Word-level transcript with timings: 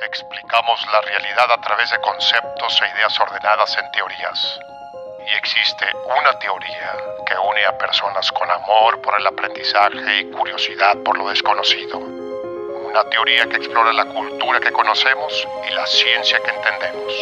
Explicamos 0.00 0.80
la 0.90 1.02
realidad 1.02 1.52
a 1.52 1.60
través 1.60 1.90
de 1.90 2.00
conceptos 2.00 2.80
e 2.80 2.96
ideas 2.96 3.12
ordenadas 3.20 3.76
en 3.76 3.90
teorías. 3.92 4.58
Y 5.20 5.36
existe 5.36 5.84
una 6.08 6.32
teoría 6.38 6.96
que 7.26 7.34
une 7.36 7.62
a 7.66 7.76
personas 7.76 8.32
con 8.32 8.50
amor 8.50 9.02
por 9.02 9.20
el 9.20 9.26
aprendizaje 9.26 10.20
y 10.22 10.30
curiosidad 10.30 10.96
por 11.04 11.18
lo 11.18 11.28
desconocido. 11.28 11.98
Una 11.98 13.04
teoría 13.10 13.46
que 13.46 13.56
explora 13.56 13.92
la 13.92 14.06
cultura 14.06 14.60
que 14.60 14.72
conocemos 14.72 15.46
y 15.70 15.74
la 15.74 15.86
ciencia 15.86 16.38
que 16.42 16.50
entendemos. 16.50 17.12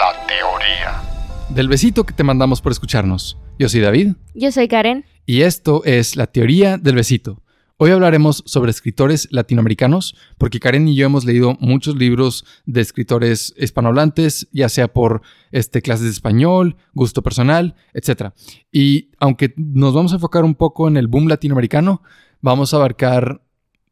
La 0.00 0.26
teoría. 0.26 1.00
Del 1.48 1.68
besito 1.68 2.02
que 2.02 2.12
te 2.12 2.24
mandamos 2.24 2.60
por 2.60 2.72
escucharnos. 2.72 3.38
Yo 3.56 3.68
soy 3.68 3.82
David. 3.82 4.14
Yo 4.34 4.50
soy 4.50 4.66
Karen. 4.66 5.06
Y 5.26 5.42
esto 5.42 5.82
es 5.84 6.16
la 6.16 6.26
teoría 6.26 6.76
del 6.76 6.96
besito. 6.96 7.40
Hoy 7.80 7.92
hablaremos 7.92 8.42
sobre 8.44 8.72
escritores 8.72 9.28
latinoamericanos, 9.30 10.16
porque 10.36 10.58
Karen 10.58 10.88
y 10.88 10.96
yo 10.96 11.06
hemos 11.06 11.24
leído 11.24 11.56
muchos 11.60 11.94
libros 11.94 12.44
de 12.66 12.80
escritores 12.80 13.54
hispanohablantes, 13.56 14.48
ya 14.50 14.68
sea 14.68 14.88
por 14.88 15.22
este, 15.52 15.80
clases 15.80 16.06
de 16.06 16.10
español, 16.10 16.74
gusto 16.92 17.22
personal, 17.22 17.76
etc. 17.94 18.32
Y 18.72 19.12
aunque 19.20 19.54
nos 19.56 19.94
vamos 19.94 20.10
a 20.10 20.16
enfocar 20.16 20.42
un 20.42 20.56
poco 20.56 20.88
en 20.88 20.96
el 20.96 21.06
boom 21.06 21.28
latinoamericano, 21.28 22.02
vamos 22.40 22.74
a 22.74 22.78
abarcar 22.78 23.44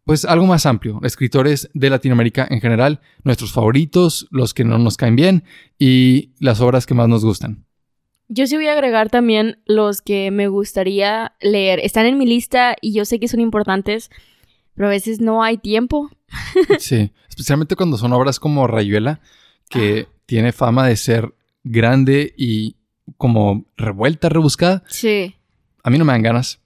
pues 0.02 0.24
algo 0.24 0.46
más 0.46 0.66
amplio, 0.66 0.98
escritores 1.04 1.70
de 1.72 1.88
Latinoamérica 1.88 2.44
en 2.50 2.60
general, 2.60 3.00
nuestros 3.22 3.52
favoritos, 3.52 4.26
los 4.32 4.52
que 4.52 4.64
no 4.64 4.78
nos 4.78 4.96
caen 4.96 5.14
bien 5.14 5.44
y 5.78 6.32
las 6.40 6.60
obras 6.60 6.86
que 6.86 6.94
más 6.94 7.08
nos 7.08 7.24
gustan. 7.24 7.65
Yo 8.28 8.46
sí 8.46 8.56
voy 8.56 8.66
a 8.66 8.72
agregar 8.72 9.08
también 9.10 9.58
los 9.66 10.02
que 10.02 10.30
me 10.30 10.48
gustaría 10.48 11.34
leer. 11.40 11.78
Están 11.80 12.06
en 12.06 12.18
mi 12.18 12.26
lista 12.26 12.76
y 12.80 12.92
yo 12.92 13.04
sé 13.04 13.20
que 13.20 13.28
son 13.28 13.40
importantes, 13.40 14.10
pero 14.74 14.88
a 14.88 14.90
veces 14.90 15.20
no 15.20 15.42
hay 15.42 15.58
tiempo. 15.58 16.10
Sí, 16.78 17.12
especialmente 17.28 17.76
cuando 17.76 17.96
son 17.96 18.12
obras 18.12 18.40
como 18.40 18.66
Rayuela, 18.66 19.20
que 19.68 20.08
tiene 20.26 20.52
fama 20.52 20.86
de 20.86 20.96
ser 20.96 21.34
grande 21.62 22.34
y 22.36 22.76
como 23.16 23.64
revuelta, 23.76 24.28
rebuscada. 24.28 24.82
Sí. 24.88 25.36
A 25.84 25.90
mí 25.90 25.98
no 25.98 26.04
me 26.04 26.12
dan 26.12 26.22
ganas. 26.22 26.60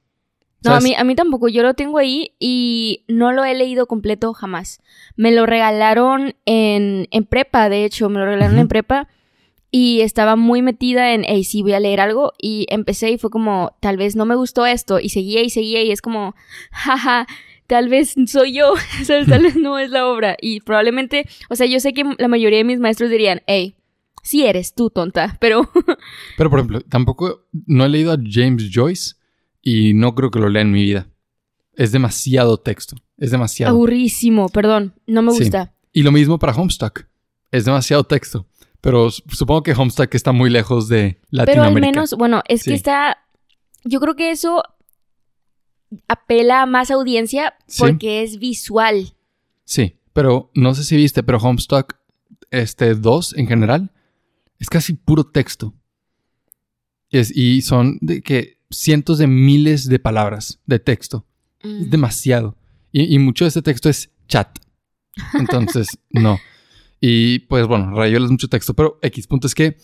No, 0.62 0.74
a 0.74 0.80
mí, 0.80 0.94
a 0.94 1.04
mí 1.04 1.14
tampoco. 1.14 1.48
Yo 1.48 1.62
lo 1.62 1.74
tengo 1.74 1.98
ahí 1.98 2.34
y 2.38 3.04
no 3.08 3.32
lo 3.32 3.44
he 3.44 3.54
leído 3.54 3.86
completo 3.86 4.32
jamás. 4.34 4.80
Me 5.16 5.32
lo 5.32 5.46
regalaron 5.46 6.34
en, 6.44 7.08
en 7.10 7.24
prepa, 7.24 7.68
de 7.68 7.84
hecho, 7.84 8.08
me 8.10 8.18
lo 8.18 8.26
regalaron 8.26 8.58
en 8.58 8.68
prepa. 8.68 9.08
Y 9.72 10.00
estaba 10.00 10.34
muy 10.36 10.62
metida 10.62 11.14
en, 11.14 11.24
hey, 11.26 11.44
sí, 11.44 11.62
voy 11.62 11.74
a 11.74 11.80
leer 11.80 12.00
algo. 12.00 12.32
Y 12.40 12.66
empecé 12.70 13.10
y 13.10 13.18
fue 13.18 13.30
como, 13.30 13.76
tal 13.80 13.96
vez 13.96 14.16
no 14.16 14.24
me 14.26 14.34
gustó 14.34 14.66
esto. 14.66 14.98
Y 14.98 15.10
seguía 15.10 15.42
y 15.42 15.50
seguía 15.50 15.82
y 15.82 15.92
es 15.92 16.02
como, 16.02 16.34
jaja, 16.72 17.26
tal 17.68 17.88
vez 17.88 18.14
soy 18.26 18.52
yo. 18.54 18.74
¿sabes? 19.04 19.28
Tal 19.28 19.42
vez 19.42 19.54
no 19.56 19.78
es 19.78 19.90
la 19.90 20.08
obra. 20.08 20.36
Y 20.40 20.60
probablemente, 20.60 21.28
o 21.48 21.56
sea, 21.56 21.66
yo 21.66 21.78
sé 21.78 21.92
que 21.92 22.04
la 22.18 22.26
mayoría 22.28 22.58
de 22.58 22.64
mis 22.64 22.80
maestros 22.80 23.10
dirían, 23.10 23.42
hey, 23.46 23.76
sí 24.24 24.44
eres 24.44 24.74
tú, 24.74 24.90
tonta. 24.90 25.36
Pero 25.40 25.70
Pero, 26.36 26.50
por 26.50 26.58
ejemplo, 26.58 26.80
tampoco 26.80 27.46
no 27.66 27.84
he 27.84 27.88
leído 27.88 28.12
a 28.12 28.18
James 28.22 28.70
Joyce 28.74 29.14
y 29.62 29.94
no 29.94 30.14
creo 30.16 30.30
que 30.32 30.40
lo 30.40 30.48
lea 30.48 30.62
en 30.62 30.72
mi 30.72 30.82
vida. 30.82 31.06
Es 31.74 31.92
demasiado 31.92 32.58
texto. 32.58 32.96
Es 33.18 33.30
demasiado. 33.30 33.72
aburrísimo, 33.72 34.48
perdón, 34.48 34.94
no 35.06 35.22
me 35.22 35.30
Sí. 35.32 35.40
gusta. 35.44 35.74
Y 35.92 36.02
lo 36.02 36.10
mismo 36.10 36.38
para 36.40 36.54
Homestuck. 36.54 37.04
Es 37.52 37.64
demasiado 37.66 38.02
texto. 38.04 38.46
Pero 38.80 39.10
supongo 39.10 39.62
que 39.62 39.72
Homestuck 39.72 40.14
está 40.14 40.32
muy 40.32 40.48
lejos 40.50 40.88
de 40.88 41.18
Pero 41.30 41.42
al 41.42 41.46
Latinoamérica. 41.46 41.90
menos, 41.92 42.14
bueno, 42.14 42.42
es 42.48 42.62
Sí. 42.62 42.70
que 42.70 42.76
está. 42.76 43.18
Yo 43.84 44.00
creo 44.00 44.16
que 44.16 44.30
eso 44.30 44.62
apela 46.08 46.62
a 46.62 46.66
más 46.66 46.90
audiencia 46.90 47.54
Sí. 47.66 47.78
porque 47.82 48.22
es 48.22 48.38
visual. 48.38 49.14
Sí, 49.64 49.96
pero 50.12 50.50
no 50.54 50.74
sé 50.74 50.84
si 50.84 50.96
viste, 50.96 51.22
pero 51.22 51.38
Homestuck 51.38 51.96
este 52.50 52.94
2 52.94 53.34
en 53.36 53.46
general 53.46 53.90
es 54.58 54.68
casi 54.70 54.94
puro 54.94 55.24
texto. 55.24 55.74
Es- 57.10 57.34
y 57.36 57.62
son 57.62 57.98
de 58.00 58.22
que 58.22 58.58
cientos 58.70 59.18
de 59.18 59.26
miles 59.26 59.88
de 59.88 59.98
palabras 59.98 60.60
de 60.66 60.78
texto. 60.78 61.26
Mm. 61.62 61.82
Es 61.82 61.90
demasiado. 61.90 62.56
Y, 62.92 63.14
y 63.14 63.18
mucho 63.18 63.44
de 63.44 63.48
este 63.48 63.62
texto 63.62 63.88
es 63.88 64.10
chat. 64.28 64.58
Entonces, 65.34 65.88
no. 66.10 66.38
Y 67.00 67.40
pues 67.40 67.66
bueno, 67.66 67.94
Rayuela 67.96 68.26
es 68.26 68.30
mucho 68.30 68.48
texto, 68.48 68.74
pero 68.74 68.98
X 69.02 69.26
punto 69.26 69.46
es 69.46 69.54
que 69.54 69.76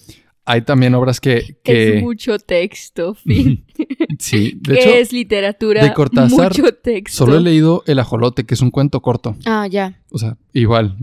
hay 0.44 0.62
también 0.62 0.94
obras 0.94 1.20
que... 1.20 1.58
que 1.64 1.96
Es 1.96 2.02
mucho 2.02 2.38
texto, 2.38 3.14
fin. 3.14 3.64
sí, 4.18 4.58
de 4.60 4.74
¿Qué 4.74 4.80
hecho, 4.82 4.90
es 4.96 5.12
literatura? 5.12 5.82
de 5.82 5.92
Cortázar, 5.92 6.52
Mucho 6.56 6.72
texto. 6.74 7.24
solo 7.24 7.36
he 7.36 7.40
leído 7.40 7.82
El 7.86 7.98
Ajolote, 7.98 8.44
que 8.44 8.54
es 8.54 8.60
un 8.60 8.70
cuento 8.70 9.00
corto. 9.02 9.34
Ah, 9.46 9.66
ya. 9.66 10.00
O 10.10 10.18
sea, 10.18 10.36
igual, 10.52 10.96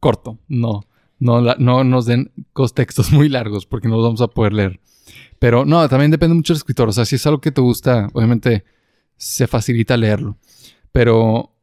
corto. 0.00 0.38
No, 0.48 0.84
no, 1.18 1.40
la- 1.40 1.56
no 1.58 1.84
nos 1.84 2.06
den 2.06 2.32
textos 2.74 3.12
muy 3.12 3.28
largos 3.28 3.66
porque 3.66 3.88
no 3.88 3.96
los 3.96 4.04
vamos 4.04 4.20
a 4.20 4.28
poder 4.28 4.52
leer. 4.52 4.80
Pero 5.38 5.64
no, 5.66 5.86
también 5.88 6.10
depende 6.10 6.34
mucho 6.34 6.52
del 6.54 6.58
escritor. 6.58 6.88
O 6.88 6.92
sea, 6.92 7.04
si 7.04 7.16
es 7.16 7.26
algo 7.26 7.40
que 7.40 7.52
te 7.52 7.60
gusta, 7.60 8.08
obviamente 8.14 8.64
se 9.16 9.46
facilita 9.46 9.96
leerlo. 9.96 10.38
Pero 10.92 11.53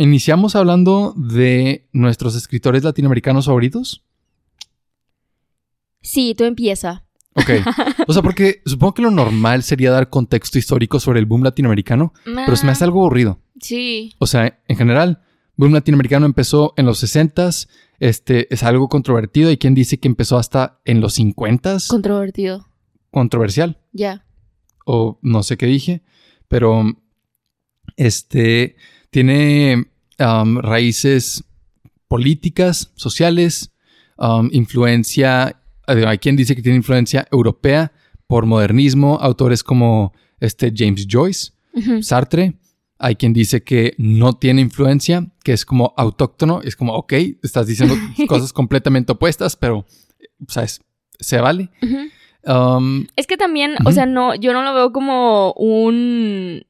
iniciamos 0.00 0.56
hablando 0.56 1.14
de 1.16 1.88
nuestros 1.92 2.34
escritores 2.34 2.82
latinoamericanos 2.84 3.46
favoritos. 3.46 4.04
Sí, 6.02 6.34
tú 6.36 6.44
empieza. 6.44 7.04
Ok. 7.34 7.50
O 8.08 8.12
sea, 8.12 8.22
porque 8.22 8.62
supongo 8.66 8.94
que 8.94 9.02
lo 9.02 9.10
normal 9.10 9.62
sería 9.62 9.90
dar 9.90 10.10
contexto 10.10 10.58
histórico 10.58 10.98
sobre 10.98 11.20
el 11.20 11.26
boom 11.26 11.42
latinoamericano, 11.44 12.12
pero 12.24 12.56
se 12.56 12.64
me 12.66 12.72
hace 12.72 12.84
Ah, 12.84 12.86
algo 12.86 13.00
aburrido. 13.00 13.40
Sí. 13.60 14.14
O 14.18 14.26
sea, 14.26 14.60
en 14.66 14.76
general, 14.76 15.22
boom 15.56 15.72
latinoamericano 15.72 16.26
empezó 16.26 16.72
en 16.76 16.86
los 16.86 17.02
60s, 17.04 17.68
este 17.98 18.52
es 18.52 18.62
algo 18.62 18.88
controvertido. 18.88 19.50
Hay 19.50 19.58
quien 19.58 19.74
dice 19.74 20.00
que 20.00 20.08
empezó 20.08 20.38
hasta 20.38 20.80
en 20.84 21.00
los 21.00 21.18
50s, 21.18 21.86
Controvertido. 21.88 22.66
controversial, 23.10 23.78
Ya. 23.92 24.24
o 24.86 25.18
no 25.22 25.42
sé 25.42 25.56
qué 25.58 25.66
dije, 25.66 26.02
pero 26.48 26.84
este 27.96 28.76
tiene 29.10 29.86
um, 30.18 30.58
raíces 30.58 31.44
políticas, 32.08 32.92
sociales, 32.94 33.72
um, 34.18 34.48
influencia, 34.52 35.60
eh, 35.86 36.04
hay 36.06 36.18
quien 36.18 36.36
dice 36.36 36.54
que 36.54 36.62
tiene 36.62 36.76
influencia 36.76 37.26
europea 37.30 37.92
por 38.26 38.46
modernismo, 38.46 39.18
autores 39.20 39.62
como 39.62 40.12
este 40.38 40.72
James 40.74 41.06
Joyce. 41.08 41.52
Sartre. 42.02 42.54
Hay 42.98 43.16
quien 43.16 43.32
dice 43.32 43.62
que 43.62 43.94
no 43.96 44.34
tiene 44.34 44.60
influencia, 44.60 45.26
que 45.42 45.52
es 45.52 45.64
como 45.64 45.94
autóctono. 45.96 46.60
Es 46.62 46.76
como, 46.76 46.94
ok, 46.94 47.12
estás 47.42 47.66
diciendo 47.66 47.94
cosas 48.28 48.52
completamente 48.52 49.12
opuestas, 49.12 49.56
pero, 49.56 49.86
¿sabes? 50.48 50.82
Se 51.18 51.40
vale. 51.40 51.70
Um, 52.44 53.06
Es 53.16 53.26
que 53.26 53.36
también, 53.36 53.74
o 53.84 53.92
sea, 53.92 54.06
no, 54.06 54.34
yo 54.34 54.52
no 54.52 54.62
lo 54.62 54.74
veo 54.74 54.92
como 54.92 55.52
un. 55.54 56.62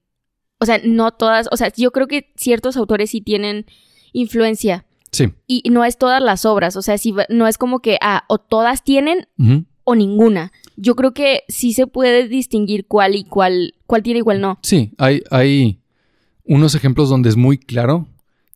O 0.60 0.66
sea, 0.66 0.80
no 0.84 1.10
todas. 1.12 1.48
O 1.50 1.56
sea, 1.56 1.72
yo 1.76 1.90
creo 1.90 2.06
que 2.06 2.32
ciertos 2.36 2.76
autores 2.76 3.10
sí 3.10 3.20
tienen 3.20 3.66
influencia. 4.12 4.84
sí. 5.12 5.30
Y 5.46 5.68
no 5.70 5.84
es 5.84 5.98
todas 5.98 6.22
las 6.22 6.44
obras. 6.44 6.76
O 6.76 6.82
sea, 6.82 6.96
sí 6.98 7.10
va- 7.12 7.26
no 7.28 7.46
es 7.48 7.58
como 7.58 7.80
que, 7.80 7.98
ah, 8.00 8.24
o 8.28 8.38
todas 8.38 8.84
tienen 8.84 9.26
o 9.84 9.94
ninguna. 9.96 10.52
Yo 10.76 10.94
creo 10.94 11.12
que 11.14 11.42
sí 11.48 11.72
se 11.72 11.86
puede 11.86 12.28
distinguir 12.28 12.86
cuál 12.86 13.16
y 13.16 13.24
cuál, 13.24 13.74
cuál 13.86 14.02
tiene 14.02 14.20
y 14.20 14.22
cuál 14.22 14.40
no. 14.40 14.58
Sí, 14.62 14.92
hay, 14.98 15.22
hay 15.30 15.80
unos 16.44 16.74
ejemplos 16.74 17.08
donde 17.08 17.28
es 17.28 17.36
muy 17.36 17.58
claro 17.58 18.06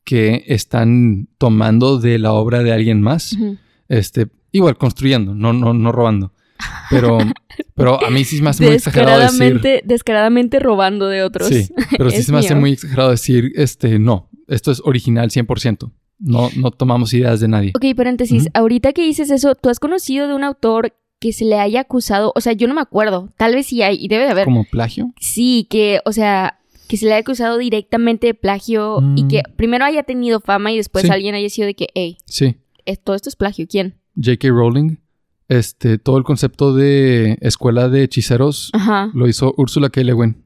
que 0.04 0.44
están 0.47 1.28
tomando 1.38 1.98
de 1.98 2.19
la 2.19 2.32
obra 2.32 2.62
de 2.62 2.72
alguien 2.72 3.00
más. 3.03 3.36
Este, 3.88 4.28
igual 4.53 4.76
construyendo, 4.76 5.34
no, 5.34 5.53
no, 5.53 5.75
no 5.75 5.91
robando. 5.92 6.32
Pero, 6.91 7.19
pero 7.75 8.04
a 8.04 8.10
mí 8.10 8.25
sí 8.25 8.41
me 8.42 8.50
hace 8.50 8.64
muy 8.64 8.75
exagerado 8.75 9.20
decir. 9.20 9.60
Descaradamente, 9.84 10.58
robando 10.58 11.08
de 11.08 11.22
otros. 11.22 11.48
Sí, 11.48 11.69
pero 11.97 12.10
sí 12.10 12.22
se 12.25 12.32
me 12.32 12.38
hace 12.38 12.54
mío. 12.54 12.60
muy 12.60 12.72
exagerado 12.72 13.10
decir, 13.10 13.52
este, 13.56 13.98
no, 13.98 14.28
esto 14.48 14.70
es 14.72 14.80
original 14.84 15.30
100%. 15.30 15.91
No, 16.19 16.48
no 16.56 16.70
tomamos 16.70 17.12
ideas 17.12 17.41
de 17.41 17.48
nadie. 17.48 17.72
Ok, 17.74 17.84
paréntesis. 17.97 18.48
Ahorita 18.54 18.92
que 18.92 19.03
dices 19.03 19.30
eso, 19.30 19.54
¿tú 19.54 19.68
has 19.68 19.80
conocido 19.80 20.28
de 20.28 20.34
un 20.34 20.44
autor 20.44 20.94
que 21.21 21.33
se 21.33 21.44
le 21.44 21.59
haya 21.59 21.80
acusado? 21.80 22.33
O 22.36 22.41
sea, 22.41 22.53
yo 22.53 22.68
no 22.68 22.74
me 22.74 22.80
acuerdo. 22.80 23.30
Tal 23.36 23.54
vez 23.54 23.66
sí 23.66 23.83
hay, 23.83 23.97
y 24.00 24.09
debe 24.09 24.24
de 24.24 24.30
haber. 24.30 24.44
¿Como 24.44 24.65
plagio? 24.65 25.12
Sí, 25.21 25.66
que, 25.68 26.00
o 26.04 26.12
sea, 26.12 26.60
que 26.89 26.97
se 26.97 27.06
le 27.06 27.12
haya 27.15 27.21
acusado 27.22 27.59
directamente 27.59 28.28
de 28.28 28.34
plagio 28.34 29.00
y 29.16 29.24
Mm. 29.24 29.28
que 29.28 29.42
primero 29.56 29.84
haya 29.84 30.03
tenido 30.04 30.39
fama 30.41 30.71
y 30.71 30.77
después 30.77 31.04
Sí. 31.04 31.10
alguien 31.10 31.34
haya 31.34 31.48
sido 31.50 31.66
de 31.66 31.74
que, 31.74 31.89
hey, 31.94 32.16
Sí. 32.27 32.56
todo 33.03 33.16
esto 33.16 33.28
es 33.28 33.36
plagio. 33.36 33.66
¿Quién? 33.68 33.94
J.K. 34.16 34.48
Rowling, 34.48 34.98
este, 35.48 35.98
todo 35.98 36.16
el 36.18 36.24
concepto 36.24 36.74
de 36.74 37.38
escuela 37.41 37.88
de 37.88 38.02
hechiceros 38.04 38.70
Ajá. 38.72 39.10
lo 39.14 39.28
hizo 39.28 39.54
Úrsula 39.56 39.91
K. 39.91 40.02
Le 40.02 40.14
Guin. 40.14 40.44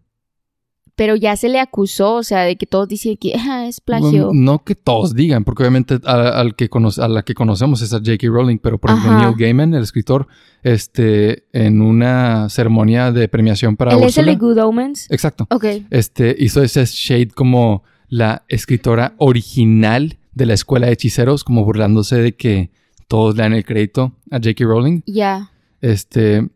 Pero 0.97 1.15
ya 1.15 1.37
se 1.37 1.49
le 1.49 1.61
acusó, 1.61 2.15
o 2.17 2.23
sea, 2.25 2.41
de 2.43 2.57
que 2.57 2.67
todos 2.67 2.89
dicen 2.89 3.17
que 3.17 3.33
ah, 3.39 3.67
es 3.69 3.81
plagio. 3.81 4.31
No, 4.33 4.53
no 4.53 4.65
que 4.65 4.75
todos 4.75 5.15
digan, 5.15 5.45
porque 5.45 5.63
obviamente 5.63 6.01
a, 6.05 6.41
al 6.41 6.57
que 6.57 6.69
cono- 6.69 6.91
a 7.01 7.07
la 7.07 7.23
que 7.23 7.35
conocemos 7.35 7.83
es 7.83 7.93
a 7.93 7.99
J.K. 7.99 8.27
Rowling, 8.27 8.59
pero 8.59 8.79
por 8.79 8.91
ejemplo 8.91 9.13
Ajá. 9.13 9.27
Neil 9.27 9.37
Gaiman, 9.39 9.75
el 9.75 9.83
escritor, 9.85 10.27
este, 10.65 11.45
en 11.53 11.81
una 11.81 12.49
ceremonia 12.49 13.13
de 13.13 13.29
premiación 13.29 13.77
para 13.77 13.93
¿Él 13.93 13.99
es 13.99 14.19
el 14.19 14.25
Úrsula. 14.25 14.33
de 14.33 14.37
Good 14.39 14.59
Omens? 14.65 15.11
Exacto. 15.11 15.47
Ok. 15.51 15.65
Este, 15.91 16.35
hizo 16.39 16.63
ese 16.65 16.85
shade 16.85 17.29
como 17.29 17.85
la 18.09 18.43
escritora 18.49 19.15
original 19.19 20.19
de 20.33 20.47
la 20.47 20.55
escuela 20.55 20.87
de 20.89 20.95
hechiceros, 20.95 21.45
como 21.45 21.65
burlándose 21.65 22.17
de 22.17 22.35
que 22.35 22.71
todos 23.09 23.37
le 23.37 23.43
dan 23.43 23.55
el 23.55 23.65
crédito 23.65 24.15
a 24.31 24.37
J.K. 24.37 24.65
Rowling. 24.65 25.03
Ya. 25.07 25.51
Este, 25.81 26.49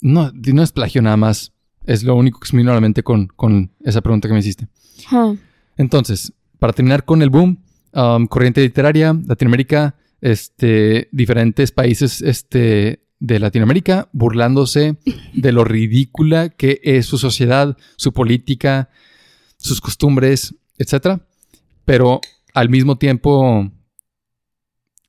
no, 0.00 0.32
no 0.32 0.62
es 0.62 0.72
plagio 0.72 1.02
nada 1.02 1.16
más. 1.16 1.52
Es 1.84 2.02
lo 2.02 2.14
único 2.16 2.40
que 2.40 2.48
se 2.48 2.56
me 2.56 2.62
vino 2.62 2.72
a 2.72 2.74
la 2.74 2.80
mente 2.80 3.02
con, 3.02 3.26
con 3.26 3.72
esa 3.84 4.00
pregunta 4.00 4.28
que 4.28 4.34
me 4.34 4.40
hiciste. 4.40 4.68
Huh. 5.12 5.36
Entonces, 5.76 6.32
para 6.58 6.72
terminar 6.72 7.04
con 7.04 7.22
el 7.22 7.30
boom, 7.30 7.62
um, 7.92 8.26
corriente 8.26 8.60
literaria, 8.60 9.16
Latinoamérica, 9.26 9.96
este, 10.20 11.08
diferentes 11.12 11.70
países 11.72 12.22
este, 12.22 13.06
de 13.18 13.38
Latinoamérica 13.38 14.08
burlándose 14.12 14.96
de 15.34 15.52
lo 15.52 15.64
ridícula 15.64 16.48
que 16.48 16.80
es 16.82 17.06
su 17.06 17.18
sociedad, 17.18 17.76
su 17.96 18.12
política, 18.12 18.88
sus 19.56 19.80
costumbres, 19.80 20.54
etc. 20.78 21.20
Pero 21.84 22.20
al 22.54 22.68
mismo 22.68 22.96
tiempo, 22.96 23.70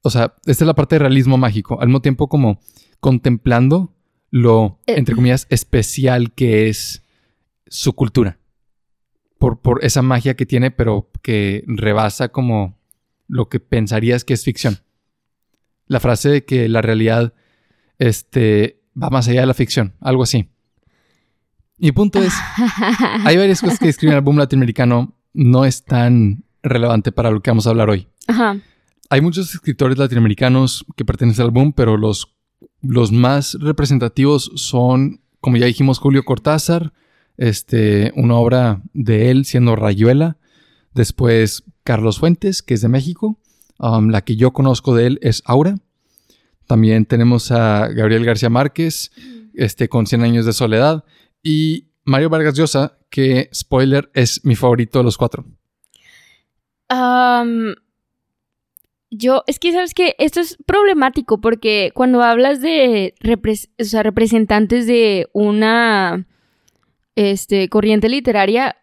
o 0.01 0.09
sea, 0.09 0.35
esta 0.45 0.63
es 0.63 0.67
la 0.67 0.75
parte 0.75 0.95
de 0.95 0.99
realismo 0.99 1.37
mágico, 1.37 1.79
al 1.81 1.87
mismo 1.87 2.01
tiempo 2.01 2.27
como 2.29 2.59
contemplando 2.99 3.93
lo, 4.29 4.79
Eh. 4.87 4.95
entre 4.97 5.15
comillas, 5.15 5.47
especial 5.49 6.33
que 6.33 6.69
es 6.69 7.03
su 7.67 7.93
cultura. 7.93 8.39
Por, 9.37 9.61
por 9.61 9.83
esa 9.85 10.01
magia 10.01 10.35
que 10.35 10.45
tiene, 10.45 10.71
pero 10.71 11.11
que 11.21 11.63
rebasa 11.67 12.29
como 12.29 12.79
lo 13.27 13.49
que 13.49 13.59
pensarías 13.59 14.23
que 14.23 14.33
es 14.33 14.43
ficción. 14.43 14.79
La 15.85 15.99
frase 15.99 16.29
de 16.29 16.45
que 16.45 16.67
la 16.67 16.81
realidad 16.81 17.33
este, 17.99 18.81
va 19.01 19.09
más 19.09 19.27
allá 19.27 19.41
de 19.41 19.47
la 19.47 19.53
ficción, 19.53 19.93
algo 20.01 20.23
así. 20.23 20.49
Mi 21.77 21.91
punto 21.91 22.21
es, 22.21 22.33
hay 23.25 23.37
varias 23.37 23.61
cosas 23.61 23.77
que 23.77 23.89
escriben 23.89 24.15
el 24.15 24.21
boom 24.21 24.37
latinoamericano, 24.37 25.15
no 25.33 25.65
es 25.65 25.83
tan 25.85 26.43
relevante 26.63 27.11
para 27.11 27.29
lo 27.29 27.41
que 27.41 27.51
vamos 27.51 27.67
a 27.67 27.69
hablar 27.69 27.89
hoy. 27.89 28.07
Ajá. 28.27 28.57
Hay 29.09 29.21
muchos 29.21 29.53
escritores 29.53 29.97
latinoamericanos 29.97 30.85
que 30.95 31.05
pertenecen 31.05 31.45
al 31.45 31.51
boom, 31.51 31.73
pero 31.73 31.97
los, 31.97 32.35
los 32.81 33.11
más 33.11 33.57
representativos 33.59 34.51
son, 34.55 35.21
como 35.39 35.57
ya 35.57 35.65
dijimos, 35.65 35.99
Julio 35.99 36.23
Cortázar, 36.23 36.93
este, 37.37 38.11
una 38.15 38.35
obra 38.35 38.81
de 38.93 39.31
él 39.31 39.45
siendo 39.45 39.75
Rayuela. 39.75 40.37
Después 40.93 41.63
Carlos 41.83 42.19
Fuentes, 42.19 42.61
que 42.61 42.73
es 42.73 42.81
de 42.81 42.89
México. 42.89 43.39
Um, 43.79 44.09
la 44.09 44.23
que 44.23 44.35
yo 44.35 44.51
conozco 44.51 44.95
de 44.95 45.05
él 45.05 45.19
es 45.21 45.43
Aura. 45.45 45.77
También 46.65 47.05
tenemos 47.05 47.51
a 47.51 47.87
Gabriel 47.87 48.25
García 48.25 48.49
Márquez, 48.49 49.11
este, 49.53 49.87
con 49.87 50.07
100 50.07 50.23
años 50.23 50.45
de 50.45 50.53
soledad. 50.53 51.05
Y 51.41 51.87
Mario 52.03 52.29
Vargas 52.29 52.55
Llosa, 52.55 52.97
que, 53.09 53.49
spoiler, 53.53 54.09
es 54.13 54.43
mi 54.43 54.55
favorito 54.55 54.99
de 54.99 55.03
los 55.03 55.17
cuatro. 55.17 55.45
Am, 56.89 57.75
yo, 59.09 59.43
es 59.47 59.59
que 59.59 59.71
sabes 59.71 59.93
que 59.93 60.15
esto 60.19 60.39
es 60.39 60.57
problemático 60.65 61.39
porque 61.39 61.91
cuando 61.93 62.21
hablas 62.23 62.61
de 62.61 63.13
repres- 63.21 63.69
o 63.79 63.83
sea, 63.83 64.03
representantes 64.03 64.85
de 64.87 65.27
una 65.33 66.25
este, 67.15 67.69
corriente 67.69 68.09
literaria, 68.09 68.77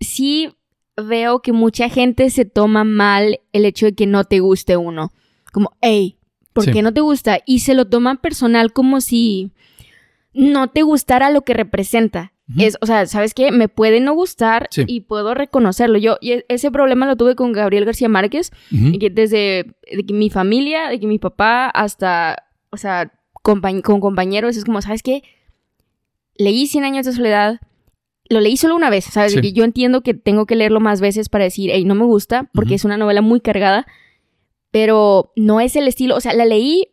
sí 0.00 0.50
veo 0.96 1.40
que 1.40 1.52
mucha 1.52 1.88
gente 1.88 2.30
se 2.30 2.44
toma 2.44 2.84
mal 2.84 3.40
el 3.52 3.64
hecho 3.64 3.86
de 3.86 3.94
que 3.94 4.06
no 4.06 4.24
te 4.24 4.40
guste 4.40 4.76
uno. 4.76 5.12
Como, 5.52 5.70
hey, 5.80 6.16
¿por 6.52 6.64
Sí. 6.64 6.72
qué 6.72 6.82
no 6.82 6.92
te 6.92 7.00
gusta? 7.00 7.38
Y 7.46 7.60
se 7.60 7.74
lo 7.74 7.86
toman 7.88 8.16
personal 8.18 8.72
como 8.72 9.00
si 9.00 9.52
no 10.32 10.68
te 10.68 10.82
gustara 10.82 11.30
lo 11.30 11.42
que 11.42 11.54
representa. 11.54 12.32
Es, 12.58 12.78
o 12.80 12.86
sea, 12.86 13.06
¿sabes 13.06 13.32
qué? 13.34 13.52
Me 13.52 13.68
puede 13.68 14.00
no 14.00 14.12
gustar 14.14 14.68
Sí. 14.70 14.84
y 14.86 15.02
puedo 15.02 15.34
reconocerlo. 15.34 15.98
Yo 15.98 16.16
y 16.20 16.32
e- 16.32 16.46
ese 16.48 16.70
problema 16.70 17.06
lo 17.06 17.16
tuve 17.16 17.34
con 17.36 17.52
Gabriel 17.52 17.84
García 17.84 18.08
Márquez, 18.08 18.50
que 18.98 19.10
desde 19.10 19.66
de 19.92 20.04
que 20.06 20.14
mi 20.14 20.30
familia, 20.30 20.88
de 20.88 20.98
que 20.98 21.06
mi 21.06 21.18
papá, 21.18 21.68
hasta, 21.68 22.44
o 22.70 22.76
sea, 22.76 23.12
compañ- 23.44 23.82
con 23.82 24.00
compañeros, 24.00 24.56
es 24.56 24.64
como, 24.64 24.82
¿sabes 24.82 25.02
qué? 25.02 25.22
Leí 26.36 26.66
100 26.66 26.84
años 26.84 27.06
de 27.06 27.12
soledad, 27.12 27.60
lo 28.28 28.40
leí 28.40 28.56
solo 28.56 28.74
una 28.76 28.90
vez, 28.90 29.04
¿sabes? 29.04 29.32
Sí. 29.32 29.40
que 29.40 29.52
yo 29.52 29.64
entiendo 29.64 30.02
que 30.02 30.14
tengo 30.14 30.46
que 30.46 30.56
leerlo 30.56 30.80
más 30.80 31.00
veces 31.00 31.28
para 31.28 31.44
decir, 31.44 31.70
hey, 31.72 31.84
no 31.84 31.94
me 31.94 32.04
gusta, 32.04 32.48
porque 32.54 32.74
es 32.76 32.84
una 32.84 32.96
novela 32.96 33.20
muy 33.22 33.40
cargada, 33.40 33.86
pero 34.70 35.32
no 35.36 35.60
es 35.60 35.76
el 35.76 35.88
estilo, 35.88 36.16
o 36.16 36.20
sea, 36.20 36.32
la 36.32 36.44
leí 36.44 36.88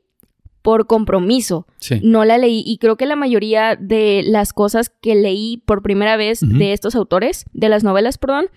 por 0.68 0.86
compromiso, 0.86 1.66
Sí. 1.78 2.02
no 2.04 2.26
la 2.26 2.38
leí 2.38 2.62
y 2.66 2.78
creo 2.78 2.98
que 2.98 3.06
la 3.06 3.16
mayoría 3.16 3.78
de 3.80 4.22
las 4.28 4.52
cosas 4.52 4.92
que 5.02 5.16
leí 5.16 5.64
por 5.66 5.82
primera 5.82 6.18
vez 6.18 6.42
de 6.42 6.74
estos 6.74 6.94
autores, 6.94 7.46
de 7.54 7.70
las 7.70 7.86
novelas, 7.86 8.18
perdón, 8.18 8.48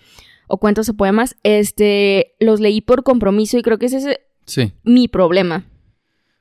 o 0.48 0.58
cuentos 0.58 0.88
o 0.88 0.94
poemas, 0.94 1.36
este, 1.44 2.32
los 2.40 2.58
leí 2.58 2.80
por 2.80 3.04
compromiso 3.04 3.58
y 3.58 3.62
creo 3.62 3.78
que 3.78 3.86
ese 3.86 3.98
es 3.98 4.18
Sí. 4.44 4.72
mi 4.82 5.06
problema. 5.06 5.66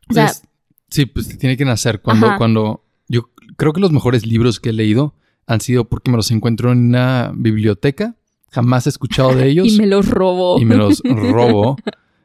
O 0.10 0.14
sea, 0.16 0.26
Es- 0.26 0.42
sí, 0.90 1.06
pues 1.06 1.38
tiene 1.38 1.56
que 1.56 1.66
nacer 1.66 2.02
cuando, 2.02 2.26
Ajá. 2.26 2.38
cuando 2.40 2.84
yo 3.08 3.30
creo 3.56 3.72
que 3.72 3.80
los 3.80 3.92
mejores 3.92 4.26
libros 4.26 4.60
que 4.60 4.70
he 4.70 4.74
leído 4.74 5.14
han 5.46 5.62
sido 5.62 5.86
porque 5.88 6.10
me 6.10 6.18
los 6.18 6.32
encuentro 6.32 6.72
en 6.72 6.80
una 6.88 7.32
biblioteca. 7.36 8.16
Jamás 8.50 8.88
he 8.88 8.90
escuchado 8.90 9.36
de 9.36 9.48
ellos 9.50 9.68
y 9.68 9.78
me 9.78 9.86
los 9.86 10.08
robó. 10.10 10.60
y 10.60 10.66
me 10.66 10.76
los 10.78 11.00
robo. 11.06 11.76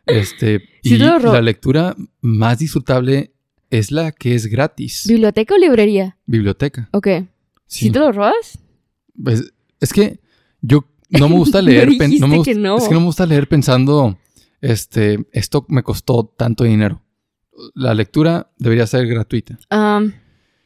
Este, 0.06 0.60
Sí 0.82 0.94
y 0.94 0.98
la 0.98 1.40
lectura 1.42 1.94
más 2.22 2.58
disfrutable 2.58 3.32
es 3.78 3.90
la 3.90 4.12
que 4.12 4.34
es 4.34 4.46
gratis. 4.46 5.04
¿Biblioteca 5.06 5.54
o 5.54 5.58
librería? 5.58 6.16
Biblioteca. 6.26 6.88
Ok. 6.92 7.08
Sí. 7.66 7.86
¿Sí 7.86 7.90
te 7.90 7.98
lo 7.98 8.12
robas? 8.12 8.58
Pues, 9.22 9.52
es 9.80 9.92
que 9.92 10.20
yo 10.60 10.84
no 11.10 11.28
me 11.28 11.36
gusta 11.36 11.60
leer. 11.62 11.90
Me 11.90 12.08
no 12.18 12.28
me 12.28 12.42
que 12.42 12.54
no. 12.54 12.78
Es 12.78 12.88
que 12.88 12.94
no 12.94 13.00
me 13.00 13.06
gusta 13.06 13.26
leer 13.26 13.48
pensando, 13.48 14.18
este, 14.60 15.26
esto 15.32 15.66
me 15.68 15.82
costó 15.82 16.24
tanto 16.24 16.64
dinero. 16.64 17.02
La 17.74 17.94
lectura 17.94 18.50
debería 18.58 18.86
ser 18.86 19.06
gratuita. 19.06 19.58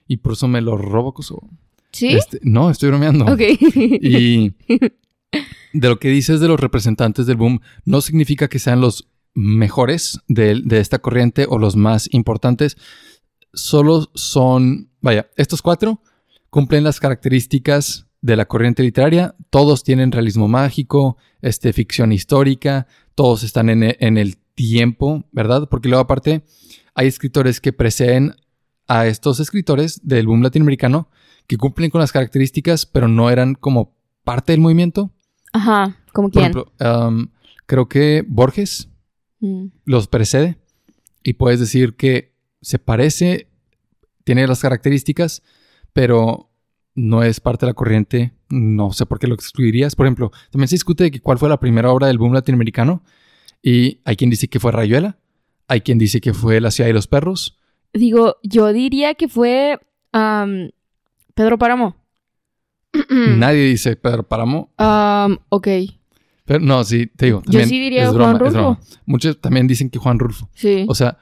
Y 0.07 0.19
por 0.19 0.33
eso 0.33 0.49
me 0.49 0.61
lo 0.61 0.77
robo. 0.77 1.13
coso. 1.15 1.49
¿Sí? 1.93 2.09
Este, 2.09 2.39
no, 2.43 2.71
estoy 2.71 2.91
bromeando. 2.91 3.25
Ok. 3.27 3.41
Y 3.41 4.55
de 5.73 5.89
lo 5.89 5.99
que 5.99 6.09
dices 6.09 6.41
de 6.41 6.49
los 6.49 6.61
representantes 6.61 7.27
del 7.27 7.37
boom, 7.37 7.61
no 7.85 8.01
significa 8.01 8.49
que 8.49 8.59
sean 8.59 8.81
los 8.81 9.09
mejores 9.39 10.19
de, 10.27 10.61
de 10.65 10.81
esta 10.81 10.99
corriente 10.99 11.47
o 11.49 11.59
los 11.59 11.77
más 11.77 12.09
importantes. 12.13 12.77
Solo 13.55 14.11
son, 14.15 14.91
vaya, 15.01 15.31
estos 15.37 15.63
cuatro 15.63 16.03
cumplen 16.51 16.83
las 16.83 16.99
características 16.99 18.09
de 18.21 18.35
la 18.35 18.47
corriente 18.47 18.83
literaria. 18.83 19.37
Todos 19.51 19.85
tienen 19.85 20.11
realismo 20.11 20.49
mágico, 20.49 21.17
este, 21.41 21.73
ficción 21.73 22.11
histórica, 22.11 22.89
todos 23.15 23.45
están 23.45 23.69
en, 23.69 23.85
e- 23.85 23.97
en 24.01 24.19
el 24.19 24.39
tiempo, 24.57 25.25
¿verdad? 25.31 25.69
Porque 25.71 25.89
luego 25.89 26.03
aparte 26.03 26.45
hay 26.95 27.07
escritores 27.07 27.61
que 27.61 27.73
preceden 27.73 28.35
a 28.89 29.07
estos 29.07 29.39
escritores 29.39 30.01
del 30.03 30.27
boom 30.27 30.43
latinoamericano 30.43 31.11
que 31.47 31.59
cumplen 31.59 31.91
con 31.91 32.01
las 32.01 32.11
características, 32.11 32.87
pero 32.87 33.07
no 33.07 33.31
eran 33.31 33.55
como 33.55 33.95
parte 34.25 34.53
del 34.53 34.61
movimiento. 34.61 35.13
Ajá. 35.53 35.97
¿Como 36.13 36.29
Por 36.29 36.43
quién? 36.43 36.51
ejemplo, 36.51 36.73
um, 36.81 37.29
creo 37.67 37.89
que 37.89 38.25
Borges 38.27 38.89
Mm. 39.41 39.67
los 39.85 40.09
precede 40.09 40.59
y 41.23 41.35
puedes 41.35 41.61
decir 41.61 41.95
que 41.95 42.33
se 42.61 42.79
parece, 42.79 43.49
tiene 44.25 44.47
las 44.47 44.61
características, 44.61 45.43
pero 45.93 46.51
no 46.95 47.23
es 47.23 47.41
parte 47.41 47.67
de 47.67 47.71
la 47.71 47.75
corriente. 47.75 48.33
No 48.49 48.93
sé 48.93 49.07
por 49.07 49.19
qué 49.19 49.27
lo 49.27 49.35
excluirías. 49.35 49.95
Por 49.95 50.07
ejemplo, 50.07 50.33
también 50.51 50.69
se 50.69 50.75
discute 50.75 51.05
de 51.05 51.11
que 51.11 51.21
cuál 51.21 51.39
fue 51.39 51.49
la 51.49 51.61
primera 51.61 51.93
obra 51.93 52.09
del 52.09 52.19
boom 52.19 52.33
latinoamericano 52.33 53.03
y 53.63 54.01
hay 54.05 54.17
quien 54.17 54.31
dice 54.31 54.49
que 54.49 54.59
fue 54.61 54.73
Rayuela, 54.73 55.19
hay 55.69 55.83
quien 55.83 55.99
dice 55.99 56.21
que 56.21 56.33
fue 56.35 56.61
La 56.61 56.71
ciudad 56.71 56.89
de 56.89 56.95
los 56.95 57.07
perros. 57.07 57.59
Digo, 57.93 58.37
yo 58.43 58.73
diría 58.73 59.15
que 59.15 59.29
fue 59.29 59.79
Pedro 61.35 61.59
Páramo. 61.59 61.97
Nadie 63.11 63.65
dice 63.67 63.97
Pedro 63.97 64.27
Páramo. 64.27 64.73
Am, 64.79 65.39
ok. 65.51 65.69
Pero 66.49 66.61
no, 66.61 66.83
sí, 66.83 67.07
te 67.15 67.27
digo. 67.27 67.41
Yo 67.45 67.53
También 67.53 67.69
sí 67.69 67.79
diría 67.79 68.03
es 68.05 68.09
Juan 68.09 68.17
broma, 68.19 68.33
es 68.33 68.39
Rulfo. 68.41 68.53
broma. 68.59 68.81
Muchos 69.07 69.41
también 69.41 69.67
dicen 69.69 69.91
que 69.91 69.99
Juan 69.99 70.19
Rulfo. 70.19 70.49
Sí. 70.55 70.87
O 70.89 70.95
sea, 70.95 71.19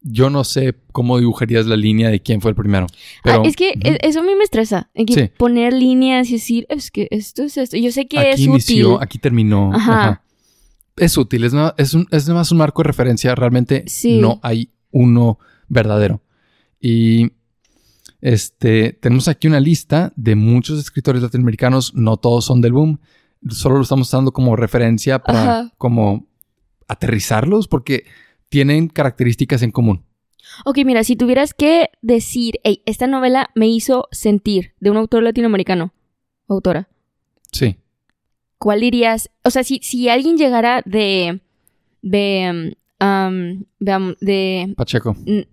yo 0.00 0.30
no 0.30 0.44
sé 0.44 0.76
cómo 0.92 1.18
dibujarías 1.18 1.66
la 1.66 1.76
línea 1.76 2.08
de 2.08 2.20
quién 2.22 2.40
fue 2.40 2.50
el 2.52 2.54
primero. 2.54 2.86
Pero, 3.24 3.42
Ah, 3.42 3.46
es 3.46 3.56
que 3.56 3.70
e- 3.70 3.98
eso 4.02 4.20
a 4.20 4.22
mí 4.22 4.30
me 4.38 4.44
estresa. 4.44 4.90
que 4.94 5.12
Sí. 5.12 5.30
Poner 5.36 5.72
líneas 5.72 6.30
y 6.30 6.34
decir, 6.34 6.66
es 6.68 6.90
que 6.92 7.08
esto 7.10 7.42
es 7.42 7.56
esto. 7.58 7.76
Yo 7.76 7.90
sé 7.90 8.06
que 8.06 8.18
aquí 8.20 8.28
es 8.30 8.40
inició, 8.40 8.90
útil. 8.94 9.02
aquí 9.02 9.18
terminó. 9.18 9.72
Ajá. 9.74 10.00
Ajá. 10.00 10.22
Es 10.96 11.18
útil, 11.18 11.42
es, 11.42 11.52
nada- 11.52 11.74
es, 11.76 11.92
un- 11.94 12.06
es 12.12 12.28
más 12.28 12.52
un 12.52 12.58
marco 12.58 12.80
de 12.82 12.86
referencia. 12.86 13.34
Realmente 13.34 13.82
Sí. 13.88 14.18
no 14.20 14.38
hay 14.44 14.70
uno 14.92 15.40
verdadero. 15.68 16.22
Y 16.80 17.32
este, 18.20 18.92
tenemos 18.92 19.26
aquí 19.28 19.48
una 19.48 19.60
lista 19.60 20.12
de 20.16 20.34
muchos 20.36 20.78
escritores 20.78 21.22
latinoamericanos. 21.22 21.94
No 21.94 22.16
todos 22.16 22.44
son 22.44 22.60
del 22.60 22.72
boom. 22.72 23.00
Solo 23.50 23.76
lo 23.76 23.82
estamos 23.82 24.10
dando 24.10 24.32
como 24.32 24.56
referencia 24.56 25.18
para 25.18 25.42
Ajá. 25.42 25.72
como 25.78 26.26
aterrizarlos 26.88 27.68
porque 27.68 28.04
tienen 28.48 28.88
características 28.88 29.62
en 29.62 29.70
común. 29.70 30.04
Ok, 30.64 30.78
mira, 30.84 31.02
si 31.04 31.16
tuvieras 31.16 31.54
que 31.54 31.90
decir, 32.02 32.60
hey, 32.64 32.82
esta 32.86 33.06
novela 33.06 33.50
me 33.54 33.66
hizo 33.66 34.08
sentir 34.12 34.72
de 34.80 34.90
un 34.90 34.96
autor 34.96 35.22
latinoamericano, 35.22 35.92
autora, 36.48 36.88
Sí. 37.52 37.76
¿cuál 38.58 38.80
dirías? 38.80 39.30
O 39.42 39.50
sea, 39.50 39.64
si, 39.64 39.80
si 39.82 40.08
alguien 40.08 40.36
llegara 40.36 40.82
de, 40.84 41.40
de, 42.02 42.76
um, 43.00 43.64
de, 44.20 44.74
Pacheco. 44.76 45.16
n- 45.26 45.48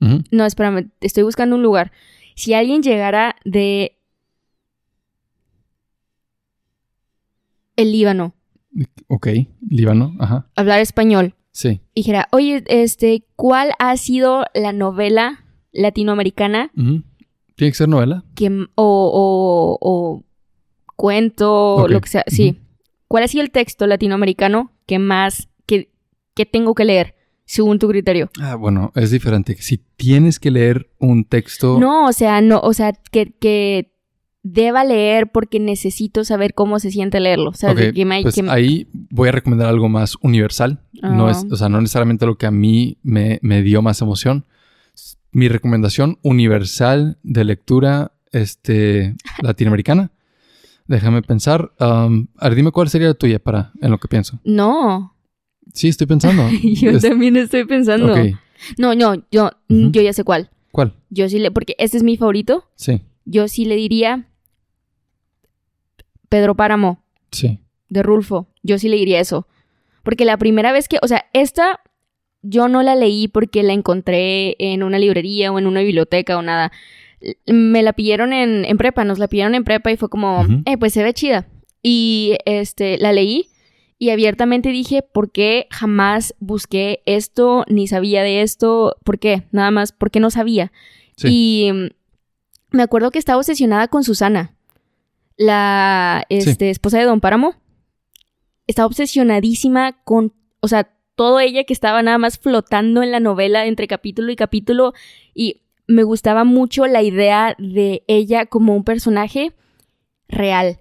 Ujú. 0.00 0.22
no, 0.30 0.44
espérame, 0.46 0.90
estoy 1.00 1.22
buscando 1.22 1.56
un 1.56 1.62
lugar. 1.62 1.92
Si 2.34 2.54
alguien 2.54 2.82
llegara 2.82 3.36
de 3.44 3.98
el 7.82 7.92
Líbano, 7.92 8.34
Ok, 9.08 9.28
Líbano, 9.68 10.14
ajá. 10.18 10.46
hablar 10.56 10.80
español, 10.80 11.34
Sí. 11.50 11.80
y 11.94 12.00
dijera, 12.00 12.28
oye, 12.32 12.64
este, 12.68 13.24
¿cuál 13.36 13.72
ha 13.78 13.96
sido 13.98 14.44
la 14.54 14.72
novela 14.72 15.44
latinoamericana 15.72 16.70
Ujú. 16.76 17.02
¿Tiene 17.56 17.70
que 17.72 17.76
ser 17.76 17.88
novela? 17.90 18.24
que, 18.34 18.48
o, 18.48 18.68
o, 18.76 19.78
o 19.80 20.24
cuento, 20.96 21.86
lo 21.88 22.00
que 22.00 22.08
sea, 22.08 22.24
sí. 22.28 22.58
¿Cuál 23.08 23.24
ha 23.24 23.28
sido 23.28 23.42
el 23.44 23.50
texto 23.50 23.86
latinoamericano 23.86 24.72
que 24.86 24.98
más, 24.98 25.48
que, 25.66 25.90
que 26.34 26.46
tengo 26.46 26.74
que 26.74 26.84
leer, 26.86 27.14
según 27.44 27.78
tu 27.78 27.88
criterio? 27.88 28.30
Ah, 28.40 28.54
bueno, 28.54 28.90
es 28.94 29.10
diferente. 29.10 29.54
Si 29.60 29.76
tienes 29.96 30.40
que 30.40 30.50
leer 30.50 30.90
un 30.98 31.24
texto. 31.24 31.78
No, 31.78 32.06
o 32.06 32.12
sea, 32.12 32.40
no, 32.40 32.60
o 32.60 32.72
sea, 32.72 32.92
que, 33.10 33.32
que 33.38 33.91
deba 34.44 34.82
leer 34.84 35.30
porque 35.30 35.60
necesito 35.60 36.24
saber 36.24 36.52
cómo 36.54 36.78
se 36.80 36.90
siente 36.90 37.20
leerlo. 37.20 37.50
O 37.50 37.54
sea, 37.54 37.70
Ok, 37.72 37.78
de 37.78 37.92
que 37.92 38.04
me- 38.04 38.22
pues 38.22 38.34
que 38.34 38.42
me- 38.42 38.50
ahí 38.50 38.88
voy 38.92 39.28
a 39.28 39.32
recomendar 39.32 39.68
algo 39.68 39.88
más 39.88 40.16
universal. 40.20 40.80
No 41.00 41.28
Ah. 41.28 41.30
es, 41.32 41.46
o 41.50 41.56
sea, 41.56 41.68
no 41.68 41.80
necesariamente 41.80 42.26
lo 42.26 42.36
que 42.36 42.46
a 42.46 42.50
mí 42.50 42.98
me, 43.02 43.38
me 43.42 43.62
dio 43.62 43.82
más 43.82 44.00
emoción. 44.02 44.44
Mi 45.30 45.48
recomendación 45.48 46.18
universal 46.22 47.18
de 47.22 47.44
lectura 47.44 48.12
este, 48.32 49.14
latinoamericana. 49.42 50.10
Déjame 50.88 51.22
pensar. 51.22 51.72
Um, 51.78 52.26
a 52.36 52.48
ver, 52.48 52.56
dime 52.56 52.70
cuál 52.72 52.88
sería 52.88 53.08
la 53.08 53.14
tuya 53.14 53.38
para 53.38 53.72
en 53.80 53.90
lo 53.90 53.98
que 53.98 54.08
pienso. 54.08 54.40
No, 54.44 55.14
Sí, 55.74 55.88
estoy 55.88 56.06
pensando. 56.08 56.42
yo 56.62 56.90
Es- 56.90 57.02
también 57.02 57.36
estoy 57.36 57.64
pensando. 57.64 58.12
ok. 58.12 58.34
No, 58.78 58.94
no, 58.94 59.14
yo, 59.30 59.50
yo 59.68 60.02
ya 60.02 60.12
sé 60.12 60.24
cuál. 60.24 60.50
¿Cuál? 60.72 60.94
Yo 61.10 61.28
sí 61.28 61.38
le, 61.38 61.50
porque 61.52 61.76
este 61.78 61.96
es 61.96 62.02
mi 62.02 62.16
favorito. 62.16 62.64
Sí, 62.74 63.02
Yo 63.24 63.46
sí 63.48 63.64
le 63.64 63.76
diría 63.76 64.28
Pedro 66.32 66.54
Páramo. 66.54 67.02
sí. 67.30 67.58
de 67.90 68.02
Rulfo. 68.02 68.46
Yo 68.62 68.78
sí 68.78 68.88
le 68.88 68.96
diría 68.96 69.20
eso. 69.20 69.46
Porque 70.02 70.24
la 70.24 70.38
primera 70.38 70.72
vez 70.72 70.88
que, 70.88 70.96
o 71.02 71.06
sea, 71.06 71.26
esta 71.34 71.80
yo 72.40 72.68
no 72.68 72.82
la 72.82 72.94
leí 72.94 73.28
porque 73.28 73.62
la 73.62 73.74
encontré 73.74 74.56
en 74.58 74.82
una 74.82 74.98
librería 74.98 75.52
o 75.52 75.58
en 75.58 75.66
una 75.66 75.82
biblioteca 75.82 76.38
o 76.38 76.42
nada. 76.42 76.72
Me 77.46 77.82
la 77.82 77.92
pidieron 77.92 78.32
en, 78.32 78.64
en 78.64 78.78
prepa, 78.78 79.04
nos 79.04 79.18
la 79.18 79.28
pidieron 79.28 79.54
en 79.54 79.64
prepa 79.64 79.92
y 79.92 79.98
fue 79.98 80.08
como, 80.08 80.46
eh, 80.64 80.78
pues 80.78 80.94
se 80.94 81.02
ve 81.02 81.12
chida. 81.12 81.46
Y 81.82 82.38
este, 82.46 82.96
la 82.96 83.12
leí 83.12 83.50
y 83.98 84.08
abiertamente 84.08 84.70
dije, 84.70 85.02
¿por 85.02 85.32
qué 85.32 85.66
jamás 85.70 86.34
busqué 86.40 87.02
esto 87.04 87.66
ni 87.68 87.88
sabía 87.88 88.22
de 88.22 88.40
esto? 88.40 88.96
¿Por 89.04 89.18
qué? 89.18 89.42
Nada 89.52 89.70
más, 89.70 89.92
porque 89.92 90.18
no 90.18 90.30
sabía. 90.30 90.72
Sí. 91.18 91.28
Y 91.30 91.72
mm, 91.72 91.88
me 92.70 92.82
acuerdo 92.82 93.10
que 93.10 93.18
estaba 93.18 93.36
obsesionada 93.36 93.88
con 93.88 94.02
Susana, 94.02 94.54
la 95.36 96.24
este, 96.28 96.70
esposa 96.70 96.98
de 96.98 97.04
Don 97.04 97.20
Páramo. 97.20 97.54
Estaba 98.66 98.86
obsesionadísima 98.86 99.92
con, 100.04 100.32
o 100.60 100.68
sea, 100.68 100.90
todo 101.14 101.40
ella 101.40 101.64
que 101.64 101.72
estaba 101.72 102.02
nada 102.02 102.18
más 102.18 102.38
flotando 102.38 103.02
en 103.02 103.10
la 103.10 103.20
novela 103.20 103.66
entre 103.66 103.86
capítulo 103.86 104.32
y 104.32 104.36
capítulo. 104.36 104.92
Y 105.34 105.62
me 105.86 106.04
gustaba 106.04 106.44
mucho 106.44 106.86
la 106.86 107.02
idea 107.02 107.54
de 107.58 108.04
ella 108.06 108.46
como 108.46 108.74
un 108.74 108.84
personaje 108.84 109.54
real. 110.28 110.80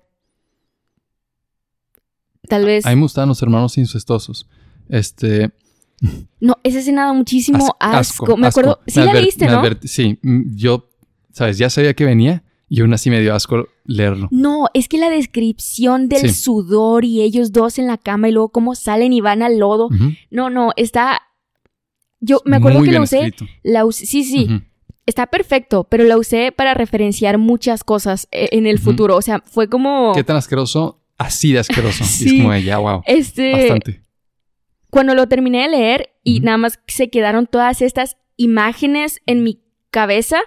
Tal 2.47 2.65
vez. 2.65 2.85
A 2.85 2.89
mí 2.89 2.95
me 2.95 3.03
gustaban 3.03 3.29
los 3.29 3.41
hermanos 3.41 3.77
incestuosos. 3.77 4.47
Este. 4.89 5.51
No, 6.39 6.55
esa 6.63 6.79
escena 6.79 7.05
da 7.05 7.13
muchísimo 7.13 7.75
as- 7.79 8.09
asco. 8.09 8.35
Me 8.35 8.47
acuerdo. 8.47 8.79
Sí 8.87 8.99
Me 8.99 9.05
la 9.05 9.13
leíste, 9.13 9.45
¿no? 9.45 9.61
sí, 9.83 10.17
mm, 10.23 10.55
yo, 10.55 10.89
sabes, 11.31 11.59
ya 11.59 11.69
sabía 11.69 11.93
que 11.93 12.05
venía 12.05 12.43
y 12.73 12.79
aún 12.79 12.93
así 12.93 13.09
me 13.09 13.19
dio 13.19 13.35
asco 13.35 13.67
leerlo. 13.83 14.29
No, 14.31 14.67
es 14.73 14.87
que 14.87 14.97
la 14.97 15.09
descripción 15.09 16.07
del 16.07 16.29
Sí. 16.29 16.41
sudor 16.43 17.03
y 17.03 17.21
ellos 17.21 17.51
dos 17.51 17.77
en 17.77 17.85
la 17.85 17.97
cama 17.97 18.29
y 18.29 18.31
luego 18.31 18.47
cómo 18.47 18.75
salen 18.75 19.11
y 19.11 19.19
van 19.19 19.43
al 19.43 19.59
lodo. 19.59 19.89
No, 20.29 20.49
no, 20.49 20.71
está. 20.77 21.21
Yo 22.21 22.39
me 22.45 22.55
acuerdo 22.55 22.79
Muy 22.79 22.87
que 22.87 22.93
la 22.93 23.01
usé. 23.01 23.33
La 23.63 23.83
usé. 23.83 24.05
Sí, 24.05 24.23
sí, 24.23 24.47
está 25.05 25.27
perfecto, 25.27 25.83
pero 25.83 26.05
la 26.05 26.17
usé 26.17 26.53
para 26.53 26.73
referenciar 26.73 27.37
muchas 27.37 27.83
cosas 27.83 28.29
eh, 28.31 28.47
en 28.53 28.65
el 28.67 28.79
futuro. 28.79 29.17
O 29.17 29.21
sea, 29.21 29.41
fue 29.45 29.67
como. 29.67 30.13
¿Qué 30.15 30.23
tan 30.23 30.37
asqueroso? 30.37 31.01
Así 31.17 31.51
de 31.51 31.59
asqueroso. 31.59 32.03
Y 32.05 32.07
Sí. 32.07 32.25
es 32.37 32.41
como 32.41 32.55
ya, 32.55 32.77
wow. 32.77 33.01
Este. 33.05 33.51
Bastante. 33.51 34.01
Cuando 34.89 35.13
lo 35.13 35.27
terminé 35.27 35.63
de 35.63 35.67
leer 35.67 36.09
y 36.23 36.39
nada 36.39 36.57
más 36.57 36.79
se 36.87 37.09
quedaron 37.09 37.47
todas 37.47 37.81
estas 37.81 38.15
imágenes 38.37 39.19
en 39.25 39.43
mi 39.43 39.61
cabeza, 39.89 40.39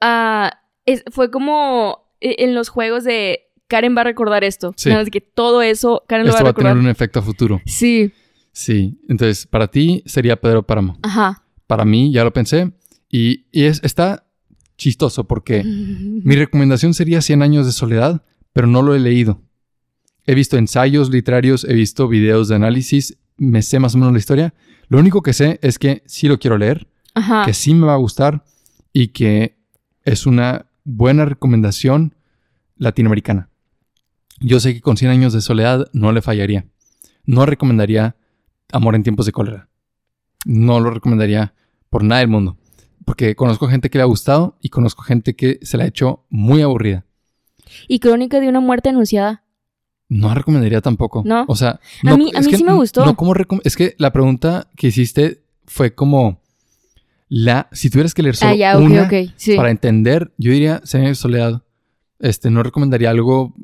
ah, 0.00 0.58
es- 0.86 1.04
fue 1.10 1.30
como 1.30 2.10
eh, 2.20 2.36
en 2.38 2.54
los 2.54 2.68
juegos 2.68 3.04
de 3.04 3.40
Karen 3.68 3.96
va 3.96 4.02
a 4.02 4.04
recordar 4.04 4.44
esto. 4.44 4.74
Sí. 4.76 4.88
Nada 4.90 5.02
más 5.02 5.10
que 5.10 5.20
todo 5.20 5.62
eso, 5.62 6.04
Karen 6.08 6.26
lo 6.26 6.32
va 6.32 6.38
a 6.40 6.42
va 6.42 6.50
a 6.50 6.52
tener 6.52 6.66
recordar. 6.72 6.84
un 6.84 6.90
efecto 6.90 7.18
a 7.18 7.22
futuro. 7.22 7.60
Sí, 7.66 8.12
Sí. 8.54 9.00
Entonces, 9.08 9.46
para 9.46 9.68
ti 9.68 10.02
sería 10.04 10.38
Pedro 10.40 10.62
Páramo. 10.66 10.98
ajá. 11.02 11.42
Para 11.66 11.86
mí, 11.86 12.12
ya 12.12 12.22
lo 12.22 12.32
pensé. 12.34 12.70
Y, 13.08 13.46
y 13.50 13.64
es, 13.64 13.80
está 13.82 14.26
chistoso 14.76 15.24
porque 15.24 15.62
mi 15.64 16.34
recomendación 16.36 16.92
sería 16.92 17.22
100 17.22 17.40
años 17.42 17.64
de 17.64 17.72
soledad, 17.72 18.22
pero 18.52 18.66
no 18.66 18.82
lo 18.82 18.94
he 18.94 19.00
leído. 19.00 19.40
He 20.26 20.34
visto 20.34 20.58
ensayos 20.58 21.08
literarios, 21.10 21.64
he 21.64 21.72
visto 21.72 22.08
videos 22.08 22.48
de 22.48 22.56
análisis, 22.56 23.16
me 23.38 23.62
sé 23.62 23.78
más 23.80 23.94
o 23.94 23.98
menos 23.98 24.12
la 24.12 24.18
historia. 24.18 24.54
Lo 24.88 24.98
único 24.98 25.22
que 25.22 25.32
sé 25.32 25.58
es 25.62 25.78
que 25.78 26.02
sí 26.06 26.28
lo 26.28 26.38
quiero 26.38 26.58
leer, 26.58 26.86
Ajá. 27.14 27.44
que 27.46 27.54
sí 27.54 27.74
me 27.74 27.86
va 27.86 27.94
a 27.94 27.96
gustar 27.98 28.44
y 28.92 29.08
que 29.08 29.56
es 30.04 30.26
una 30.26 30.66
buena 30.84 31.24
recomendación 31.24 32.14
latinoamericana. 32.76 33.48
Yo 34.40 34.58
sé 34.60 34.74
que 34.74 34.80
con 34.80 34.96
100 34.96 35.10
años 35.10 35.32
de 35.32 35.40
soledad 35.40 35.88
no 35.92 36.12
le 36.12 36.22
fallaría. 36.22 36.66
No 37.24 37.46
recomendaría 37.46 38.16
Amor 38.72 38.94
en 38.94 39.02
tiempos 39.02 39.26
de 39.26 39.32
cólera. 39.32 39.68
No 40.46 40.80
lo 40.80 40.90
recomendaría 40.90 41.54
por 41.90 42.02
nada 42.04 42.20
del 42.20 42.28
mundo. 42.28 42.56
Porque 43.04 43.36
conozco 43.36 43.68
gente 43.68 43.90
que 43.90 43.98
le 43.98 44.02
ha 44.02 44.06
gustado 44.06 44.56
y 44.62 44.70
conozco 44.70 45.02
gente 45.02 45.36
que 45.36 45.58
se 45.62 45.76
la 45.76 45.84
ha 45.84 45.88
hecho 45.88 46.24
muy 46.30 46.62
aburrida. 46.62 47.04
Y 47.86 47.98
Crónica 48.00 48.40
de 48.40 48.48
una 48.48 48.60
muerte 48.60 48.88
anunciada. 48.88 49.44
No 50.08 50.34
recomendaría 50.34 50.80
tampoco. 50.80 51.22
¿No? 51.26 51.44
O 51.48 51.54
sea, 51.56 51.70
A 51.72 51.80
no, 52.10 52.16
mí- 52.18 52.32
a 52.34 52.40
mí 52.40 52.46
que 52.48 52.56
sí 52.56 52.64
me 52.64 52.72
gustó. 52.72 53.04
No, 53.04 53.14
¿cómo 53.16 53.34
recom- 53.34 53.60
es 53.64 53.76
que 53.76 53.94
la 53.98 54.12
pregunta 54.12 54.68
que 54.76 54.88
hiciste 54.88 55.44
fue 55.66 55.94
como 55.94 56.40
la 57.34 57.66
si 57.72 57.88
tuvieras 57.88 58.12
que 58.12 58.22
leer 58.22 58.36
solo 58.36 58.52
ah, 58.52 58.54
ya, 58.54 58.76
ok, 58.76 58.84
una. 58.84 59.08
Sí. 59.36 59.56
para 59.56 59.70
entender, 59.70 60.34
yo 60.36 60.52
diría 60.52 60.82
de 60.84 61.14
soledad. 61.14 61.62
Este, 62.18 62.50
no 62.50 62.62
recomendaría 62.62 63.08
algo 63.08 63.54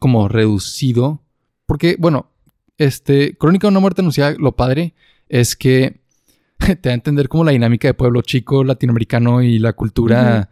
como 0.00 0.26
reducido, 0.26 1.22
porque 1.66 1.94
bueno, 2.00 2.32
este 2.78 3.38
Crónica 3.38 3.68
de 3.68 3.70
una 3.70 3.78
muerte 3.78 4.00
anunciada, 4.00 4.34
lo 4.36 4.56
padre 4.56 4.94
es 5.28 5.54
que 5.54 6.00
te 6.58 6.80
da 6.82 6.90
a 6.90 6.94
entender 6.94 7.28
como 7.28 7.44
la 7.44 7.52
dinámica 7.52 7.86
de 7.86 7.94
pueblo 7.94 8.22
chico 8.22 8.64
latinoamericano 8.64 9.40
y 9.40 9.60
la 9.60 9.74
cultura 9.74 10.50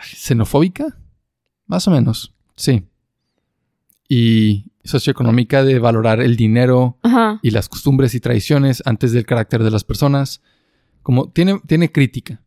xenofóbica, 0.00 0.96
más 1.66 1.86
o 1.86 1.90
menos, 1.90 2.32
sí. 2.56 2.88
Y 4.08 4.72
socioeconómica 4.82 5.62
de 5.62 5.78
valorar 5.78 6.22
el 6.22 6.36
dinero 6.36 6.98
y 7.42 7.50
las 7.50 7.68
costumbres 7.68 8.14
y 8.14 8.20
tradiciones 8.20 8.82
antes 8.86 9.12
del 9.12 9.26
carácter 9.26 9.62
de 9.62 9.70
las 9.70 9.84
personas. 9.84 10.40
Como 11.04 11.30
tiene, 11.30 11.60
tiene 11.68 11.92
crítica. 11.92 12.42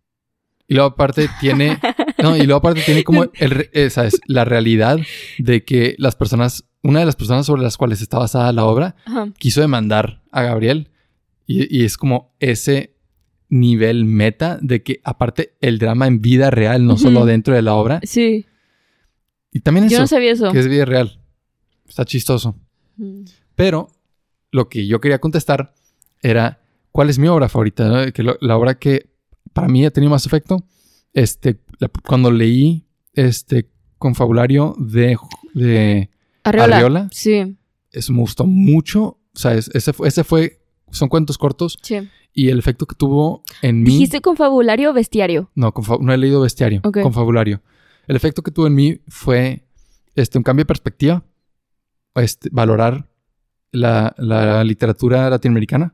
Y 0.68 0.74
luego 0.74 0.90
aparte 0.90 1.30
tiene. 1.40 1.80
No, 2.22 2.36
y 2.36 2.42
luego 2.48 2.56
aparte 2.58 2.82
tiene 2.82 3.04
como 3.04 3.26
el, 3.36 3.52
re- 3.52 3.70
eh, 3.74 3.92
¿sabes? 3.92 4.20
la 4.26 4.44
realidad 4.44 4.98
de 5.38 5.64
que 5.64 5.94
las 6.00 6.16
personas. 6.16 6.66
Una 6.82 7.00
de 7.00 7.06
las 7.06 7.16
personas 7.16 7.46
sobre 7.46 7.62
las 7.62 7.78
cuales 7.78 8.02
está 8.02 8.18
basada 8.18 8.52
la 8.54 8.66
obra 8.66 8.96
Ajá. 9.06 9.30
quiso 9.38 9.62
demandar 9.62 10.24
a 10.32 10.42
Gabriel. 10.42 10.90
Y, 11.46 11.76
y 11.82 11.86
es 11.86 11.96
como 11.96 12.36
ese 12.40 12.96
nivel 13.50 14.04
meta 14.06 14.58
de 14.62 14.82
que 14.82 15.00
aparte 15.04 15.56
el 15.62 15.78
drama 15.78 16.08
en 16.08 16.22
vida 16.22 16.50
real, 16.50 16.86
no 16.88 16.98
solo 16.98 17.26
dentro 17.26 17.54
de 17.54 17.62
la 17.62 17.76
obra. 17.76 18.00
Sí. 18.04 18.48
Y 19.52 19.60
también 19.60 19.90
Yo 19.90 19.98
eso, 19.98 20.02
no 20.04 20.08
sabía 20.08 20.32
eso. 20.32 20.52
que 20.52 20.58
es 20.60 20.68
vida 20.68 20.86
real. 20.86 21.20
Está 21.88 22.04
chistoso. 22.04 22.56
Pero 23.56 23.90
lo 24.52 24.70
que 24.70 24.88
yo 24.88 25.00
quería 25.02 25.20
contestar 25.20 25.76
era 26.24 26.62
cuál 26.98 27.12
es 27.12 27.20
mi 27.20 27.28
obra 27.28 27.48
favorita, 27.48 28.12
que 28.12 28.24
lo- 28.24 28.38
la 28.42 28.58
obra 28.58 28.74
que 28.80 29.12
para 29.54 29.68
mí 29.68 29.86
ha 29.86 29.92
tenido 29.92 30.10
más 30.10 30.26
efecto. 30.26 30.64
Este, 31.14 31.60
la- 31.78 31.92
cuando 32.08 32.32
leí 32.32 32.88
este 33.14 33.70
confabulario 34.00 34.74
de, 34.80 35.16
de. 35.54 36.10
Arriola. 36.44 37.08
Sí. 37.12 37.56
eso 37.92 38.14
me 38.14 38.20
gustó 38.22 38.46
mucho. 38.48 39.02
O 39.04 39.20
sea, 39.40 39.54
es- 39.54 39.70
ese, 39.76 39.94
fue- 39.94 40.08
ese 40.08 40.24
fue, 40.24 40.60
son 40.90 41.08
cuentos 41.08 41.38
cortos 41.38 41.78
Sí. 41.84 41.98
y 42.34 42.50
el 42.50 42.58
efecto 42.58 42.88
que 42.88 42.96
tuvo 42.96 43.44
en 43.62 43.84
mí. 43.84 43.92
¿Dijiste 43.92 44.20
confabulario 44.22 44.90
o 44.90 44.94
bestiario? 44.94 45.52
No, 45.54 45.72
no 46.02 46.14
he 46.14 46.18
leído 46.18 46.42
Bestiario. 46.42 46.82
Confabulario. 46.82 47.62
El 48.08 48.16
efecto 48.16 48.42
que 48.42 48.50
tuvo 48.50 48.66
en 48.66 48.74
mí 48.74 49.02
fue 49.08 49.68
este, 50.16 50.40
un 50.40 50.44
cambio 50.44 50.62
de 50.64 50.68
perspectiva, 50.68 51.24
este, 52.16 52.50
valorar 52.52 53.08
la, 53.72 54.16
la 54.18 54.64
literatura 54.64 55.30
latinoamericana. 55.30 55.94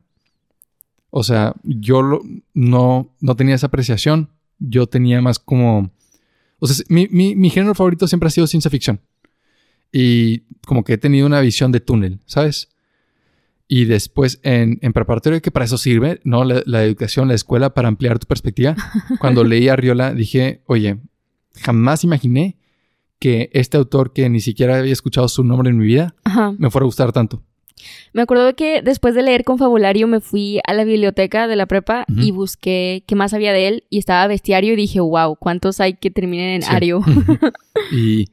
O 1.15 1.21
sea, 1.23 1.53
yo 1.63 2.01
lo- 2.01 2.23
no, 2.55 3.13
no 3.21 3.35
tenía 3.35 3.53
esa 3.53 3.67
apreciación. 3.67 4.29
Yo 4.57 4.87
tenía 4.87 5.21
más 5.21 5.37
como... 5.37 5.91
O 6.57 6.65
sea, 6.65 6.83
mi, 6.89 7.07
mi, 7.11 7.35
mi 7.35 7.51
género 7.51 7.75
favorito 7.75 8.07
siempre 8.07 8.27
ha 8.27 8.31
sido 8.31 8.47
ciencia 8.47 8.71
ficción. 8.71 8.99
Y 9.91 10.39
como 10.65 10.83
que 10.83 10.93
he 10.93 10.97
tenido 10.97 11.27
una 11.27 11.39
visión 11.39 11.71
de 11.71 11.81
túnel, 11.81 12.19
¿sabes? 12.25 12.69
Y 13.67 13.85
después 13.85 14.39
en, 14.43 14.79
en 14.81 14.91
preparatorio, 14.91 15.39
que 15.41 15.51
para 15.51 15.65
eso 15.65 15.77
sirve, 15.77 16.19
¿no? 16.23 16.43
La, 16.45 16.63
la 16.65 16.83
educación, 16.83 17.27
la 17.27 17.35
escuela, 17.35 17.73
para 17.75 17.89
ampliar 17.89 18.17
tu 18.17 18.25
perspectiva. 18.25 18.75
Cuando 19.19 19.43
leí 19.43 19.67
a 19.69 19.75
Riola, 19.75 20.13
dije, 20.15 20.63
oye, 20.65 20.97
jamás 21.61 22.03
imaginé 22.03 22.57
que 23.19 23.51
este 23.53 23.77
autor 23.77 24.13
que 24.13 24.27
ni 24.29 24.41
siquiera 24.41 24.77
había 24.79 24.93
escuchado 24.93 25.27
su 25.27 25.43
nombre 25.43 25.69
en 25.69 25.77
mi 25.77 25.85
vida 25.85 26.15
Ajá. 26.23 26.55
me 26.57 26.71
fuera 26.71 26.85
a 26.85 26.87
gustar 26.87 27.11
tanto. 27.11 27.43
Me 28.13 28.21
acuerdo 28.21 28.55
que 28.55 28.81
después 28.81 29.15
de 29.15 29.23
leer 29.23 29.43
Confabulario 29.43 30.07
me 30.07 30.19
fui 30.21 30.59
a 30.65 30.73
la 30.73 30.83
biblioteca 30.83 31.47
de 31.47 31.55
la 31.55 31.65
prepa 31.65 32.05
y 32.15 32.31
busqué 32.31 33.03
qué 33.07 33.15
más 33.15 33.33
había 33.33 33.51
de 33.53 33.67
él 33.67 33.83
y 33.89 33.97
estaba 33.97 34.25
bestiario 34.27 34.73
y 34.73 34.75
dije, 34.77 34.99
wow, 34.99 35.35
¿cuántos 35.35 35.79
hay 35.79 35.95
que 35.95 36.11
terminen 36.11 36.49
en 36.49 36.61
Sí. 36.61 36.69
Ario? 36.71 37.01
Y 37.91 38.29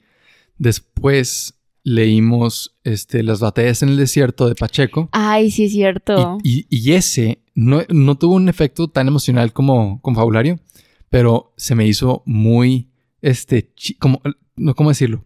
después 0.59 1.55
leímos 1.83 2.77
este, 2.85 3.23
Las 3.23 3.41
batallas 3.41 3.83
en 3.83 3.89
el 3.89 3.97
desierto 3.97 4.47
de 4.49 4.55
Pacheco. 4.55 5.09
Ay, 5.13 5.51
sí 5.51 5.65
es 5.65 5.73
cierto. 5.73 6.39
Y, 6.43 6.67
y- 6.71 6.91
y 6.91 6.93
ese 6.93 7.43
no, 7.55 7.83
no 7.89 8.17
tuvo 8.19 8.35
un 8.35 8.49
efecto 8.49 8.89
tan 8.89 9.09
emocional 9.09 9.53
como 9.53 10.01
Confabulario, 10.03 10.61
pero 11.09 11.53
se 11.57 11.75
me 11.75 11.87
hizo 11.87 12.23
muy, 12.27 12.91
este, 13.23 13.73
como, 13.99 14.21
no, 14.57 14.75
¿cómo 14.75 14.91
decirlo? 14.91 15.25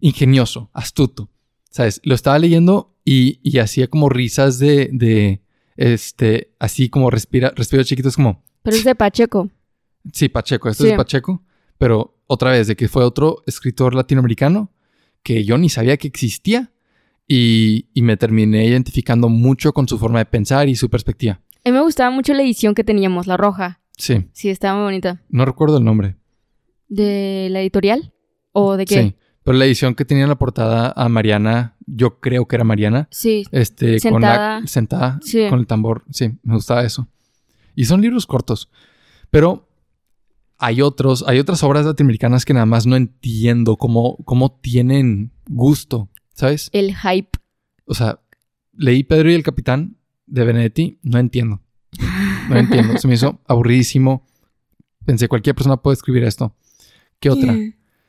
Ingenioso, 0.00 0.70
astuto. 0.72 1.28
¿Sabes? 1.70 2.00
Lo 2.04 2.14
estaba 2.14 2.38
leyendo 2.38 2.94
y, 3.04 3.40
y 3.42 3.58
hacía 3.58 3.88
como 3.88 4.08
risas 4.08 4.58
de, 4.58 4.88
de, 4.92 5.42
este, 5.76 6.54
así 6.58 6.88
como 6.88 7.10
respira, 7.10 7.52
respiros 7.54 7.86
chiquitos 7.86 8.16
como, 8.16 8.42
Pero 8.62 8.76
es 8.76 8.84
de 8.84 8.94
Pacheco. 8.94 9.48
Sí, 10.12 10.28
Pacheco, 10.28 10.68
esto 10.68 10.84
Sí. 10.84 10.90
es 10.90 10.96
Pacheco, 10.96 11.42
pero 11.78 12.16
otra 12.26 12.50
vez 12.52 12.66
de 12.66 12.76
que 12.76 12.88
fue 12.88 13.04
otro 13.04 13.42
escritor 13.46 13.94
latinoamericano 13.94 14.72
que 15.22 15.44
yo 15.44 15.58
ni 15.58 15.68
sabía 15.68 15.96
que 15.96 16.08
existía 16.08 16.72
y, 17.26 17.86
y 17.92 18.02
me 18.02 18.16
terminé 18.16 18.64
identificando 18.66 19.28
mucho 19.28 19.72
con 19.72 19.86
su 19.86 19.98
forma 19.98 20.18
de 20.20 20.24
pensar 20.26 20.68
y 20.68 20.74
su 20.76 20.88
perspectiva. 20.88 21.40
A 21.64 21.68
mí 21.70 21.72
me 21.72 21.82
gustaba 21.82 22.10
mucho 22.10 22.32
la 22.34 22.42
edición 22.42 22.74
que 22.74 22.84
teníamos, 22.84 23.26
la 23.26 23.36
roja. 23.36 23.80
Sí, 23.96 24.26
Sí, 24.32 24.48
estaba 24.48 24.76
muy 24.76 24.84
bonita. 24.84 25.22
no 25.28 25.44
recuerdo 25.44 25.78
el 25.78 25.84
nombre. 25.84 26.16
¿De 26.88 27.48
la 27.50 27.60
editorial? 27.60 28.12
¿O 28.52 28.76
de 28.76 28.86
qué? 28.86 29.02
Sí, 29.02 29.14
pero 29.48 29.58
la 29.58 29.64
edición 29.64 29.94
que 29.94 30.04
tenía 30.04 30.24
en 30.24 30.28
la 30.28 30.38
portada 30.38 30.92
a 30.94 31.08
Mariana, 31.08 31.74
yo 31.86 32.20
creo 32.20 32.46
que 32.46 32.56
era 32.56 32.64
Mariana, 32.64 33.08
Sí. 33.10 33.44
este, 33.50 33.92
con 34.00 34.12
Sentada. 34.20 34.60
la 34.60 34.66
sentada 34.66 35.20
Sí. 35.22 35.46
con 35.48 35.58
el 35.60 35.66
tambor. 35.66 36.04
Sí, 36.10 36.32
me 36.42 36.54
gustaba 36.54 36.84
eso. 36.84 37.08
Y 37.74 37.86
son 37.86 38.00
libros 38.02 38.26
cortos, 38.26 38.68
pero 39.30 39.68
hay 40.58 40.82
otros, 40.82 41.24
hay 41.26 41.38
otras 41.38 41.62
obras 41.62 41.86
latinoamericanas 41.86 42.44
que 42.44 42.52
nada 42.52 42.66
más 42.66 42.84
no 42.86 42.96
entiendo 42.96 43.76
cómo, 43.76 44.16
cómo 44.24 44.50
tienen 44.60 45.32
gusto, 45.48 46.08
¿sabes? 46.34 46.68
El 46.72 46.94
hype. 46.96 47.30
O 47.86 47.94
sea, 47.94 48.20
leí 48.74 49.02
Pedro 49.04 49.30
y 49.30 49.34
el 49.34 49.42
Capitán 49.44 49.96
de 50.26 50.44
Benedetti, 50.44 50.98
no 51.02 51.18
entiendo. 51.18 51.62
No 52.50 52.56
entiendo. 52.58 52.98
Se 52.98 53.08
me 53.08 53.14
hizo 53.14 53.40
aburridísimo. 53.46 54.26
Pensé, 55.06 55.26
cualquier 55.28 55.54
persona 55.54 55.78
puede 55.78 55.94
escribir 55.94 56.24
esto. 56.24 56.54
¿Qué 57.18 57.30
otra? 57.30 57.56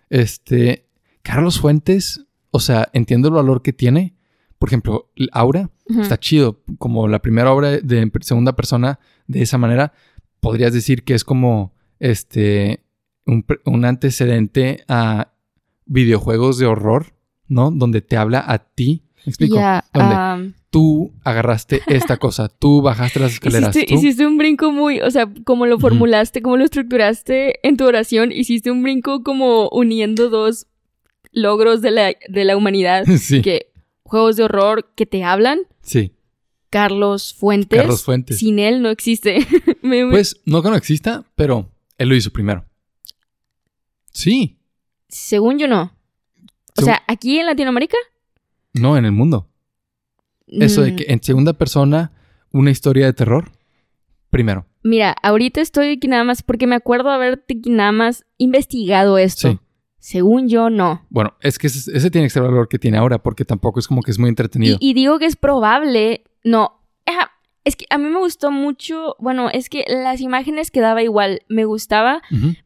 Este, 0.09 0.88
Carlos 1.23 1.59
Fuentes, 1.59 2.25
o 2.51 2.59
sea, 2.59 2.89
entiendo 2.93 3.27
el 3.27 3.33
valor 3.35 3.61
que 3.61 3.73
tiene. 3.73 4.15
Por 4.57 4.69
ejemplo, 4.69 5.09
Aura 5.31 5.69
está 5.87 6.19
chido. 6.19 6.61
Como 6.77 7.07
la 7.07 7.19
primera 7.21 7.51
obra 7.53 7.71
de 7.77 8.11
segunda 8.21 8.55
persona 8.55 8.99
de 9.27 9.41
esa 9.41 9.57
manera, 9.57 9.93
podrías 10.39 10.73
decir 10.73 11.03
que 11.03 11.13
es 11.13 11.23
como 11.23 11.73
este 11.99 12.83
un, 13.25 13.45
un 13.65 13.85
antecedente 13.85 14.83
a 14.87 15.33
videojuegos 15.85 16.57
de 16.57 16.65
horror, 16.65 17.13
¿no? 17.47 17.71
Donde 17.71 18.01
te 18.01 18.17
habla 18.17 18.43
a 18.45 18.59
ti. 18.59 19.03
¿Me 19.25 19.29
explico? 19.31 19.55
Donde 19.93 20.53
tú 20.71 21.11
agarraste 21.23 21.81
esta 21.87 22.17
cosa, 22.17 22.47
tú 22.47 22.81
bajaste 22.81 23.19
las 23.19 23.33
escaleras. 23.33 23.75
hiciste, 23.75 23.93
tú- 23.93 23.99
hiciste 23.99 24.25
un 24.25 24.37
brinco 24.37 24.71
muy, 24.71 25.01
o 25.01 25.11
sea, 25.11 25.27
como 25.43 25.65
lo 25.65 25.79
formulaste, 25.79 26.41
como 26.41 26.57
lo 26.57 26.63
estructuraste 26.63 27.67
en 27.67 27.75
tu 27.77 27.85
oración, 27.85 28.31
hiciste 28.31 28.71
un 28.71 28.81
brinco 28.83 29.23
como 29.23 29.67
uniendo 29.69 30.29
dos 30.29 30.67
logros 31.31 31.81
de 31.81 31.91
la, 31.91 32.13
de 32.27 32.43
la 32.45 32.55
humanidad, 32.57 33.05
sí, 33.19 33.41
que 33.41 33.71
juegos 34.03 34.35
de 34.37 34.43
horror 34.43 34.91
que 34.95 35.05
te 35.05 35.23
hablan, 35.23 35.59
sí. 35.81 36.13
Carlos 36.71 37.33
Fuentes. 37.33 37.79
Carlos 37.79 38.03
Fuentes. 38.03 38.37
Sin 38.37 38.59
él 38.59 38.81
no 38.83 38.89
existe. 38.89 39.39
Me- 39.81 40.07
Pues 40.07 40.39
no 40.45 40.61
que 40.61 40.69
no 40.69 40.75
exista, 40.75 41.25
pero 41.35 41.71
él 41.97 42.09
lo 42.09 42.15
hizo 42.15 42.29
primero. 42.31 42.63
Sí, 44.11 44.59
según 45.07 45.57
yo 45.59 45.67
no. 45.67 45.95
O 46.77 46.81
Segu- 46.81 46.85
sea, 46.85 47.03
aquí 47.07 47.39
en 47.39 47.45
Latinoamérica. 47.47 47.97
no 48.73 48.97
en 48.97 49.05
el 49.05 49.11
mundo. 49.11 49.47
Eso 50.47 50.81
de 50.81 50.91
mm, 50.91 50.95
que 50.95 51.05
en 51.09 51.23
segunda 51.23 51.53
persona 51.53 52.11
una 52.51 52.71
historia 52.71 53.05
de 53.05 53.13
terror, 53.13 53.51
primero. 54.29 54.65
Mira, 54.83 55.15
ahorita 55.23 55.61
estoy 55.61 55.93
aquí 55.93 56.07
nada 56.07 56.23
más 56.23 56.41
porque 56.41 56.65
me 56.67 56.75
acuerdo 56.75 57.09
haberte 57.09 57.55
aquí 57.59 57.69
nada 57.69 57.91
más 57.91 58.25
investigado 58.37 59.17
esto. 59.17 59.51
Sí. 59.51 59.59
Según 59.99 60.49
yo, 60.49 60.69
no. 60.69 61.05
Bueno, 61.09 61.35
es 61.41 61.59
que 61.59 61.67
ese, 61.67 61.95
ese 61.95 62.09
tiene 62.09 62.27
que 62.27 62.31
ser 62.31 62.43
el 62.43 62.49
valor 62.49 62.67
que 62.67 62.79
tiene 62.79 62.97
ahora, 62.97 63.21
porque 63.21 63.45
tampoco 63.45 63.79
es 63.79 63.87
como 63.87 64.01
que 64.01 64.11
es 64.11 64.19
muy 64.19 64.29
entretenido. 64.29 64.77
Y, 64.79 64.91
y 64.91 64.93
digo 64.93 65.19
que 65.19 65.25
es 65.25 65.35
probable. 65.35 66.23
No. 66.43 66.79
Es 67.65 67.75
que 67.75 67.85
a 67.91 67.99
mí 67.99 68.05
me 68.05 68.17
gustó 68.17 68.51
mucho. 68.51 69.15
Bueno, 69.19 69.49
es 69.51 69.69
que 69.69 69.85
las 69.87 70.21
imágenes 70.21 70.71
quedaba 70.71 71.03
igual. 71.03 71.41
Me 71.49 71.65
gustaba, 71.65 72.21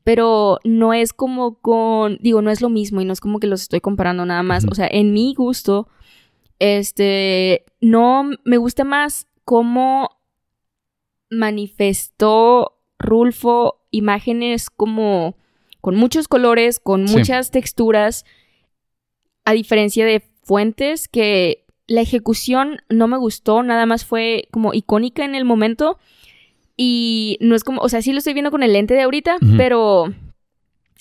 pero 0.06 0.60
no 0.64 0.94
es 0.94 1.12
como 1.12 1.60
con. 1.60 2.18
Digo, 2.22 2.42
no 2.42 2.52
es 2.52 2.62
lo 2.62 2.70
mismo 2.70 3.02
y 3.02 3.06
no 3.06 3.12
es 3.12 3.20
como 3.20 3.40
que 3.40 3.48
los 3.48 3.64
estoy 3.64 3.82
comparando 3.82 4.26
nada 4.26 4.44
más. 4.44 4.66
O 4.72 4.76
sea, 4.76 4.88
en 4.90 5.12
mi 5.12 5.34
gusto, 5.34 5.90
este. 6.60 7.66
No 7.82 8.30
me 8.46 8.56
gusta 8.56 8.86
más 8.86 9.28
cómo 9.44 10.22
manifestó 11.30 12.80
Rulfo 12.98 13.82
imágenes 13.92 14.70
como 14.70 15.36
con 15.84 15.96
muchos 15.98 16.30
colores, 16.30 16.80
con 16.80 17.10
Sí. 17.10 17.18
muchas 17.18 17.52
texturas, 17.52 18.24
a 19.44 19.52
diferencia 19.52 20.06
de 20.06 20.24
Fuentes, 20.44 21.10
que 21.10 21.66
la 21.88 22.00
ejecución 22.00 22.78
no 22.88 23.10
me 23.10 23.18
gustó, 23.18 23.64
nada 23.64 23.86
más 23.86 24.06
fue 24.06 24.48
como 24.52 24.74
icónica 24.74 25.26
en 25.26 25.36
el 25.36 25.44
momento. 25.44 26.00
Y 26.78 27.38
no 27.42 27.54
es 27.54 27.66
como, 27.66 27.82
o 27.82 27.90
sea, 27.90 28.02
sí 28.02 28.14
lo 28.14 28.20
estoy 28.20 28.32
viendo 28.32 28.50
con 28.50 28.64
el 28.64 28.72
lente 28.72 28.94
de 28.94 29.02
ahorita, 29.02 29.36
pero 29.58 30.06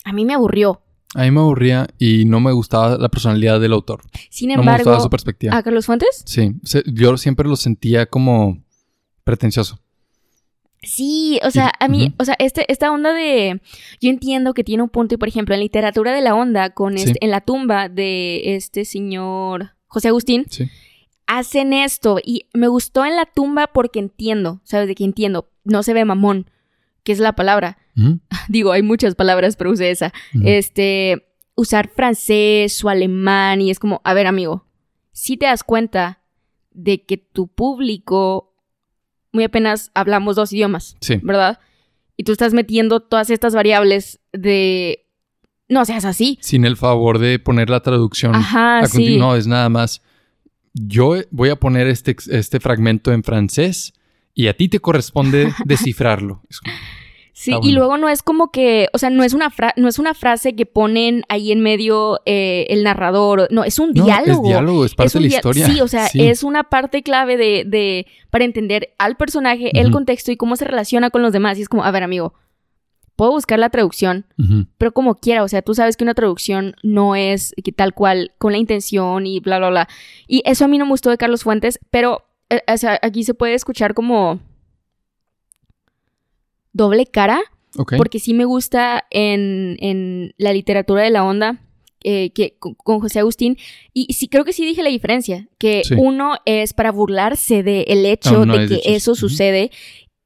a 0.05 0.12
mí 0.12 0.25
me 0.25 0.35
aburrió. 0.35 0.83
A 1.14 1.23
mí 1.23 1.31
me 1.31 1.38
aburría 1.40 1.87
y 2.01 2.25
no 2.25 2.40
me 2.40 2.51
gustaba 2.51 2.99
la 2.99 3.09
personalidad 3.09 3.61
del 3.61 3.75
autor. 3.75 4.03
Sin 4.31 4.49
no 4.49 4.57
me 4.57 4.62
gustaba 4.62 4.79
embargo, 4.79 5.01
su 5.05 5.11
perspectiva. 5.11 5.57
¿a 5.57 5.62
Carlos 5.62 5.87
Fuentes? 5.87 6.25
Sí, 6.27 6.55
yo 6.87 7.16
siempre 7.18 7.49
lo 7.49 7.55
sentía 7.55 8.07
como 8.07 8.61
pretencioso. 9.23 9.79
Sí, 10.83 11.38
o 11.45 11.51
sea, 11.51 11.73
a 11.79 11.87
mí, 11.88 12.12
o 12.18 12.25
sea, 12.25 12.35
este, 12.38 12.71
esta 12.71 12.90
onda 12.90 13.12
de, 13.12 13.61
yo 14.01 14.11
entiendo 14.11 14.53
que 14.53 14.64
tiene 14.64 14.83
un 14.83 14.88
punto 14.88 15.14
y 15.14 15.18
por 15.18 15.29
ejemplo 15.29 15.55
en 15.55 15.61
literatura 15.61 16.12
de 16.12 16.21
la 16.23 16.35
onda 16.35 16.71
con 16.71 16.99
Sí. 16.99 17.05
este, 17.05 17.25
en 17.25 17.31
la 17.31 17.40
tumba 17.40 17.88
de 17.88 18.55
este 18.57 18.85
señor 18.85 19.71
José 19.87 20.09
Agustín 20.09 20.45
Sí. 20.49 20.68
hacen 21.27 21.73
esto 21.73 22.18
y 22.25 22.47
me 22.53 22.66
gustó 22.68 23.05
en 23.05 23.14
la 23.16 23.27
tumba 23.27 23.68
porque 23.68 24.01
entiendo, 24.01 24.61
sabes 24.64 24.88
de 24.88 24.95
que 24.95 25.05
entiendo, 25.05 25.51
no 25.64 25.83
se 25.85 25.95
ve 25.95 26.05
mamón, 26.05 26.51
que 27.05 27.12
es 27.12 27.18
la 27.21 27.33
palabra. 27.35 27.79
Digo, 28.49 28.73
hay 28.73 28.83
muchas 28.83 29.14
palabras, 29.14 29.57
pero 29.57 29.71
usé 29.71 29.90
esa. 29.90 30.12
Este, 30.45 31.29
usar 31.55 31.88
francés 31.88 32.83
o 32.85 32.88
alemán 32.88 33.61
y 33.61 33.71
es 33.71 33.79
como, 33.79 34.01
a 34.05 34.14
ver, 34.14 34.27
amigo, 34.27 34.66
si 35.12 35.37
te 35.37 35.47
das 35.47 35.62
cuenta 35.62 36.23
de 36.71 37.05
que 37.05 37.18
tu 37.18 37.49
público 37.49 38.52
muy 39.33 39.45
apenas 39.45 39.90
hablamos 39.95 40.37
dos 40.37 40.53
idiomas. 40.53 40.97
Sí. 41.01 41.18
¿verdad? 41.23 41.59
Y 42.16 42.25
tú 42.25 42.33
estás 42.33 42.53
metiendo 42.53 43.01
todas 43.01 43.31
estas 43.31 43.55
variables 43.55 44.21
de... 44.33 45.07
No 45.68 45.85
seas 45.85 46.05
así. 46.05 46.38
Sin 46.42 46.64
el 46.66 46.77
favor 46.77 47.18
de 47.18 47.38
poner 47.38 47.71
la 47.71 47.81
traducción. 47.81 48.35
Ajá, 48.35 48.81
a 48.81 48.87
sí. 48.87 49.16
No, 49.16 49.35
es 49.37 49.47
nada 49.47 49.68
más. 49.71 50.03
Yo 50.75 51.14
voy 51.31 51.49
a 51.49 51.57
poner 51.57 51.87
este, 51.87 52.14
este 52.31 52.61
fragmento 52.61 53.12
en 53.12 53.23
francés 53.23 53.95
y 54.35 54.49
a 54.49 54.57
ti 54.57 54.68
te 54.68 54.81
corresponde 54.81 55.53
descifrarlo. 55.64 56.42
Sí, 57.35 57.51
Está 57.53 57.61
y 57.66 57.71
bueno. 57.71 57.79
luego 57.79 57.97
no 57.97 58.09
es 58.11 58.23
como 58.23 58.51
que, 58.51 58.88
o 58.92 58.99
sea, 58.99 59.09
no 59.09 59.25
es 59.25 59.33
una, 59.33 59.49
fra- 59.51 59.73
no 59.77 59.88
es 59.88 59.99
una 59.99 60.12
frase 60.12 60.55
que 60.55 60.66
ponen 60.66 61.23
ahí 61.31 61.51
en 61.51 61.61
medio 61.61 62.21
eh, 62.27 62.66
el 62.68 62.85
narrador, 62.85 63.49
no, 63.51 63.64
es 63.64 63.79
un 63.79 63.92
no, 63.95 64.05
diálogo. 64.05 64.42
es 64.42 64.49
diálogo, 64.49 64.85
es 64.85 64.95
parte 64.95 65.07
Es 65.07 65.12
de 65.14 65.21
la 65.21 65.27
historia. 65.29 65.66
Sí, 65.66 65.81
o 65.81 65.88
sea, 65.88 66.09
Sí. 66.09 66.27
es 66.27 66.42
una 66.42 66.64
parte 66.64 67.03
clave 67.03 67.38
de, 67.38 67.64
de 67.66 68.07
para 68.31 68.45
entender 68.45 68.90
al 68.99 69.16
personaje, 69.16 69.71
el 69.79 69.87
Ujú. 69.87 69.95
contexto 69.95 70.31
y 70.31 70.37
cómo 70.37 70.57
se 70.57 70.66
relaciona 70.66 71.09
con 71.11 71.23
los 71.23 71.33
demás. 71.33 71.59
Y 71.59 71.62
es 71.62 71.68
como, 71.71 71.85
a 71.85 71.90
ver, 71.90 72.03
amigo, 72.03 72.35
puedo 73.16 73.31
buscar 73.33 73.59
la 73.59 73.71
traducción, 73.71 74.27
Ujú. 74.38 74.66
pero 74.77 74.92
como 74.92 75.14
quiera, 75.14 75.42
o 75.42 75.49
sea, 75.49 75.62
tú 75.62 75.75
sabes 75.75 75.97
que 75.97 76.05
una 76.05 76.14
traducción 76.14 76.75
no 76.83 77.16
es 77.16 77.55
que 77.64 77.73
tal 77.73 77.95
cual, 77.95 78.33
con 78.38 78.53
la 78.53 78.59
intención 78.59 79.27
y 79.27 79.40
bla, 79.40 79.59
bla, 79.59 79.71
bla. 79.71 79.88
Y 80.27 80.42
eso 80.45 80.66
a 80.66 80.68
mí 80.68 80.77
no 80.77 80.85
me 80.85 80.90
gustó 80.90 81.09
de 81.09 81.16
Carlos 81.18 81.45
Fuentes, 81.45 81.79
pero 81.90 82.25
eh, 82.51 82.61
o 82.71 82.77
sea, 82.77 82.99
aquí 83.03 83.25
se 83.25 83.33
puede 83.35 83.55
escuchar 83.55 83.95
como 83.95 84.40
doble 86.72 87.06
cara, 87.06 87.40
porque 87.96 88.18
sí 88.18 88.35
me 88.35 88.44
gusta 88.44 89.04
en, 89.11 89.76
en 89.80 90.35
la 90.38 90.52
literatura 90.52 91.02
de 91.02 91.11
la 91.11 91.24
onda. 91.24 91.58
eh, 92.04 92.30
que 92.35 92.56
con, 92.58 92.74
con 92.74 92.98
José 92.98 93.20
Agustín 93.20 93.56
y 93.94 94.12
sí 94.12 94.26
creo 94.26 94.44
que 94.44 94.52
sí 94.52 94.66
dije 94.66 94.82
la 94.82 94.90
diferencia 94.90 95.46
que 95.58 95.82
Sí. 95.85 95.94
uno 95.96 96.35
es 96.46 96.72
para 96.72 96.90
burlarse 96.90 97.62
del 97.62 97.85
el 97.87 98.04
hecho 98.06 98.44
no 98.44 98.58
de 98.58 98.66
que 98.66 98.74
de 98.74 98.96
eso 98.96 99.14
sucede 99.14 99.70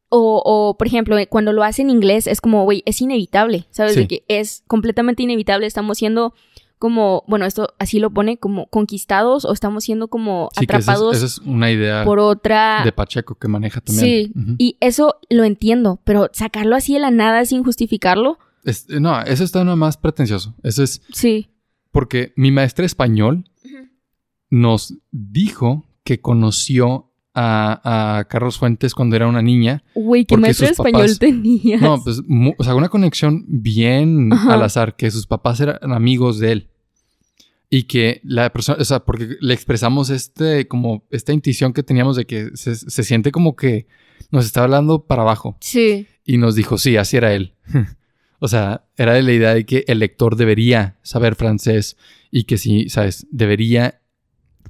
o, 0.08 0.40
o, 0.42 0.78
por 0.78 0.86
ejemplo, 0.86 1.18
eh, 1.18 1.26
cuando 1.26 1.52
lo 1.52 1.62
hace 1.64 1.82
en 1.82 1.90
inglés 1.90 2.26
es 2.28 2.40
como, 2.40 2.64
güey, 2.64 2.82
es 2.86 3.02
inevitable, 3.02 3.66
¿sabes? 3.70 3.92
Sí. 3.94 4.00
De 4.00 4.06
que 4.08 4.24
es 4.28 4.62
completamente 4.68 5.22
inevitable. 5.24 5.66
Estamos 5.66 5.98
siendo 5.98 6.32
como, 6.78 7.24
bueno, 7.26 7.46
esto 7.46 7.68
así 7.78 7.98
lo 7.98 8.10
pone, 8.10 8.38
como 8.38 8.66
conquistados 8.66 9.44
o 9.44 9.52
estamos 9.52 9.84
siendo 9.84 10.08
como 10.08 10.50
Sí, 10.58 10.66
que 10.66 10.76
esa 10.76 10.78
es, 10.78 10.88
atrapados 10.88 11.16
esa 11.16 11.26
es 11.26 11.38
una 11.38 11.70
idea 11.70 12.04
por 12.04 12.18
otra... 12.18 12.82
de 12.84 12.92
Pacheco 12.92 13.34
que 13.36 13.48
maneja 13.48 13.80
también. 13.80 14.06
Sí, 14.06 14.32
y 14.58 14.76
eso 14.80 15.16
lo 15.30 15.44
entiendo, 15.44 16.00
pero 16.04 16.28
sacarlo 16.32 16.76
así 16.76 16.92
de 16.94 17.00
la 17.00 17.10
nada 17.10 17.44
sin 17.46 17.64
justificarlo, 17.64 18.38
Es- 18.64 18.88
no, 18.88 19.20
eso 19.22 19.44
está 19.44 19.64
nada 19.64 19.76
más 19.76 19.96
pretencioso. 19.96 20.54
Eso 20.62 20.82
es 20.82 21.00
sí. 21.12 21.48
porque 21.92 22.32
mi 22.36 22.50
maestra 22.50 22.84
español 22.84 23.44
nos 24.50 24.94
dijo 25.10 25.84
que 26.04 26.20
conoció 26.20 27.05
a, 27.36 28.18
a 28.18 28.24
Carlos 28.24 28.58
Fuentes 28.58 28.94
cuando 28.94 29.14
era 29.14 29.28
una 29.28 29.42
niña. 29.42 29.84
Güey, 29.94 30.24
¿qué 30.24 30.36
maestro 30.38 30.66
de 30.66 30.72
español 30.72 31.18
tenías? 31.18 31.80
No, 31.82 32.02
pues, 32.02 32.22
o 32.58 32.64
sea, 32.64 32.74
una 32.74 32.88
conexión 32.88 33.44
bien 33.46 34.32
Ajá. 34.32 34.54
al 34.54 34.62
azar, 34.62 34.96
que 34.96 35.10
sus 35.10 35.26
papás 35.26 35.60
eran 35.60 35.92
amigos 35.92 36.38
de 36.38 36.52
él. 36.52 36.70
Y 37.68 37.84
que 37.84 38.20
la 38.24 38.50
persona, 38.52 38.78
o 38.80 38.84
sea, 38.84 39.00
porque 39.00 39.36
le 39.40 39.52
expresamos 39.52 40.08
este, 40.08 40.66
como, 40.66 41.04
esta 41.10 41.32
intuición 41.32 41.72
que 41.72 41.82
teníamos 41.82 42.16
de 42.16 42.24
que 42.24 42.50
se, 42.54 42.74
se 42.74 43.02
siente 43.02 43.32
como 43.32 43.54
que 43.54 43.86
nos 44.30 44.46
está 44.46 44.62
hablando 44.62 45.04
para 45.04 45.22
abajo. 45.22 45.58
Sí, 45.60 46.06
Y 46.24 46.38
nos 46.38 46.54
dijo, 46.54 46.78
sí, 46.78 46.96
así 46.96 47.18
era 47.18 47.34
él. 47.34 47.54
o 48.38 48.48
sea, 48.48 48.86
era 48.96 49.12
de 49.12 49.22
la 49.22 49.32
idea 49.32 49.54
de 49.54 49.66
que 49.66 49.84
el 49.88 49.98
lector 49.98 50.36
debería 50.36 50.96
saber 51.02 51.34
francés 51.34 51.98
y 52.30 52.44
que 52.44 52.56
sí, 52.56 52.88
¿sabes? 52.88 53.26
Debería 53.30 54.00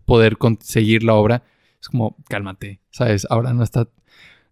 poder 0.05 0.38
conseguir 0.38 1.02
la 1.02 1.14
obra. 1.14 1.44
Es 1.80 1.88
como, 1.88 2.16
cálmate, 2.28 2.80
¿sabes? 2.90 3.26
Ahora 3.30 3.52
no 3.52 3.62
está, 3.62 3.88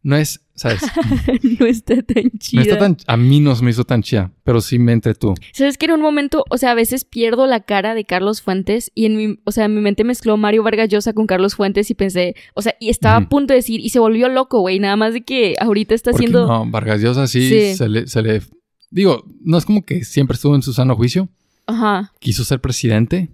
no 0.05 0.17
es, 0.17 0.43
¿sabes? 0.55 0.83
no 1.59 1.67
está 1.67 2.03
tan 2.03 2.31
chido. 2.39 2.63
No 2.63 2.71
está 2.71 2.79
tan, 2.79 2.97
a 3.07 3.17
mí 3.17 3.41
no 3.41 3.57
se 3.57 3.65
me 3.65 3.71
hizo 3.71 3.85
tan 3.85 4.03
chida, 4.03 4.31
pero 4.45 4.61
sí 4.61 4.79
me 4.79 4.93
entretuvo. 4.93 5.35
¿Sabes 5.55 5.79
que 5.79 5.87
en 5.87 5.93
un 5.93 6.03
momento, 6.03 6.45
o 6.51 6.59
sea, 6.59 6.73
a 6.73 6.75
veces 6.75 7.07
pierdo 7.07 7.47
la 7.47 7.61
cara 7.61 7.95
de 7.95 8.05
Carlos 8.05 8.43
Fuentes 8.43 8.93
y 8.95 9.07
en 9.07 9.17
mi, 9.17 9.41
o 9.45 9.51
sea, 9.51 9.65
en 9.65 9.75
mi 9.75 9.81
mente 9.81 10.05
mezcló 10.05 10.37
Mario 10.37 10.63
Vargas 10.63 10.91
Llosa 10.91 11.15
con 11.15 11.27
Carlos 11.27 11.55
Fuentes 11.55 11.91
y 11.91 11.95
pensé, 11.95 12.37
o 12.53 12.61
sea, 12.61 12.75
y 12.79 12.91
estaba 12.91 13.17
a 13.17 13.29
punto 13.31 13.55
de 13.55 13.61
decir, 13.61 13.81
y 13.81 13.89
se 13.89 13.99
volvió 13.99 14.29
loco, 14.29 14.61
güey, 14.61 14.79
nada 14.79 14.97
más 14.97 15.15
de 15.15 15.25
que 15.25 15.57
ahorita 15.59 15.95
está 15.95 16.11
Porque 16.11 16.27
haciendo... 16.27 16.47
no, 16.47 16.71
Vargas 16.71 17.01
Llosa 17.01 17.27
sí, 17.27 17.49
Sí. 17.49 17.75
Se, 17.75 17.89
le, 17.89 18.07
se 18.07 18.23
le... 18.23 18.43
Digo, 18.91 19.25
no 19.41 19.57
es 19.57 19.65
como 19.65 19.85
que 19.85 20.05
siempre 20.05 20.35
estuvo 20.35 20.55
en 20.55 20.63
su 20.63 20.75
sano 20.75 20.95
juicio. 20.95 21.31
Ajá. 21.67 22.13
Quiso 22.21 22.45
ser 22.45 22.61
presidente, 22.61 23.31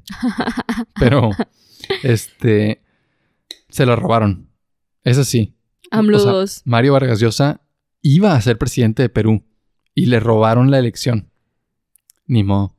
pero 0.98 1.30
este... 2.04 2.80
Se 3.70 3.86
lo 3.86 3.96
robaron. 3.96 4.48
Es 5.04 5.18
así. 5.18 5.54
AMLO 5.90 6.18
O 6.18 6.20
sea, 6.20 6.32
2. 6.32 6.62
Mario 6.64 6.92
Vargas 6.92 7.20
Llosa 7.20 7.60
iba 8.02 8.34
a 8.34 8.40
ser 8.40 8.58
presidente 8.58 9.02
de 9.02 9.08
Perú 9.08 9.44
y 9.94 10.06
le 10.06 10.20
robaron 10.20 10.70
la 10.70 10.78
elección. 10.78 11.30
Ni 12.26 12.44
modo. 12.44 12.76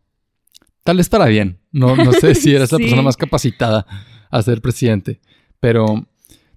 Tal 0.84 0.98
vez 0.98 1.10
para 1.10 1.26
bien. 1.26 1.60
No, 1.72 1.96
no 1.96 2.14
sé 2.14 2.36
si 2.36 2.56
eres 2.56 2.72
la 2.72 2.78
persona 2.80 3.02
más 3.02 3.18
capacitada 3.18 3.86
a 4.30 4.42
ser 4.42 4.62
presidente. 4.62 5.20
Pero 5.60 6.08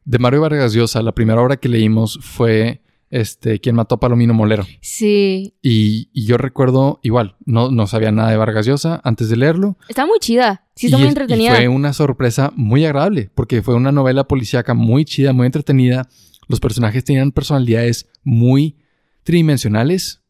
de 0.05 0.19
Mario 0.19 0.43
Vargas 0.43 0.73
Llosa, 0.73 1.03
la 1.03 1.13
primera 1.13 1.41
obra 1.41 1.57
que 1.57 1.69
leímos 1.69 2.19
fue 2.23 2.84
este, 3.15 3.61
Quien 3.61 3.77
mató 3.77 3.95
a 3.95 4.01
Palomino 4.01 4.35
Molero. 4.35 4.67
Sí. 4.81 5.55
Y, 5.63 6.09
y 6.13 6.25
yo 6.27 6.37
recuerdo, 6.37 6.99
igual, 7.03 7.37
no, 7.47 7.71
no 7.71 7.87
sabía 7.87 8.11
nada 8.11 8.31
de 8.31 8.37
Vargas 8.37 8.67
Llosa 8.67 9.01
antes 9.05 9.29
de 9.29 9.37
leerlo. 9.37 9.77
Está 9.89 10.05
muy 10.05 10.19
chida. 10.19 10.67
Sí, 10.75 10.87
está 10.87 10.97
Y 10.97 11.01
muy 11.01 11.07
es- 11.09 11.11
y 11.11 11.13
entretenida. 11.19 11.55
fue 11.55 11.69
una 11.69 11.93
sorpresa 11.93 12.53
muy 12.57 12.85
agradable, 12.85 13.31
porque 13.35 13.63
fue 13.63 13.75
una 13.75 13.93
novela 13.93 14.25
policíaca 14.27 14.75
muy 14.75 15.05
chida, 15.05 15.33
muy 15.33 15.47
entretenida. 15.47 16.09
Los 16.49 16.59
personajes 16.61 17.05
tenían 17.05 17.31
personalidades 17.31 18.09
muy 18.25 18.77
tridimensionales, 19.23 20.23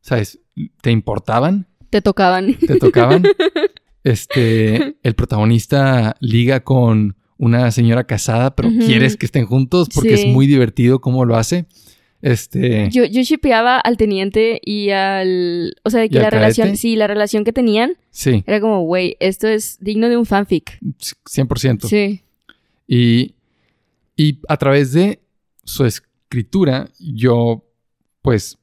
¿sabes? 0.00 0.40
Te 0.82 0.90
importaban, 0.90 1.68
Te 1.90 2.00
tocaban. 2.02 2.54
te 2.54 2.76
tocaban. 2.78 3.22
este, 4.04 4.96
el 5.02 5.14
protagonista 5.14 6.16
liga 6.20 6.60
con 6.60 7.16
una 7.38 7.70
señora 7.70 8.04
casada, 8.04 8.54
pero 8.54 8.68
quieres 8.70 9.16
que 9.16 9.26
estén 9.26 9.46
juntos 9.46 9.88
porque 9.94 10.16
Sí. 10.16 10.22
es 10.28 10.32
muy 10.34 10.46
divertido 10.46 11.00
cómo 11.00 11.24
lo 11.24 11.36
hace. 11.36 11.66
Este, 12.22 12.88
Yo, 12.90 13.04
yo 13.06 13.22
shipeaba 13.22 13.78
al 13.78 13.96
teniente 13.96 14.60
y 14.62 14.90
al... 14.90 15.74
O 15.84 15.90
sea, 15.90 16.00
de 16.00 16.06
¿Y 16.06 16.10
que 16.10 16.18
la 16.18 16.30
relación... 16.30 16.66
cadete? 16.68 16.78
Sí, 16.78 16.96
la 16.96 17.06
relación 17.06 17.44
que 17.44 17.52
tenían 17.52 17.94
sí, 18.10 18.44
era 18.46 18.60
como, 18.60 18.82
güey, 18.82 19.16
esto 19.20 19.48
es 19.48 19.78
digno 19.80 20.08
de 20.08 20.16
un 20.18 20.26
fanfic. 20.26 20.78
100%. 20.80 21.86
Sí. 21.88 22.22
Y, 22.86 23.34
y 24.16 24.38
a 24.48 24.56
través 24.58 24.92
de 24.92 25.20
su 25.64 25.84
escritura, 25.86 26.88
yo, 26.98 27.64
pues, 28.20 28.58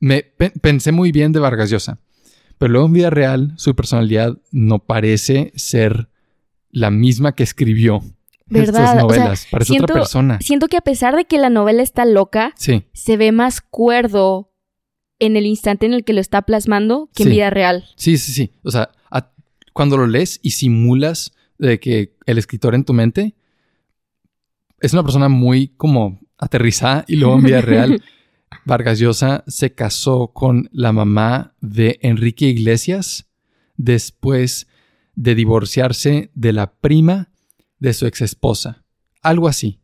me 0.00 0.22
pe- 0.22 0.52
pensé 0.60 0.92
muy 0.92 1.10
bien 1.12 1.32
de 1.32 1.40
Vargas 1.40 1.70
Llosa. 1.70 1.98
Pero 2.58 2.72
luego 2.72 2.86
en 2.88 2.92
vida 2.92 3.10
real, 3.10 3.52
su 3.56 3.74
personalidad 3.74 4.38
no 4.52 4.78
parece 4.80 5.52
ser 5.56 6.08
la 6.70 6.90
misma 6.90 7.34
que 7.34 7.42
escribió 7.44 8.02
¿Verdad? 8.46 8.68
estas 8.68 8.90
O 8.90 8.92
sea, 8.92 9.02
novelas. 9.22 9.46
parece 9.50 9.68
siento- 9.72 9.84
otra 9.84 9.94
persona. 9.96 10.38
Siento 10.40 10.68
que 10.68 10.76
a 10.76 10.80
pesar 10.82 11.16
de 11.16 11.24
que 11.24 11.38
la 11.38 11.50
novela 11.50 11.82
está 11.82 12.04
loca, 12.04 12.52
Sí, 12.56 12.84
se 12.92 13.16
ve 13.16 13.32
más 13.32 13.60
cuerdo 13.60 14.52
en 15.18 15.36
el 15.36 15.46
instante 15.46 15.86
en 15.86 15.94
el 15.94 16.04
que 16.04 16.12
lo 16.12 16.20
está 16.20 16.42
plasmando 16.42 17.08
que 17.14 17.22
en 17.22 17.30
vida 17.30 17.50
real. 17.50 17.84
sí, 17.96 18.18
sí, 18.18 18.32
sí. 18.32 18.52
O 18.62 18.70
sea, 18.70 18.90
a- 19.10 19.30
cuando 19.72 19.96
lo 19.96 20.06
lees 20.06 20.40
y 20.42 20.50
simulas 20.52 21.32
de 21.58 21.78
que 21.80 22.16
el 22.26 22.36
escritor 22.38 22.74
en 22.74 22.84
tu 22.84 22.92
mente 22.92 23.34
es 24.80 24.92
una 24.92 25.02
persona 25.02 25.28
muy 25.28 25.68
como 25.68 26.20
aterrizada 26.36 27.04
y 27.08 27.16
luego 27.16 27.36
en 27.38 27.44
vida 27.44 27.60
real 27.62 28.02
Vargas 28.66 28.98
Llosa 28.98 29.44
se 29.46 29.72
casó 29.74 30.28
con 30.28 30.68
la 30.72 30.92
mamá 30.92 31.54
de 31.60 31.98
Enrique 32.02 32.46
Iglesias 32.46 33.26
después 33.76 34.66
de 35.14 35.34
divorciarse 35.34 36.30
de 36.34 36.52
la 36.52 36.72
prima 36.74 37.30
de 37.84 37.92
su 37.92 38.06
ex 38.06 38.22
esposa. 38.22 38.82
Algo 39.22 39.46
así. 39.46 39.80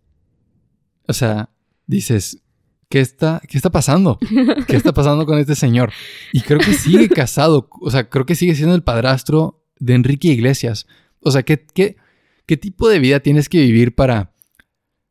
O 1.06 1.12
sea, 1.12 1.50
dices, 1.86 2.42
¿qué 2.88 3.00
está, 3.00 3.42
¿qué 3.46 3.56
está 3.56 3.70
pasando? 3.70 4.18
¿Qué 4.66 4.76
está 4.76 4.92
pasando 4.92 5.26
con 5.26 5.38
este 5.38 5.54
señor? 5.54 5.92
Y 6.32 6.40
creo 6.40 6.60
que 6.60 6.72
sigue 6.72 7.08
casado. 7.14 7.68
O 7.80 7.90
sea, 7.90 8.08
creo 8.08 8.26
que 8.26 8.34
sigue 8.34 8.54
siendo 8.54 8.74
el 8.74 8.82
padrastro 8.82 9.62
de 9.78 9.94
Enrique 9.94 10.28
Iglesias. 10.28 10.86
O 11.20 11.30
sea, 11.30 11.42
¿qué, 11.42 11.66
qué, 11.74 11.96
qué 12.46 12.56
tipo 12.56 12.88
de 12.88 12.98
vida 12.98 13.20
tienes 13.20 13.48
que 13.48 13.60
vivir 13.60 13.94
para 13.94 14.32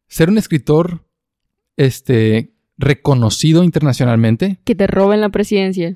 ser 0.07 0.29
un 0.29 0.39
escritor 0.39 1.07
este, 1.77 2.55
reconocido 2.77 3.63
internacionalmente? 3.63 4.59
Que 4.63 4.75
te 4.75 4.87
roben 4.87 5.21
la 5.21 5.29
presidencia. 5.29 5.95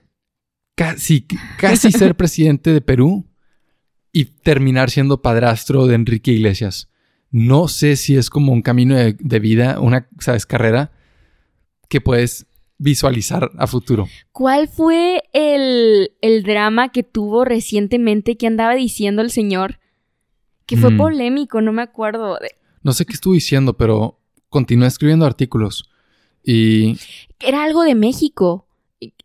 Casi, 0.76 1.26
casi 1.58 1.92
ser 1.92 2.16
presidente 2.16 2.72
de 2.72 2.82
Perú 2.82 3.28
y 4.14 4.26
terminar 4.26 4.90
siendo 4.90 5.22
padrastro 5.22 5.88
de 5.88 5.96
Enrique 5.96 6.32
Iglesias. 6.32 6.90
No 7.32 7.68
sé 7.68 7.96
si 7.98 8.16
es 8.16 8.30
como 8.30 8.54
un 8.54 8.62
camino 8.62 8.96
de, 8.96 9.18
de 9.20 9.40
vida, 9.40 9.80
una, 9.82 10.08
¿sabes? 10.20 10.46
Carrera 10.46 10.92
que 11.90 12.00
puedes 12.00 12.46
visualizar 12.78 13.50
a 13.58 13.66
futuro. 13.68 14.08
¿Cuál 14.32 14.68
fue 14.68 15.24
el, 15.34 16.12
el 16.22 16.44
drama 16.44 16.90
que 16.92 17.02
tuvo 17.04 17.44
recientemente 17.44 18.38
que 18.38 18.48
andaba 18.48 18.76
diciendo 18.76 19.22
el 19.22 19.32
señor? 19.32 19.80
Que 20.66 20.78
fue 20.78 20.92
Mm. 20.92 20.98
polémico, 20.98 21.62
no 21.62 21.74
me 21.74 21.82
acuerdo. 21.82 22.38
No 22.84 22.94
sé 22.94 23.06
qué 23.06 23.14
estuvo 23.14 23.34
diciendo, 23.34 23.74
pero 23.74 24.20
continué 24.50 24.88
escribiendo 24.88 25.26
artículos. 25.26 25.90
Y 26.44 26.98
Era 27.40 27.64
algo 27.64 27.84
de 27.84 27.96
México. 27.96 28.68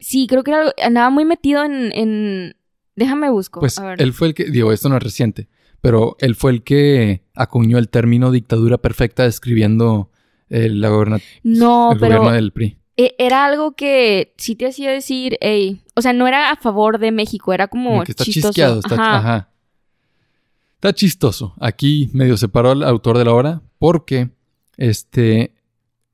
Sí, 0.01 0.27
creo 0.29 0.43
que 0.45 0.51
era 0.53 0.61
algo- 0.61 0.73
andaba 0.83 1.11
muy 1.11 1.25
metido 1.25 1.63
en... 1.65 1.93
en- 1.93 2.55
Déjame 2.99 3.31
busco. 3.31 3.61
pues 3.61 3.79
a 3.79 3.85
ver. 3.87 4.03
él 4.03 4.13
fue 4.13 4.29
el 4.29 4.35
que, 4.35 4.45
digo, 4.45 4.73
esto 4.73 4.89
no 4.89 4.97
es 4.97 5.03
reciente, 5.03 5.49
pero 5.81 6.17
él 6.21 6.35
fue 6.35 6.51
el 6.51 6.63
que 6.63 7.23
acuñó 7.35 7.79
el 7.79 7.89
término 7.89 8.31
dictadura 8.31 8.79
perfecta 8.79 9.23
describiendo 9.25 10.11
eh, 10.51 10.69
la 10.69 10.89
goberna- 10.89 11.21
No, 11.43 11.93
el 11.93 11.99
pero 11.99 12.17
gobierno 12.19 12.33
del 12.35 12.53
PRI. 12.53 12.79
e- 12.97 13.15
era 13.19 13.45
algo 13.45 13.77
que 13.77 14.35
sí 14.39 14.55
te 14.57 14.67
hacía 14.67 14.91
decir, 14.91 15.37
ey, 15.41 15.83
o 15.95 16.03
sea, 16.03 16.13
no 16.13 16.27
era 16.27 16.51
a 16.51 16.57
favor 16.57 16.99
de 16.99 17.13
México, 17.13 17.53
era 17.53 17.69
como, 17.69 17.91
Como 17.91 18.05
que 18.05 18.13
está 18.13 18.25
chistoso. 18.25 18.49
chisqueado, 18.49 18.81
está, 18.81 18.95
Ajá. 18.95 19.17
ajá. 19.19 19.51
Está 20.77 20.93
chistoso. 20.93 21.55
Aquí 21.61 22.09
medio 22.13 22.37
separó 22.37 22.71
al 22.71 22.83
autor 22.85 23.19
de 23.19 23.25
la 23.25 23.33
obra 23.33 23.63
porque 23.79 24.31
este 24.77 25.53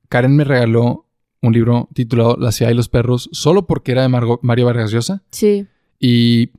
Karen 0.09 0.35
me 0.35 0.43
regaló 0.43 1.05
un 1.41 1.53
libro 1.53 1.87
titulado 1.93 2.35
La 2.37 2.51
ciudad 2.51 2.71
y 2.71 2.75
los 2.75 2.89
perros 2.89 3.29
solo 3.31 3.67
porque 3.67 3.91
era 3.91 4.01
de 4.01 4.09
Margo- 4.09 4.39
Mario 4.41 4.65
Vargas 4.65 4.91
Llosa. 4.91 5.23
Sí. 5.31 5.67
Y 5.99 6.49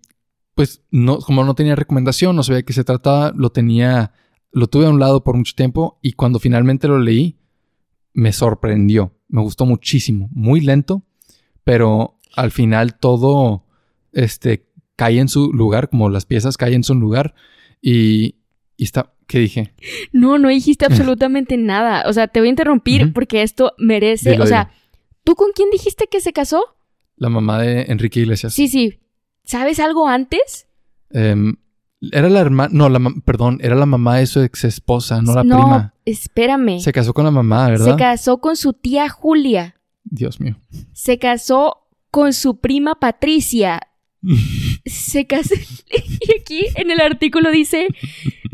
pues 0.57 0.83
no, 0.91 1.19
como 1.19 1.45
no 1.45 1.55
tenía 1.55 1.77
recomendación, 1.77 2.35
no 2.35 2.43
sabía 2.43 2.57
de 2.57 2.65
qué 2.65 2.73
se 2.73 2.83
trataba, 2.83 3.31
lo 3.37 3.51
tenía, 3.51 4.13
lo 4.53 4.69
tuve 4.69 4.87
a 4.87 4.89
un 4.89 4.99
lado 4.99 5.23
por 5.23 5.37
mucho 5.37 5.55
tiempo 5.55 5.99
y 6.01 6.13
cuando 6.13 6.39
finalmente 6.39 6.89
lo 6.89 6.99
leí, 6.99 7.37
me 8.15 8.33
sorprendió. 8.33 9.13
Me 9.29 9.43
gustó 9.43 9.67
muchísimo. 9.67 10.31
Muy 10.33 10.63
lento, 10.63 11.03
pero 11.63 12.19
al 12.35 12.53
final 12.53 12.99
todo 12.99 13.67
este, 14.13 14.67
cae 14.97 15.19
en 15.19 15.29
su 15.29 15.53
lugar, 15.53 15.91
como 15.91 16.09
las 16.09 16.25
piezas 16.25 16.57
caen 16.57 16.77
en 16.77 16.85
su 16.85 16.95
lugar. 16.95 17.35
Y, 17.83 18.37
y 18.79 18.85
está, 18.85 19.13
¿qué 19.27 19.41
dije? 19.41 19.75
No, 20.13 20.39
no 20.39 20.49
dijiste 20.49 20.87
absolutamente 20.87 21.59
nada. 21.59 22.05
O 22.09 22.15
sea, 22.15 22.29
te 22.29 22.41
voy 22.41 22.49
a 22.49 22.51
interrumpir 22.51 23.13
porque 23.13 23.43
esto 23.43 23.75
merece. 23.77 24.31
Dilo, 24.31 24.45
o 24.45 24.47
sea, 24.47 24.71
¿tú 25.23 25.35
con 25.35 25.51
quién 25.55 25.69
dijiste 25.71 26.07
que 26.11 26.23
se 26.23 26.33
casó? 26.33 26.65
La 27.17 27.29
mamá 27.29 27.61
de 27.61 27.83
Enrique 27.89 28.21
Iglesias. 28.21 28.55
Sí, 28.55 28.69
sí. 28.69 29.01
¿Sabes 29.47 29.79
algo 29.79 30.09
antes? 30.09 30.67
Em, 31.11 31.55
era 32.13 32.29
la 32.29 32.41
hermana, 32.41 32.69
no, 32.73 32.89
la, 32.89 33.01
perdón, 33.25 33.59
era 33.63 33.77
la 33.77 33.87
mamá 33.87 34.19
de 34.19 34.27
su 34.27 34.41
ex 34.41 34.65
esposa, 34.65 35.23
no 35.23 35.35
la 35.35 35.43
prima. 35.43 35.95
espérame. 36.05 36.81
Se 36.81 36.93
casó 36.93 37.15
con 37.15 37.25
la 37.25 37.31
mamá, 37.31 37.71
¿verdad? 37.71 37.87
Se 37.87 37.97
casó 37.97 38.39
con 38.39 38.57
su 38.57 38.73
tía 38.73 39.09
Julia. 39.09 39.77
Dios 40.05 40.41
mío. 40.41 40.57
Se 40.93 41.19
casó 41.19 41.89
con 42.11 42.33
su 42.33 42.59
prima 42.59 42.97
Patricia. 42.97 43.81
Se 44.85 45.27
casó. 45.27 45.55
y 45.91 46.41
aquí 46.41 46.67
en 46.75 46.91
el 46.91 47.01
artículo 47.01 47.51
dice. 47.53 47.87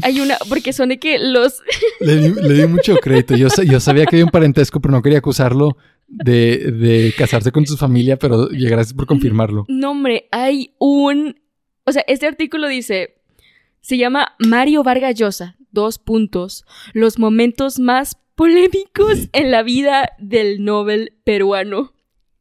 Hay 0.02 0.20
una. 0.20 0.36
Porque 0.48 0.72
son 0.74 0.90
de 0.90 0.98
que 0.98 1.18
los. 1.18 1.62
Le 2.00 2.16
di, 2.16 2.34
le 2.34 2.54
di 2.54 2.66
mucho 2.66 2.96
crédito. 2.96 3.34
Yo, 3.34 3.48
yo 3.64 3.80
sabía 3.80 4.04
que 4.04 4.16
había 4.16 4.24
un 4.24 4.30
parentesco, 4.30 4.80
pero 4.80 4.92
no 4.92 5.02
quería 5.02 5.18
acusarlo 5.18 5.76
de, 6.12 6.70
de 6.72 7.14
casarse 7.16 7.50
con 7.52 7.66
su 7.66 7.76
familia, 7.76 8.18
pero 8.18 8.48
gracias 8.50 8.92
por 8.94 9.06
confirmarlo. 9.06 9.64
No, 9.68 9.90
hombre, 9.92 10.28
hay 10.30 10.74
un. 10.78 11.40
O 11.84 11.92
sea, 11.92 12.04
este 12.06 12.26
artículo 12.26 12.68
dice. 12.68 13.16
Se 13.80 13.96
llama 13.98 14.36
Mario 14.38 14.84
Vargas 14.84 15.16
Llosa. 15.16 15.56
Dos 15.72 15.98
puntos. 15.98 16.64
Los 16.92 17.18
momentos 17.18 17.80
más 17.80 18.16
polémicos 18.36 19.28
en 19.32 19.50
la 19.50 19.64
vida 19.64 20.10
del 20.20 20.62
Nobel 20.64 21.14
peruano. 21.24 21.92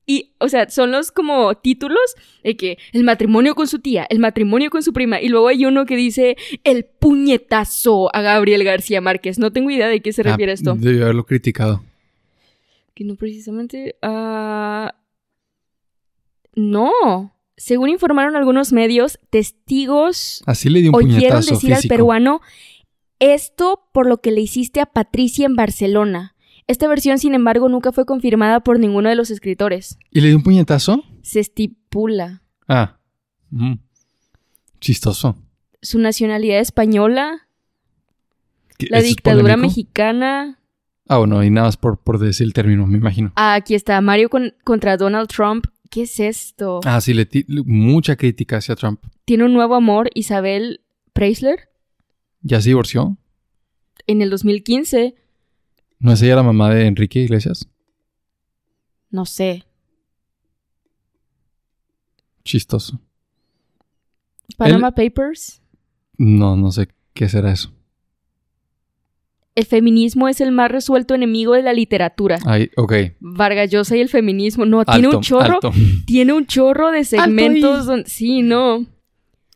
Y, 0.06 0.34
o 0.40 0.50
sea, 0.50 0.70
son 0.70 0.92
los 0.92 1.12
como 1.12 1.56
títulos 1.56 2.00
de 2.44 2.58
que 2.58 2.78
el 2.92 3.04
matrimonio 3.04 3.56
con 3.56 3.68
su 3.68 3.80
tía, 3.80 4.06
el 4.10 4.20
matrimonio 4.20 4.70
con 4.70 4.84
su 4.84 4.94
prima. 4.94 5.20
Y 5.22 5.30
luego 5.30 5.48
hay 5.48 5.66
uno 5.66 5.86
que 5.88 5.96
dice 5.96 6.36
el 6.64 6.86
puñetazo 6.86 8.14
a 8.16 8.22
Gabriel 8.22 8.64
García 8.64 9.02
Márquez. 9.02 9.40
No 9.40 9.52
tengo 9.52 9.70
idea 9.72 9.88
de 9.88 10.02
qué 10.02 10.12
se 10.14 10.24
refiere 10.24 10.52
Ah, 10.52 10.56
esto. 10.56 10.76
Debió 10.78 11.04
haberlo 11.04 11.26
criticado. 11.26 11.84
Que 12.94 13.04
no 13.04 13.16
precisamente. 13.16 13.96
ah, 14.02 14.96
no. 16.56 17.36
Según 17.58 17.90
informaron 17.90 18.36
algunos 18.36 18.74
medios, 18.74 19.20
testigos 19.30 20.42
Así 20.48 20.70
le 20.70 20.82
di 20.82 20.88
un 20.90 20.96
oyeron 20.96 21.46
decir 21.46 21.74
al 21.74 21.84
peruano 21.84 22.42
esto 23.20 23.84
por 23.94 24.08
lo 24.08 24.18
que 24.20 24.32
le 24.32 24.42
hiciste 24.42 24.80
a 24.82 24.88
Patricia 24.88 25.46
en 25.46 25.56
Barcelona. 25.56 26.36
Esta 26.66 26.88
versión, 26.88 27.20
sin 27.20 27.36
embargo, 27.36 27.70
nunca 27.70 27.92
fue 27.92 28.06
confirmada 28.06 28.62
por 28.62 28.80
ninguno 28.80 29.10
de 29.10 29.16
los 29.16 29.30
escritores. 29.30 30.00
¿Y 30.10 30.22
le 30.22 30.30
di 30.30 30.34
un 30.34 30.44
puñetazo? 30.44 31.04
Se 31.22 31.40
estipula 31.40 32.42
Ah. 32.68 32.98
mm. 33.52 33.74
Chistoso. 34.80 35.36
su 35.84 36.00
nacionalidad 36.00 36.60
española, 36.60 37.48
¿Qué- 38.78 38.88
la 38.90 39.00
es 39.00 39.04
dictadura 39.06 39.56
mexicana. 39.58 40.60
Ah, 41.08 41.18
bueno, 41.18 41.44
y 41.44 41.50
nada 41.50 41.68
más 41.68 41.78
por, 41.78 41.98
por 42.00 42.20
decir 42.20 42.46
el 42.48 42.54
término, 42.54 42.88
me 42.88 42.98
imagino. 42.98 43.32
Ah, 43.36 43.56
aquí 43.56 43.76
está, 43.76 44.00
Mario 44.02 44.30
con- 44.30 44.54
contra 44.64 44.98
Donald 44.98 45.28
Trump. 45.30 45.66
¿Qué 45.90 46.04
es 46.04 46.20
esto? 46.22 46.80
Ah, 46.86 47.02
sí, 47.02 47.14
le 47.14 47.28
mucha 47.66 48.16
crítica 48.16 48.58
hacia 48.58 48.76
Trump. 48.78 49.04
Tiene 49.26 49.44
un 49.44 49.54
nuevo 49.54 49.76
amor, 49.76 50.10
Isabel 50.14 50.82
Preisler, 51.14 51.68
¿Ya 52.42 52.62
se 52.62 52.70
divorció? 52.70 53.18
en 54.08 54.22
el 54.22 54.30
2015. 54.30 55.16
¿No 56.00 56.14
es 56.14 56.22
ella 56.22 56.38
la 56.38 56.44
mamá 56.44 56.74
de 56.74 56.88
Enrique 56.88 57.20
Iglesias? 57.20 57.68
No 59.12 59.26
sé. 59.26 59.66
Chistoso. 62.44 63.00
Panama 64.58 64.92
Papers. 64.92 65.62
No, 66.18 66.56
no 66.56 66.72
sé 66.72 66.88
qué 67.14 67.30
será 67.30 67.52
eso. 67.52 67.72
El 69.54 69.66
feminismo 69.66 70.30
es 70.30 70.40
el 70.40 70.52
más 70.54 70.72
resuelto 70.72 71.14
enemigo 71.14 71.54
de 71.54 71.62
la 71.62 71.74
literatura. 71.74 72.40
Ay, 72.46 72.70
ok. 72.78 72.94
Vargas 73.20 73.70
Llosa 73.70 73.98
y 73.98 74.00
el 74.00 74.08
feminismo. 74.10 74.66
No, 74.66 74.86
tiene 74.86 75.10
un 75.10 75.22
chorro. 75.22 75.56
alto. 75.56 75.72
Tiene 76.06 76.32
un 76.34 76.46
chorro 76.46 76.92
de 76.92 77.04
segmentos 77.04 77.86
donde. 77.86 78.10
Sí, 78.10 78.42
no. 78.44 78.86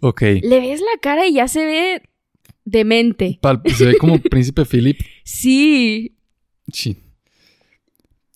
Ok. 0.02 0.22
Le 0.44 0.60
ves 0.60 0.82
la 0.82 1.00
cara 1.02 1.26
y 1.28 1.34
ya 1.36 1.48
se 1.48 1.66
ve 1.66 2.02
demente. 2.66 3.40
Pal- 3.42 3.62
se 3.74 3.86
ve 3.86 3.98
como 3.98 4.20
Príncipe 4.30 4.66
Philip. 4.66 5.00
Sí. 5.24 6.18
Sí. 6.74 6.98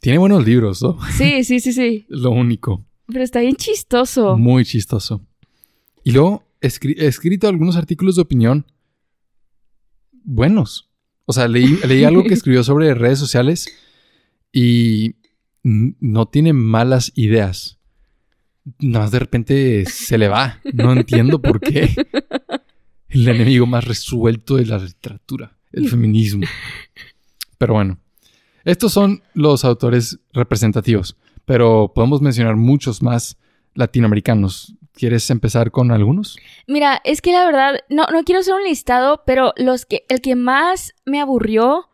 Tiene 0.01 0.17
buenos 0.17 0.45
libros, 0.45 0.81
¿no? 0.81 0.97
Sí, 1.17 1.43
sí, 1.43 1.59
sí, 1.59 1.73
sí. 1.73 2.05
Lo 2.09 2.31
único. 2.31 2.85
Pero 3.07 3.21
está 3.21 3.41
bien 3.41 3.55
chistoso. 3.57 4.37
Muy 4.37 4.63
chistoso. 4.63 5.25
Y 6.05 6.11
luego 6.13 6.43
escri- 6.61 6.95
he 6.97 7.07
escrito 7.07 7.49
algunos 7.49 7.75
artículos 7.75 8.15
de 8.15 8.21
opinión 8.21 8.65
buenos. 10.23 10.88
O 11.29 11.31
sea, 11.31 11.47
leí, 11.47 11.77
leí 11.87 12.03
algo 12.05 12.23
que 12.23 12.33
escribió 12.33 12.63
sobre 12.63 12.95
redes 12.95 13.19
sociales 13.19 13.71
y 14.51 15.13
no 15.61 16.25
tiene 16.25 16.53
malas 16.53 17.11
ideas. 17.13 17.77
Nada 18.79 19.05
más 19.05 19.11
de 19.11 19.19
repente 19.19 19.85
se 19.85 20.17
le 20.17 20.27
va. 20.27 20.59
No 20.73 20.91
entiendo 20.91 21.39
por 21.39 21.59
qué. 21.59 21.93
El 23.09 23.27
enemigo 23.27 23.67
más 23.67 23.85
resuelto 23.85 24.55
de 24.55 24.65
la 24.65 24.79
literatura, 24.79 25.55
el 25.71 25.87
feminismo. 25.87 26.47
Pero 27.59 27.75
bueno, 27.75 27.99
estos 28.65 28.91
son 28.91 29.21
los 29.35 29.65
autores 29.65 30.17
representativos, 30.33 31.15
pero 31.45 31.91
podemos 31.93 32.23
mencionar 32.23 32.55
muchos 32.55 33.03
más 33.03 33.37
latinoamericanos. 33.75 34.73
¿Quieres 34.99 35.29
empezar 35.29 35.71
con 35.71 35.91
algunos? 35.93 36.37
Mira, 36.67 36.99
es 37.05 37.21
que 37.21 37.31
la 37.31 37.45
verdad, 37.45 37.75
no, 37.89 38.03
no 38.11 38.23
quiero 38.25 38.41
hacer 38.41 38.53
un 38.53 38.65
listado, 38.65 39.23
pero 39.25 39.53
los 39.55 39.85
que, 39.85 40.03
el 40.09 40.19
que 40.19 40.35
más 40.35 40.93
me 41.05 41.21
aburrió 41.21 41.87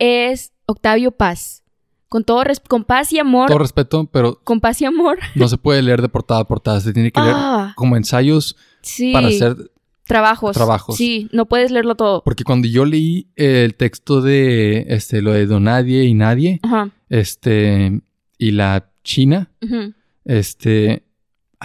es 0.00 0.52
Octavio 0.66 1.12
Paz. 1.12 1.62
Con 2.08 2.24
todo 2.24 2.42
con 2.68 2.82
paz 2.82 3.12
y 3.12 3.20
amor. 3.20 3.46
Todo 3.46 3.60
respeto, 3.60 4.06
pero 4.12 4.40
Con 4.42 4.60
paz 4.60 4.82
y 4.82 4.86
amor. 4.86 5.20
no 5.36 5.46
se 5.46 5.56
puede 5.56 5.82
leer 5.82 6.02
de 6.02 6.08
portada 6.08 6.40
a 6.40 6.44
portada. 6.48 6.80
Se 6.80 6.92
tiene 6.92 7.12
que 7.12 7.20
leer 7.20 7.32
Ah, 7.36 7.72
como 7.76 7.96
ensayos 7.96 8.56
sí. 8.82 9.12
para 9.12 9.28
hacer. 9.28 9.56
trabajos. 10.04 10.54
trabajos. 10.56 10.96
Sí, 10.96 11.28
no 11.32 11.46
puedes 11.46 11.70
leerlo 11.70 11.94
todo. 11.94 12.24
Porque 12.24 12.42
cuando 12.42 12.66
yo 12.66 12.84
leí 12.84 13.28
el 13.36 13.76
texto 13.76 14.20
de 14.20 14.84
este, 14.88 15.22
lo 15.22 15.30
de 15.32 15.46
Donadie 15.46 16.02
y 16.04 16.14
Nadie, 16.14 16.58
Ajá. 16.64 16.90
este, 17.08 18.00
y 18.36 18.50
la 18.50 18.90
China, 19.04 19.48
ujú. 19.62 19.94
este, 20.24 21.04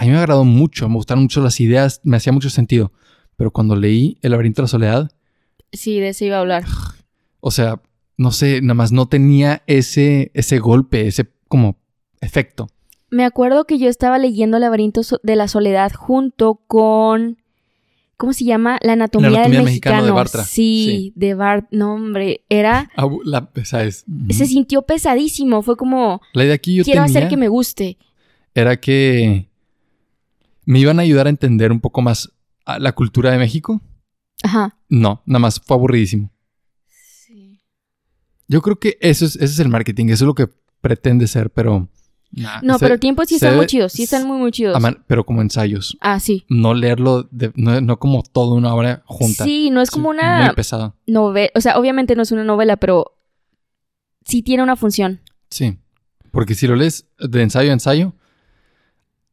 a 0.00 0.04
mí 0.04 0.10
me 0.10 0.18
agradó 0.18 0.44
mucho, 0.44 0.88
me 0.88 0.94
gustaron 0.94 1.24
mucho 1.24 1.40
las 1.42 1.58
ideas, 1.60 2.00
me 2.04 2.16
hacía 2.16 2.32
mucho 2.32 2.50
sentido. 2.50 2.92
Pero 3.36 3.50
cuando 3.52 3.76
leí 3.76 4.18
El 4.22 4.30
laberinto 4.32 4.62
de 4.62 4.64
la 4.64 4.68
soledad, 4.68 5.10
Sí, 5.72 6.00
de 6.00 6.08
eso 6.10 6.24
iba 6.24 6.36
a 6.36 6.40
hablar. 6.40 6.64
o 7.40 7.50
sea, 7.50 7.80
no 8.16 8.30
sé, 8.32 8.60
nada 8.62 8.74
más 8.74 8.90
no 8.92 9.06
tenía 9.06 9.62
ese, 9.66 10.30
ese 10.34 10.58
golpe, 10.58 11.06
ese 11.06 11.28
como 11.48 11.76
efecto. 12.20 12.68
Me 13.10 13.24
acuerdo 13.24 13.64
que 13.64 13.78
yo 13.78 13.88
estaba 13.88 14.18
leyendo 14.18 14.58
Laberinto 14.58 15.02
so- 15.02 15.20
de 15.22 15.34
la 15.36 15.48
Soledad 15.48 15.92
junto 15.94 16.56
con. 16.66 17.38
¿Cómo 18.18 18.32
se 18.32 18.44
llama? 18.44 18.78
La 18.82 18.94
anatomía, 18.94 19.28
anatomía 19.28 19.56
del 19.58 19.64
mexicano 19.64 19.96
mexicano. 19.96 20.04
de 20.06 20.10
Bartra. 20.12 20.44
Sí, 20.44 20.84
Sí. 20.86 21.12
de 21.14 21.34
Bart. 21.34 21.66
No, 21.70 21.94
hombre. 21.94 22.44
Era. 22.48 22.90
La. 23.24 23.48
Se 24.30 24.46
sintió 24.46 24.82
pesadísimo. 24.82 25.62
Fue 25.62 25.76
como. 25.76 26.20
La 26.34 26.44
idea 26.44 26.54
aquí 26.54 26.74
yo 26.74 26.84
quiero 26.84 27.04
tenía 27.04 27.18
hacer 27.20 27.28
que 27.30 27.36
me 27.36 27.48
guste. 27.48 27.96
era 28.54 28.76
que 28.78 29.47
me 30.68 30.78
iban 30.80 30.98
a 30.98 31.02
ayudar 31.02 31.26
a 31.26 31.30
entender 31.30 31.72
un 31.72 31.80
poco 31.80 32.02
más 32.02 32.30
a 32.66 32.78
la 32.78 32.92
cultura 32.92 33.30
de 33.30 33.38
México. 33.38 33.80
Ajá. 34.42 34.76
No, 34.90 35.22
nada 35.24 35.38
más 35.38 35.58
fue 35.60 35.74
aburridísimo. 35.76 36.30
Sí. 36.86 37.62
Yo 38.48 38.60
creo 38.60 38.78
que 38.78 38.98
eso 39.00 39.24
es, 39.24 39.36
ese 39.36 39.44
es 39.46 39.58
el 39.60 39.70
marketing, 39.70 40.06
eso 40.10 40.24
es 40.24 40.26
lo 40.26 40.34
que 40.34 40.48
pretende 40.82 41.26
ser, 41.26 41.48
pero... 41.50 41.88
nah, 42.32 42.60
No, 42.62 42.74
se- 42.78 42.84
pero 42.84 42.98
tiempos 42.98 43.28
sí 43.28 43.36
están 43.36 43.56
muy 43.56 43.64
chidos. 43.66 43.92
Sí 43.92 44.02
están 44.02 44.26
muy, 44.26 44.36
muy 44.36 44.50
chidos. 44.52 44.78
man- 44.78 45.02
pero 45.06 45.24
como 45.24 45.40
ensayos. 45.40 45.96
Ah, 46.02 46.20
sí. 46.20 46.44
No 46.50 46.74
leerlo, 46.74 47.22
de- 47.30 47.50
no, 47.56 47.80
no 47.80 47.98
como 47.98 48.22
toda 48.22 48.54
una 48.54 48.74
obra 48.74 49.02
junta. 49.06 49.44
Sí, 49.44 49.70
no 49.70 49.80
es 49.80 49.90
como 49.90 50.12
Sí, 50.12 50.18
una 50.18 50.44
Muy 50.46 50.54
pesado. 50.54 50.94
novela. 51.06 51.50
O 51.54 51.62
sea, 51.62 51.78
obviamente 51.78 52.14
no 52.14 52.22
es 52.22 52.30
una 52.30 52.44
novela, 52.44 52.76
pero 52.76 53.16
sí 54.26 54.42
tiene 54.42 54.62
una 54.62 54.76
función. 54.76 55.20
Sí. 55.48 55.78
Porque 56.30 56.54
si 56.54 56.66
lo 56.66 56.76
lees 56.76 57.06
de 57.18 57.42
ensayo 57.42 57.70
a 57.70 57.72
ensayo, 57.72 58.12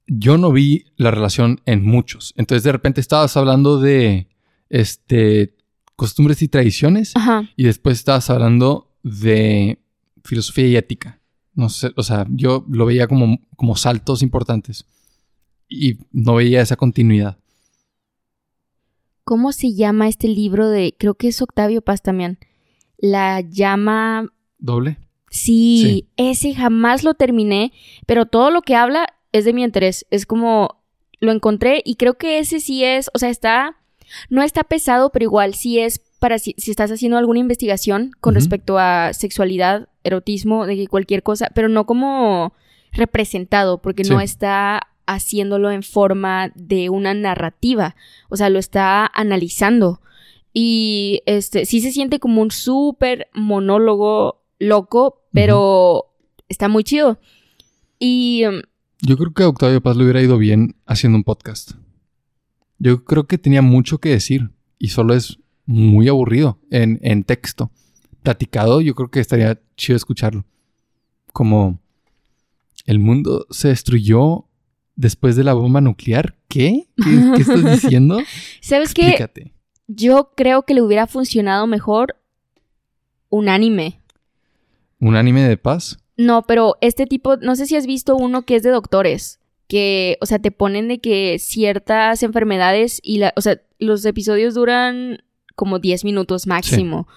yo 0.08 0.38
no 0.38 0.52
vi 0.52 0.86
la 0.98 1.12
relación 1.12 1.62
en 1.66 1.84
muchos. 1.84 2.34
Entonces 2.38 2.64
de 2.64 2.72
repente 2.72 3.02
estabas 3.02 3.36
hablando 3.38 3.80
de 3.80 4.28
este 4.70 5.56
costumbres 5.96 6.42
y 6.42 6.48
tradiciones 6.48 7.14
Ajá. 7.16 7.50
y 7.56 7.64
después 7.64 7.98
estabas 7.98 8.30
hablando 8.30 8.92
de 9.04 9.80
filosofía 10.24 10.68
y 10.68 10.76
ética. 10.76 11.22
No 11.54 11.70
sé, 11.70 11.92
o 11.96 12.04
sea, 12.04 12.26
yo 12.30 12.66
lo 12.70 12.86
veía 12.86 13.08
como, 13.08 13.40
como 13.56 13.76
saltos 13.78 14.22
importantes 14.22 14.86
y 15.70 15.98
no 16.12 16.36
veía 16.36 16.62
esa 16.62 16.76
continuidad. 16.76 17.38
¿Cómo 19.24 19.54
se 19.54 19.74
llama 19.74 20.08
este 20.08 20.28
libro 20.28 20.70
de, 20.70 20.96
creo 21.00 21.16
que 21.16 21.30
es 21.30 21.42
Octavio 21.42 21.82
Paz 21.82 22.02
también? 22.02 22.38
La 22.98 23.42
llama... 23.42 24.32
¿Doble? 24.60 24.98
Sí, 25.32 25.82
Sí. 25.82 26.10
ese 26.18 26.54
jamás 26.54 27.04
lo 27.04 27.14
terminé, 27.16 27.74
pero 28.06 28.26
todo 28.26 28.52
lo 28.52 28.62
que 28.62 28.76
habla 28.76 29.08
es 29.38 29.44
de 29.46 29.54
mi 29.54 29.64
interés. 29.64 30.06
Es 30.12 30.26
como 30.26 30.82
lo 31.20 31.32
encontré 31.32 31.82
y 31.84 31.96
creo 31.96 32.16
que 32.16 32.40
ese 32.40 32.60
sí 32.60 32.84
es, 32.84 33.10
o 33.14 33.20
sea, 33.20 33.30
está, 33.30 33.78
no 34.30 34.44
está 34.44 34.64
pesado, 34.64 35.12
pero 35.12 35.24
igual 35.24 35.54
sí 35.54 35.80
es 35.80 36.00
para 36.20 36.40
si, 36.40 36.56
si 36.58 36.72
estás 36.72 36.92
haciendo 36.92 37.18
alguna 37.18 37.40
investigación 37.40 38.12
con 38.22 38.34
respecto 38.36 38.80
a 38.80 39.12
sexualidad, 39.14 39.90
erotismo, 40.04 40.66
de 40.66 40.88
cualquier 40.88 41.22
cosa, 41.22 41.52
pero 41.54 41.68
no 41.68 41.86
como 41.86 42.54
representado, 42.94 43.82
porque 43.82 44.04
no 44.04 44.22
está 44.22 44.88
haciéndolo 45.06 45.70
en 45.70 45.84
forma 45.84 46.52
de 46.56 46.90
una 46.90 47.14
narrativa, 47.14 47.96
o 48.30 48.38
sea, 48.38 48.50
lo 48.50 48.60
está 48.60 49.06
analizando. 49.14 50.02
Y 50.54 51.22
este 51.26 51.66
sí 51.66 51.82
se 51.82 51.92
siente 51.92 52.20
como 52.20 52.42
un 52.42 52.52
súper 52.52 53.28
monólogo 53.34 54.42
loco, 54.58 55.24
pero 55.34 56.14
está 56.48 56.70
muy 56.70 56.86
chido. 56.86 57.20
Y 58.00 58.46
um, 58.46 58.62
Yo 59.08 59.18
creo 59.18 59.34
que 59.36 59.44
a 59.44 59.50
Octavio 59.50 59.82
Paz 59.82 59.96
le 59.96 60.04
hubiera 60.04 60.20
ido 60.20 60.40
bien 60.40 60.78
haciendo 60.88 61.16
un 61.16 61.24
podcast. 61.24 61.74
Yo 62.80 63.06
creo 63.06 63.28
que 63.28 63.38
tenía 63.38 63.62
mucho 63.62 64.00
que 64.00 64.10
decir 64.10 64.50
y 64.80 64.88
solo 64.88 65.14
es 65.14 65.38
muy 65.68 66.08
aburrido 66.08 66.58
en, 66.72 67.00
en 67.04 67.24
texto. 67.24 67.70
Platicado, 68.24 68.82
yo 68.82 68.96
creo 68.96 69.12
que 69.12 69.20
estaría 69.20 69.62
chido 69.78 69.96
escucharlo. 69.96 70.44
Como 71.34 71.80
el 72.88 72.98
mundo 72.98 73.46
se 73.52 73.68
destruyó 73.68 74.48
después 74.96 75.36
de 75.36 75.44
la 75.44 75.54
bomba 75.54 75.82
nuclear. 75.82 76.36
¿Qué? 76.48 76.88
¿Qué, 76.98 77.32
qué 77.36 77.42
estás 77.44 77.64
diciendo? 77.84 78.18
¿sabes 78.60 78.96
qué? 78.96 79.14
Yo 79.86 80.32
creo 80.36 80.64
que 80.64 80.74
le 80.74 80.82
hubiera 80.82 81.06
funcionado 81.06 81.68
mejor 81.68 82.16
un 83.30 83.50
anime. 83.50 84.02
¿Un 85.00 85.16
anime 85.16 85.42
de 85.48 85.58
paz? 85.58 86.00
No, 86.18 86.44
pero 86.44 86.76
este 86.82 87.06
tipo, 87.06 87.38
no 87.38 87.56
sé 87.56 87.66
si 87.66 87.76
has 87.76 87.86
visto 87.86 88.16
uno 88.16 88.44
que 88.44 88.56
es 88.56 88.64
de 88.64 88.70
doctores, 88.70 89.40
que, 89.68 90.18
o 90.22 90.26
sea, 90.26 90.40
te 90.40 90.52
ponen 90.52 90.88
de 90.88 91.00
que 91.00 91.38
ciertas 91.40 92.24
enfermedades 92.24 93.00
y 93.04 93.18
la, 93.18 93.34
o 93.36 93.42
sea, 93.42 93.60
los 93.80 94.06
episodios 94.06 94.54
duran 94.54 95.24
como 95.56 95.80
10 95.80 96.06
minutos 96.06 96.48
máximo. 96.48 97.08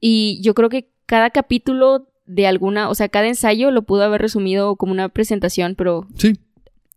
Y 0.00 0.40
yo 0.42 0.54
creo 0.54 0.68
que 0.68 0.90
cada 1.06 1.30
capítulo 1.30 2.08
de 2.26 2.46
alguna, 2.46 2.88
o 2.88 2.94
sea, 2.94 3.08
cada 3.08 3.28
ensayo 3.28 3.70
lo 3.70 3.82
pudo 3.82 4.02
haber 4.04 4.20
resumido 4.20 4.76
como 4.76 4.92
una 4.92 5.08
presentación, 5.08 5.74
pero 5.76 6.06
Sí, 6.16 6.34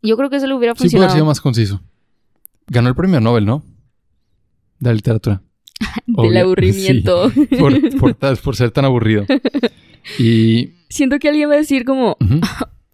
yo 0.01 0.17
creo 0.17 0.29
que 0.29 0.37
eso 0.37 0.47
le 0.47 0.53
hubiera 0.55 0.73
sí 0.75 0.83
funcionado. 0.83 1.05
haber 1.05 1.17
sido 1.17 1.25
más 1.25 1.41
conciso. 1.41 1.81
Ganó 2.67 2.89
el 2.89 2.95
premio 2.95 3.21
Nobel, 3.21 3.45
¿no? 3.45 3.63
De 4.79 4.89
la 4.89 4.93
literatura. 4.93 5.41
Del 6.07 6.15
Obvio, 6.17 6.41
aburrimiento. 6.41 7.29
sí, 7.31 7.45
por, 7.59 7.97
por, 7.99 8.13
tal- 8.15 8.38
por 8.38 8.55
ser 8.55 8.71
tan 8.71 8.85
aburrido. 8.85 9.25
Y. 10.19 10.71
Siento 10.89 11.19
que 11.19 11.29
alguien 11.29 11.49
va 11.49 11.53
a 11.55 11.57
decir 11.57 11.83
como 11.83 12.15
ujú. 12.21 12.39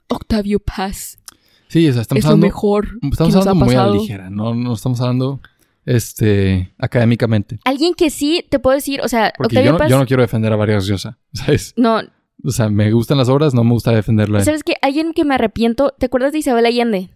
Octavio 0.07 0.59
Paz 0.59 1.19
Sí, 1.67 1.87
o 1.87 1.93
sea, 1.93 2.01
estamos 2.01 2.19
es 2.19 2.25
lo 2.25 2.31
hablando. 2.31 2.47
mejor 2.47 2.85
Estamos 3.11 3.17
que 3.17 3.23
nos 3.23 3.35
ha 3.35 3.49
hablando 3.51 3.65
muy 3.65 3.75
a 3.75 3.85
la 3.87 3.93
ligera, 3.93 4.29
no, 4.29 4.53
no 4.55 4.73
estamos 4.73 4.99
hablando 5.01 5.39
este, 5.85 6.73
académicamente. 6.77 7.59
Alguien 7.63 7.93
que 7.93 8.09
sí 8.09 8.45
te 8.49 8.59
puedo 8.59 8.75
decir, 8.75 9.01
o 9.01 9.07
sea, 9.07 9.33
Porque 9.37 9.57
Octavio 9.57 9.67
yo 9.67 9.71
no, 9.73 9.77
Paz 9.77 9.89
yo 9.89 9.97
no 9.97 10.05
quiero 10.05 10.21
defender 10.21 10.51
a 10.51 10.55
Vargas 10.57 10.85
Llosa, 10.85 11.17
¿sabes? 11.33 11.73
no, 11.77 12.01
O 12.43 12.51
sea, 12.51 12.69
me 12.69 12.91
gustan 12.91 13.17
las 13.17 13.29
obras, 13.29 13.53
no 13.53 13.63
me 13.63 13.71
gusta 13.71 13.91
defenderlo. 13.91 14.37
a 14.37 14.39
él. 14.39 14.45
¿sabes 14.45 14.63
qué? 14.63 14.75
Alguien 14.81 15.13
que 15.13 15.23
me 15.25 15.35
arrepiento, 15.35 15.93
¿te 15.97 16.07
acuerdas 16.07 16.33
de 16.33 16.39
Isabel 16.39 16.65
Allende? 16.65 17.09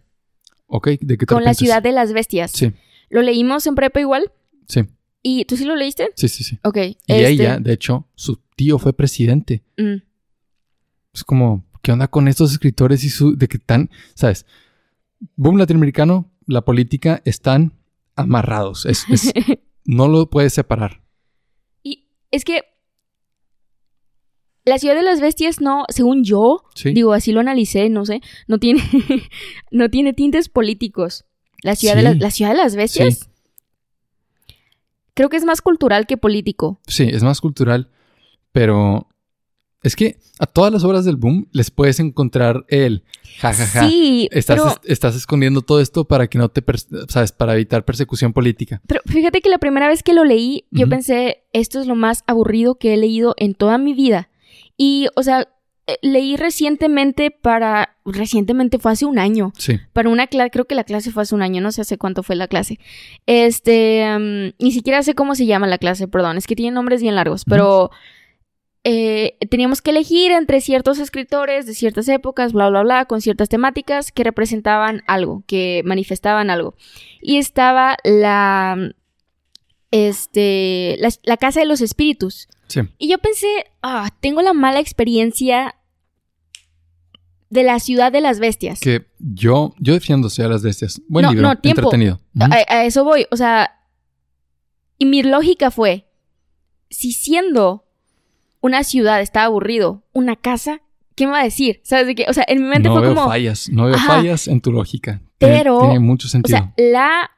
Ok, 0.67 0.87
¿de 1.01 1.17
qué 1.17 1.25
te 1.25 1.33
Con 1.33 1.43
la 1.43 1.53
ciudad 1.53 1.81
de 1.83 1.91
las 1.91 2.13
bestias. 2.13 2.51
Sí, 2.51 2.71
Lo 3.09 3.21
leímos 3.21 3.65
en 3.67 3.75
prepa 3.75 3.99
igual. 3.99 4.31
sí, 4.67 4.81
¿Y 5.27 5.43
tú 5.45 5.57
sí 5.57 5.65
lo 5.65 5.75
leíste? 5.75 6.09
sí, 6.15 6.27
sí, 6.29 6.43
sí. 6.43 6.59
Ok. 6.63 6.77
Y 6.77 6.95
este, 7.07 7.27
ella, 7.29 7.57
de 7.57 7.73
hecho, 7.73 8.07
su 8.13 8.35
tío 8.55 8.77
fue 8.77 8.93
presidente. 8.93 9.63
mm, 9.75 9.95
Es 11.13 11.23
como, 11.23 11.65
¿qué 11.81 11.91
onda 11.91 12.07
con 12.09 12.27
estos 12.27 12.51
escritores 12.51 13.03
y 13.03 13.09
su... 13.09 13.35
de 13.35 13.47
que 13.47 13.57
tan, 13.57 13.89
¿sabes? 14.13 14.45
Boom 15.35 15.57
latinoamericano, 15.57 16.31
la 16.45 16.61
política 16.63 17.23
están 17.25 17.73
amarrados. 18.15 18.85
Es, 18.85 19.05
es- 19.09 19.33
no 19.85 20.07
lo 20.07 20.29
puedes 20.29 20.53
separar. 20.53 21.01
Y 21.81 22.07
es 22.29 22.45
que 22.45 22.61
la 24.63 24.77
ciudad 24.79 24.95
de 24.95 25.03
las 25.03 25.21
bestias 25.21 25.59
no, 25.61 25.85
según 25.89 26.23
yo, 26.23 26.63
Sí. 26.75 26.91
digo, 26.93 27.13
así 27.13 27.31
lo 27.31 27.39
analicé, 27.39 27.89
no 27.89 28.05
sé, 28.05 28.21
no 28.47 28.57
tiene, 28.59 28.81
no 29.71 29.89
tiene 29.89 30.13
tintes 30.13 30.49
políticos. 30.49 31.25
La 31.63 31.75
ciudad, 31.75 31.95
de, 31.95 32.03
las- 32.03 32.17
la 32.17 32.29
ciudad 32.31 32.51
de 32.51 32.57
las 32.57 32.75
bestias. 32.75 33.19
Sí. 33.19 33.25
Creo 35.15 35.29
que 35.29 35.37
es 35.37 35.45
más 35.45 35.61
cultural 35.61 36.05
que 36.05 36.17
político. 36.17 36.79
Sí, 36.87 37.03
es 37.11 37.23
más 37.23 37.41
cultural, 37.41 37.89
pero 38.51 39.07
es 39.81 39.95
que 39.95 40.17
a 40.39 40.45
todas 40.45 40.71
las 40.73 40.83
obras 40.83 41.05
del 41.05 41.15
boom 41.15 41.47
les 41.51 41.71
puedes 41.71 41.99
encontrar 41.99 42.65
el 42.69 43.03
jajaja. 43.39 43.87
Sí, 43.87 44.27
Estás, 44.31 44.57
pero, 44.57 44.69
est- 44.69 44.83
estás 44.89 45.15
escondiendo 45.15 45.61
todo 45.61 45.79
esto 45.79 46.05
para 46.05 46.27
que 46.27 46.37
no 46.37 46.49
te, 46.49 46.63
sabes, 47.07 47.31
para 47.31 47.53
evitar 47.53 47.85
persecución 47.85 48.33
política. 48.33 48.81
pero 48.87 49.01
fíjate 49.05 49.41
que 49.41 49.49
la 49.49 49.57
primera 49.59 49.87
vez 49.87 50.03
que 50.03 50.13
lo 50.13 50.23
leí, 50.23 50.65
yo 50.71 50.87
pensé, 50.89 51.43
esto 51.53 51.79
es 51.79 51.87
lo 51.87 51.95
más 51.95 52.23
aburrido 52.27 52.75
que 52.75 52.93
he 52.93 52.97
leído 52.97 53.35
en 53.37 53.53
toda 53.55 53.77
mi 53.77 53.93
vida. 53.93 54.29
Y, 54.77 55.07
o 55.15 55.23
sea, 55.23 55.47
leí 56.01 56.35
recientemente 56.35 57.31
para, 57.31 57.95
recientemente 58.05 58.79
fue 58.79 58.91
hace 58.91 59.05
un 59.05 59.19
año. 59.19 59.53
Sí, 59.57 59.79
para 59.93 60.09
una 60.09 60.27
clase, 60.27 60.51
creo 60.51 60.65
que 60.65 60.75
la 60.75 60.83
clase 60.83 61.11
fue 61.11 61.23
hace 61.23 61.35
un 61.35 61.41
año, 61.41 61.61
no 61.61 61.71
sé 61.71 61.81
hace 61.81 61.97
cuánto 61.97 62.23
fue 62.23 62.35
la 62.35 62.47
clase. 62.47 62.79
Este, 63.25 64.05
mm, 64.17 64.63
ni 64.63 64.71
siquiera 64.71 65.03
sé 65.03 65.13
cómo 65.13 65.35
se 65.35 65.45
llama 65.45 65.67
la 65.67 65.77
clase, 65.77 66.07
perdón, 66.07 66.37
es 66.37 66.47
que 66.47 66.55
tiene 66.55 66.73
nombres 66.73 67.01
bien 67.01 67.15
largos, 67.15 67.45
pero 67.45 67.91
eh, 68.83 69.37
teníamos 69.49 69.81
que 69.81 69.89
elegir 69.91 70.31
entre 70.31 70.61
ciertos 70.61 70.99
escritores 70.99 71.65
de 71.65 71.73
ciertas 71.73 72.07
épocas, 72.07 72.53
bla, 72.53 72.69
bla, 72.69 72.83
bla, 72.83 73.05
con 73.05 73.19
ciertas 73.19 73.49
temáticas 73.49 74.11
que 74.11 74.23
representaban 74.23 75.03
algo, 75.07 75.43
que 75.47 75.81
manifestaban 75.85 76.51
algo. 76.51 76.75
Y 77.21 77.37
estaba 77.37 77.97
la, 78.03 78.91
este, 79.95 80.97
la, 80.99 81.09
la 81.23 81.37
Casa 81.37 81.61
de 81.61 81.65
los 81.65 81.79
Espíritus. 81.81 82.47
sí. 82.67 82.81
Y 82.97 83.07
yo 83.09 83.17
pensé, 83.19 83.47
ah, 83.81 84.09
tengo 84.19 84.41
la 84.41 84.53
mala 84.53 84.79
experiencia 84.81 85.75
de 87.49 87.63
la 87.63 87.79
ciudad 87.79 88.11
de 88.11 88.19
las 88.21 88.39
bestias. 88.39 88.79
Que 88.81 89.05
yo, 89.19 89.73
yo 89.79 89.93
defiendo 89.93 90.29
Ciudad 90.29 90.49
de 90.49 90.55
las 90.55 90.63
Bestias. 90.63 91.01
Buen 91.07 91.23
No, 91.23 91.31
libro, 91.31 91.47
no, 91.47 91.57
tiempo. 91.57 91.81
entretenido. 91.81 92.19
A, 92.39 92.55
a 92.67 92.83
eso 92.85 93.03
voy, 93.05 93.27
o 93.31 93.37
sea, 93.37 93.71
y 94.97 95.05
mi 95.05 95.23
lógica 95.23 95.71
fue, 95.71 96.07
si 96.89 97.13
siendo 97.13 97.85
una 98.61 98.83
ciudad 98.83 99.21
está 99.21 99.43
aburrido, 99.45 100.03
una 100.11 100.35
casa, 100.35 100.81
¿qué 101.15 101.25
me 101.27 101.33
va 101.33 101.41
a 101.41 101.43
decir? 101.45 101.79
¿Sabes 101.83 102.07
de 102.07 102.15
qué? 102.15 102.25
O 102.27 102.33
sea, 102.33 102.43
en 102.47 102.61
mi 102.63 102.67
mente 102.67 102.89
no 102.89 102.95
fue 102.95 103.01
veo 103.03 103.15
como, 103.15 103.27
fallas, 103.27 103.69
no 103.69 103.85
veo 103.85 103.95
Ajá. 103.95 104.15
fallas 104.17 104.47
en 104.49 104.59
tu 104.59 104.71
lógica. 104.73 105.21
Pero, 105.37 105.79
Tiene, 105.81 105.99
mucho 105.99 106.27
o 106.27 106.29
sentido. 106.29 106.57
sea, 106.57 106.73
la 106.77 107.29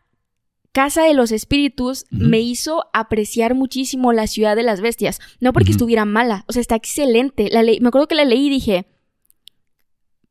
casa 0.78 1.02
de 1.02 1.16
los 1.16 1.32
espíritus 1.32 2.06
me 2.12 2.40
hizo 2.40 2.86
apreciar 2.94 3.56
muchísimo 3.56 4.14
la 4.14 4.28
ciudad 4.28 4.56
de 4.56 4.62
las 4.62 4.80
bestias, 4.80 5.20
no 5.40 5.52
porque 5.52 5.72
estuviera 5.72 6.06
mala, 6.06 6.46
o 6.48 6.54
sea, 6.54 6.62
está 6.62 6.76
excelente. 6.76 7.50
La 7.50 7.64
me 7.64 7.88
acuerdo 7.88 8.08
que 8.08 8.14
la 8.14 8.26
leí 8.26 8.46
y 8.46 8.52
dije, 8.52 8.86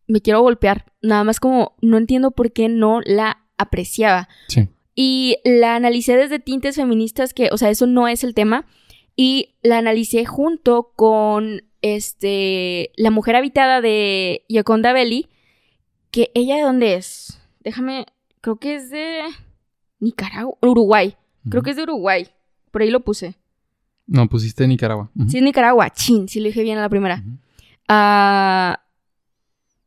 me 0.06 0.20
quiero 0.20 0.42
golpear, 0.42 0.92
nada 1.02 1.24
más 1.24 1.40
como 1.40 1.74
no 1.82 1.96
entiendo 1.96 2.30
por 2.30 2.52
qué 2.52 2.68
no 2.68 3.00
la 3.00 3.44
apreciaba. 3.58 4.28
sí. 4.46 4.68
Y 4.94 5.38
la 5.44 5.74
analicé 5.74 6.16
desde 6.16 6.38
tintes 6.38 6.76
feministas, 6.76 7.34
que, 7.34 7.48
o 7.50 7.58
sea, 7.58 7.68
eso 7.68 7.86
no 7.86 8.06
es 8.06 8.22
el 8.22 8.32
tema. 8.32 8.66
Y 9.16 9.56
la 9.62 9.78
analicé 9.78 10.24
junto 10.24 10.92
con 10.94 11.64
este 11.82 12.92
La 12.96 13.10
mujer 13.10 13.36
habitada 13.36 13.82
de 13.82 14.44
Yoconda 14.48 14.94
Belli. 14.94 15.28
Que 16.12 16.30
ella 16.34 16.56
de 16.56 16.62
dónde 16.62 16.94
es? 16.94 17.42
Déjame. 17.60 18.06
Creo 18.40 18.56
que 18.56 18.76
es 18.76 18.88
de 18.88 19.20
Nicaragua. 20.00 20.56
Uruguay. 20.62 21.16
Creo 21.48 21.62
que 21.62 21.70
es 21.70 21.76
de 21.76 21.82
Uruguay. 21.84 22.26
Por 22.70 22.82
ahí 22.82 22.90
lo 22.90 23.00
puse. 23.00 23.36
No, 24.06 24.28
pusiste 24.28 24.66
Nicaragua. 24.66 25.10
Sí, 25.28 25.38
es 25.38 25.42
Nicaragua. 25.42 25.90
Chin, 25.90 26.28
sí 26.28 26.40
lo 26.40 26.46
dije 26.46 26.62
bien 26.62 26.78
a 26.78 26.82
la 26.82 26.88
primera. 26.88 27.22
Ah, 27.88 28.80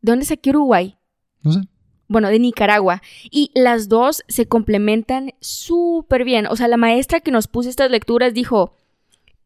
¿De 0.01 0.11
dónde 0.11 0.25
saqué 0.25 0.49
Uruguay? 0.51 0.97
No 1.41 1.51
sé. 1.53 1.61
bueno, 2.07 2.29
de 2.29 2.39
Nicaragua. 2.39 3.01
Y 3.29 3.51
las 3.53 3.87
dos 3.89 4.23
se 4.27 4.47
complementan 4.47 5.33
súper 5.41 6.23
bien. 6.23 6.47
O 6.47 6.55
sea, 6.55 6.67
la 6.67 6.77
maestra 6.77 7.19
que 7.19 7.31
nos 7.31 7.47
puso 7.47 7.69
estas 7.69 7.91
lecturas 7.91 8.33
dijo, 8.33 8.75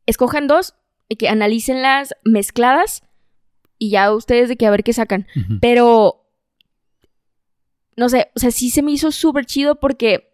escojan 0.06 0.48
dos 0.48 0.76
y 1.10 1.16
que 1.18 1.30
analícenlas 1.30 2.16
mezcladas 2.24 3.04
y 3.78 3.90
ya 3.90 4.14
ustedes 4.14 4.50
de 4.50 4.56
que 4.56 4.66
a 4.66 4.72
ver 4.72 4.84
qué 4.84 4.94
sacan. 4.94 5.28
Pero, 5.62 6.26
no 7.98 8.10
sé, 8.10 8.32
o 8.36 8.40
sea, 8.40 8.52
sí 8.52 8.70
se 8.70 8.82
me 8.82 8.92
hizo 8.92 9.12
súper 9.12 9.46
chido 9.46 9.76
porque 9.80 10.33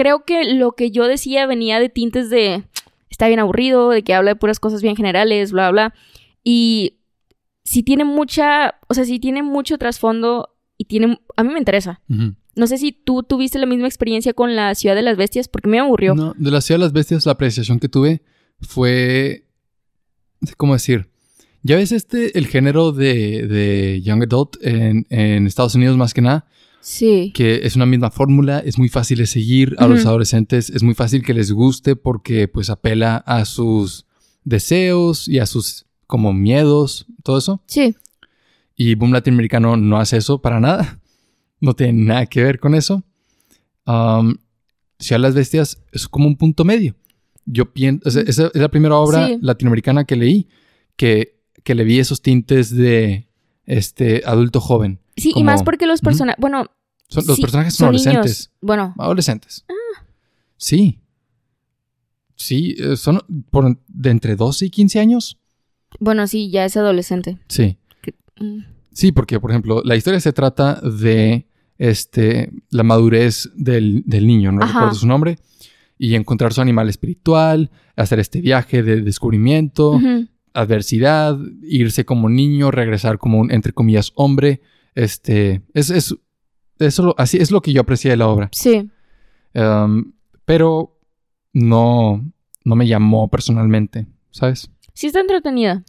creo 0.00 0.24
que 0.24 0.54
lo 0.54 0.72
que 0.72 0.90
yo 0.90 1.06
decía 1.06 1.44
venía 1.44 1.78
de 1.78 1.90
tintes 1.90 2.30
de, 2.30 2.64
está 3.10 3.26
bien 3.26 3.38
aburrido, 3.38 3.90
de 3.90 4.02
que 4.02 4.14
habla 4.14 4.30
de 4.30 4.36
puras 4.36 4.58
cosas 4.58 4.80
bien 4.80 4.96
generales, 4.96 5.52
bla, 5.52 5.70
bla. 5.70 5.94
Y 6.42 7.00
sí 7.64 7.82
tiene 7.82 8.04
mucha, 8.04 8.76
o 8.88 8.94
sea, 8.94 9.04
sí 9.04 9.18
tiene 9.20 9.42
mucho 9.42 9.76
trasfondo 9.76 10.56
y 10.78 10.86
tiene, 10.86 11.20
a 11.36 11.44
mí 11.44 11.52
me 11.52 11.58
interesa. 11.58 12.00
No 12.54 12.66
sé 12.66 12.78
si 12.78 12.92
tú 12.92 13.24
tuviste 13.24 13.58
la 13.58 13.66
misma 13.66 13.88
experiencia 13.88 14.32
con 14.32 14.56
la 14.56 14.74
Ciudad 14.74 14.94
de 14.94 15.02
las 15.02 15.18
Bestias, 15.18 15.48
porque 15.48 15.68
me 15.68 15.78
aburrió. 15.78 16.14
No, 16.14 16.32
de 16.34 16.50
la 16.50 16.62
Ciudad 16.62 16.78
de 16.78 16.84
las 16.86 16.94
Bestias, 16.94 17.26
la 17.26 17.32
apreciación 17.32 17.78
que 17.78 17.90
tuve 17.90 18.22
fue. 18.62 19.44
¿Cómo 20.56 20.72
decir? 20.72 21.10
Ya 21.62 21.76
ves 21.76 21.92
este, 21.92 22.38
el 22.38 22.46
género 22.46 22.92
de, 22.92 23.46
de 23.46 24.00
Young 24.00 24.22
Adult 24.22 24.56
en, 24.62 25.06
en 25.10 25.46
Estados 25.46 25.74
Unidos 25.74 25.98
más 25.98 26.14
que 26.14 26.22
nada, 26.22 26.46
Sí. 26.80 27.32
que 27.34 27.60
es 27.64 27.76
una 27.76 27.86
misma 27.86 28.10
fórmula, 28.10 28.58
es 28.60 28.78
muy 28.78 28.88
fácil 28.88 29.18
de 29.18 29.26
seguir 29.26 29.74
a 29.78 29.86
los 29.86 30.06
adolescentes, 30.06 30.70
es 30.70 30.82
muy 30.82 30.94
fácil 30.94 31.22
que 31.22 31.34
les 31.34 31.52
guste 31.52 31.94
porque 31.96 32.48
pues 32.48 32.70
apela 32.70 33.16
a 33.18 33.44
sus 33.44 34.06
deseos 34.44 35.28
y 35.28 35.38
a 35.38 35.46
sus 35.46 35.86
como 36.06 36.32
miedos, 36.32 37.06
todo 37.22 37.38
eso. 37.38 37.62
Sí. 37.66 37.94
Y 38.76 38.94
Boom 38.94 39.12
Latinoamericano 39.12 39.76
no 39.76 39.98
hace 39.98 40.16
eso 40.16 40.40
para 40.40 40.60
nada. 40.60 40.98
No 41.62 41.74
tiene 41.74 41.92
nada 41.92 42.24
que 42.24 42.42
ver 42.42 42.58
con 42.58 42.74
eso. 42.74 43.04
Um, 43.86 44.36
Ciudad 44.98 45.18
de 45.18 45.22
las 45.24 45.34
Bestias 45.34 45.82
es 45.92 46.08
como 46.08 46.26
un 46.26 46.36
punto 46.38 46.64
medio. 46.64 46.94
Yo 47.44 47.70
pienso, 47.74 48.08
esa 48.08 48.20
es 48.46 48.54
la 48.54 48.70
primera 48.70 48.96
obra 48.96 49.26
Sí. 49.28 49.38
latinoamericana 49.42 50.04
que 50.04 50.16
leí 50.16 50.48
que, 50.96 51.38
que 51.62 51.74
le 51.74 51.84
vi 51.84 51.98
esos 51.98 52.22
tintes 52.22 52.74
de 52.74 53.28
este 53.66 54.22
adulto 54.24 54.58
joven. 54.58 55.00
Sí, 55.20 55.32
y 55.36 55.44
más 55.44 55.62
porque 55.62 55.86
los 55.86 56.00
personajes, 56.00 56.40
bueno, 56.40 56.66
Son- 57.08 57.24
los 57.26 57.36
sí, 57.36 57.42
personajes 57.42 57.74
son, 57.74 57.86
adolescentes. 57.88 58.50
Bueno, 58.60 58.94
Adolescentes. 58.98 59.64
Ah. 59.68 60.04
Sí. 60.56 60.98
Sí, 62.36 62.74
eh, 62.78 62.96
son 62.96 63.20
por, 63.50 63.78
de 63.88 64.10
entre 64.10 64.36
12 64.36 64.66
y 64.66 64.70
15 64.70 65.00
años. 65.00 65.38
bueno, 65.98 66.26
sí, 66.26 66.50
ya 66.50 66.64
es 66.64 66.76
adolescente. 66.76 67.38
Sí. 67.48 67.76
Mm. 68.38 68.60
Sí, 68.92 69.12
porque, 69.12 69.38
por 69.38 69.50
ejemplo, 69.50 69.82
la 69.84 69.96
historia 69.96 70.20
se 70.20 70.32
trata 70.32 70.80
de 70.80 71.46
este, 71.78 72.50
la 72.70 72.82
madurez 72.82 73.50
del, 73.54 74.02
del 74.06 74.26
niño, 74.26 74.52
no 74.52 74.62
Ajá. 74.62 74.72
recuerdo 74.80 74.94
su 74.94 75.06
nombre, 75.06 75.38
y 75.98 76.14
encontrar 76.14 76.52
su 76.54 76.60
animal 76.60 76.88
espiritual, 76.88 77.70
hacer 77.96 78.18
este 78.20 78.40
viaje 78.40 78.82
de 78.82 79.02
descubrimiento, 79.02 80.00
adversidad, 80.54 81.38
irse 81.62 82.04
como 82.04 82.28
niño, 82.28 82.70
regresar 82.70 83.18
como 83.18 83.38
un, 83.40 83.50
entre 83.52 83.72
comillas, 83.72 84.12
hombre. 84.14 84.60
Este, 84.94 85.62
es, 85.74 85.90
es, 85.90 86.14
eso 86.78 87.02
lo- 87.02 87.14
así 87.18 87.36
es 87.38 87.50
lo 87.50 87.60
que 87.60 87.72
yo 87.72 87.80
aprecié 87.82 88.10
de 88.10 88.16
la 88.16 88.28
obra. 88.28 88.48
Sí. 88.52 88.90
Um, 89.54 90.12
pero 90.44 90.98
no, 91.52 92.24
no 92.64 92.74
me 92.76 92.86
llamó 92.86 93.28
personalmente, 93.28 94.06
¿sabes? 94.30 94.70
Sí 94.94 95.06
está 95.08 95.20
entretenida. 95.20 95.84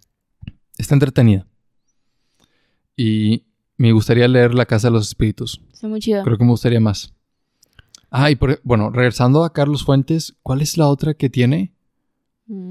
Está 0.78 0.96
entretenida. 0.96 1.48
Y 2.96 3.46
me 3.78 3.92
gustaría 3.92 4.28
leer 4.28 4.54
La 4.54 4.66
Casa 4.66 4.88
de 4.88 4.94
los 4.94 5.08
Espíritus. 5.08 5.62
Está 5.74 5.88
muy 5.88 6.00
chida. 6.00 6.24
Creo 6.24 6.38
que 6.38 6.44
me 6.44 6.52
gustaría 6.52 6.80
más. 6.80 7.14
Ah, 8.10 8.30
y 8.30 8.36
por- 8.36 8.60
bueno, 8.64 8.90
regresando 8.92 9.44
a 9.44 9.54
Carlos 9.54 9.84
Fuentes, 9.86 10.36
¿cuál 10.44 10.62
es 10.62 10.78
la 10.78 10.88
otra 10.88 11.14
que 11.14 11.30
tiene? 11.30 11.74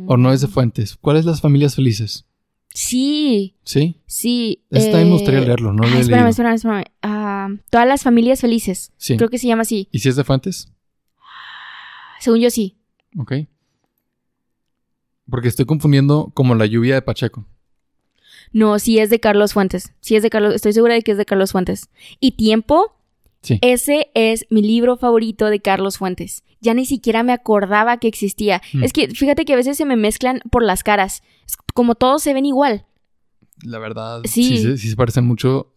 ¿O 0.06 0.16
no 0.18 0.30
es 0.32 0.42
de 0.42 0.46
Fuentes? 0.48 0.96
¿Cuáles 1.00 1.24
las 1.24 1.40
familias 1.40 1.74
felices? 1.74 2.26
Sí, 2.72 3.56
¿Sí? 3.64 4.00
sí. 4.06 4.62
Ese 4.70 4.90
también 4.90 5.08
me 5.08 5.14
gustaría 5.14 5.40
eh, 5.40 5.46
leerlo, 5.46 5.72
no 5.72 5.82
lo 5.82 5.88
ah, 5.88 6.00
espérame, 6.00 6.20
leído. 6.20 6.28
espérame, 6.28 6.54
espérame. 6.54 6.84
Ah, 7.02 7.48
todas 7.68 7.86
las 7.86 8.02
familias 8.02 8.40
felices. 8.40 8.92
Sí. 8.96 9.16
Creo 9.16 9.28
que 9.28 9.38
se 9.38 9.48
llama 9.48 9.62
así. 9.62 9.88
¿Y 9.90 9.98
si 9.98 10.08
es 10.08 10.16
de 10.16 10.24
Fuentes? 10.24 10.72
Según 12.20 12.40
yo 12.40 12.50
sí. 12.50 12.76
Ok. 13.18 13.32
Porque 15.28 15.48
estoy 15.48 15.64
confundiendo 15.64 16.30
como 16.34 16.54
la 16.54 16.66
lluvia 16.66 16.94
de 16.94 17.02
Pacheco. 17.02 17.44
No, 18.52 18.78
sí 18.78 18.98
es 18.98 19.10
de 19.10 19.20
Carlos 19.20 19.52
Fuentes. 19.52 19.92
Sí 20.00 20.16
es 20.16 20.22
de 20.22 20.30
Carlos. 20.30 20.54
Estoy 20.54 20.72
segura 20.72 20.94
de 20.94 21.02
que 21.02 21.12
es 21.12 21.18
de 21.18 21.24
Carlos 21.24 21.52
Fuentes. 21.52 21.88
Y 22.18 22.32
Tiempo, 22.32 22.96
Sí. 23.42 23.58
ese 23.62 24.10
es 24.14 24.46
mi 24.50 24.62
libro 24.62 24.96
favorito 24.98 25.46
de 25.46 25.60
Carlos 25.60 25.96
Fuentes. 25.98 26.44
Ya 26.60 26.74
ni 26.74 26.84
siquiera 26.84 27.22
me 27.22 27.32
acordaba 27.32 27.96
que 27.98 28.06
existía. 28.08 28.60
Hmm. 28.72 28.84
Es 28.84 28.92
que 28.92 29.08
fíjate 29.08 29.44
que 29.46 29.54
a 29.54 29.56
veces 29.56 29.76
se 29.78 29.86
me 29.86 29.96
mezclan 29.96 30.40
por 30.50 30.62
las 30.62 30.82
caras. 30.82 31.22
Como 31.74 31.94
todos 31.94 32.22
se 32.22 32.34
ven 32.34 32.44
igual. 32.44 32.84
La 33.62 33.78
verdad, 33.78 34.20
Sí. 34.24 34.44
sí, 34.44 34.58
se- 34.62 34.76
sí 34.78 34.90
se 34.90 34.96
parecen 34.96 35.26
mucho 35.26 35.72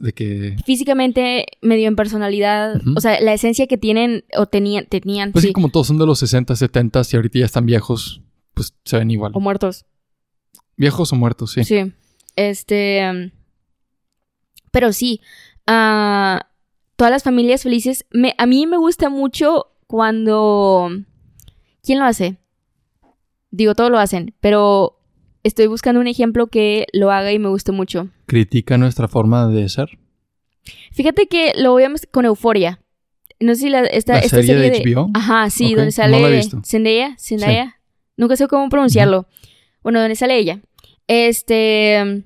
de 0.00 0.12
que... 0.12 0.56
Físicamente, 0.66 1.46
medio 1.62 1.88
en 1.88 1.96
personalidad. 1.96 2.80
O 2.94 3.00
sea, 3.00 3.20
la 3.20 3.32
esencia 3.32 3.66
que 3.66 3.78
tienen 3.78 4.24
o 4.36 4.46
tenían, 4.46 4.84
tenían, 4.86 5.32
Pues 5.32 5.42
sí. 5.42 5.48
sí. 5.48 5.52
como 5.54 5.70
todos 5.70 5.86
son 5.88 5.98
de 5.98 6.04
los 6.06 6.18
60, 6.18 6.54
70 6.54 7.02
y 7.10 7.16
ahorita 7.16 7.38
ya 7.38 7.46
están 7.46 7.64
viejos, 7.66 8.20
pues 8.54 8.74
se 8.84 8.98
ven 8.98 9.10
igual. 9.10 9.32
O 9.34 9.40
muertos. 9.40 9.86
Viejos 10.76 11.12
o 11.12 11.16
muertos, 11.16 11.52
sí. 11.52 11.64
Sí. 11.64 11.92
Este. 12.36 13.02
um, 13.10 13.30
Pero 14.70 14.92
sí. 14.92 15.20
ah, 15.66 16.48
todas 17.02 17.10
las 17.10 17.24
familias 17.24 17.64
felices. 17.64 18.06
Me, 18.12 18.32
a 18.38 18.46
mí 18.46 18.64
me 18.68 18.76
gusta 18.76 19.10
mucho 19.10 19.72
cuando. 19.88 20.88
¿Quién 21.82 21.98
lo 21.98 22.04
hace? 22.04 22.36
Digo, 23.50 23.74
todos 23.74 23.90
lo 23.90 23.98
hacen. 23.98 24.34
Pero 24.40 25.00
estoy 25.42 25.66
buscando 25.66 26.00
un 26.00 26.06
ejemplo 26.06 26.46
que 26.46 26.86
lo 26.92 27.10
haga 27.10 27.32
y 27.32 27.40
me 27.40 27.48
guste 27.48 27.72
mucho. 27.72 28.08
Critica 28.26 28.78
nuestra 28.78 29.08
forma 29.08 29.48
de 29.48 29.68
ser. 29.68 29.98
Fíjate 30.92 31.26
que 31.26 31.50
lo 31.56 31.72
voy 31.72 31.82
a 31.82 31.88
mez- 31.88 32.08
con 32.08 32.24
Euforia. 32.24 32.80
No 33.40 33.56
sé 33.56 33.62
si 33.62 33.68
la, 33.70 33.80
esta, 33.80 34.12
¿La 34.12 34.18
esta 34.20 34.36
serie 34.36 34.54
de 34.70 34.94
HBO? 34.94 35.10
Ajá, 35.12 35.50
sí, 35.50 35.64
Ok, 35.64 35.70
donde 35.70 35.84
no 35.86 35.90
sale 35.90 36.20
la 36.20 36.28
he 36.28 36.36
visto. 36.36 36.60
Zendaya, 36.64 37.16
Zendaya. 37.18 37.80
Nunca 38.16 38.36
sé 38.36 38.46
cómo 38.46 38.68
pronunciarlo. 38.68 39.26
Bueno, 39.82 39.98
donde 39.98 40.14
sale 40.14 40.38
ella. 40.38 40.60
Este 41.08 42.22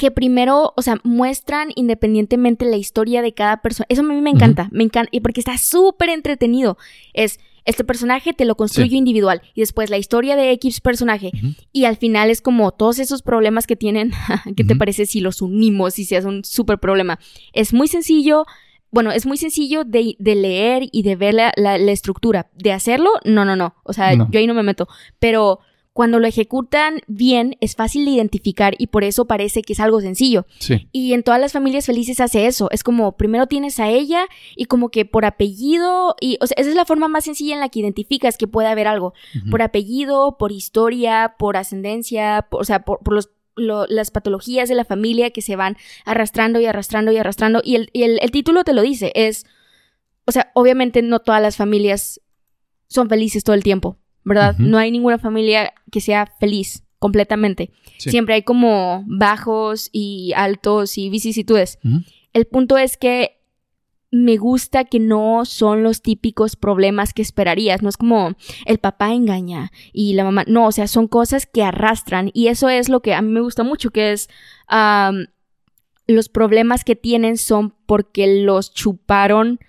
que 0.00 0.10
primero, 0.10 0.72
o 0.76 0.82
sea, 0.82 0.96
muestran 1.04 1.68
independientemente 1.76 2.64
la 2.64 2.76
historia 2.76 3.22
de 3.22 3.34
cada 3.34 3.58
persona. 3.62 3.86
Eso 3.90 4.00
a 4.00 4.04
mí 4.04 4.20
me 4.20 4.30
encanta, 4.30 4.68
me 4.72 4.82
encanta, 4.82 5.10
y 5.12 5.20
porque 5.20 5.40
está 5.40 5.56
súper 5.58 6.08
entretenido. 6.08 6.78
Es, 7.12 7.38
este 7.66 7.84
personaje 7.84 8.32
te 8.32 8.46
lo 8.46 8.56
construyo 8.56 8.90
Sí. 8.92 8.96
individual, 8.96 9.42
y 9.54 9.60
después 9.60 9.90
la 9.90 9.98
historia 9.98 10.34
de 10.34 10.50
X 10.52 10.80
personaje, 10.80 11.30
y 11.72 11.84
al 11.84 11.96
final 11.96 12.30
es 12.30 12.40
como 12.40 12.72
todos 12.72 12.98
esos 12.98 13.20
problemas 13.22 13.66
que 13.66 13.76
tienen, 13.76 14.10
¿qué 14.56 14.64
te 14.64 14.74
parece 14.74 15.04
si 15.06 15.20
los 15.20 15.42
unimos 15.42 15.98
y 15.98 16.04
se 16.06 16.16
hace 16.16 16.26
un 16.26 16.42
súper 16.44 16.78
problema? 16.78 17.18
Es 17.52 17.72
muy 17.74 17.86
sencillo, 17.86 18.46
bueno, 18.90 19.12
es 19.12 19.26
muy 19.26 19.36
sencillo 19.36 19.84
de, 19.84 20.16
de 20.18 20.34
leer 20.34 20.84
y 20.90 21.02
de 21.02 21.14
ver 21.14 21.34
la, 21.34 21.52
la- 21.56 21.78
la 21.78 21.92
estructura. 21.92 22.48
De 22.56 22.72
hacerlo, 22.72 23.10
no, 23.24 23.44
no, 23.44 23.54
no. 23.54 23.74
O 23.84 23.92
sea, 23.92 24.16
No. 24.16 24.26
yo 24.32 24.40
ahí 24.40 24.46
no 24.48 24.54
me 24.54 24.64
meto. 24.64 24.88
Pero 25.20 25.60
cuando 25.92 26.20
lo 26.20 26.26
ejecutan 26.28 27.00
bien, 27.08 27.56
es 27.60 27.74
fácil 27.74 28.04
de 28.04 28.12
identificar 28.12 28.74
y 28.78 28.86
por 28.86 29.02
eso 29.02 29.26
parece 29.26 29.62
que 29.62 29.72
es 29.72 29.80
algo 29.80 30.00
sencillo. 30.00 30.46
Sí. 30.60 30.88
Y 30.92 31.12
en 31.14 31.22
todas 31.24 31.40
las 31.40 31.52
familias 31.52 31.86
felices 31.86 32.20
hace 32.20 32.46
eso. 32.46 32.70
Es 32.70 32.84
como 32.84 33.16
primero 33.16 33.46
tienes 33.48 33.80
a 33.80 33.88
ella 33.88 34.26
y 34.56 34.66
como 34.66 34.90
que 34.90 35.04
por 35.04 35.24
apellido 35.24 36.14
y 36.20 36.38
o 36.40 36.46
sea, 36.46 36.54
esa 36.58 36.70
es 36.70 36.76
la 36.76 36.84
forma 36.84 37.08
más 37.08 37.24
sencilla 37.24 37.54
en 37.54 37.60
la 37.60 37.68
que 37.68 37.80
identificas 37.80 38.38
que 38.38 38.46
puede 38.46 38.68
haber 38.68 38.86
algo. 38.86 39.14
Por 39.50 39.62
apellido, 39.62 40.36
por 40.38 40.52
historia, 40.52 41.34
por 41.38 41.56
ascendencia, 41.56 42.46
por- 42.50 42.60
o 42.62 42.64
sea, 42.64 42.84
por, 42.84 43.00
por 43.00 43.14
los 43.14 43.30
lo- 43.56 43.86
las 43.88 44.10
patologías 44.12 44.68
de 44.68 44.76
la 44.76 44.84
familia 44.84 45.30
que 45.32 45.42
se 45.42 45.56
van 45.56 45.76
arrastrando 46.06 46.60
y 46.60 46.66
arrastrando 46.66 47.10
y 47.12 47.18
arrastrando. 47.18 47.60
Y 47.64 47.74
el, 47.74 47.90
y 47.92 48.04
el- 48.04 48.18
el 48.22 48.30
título 48.30 48.62
te 48.64 48.72
lo 48.72 48.80
dice, 48.80 49.10
es, 49.14 49.44
o 50.24 50.32
sea, 50.32 50.50
obviamente 50.54 51.02
no 51.02 51.18
todas 51.18 51.42
las 51.42 51.56
familias 51.56 52.20
son 52.88 53.08
felices 53.08 53.44
todo 53.44 53.54
el 53.54 53.62
tiempo, 53.64 53.98
¿verdad? 54.24 54.56
No 54.58 54.78
hay 54.78 54.90
ninguna 54.90 55.18
familia 55.18 55.72
que 55.90 56.00
sea 56.00 56.32
feliz 56.38 56.84
completamente. 56.98 57.70
Sí. 57.98 58.10
Siempre 58.10 58.34
hay 58.34 58.42
como 58.42 59.04
bajos 59.06 59.88
y 59.92 60.32
altos 60.36 60.98
y 60.98 61.08
vicisitudes. 61.10 61.78
El 62.32 62.46
punto 62.46 62.78
es 62.78 62.96
que 62.96 63.38
me 64.12 64.36
gusta 64.38 64.84
que 64.84 64.98
no 64.98 65.44
son 65.44 65.82
los 65.82 66.02
típicos 66.02 66.56
problemas 66.56 67.14
que 67.14 67.22
esperarías. 67.22 67.80
No 67.80 67.88
es 67.88 67.96
como 67.96 68.34
el 68.66 68.78
papá 68.78 69.12
engaña 69.12 69.70
y 69.92 70.14
la 70.14 70.24
mamá. 70.24 70.44
No, 70.46 70.66
o 70.66 70.72
sea, 70.72 70.88
son 70.88 71.06
cosas 71.08 71.46
que 71.46 71.62
arrastran. 71.62 72.30
Y 72.34 72.48
eso 72.48 72.68
es 72.68 72.88
lo 72.88 73.00
que 73.00 73.14
a 73.14 73.22
mí 73.22 73.30
me 73.30 73.40
gusta 73.40 73.62
mucho, 73.62 73.90
que 73.90 74.12
es 74.12 74.28
los 76.06 76.28
problemas 76.28 76.84
que 76.84 76.96
tienen 76.96 77.38
son 77.38 77.74
porque 77.86 78.42
los 78.42 78.74
chuparon 78.74 79.60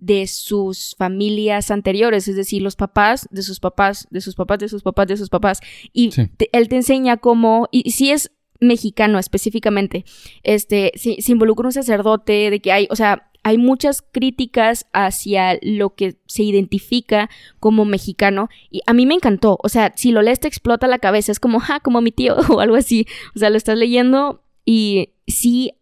de 0.00 0.26
sus 0.26 0.94
familias 0.98 1.70
anteriores, 1.70 2.26
es 2.26 2.36
decir, 2.36 2.62
los 2.62 2.74
papás 2.76 3.28
de 3.30 3.42
sus 3.42 3.60
papás, 3.60 4.08
de 4.10 4.20
sus 4.20 4.34
papás, 4.34 4.58
de 4.58 4.68
sus 4.68 4.82
papás, 4.82 5.06
de 5.08 5.16
sus 5.16 5.28
papás. 5.28 5.60
Y 5.92 6.10
Sí. 6.12 6.26
te- 6.36 6.48
él 6.52 6.68
te 6.68 6.76
enseña 6.76 7.18
cómo, 7.18 7.68
y 7.70 7.90
si 7.92 8.10
es 8.10 8.32
mexicano 8.60 9.18
específicamente, 9.18 10.04
este, 10.42 10.92
se, 10.96 11.20
se 11.22 11.32
involucra 11.32 11.66
un 11.66 11.72
sacerdote, 11.72 12.50
de 12.50 12.60
que 12.60 12.72
hay, 12.72 12.88
o 12.90 12.96
sea, 12.96 13.30
hay 13.42 13.56
muchas 13.56 14.02
críticas 14.02 14.86
hacia 14.92 15.58
lo 15.62 15.94
que 15.94 16.18
se 16.26 16.42
identifica 16.42 17.30
como 17.58 17.86
mexicano 17.86 18.50
y 18.70 18.82
a 18.86 18.92
mí 18.92 19.06
me 19.06 19.14
encantó, 19.14 19.58
o 19.62 19.68
sea, 19.70 19.94
si 19.96 20.10
lo 20.12 20.20
lees 20.20 20.40
te 20.40 20.48
explota 20.48 20.86
la 20.88 20.98
cabeza, 20.98 21.32
es 21.32 21.40
como, 21.40 21.58
ja, 21.60 21.80
como 21.80 22.02
mi 22.02 22.12
tío 22.12 22.36
o 22.50 22.60
algo 22.60 22.76
así, 22.76 23.06
o 23.34 23.38
sea, 23.38 23.48
lo 23.48 23.56
estás 23.56 23.78
leyendo 23.78 24.42
y 24.66 25.10
sí, 25.26 25.72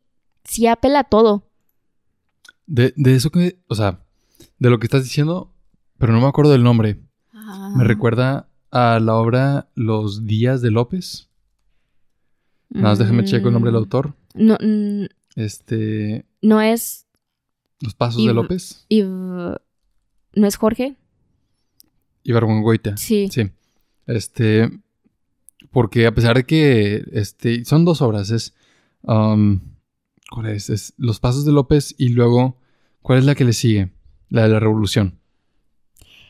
sí 0.45 0.67
apela 0.69 1.01
a 1.01 1.05
todo. 1.05 1.45
De, 2.67 2.93
de 2.97 3.15
eso 3.15 3.31
que, 3.31 3.59
o 3.67 3.75
sea, 3.75 4.05
de 4.59 4.71
lo 4.71 4.79
que 4.79 4.87
estás 4.87 5.05
diciendo, 5.05 5.53
pero 5.99 6.13
no 6.13 6.21
me 6.21 6.27
acuerdo 6.27 6.53
del 6.53 6.63
nombre. 6.63 7.01
Me 7.77 7.85
recuerda 7.85 8.49
a 8.71 8.99
la 9.01 9.15
obra 9.15 9.69
Los 9.75 10.27
días 10.27 10.61
de 10.63 10.71
López. 10.71 11.29
Nada 12.71 12.89
más 12.91 12.99
déjame 12.99 13.25
checar 13.25 13.47
el 13.49 13.53
nombre 13.55 13.71
del 13.71 13.81
Mm, 13.81 13.85
autor. 13.85 14.15
No, 14.35 14.59
mm, 14.61 15.07
Este. 15.37 16.27
no 16.43 16.61
es. 16.61 17.07
Los 17.81 17.95
Pasos 17.95 18.21
Iv- 18.23 18.27
de 18.29 18.35
López. 18.35 18.85
Iv- 18.91 19.61
¿No 20.35 20.47
es 20.47 20.57
Jorge? 20.57 20.97
Ibargüengoitia. 22.25 22.97
Sí. 22.97 23.29
Sí. 23.31 23.51
Este. 24.07 24.71
Porque 25.71 26.07
a 26.07 26.15
pesar 26.15 26.37
de 26.37 26.45
que. 26.45 27.05
Este. 27.13 27.65
Son 27.65 27.85
dos 27.85 28.03
obras. 28.03 28.31
Es. 28.31 28.55
um, 29.03 29.61
¿Cuál 30.31 30.47
es? 30.49 30.69
Es 30.69 30.93
Los 30.99 31.21
Pasos 31.21 31.45
de 31.45 31.53
López 31.53 31.95
y 31.99 32.11
luego. 32.11 32.57
¿Cuál 33.01 33.21
es 33.21 33.25
la 33.25 33.35
que 33.35 33.45
le 33.45 33.53
sigue? 33.55 33.91
La 34.31 34.43
de 34.43 34.49
la 34.49 34.61
Revolución. 34.61 35.19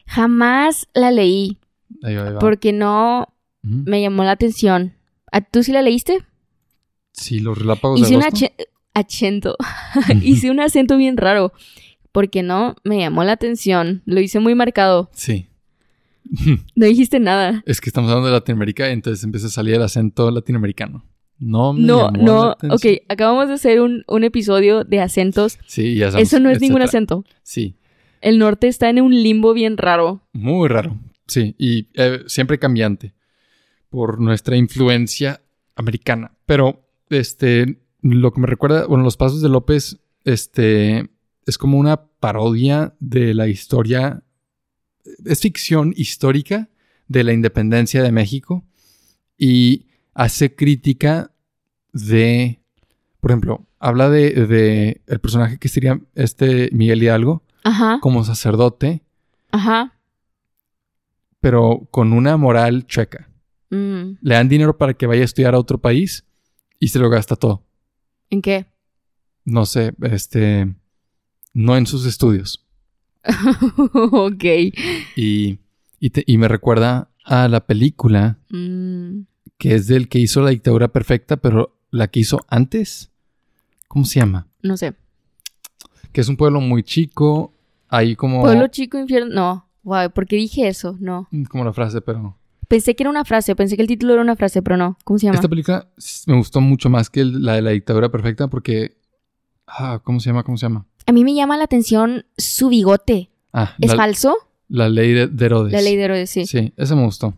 Jamás 0.07 0.87
la 0.95 1.11
leí 1.11 1.59
Ahí 2.03 2.15
va, 2.17 2.27
ahí 2.29 2.33
va. 2.35 2.39
porque 2.39 2.73
no 2.73 3.35
me 3.63 4.01
llamó 4.01 4.25
la 4.25 4.33
atención. 4.33 4.95
¿A- 5.33 5.41
¿Tú 5.43 5.63
sí 5.63 5.73
la 5.73 5.83
leíste? 5.83 6.19
Sí, 7.13 7.41
los 7.41 7.59
relápagos 7.59 8.01
Hice 8.01 8.11
de 8.11 8.17
un 8.17 8.23
agosto. 8.23 8.47
acento. 8.95 9.57
hice 10.23 10.51
un 10.51 10.61
acento 10.61 10.97
bien 10.97 11.17
raro. 11.17 11.53
Porque 12.13 12.43
no 12.43 12.77
me 12.85 12.99
llamó 12.99 13.23
la 13.25 13.33
atención. 13.33 14.03
Lo 14.07 14.21
hice 14.21 14.41
muy 14.41 14.55
marcado. 14.55 15.11
Sí. 15.13 15.47
No 16.75 16.87
dijiste 16.87 17.21
nada. 17.21 17.63
Es 17.67 17.81
que 17.81 17.89
estamos 17.91 18.11
hablando 18.11 18.27
de 18.29 18.35
Latinoamérica, 18.35 18.91
entonces 18.91 19.25
empieza 19.25 19.47
a 19.47 19.51
salir 19.51 19.75
el 19.75 19.83
acento 19.83 20.31
latinoamericano. 20.31 21.05
No 21.39 21.73
me 21.73 21.81
No, 21.83 22.07
llamó 22.13 22.17
la 22.19 22.23
no. 22.25 22.43
atención. 22.51 22.73
Ok, 22.97 23.03
acabamos 23.09 23.49
de 23.49 23.55
hacer 23.55 23.81
un, 23.81 24.05
un 24.07 24.25
episodio 24.25 24.85
de 24.85 25.01
acentos. 25.01 25.59
Sí, 25.67 25.95
ya 25.97 26.11
sabemos, 26.11 26.29
Eso 26.29 26.41
no 26.41 26.51
es 26.51 26.61
ningún 26.61 26.83
acento. 26.83 27.25
Sí, 27.43 27.77
El 28.21 28.39
norte 28.39 28.69
está 28.69 28.89
en 28.91 29.01
un 29.01 29.15
limbo 29.15 29.53
bien 29.53 29.77
raro. 29.77 30.23
muy 30.33 30.69
raro. 30.69 30.99
Sí, 31.27 31.55
y 31.59 31.89
eh, 31.95 32.21
siempre 32.27 32.59
cambiante 32.59 33.15
por 33.91 34.21
nuestra 34.21 34.57
influencia 34.57 35.43
americana. 35.77 36.33
Pero, 36.47 36.89
este, 37.11 37.81
lo 38.03 38.33
que 38.33 38.41
me 38.41 38.47
recuerda, 38.47 38.87
bueno, 38.87 39.05
Los 39.05 39.17
Pasos 39.17 39.43
de 39.43 39.49
López, 39.49 39.99
este, 40.25 41.11
es 41.47 41.59
como 41.59 41.79
una 41.79 42.09
parodia 42.19 42.95
de 42.99 43.35
la 43.35 43.47
historia, 43.47 44.23
es 45.25 45.41
ficción 45.41 45.93
histórica 45.97 46.69
de 47.09 47.25
la 47.25 47.33
independencia 47.33 48.03
de 48.03 48.13
México 48.13 48.65
y 49.37 49.87
hace 50.15 50.55
crítica 50.55 51.31
de, 51.93 52.61
por 53.21 53.31
ejemplo, 53.31 53.67
habla 53.79 54.11
de, 54.11 54.47
de 54.47 55.01
el 55.07 55.21
personaje 55.21 55.59
que 55.59 55.69
sería 55.69 56.01
este 56.15 56.71
Miguel 56.73 57.03
Hidalgo 57.03 57.43
Ajá, 57.69 57.99
como 58.01 58.25
sacerdote, 58.25 59.03
ajá. 59.51 59.93
pero 61.41 61.87
con 61.91 62.13
una 62.13 62.37
moral 62.37 62.87
chueca. 62.87 63.29
Mm, 63.71 64.13
Le 64.23 64.35
dan 64.35 64.49
dinero 64.49 64.79
para 64.79 64.95
que 64.95 65.07
vaya 65.07 65.23
a 65.23 65.25
estudiar 65.27 65.55
a 65.55 65.59
otro 65.59 65.79
país 65.79 66.25
y 66.81 66.89
se 66.89 66.99
lo 66.99 67.11
gasta 67.11 67.37
todo. 67.37 67.63
¿En 68.31 68.41
qué? 68.43 68.67
No 69.45 69.67
sé, 69.67 69.95
este, 70.03 70.75
no 71.53 71.77
en 71.77 71.87
sus 71.87 72.07
estudios. 72.07 72.65
ok. 73.95 74.45
Y, 75.17 75.59
y, 76.01 76.11
te- 76.11 76.25
y 76.27 76.39
me 76.39 76.49
recuerda 76.49 77.11
a 77.25 77.49
la 77.49 77.67
película 77.67 78.39
Mm, 78.51 79.23
que 79.59 79.75
es 79.75 79.87
del 79.89 80.09
que 80.09 80.19
hizo 80.21 80.41
la 80.41 80.51
dictadura 80.51 80.89
perfecta, 80.89 81.37
pero 81.37 81.77
la 81.91 82.09
que 82.09 82.21
hizo 82.21 82.45
antes. 82.49 83.11
¿Cómo 83.89 84.05
se 84.05 84.21
llama? 84.21 84.47
no 84.63 84.77
sé. 84.77 84.95
Que 86.13 86.23
es 86.23 86.29
un 86.29 86.37
pueblo 86.39 86.61
muy 86.63 86.83
chico, 86.83 87.53
ahí 87.89 88.17
como... 88.17 88.43
Pueblo 88.43 88.69
chico, 88.69 88.99
infierno. 88.99 89.35
No. 89.35 89.69
Wow, 89.83 90.11
¿por 90.11 90.27
qué 90.27 90.37
dije 90.37 90.69
eso? 90.69 90.97
No. 91.01 91.29
Como 91.51 91.65
la 91.65 91.73
frase, 91.73 92.01
pero... 92.01 92.37
Pensé 92.69 92.95
que 92.95 93.03
era 93.03 93.09
una 93.11 93.25
frase, 93.25 93.57
pensé 93.57 93.77
que 93.77 93.83
el 93.83 93.89
título 93.89 94.13
era 94.13 94.21
una 94.23 94.37
frase, 94.37 94.61
pero 94.61 94.77
no. 94.77 94.99
¿Cómo 95.05 95.19
se 95.19 95.25
llama? 95.27 95.37
Esta 95.37 95.49
película 95.49 95.89
me 96.27 96.37
gustó 96.37 96.61
mucho 96.61 96.91
más 96.91 97.09
que 97.09 97.25
la 97.25 97.55
de 97.55 97.63
la 97.63 97.71
dictadura 97.71 98.11
perfecta 98.11 98.49
porque... 98.49 98.99
Ah, 99.67 100.01
¿cómo 100.05 100.21
se 100.21 100.29
llama? 100.31 100.43
¿Cómo 100.45 100.57
se 100.59 100.67
llama? 100.67 100.87
A 101.07 101.13
mí 101.13 101.25
me 101.25 101.35
llama 101.35 101.57
la 101.57 101.65
atención 101.65 102.27
su 102.37 102.69
bigote. 102.69 103.31
Ah, 103.55 103.75
¿Es 103.79 103.91
la, 103.91 103.97
falso? 103.97 104.37
la 104.69 104.89
ley 104.91 105.13
de, 105.13 105.27
de 105.29 105.47
Herodes. 105.47 105.73
La 105.73 105.81
ley 105.81 105.97
de 105.97 106.03
Herodes, 106.03 106.29
sí. 106.31 106.45
Sí, 106.47 106.73
ese 106.77 106.95
me 106.95 107.05
gustó. 107.05 107.33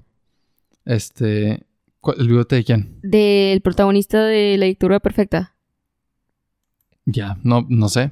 Este... 0.84 1.64
¿cuál- 2.00 2.16
¿El 2.18 2.26
bigote 2.28 2.56
de 2.56 2.64
quién? 2.64 2.98
Del 3.02 3.60
protagonista 3.60 4.24
de 4.24 4.56
la 4.58 4.66
dictadura 4.66 4.98
perfecta. 4.98 5.54
Ya, 7.06 7.38
no, 7.44 7.64
no 7.68 7.88
sé. 7.88 8.10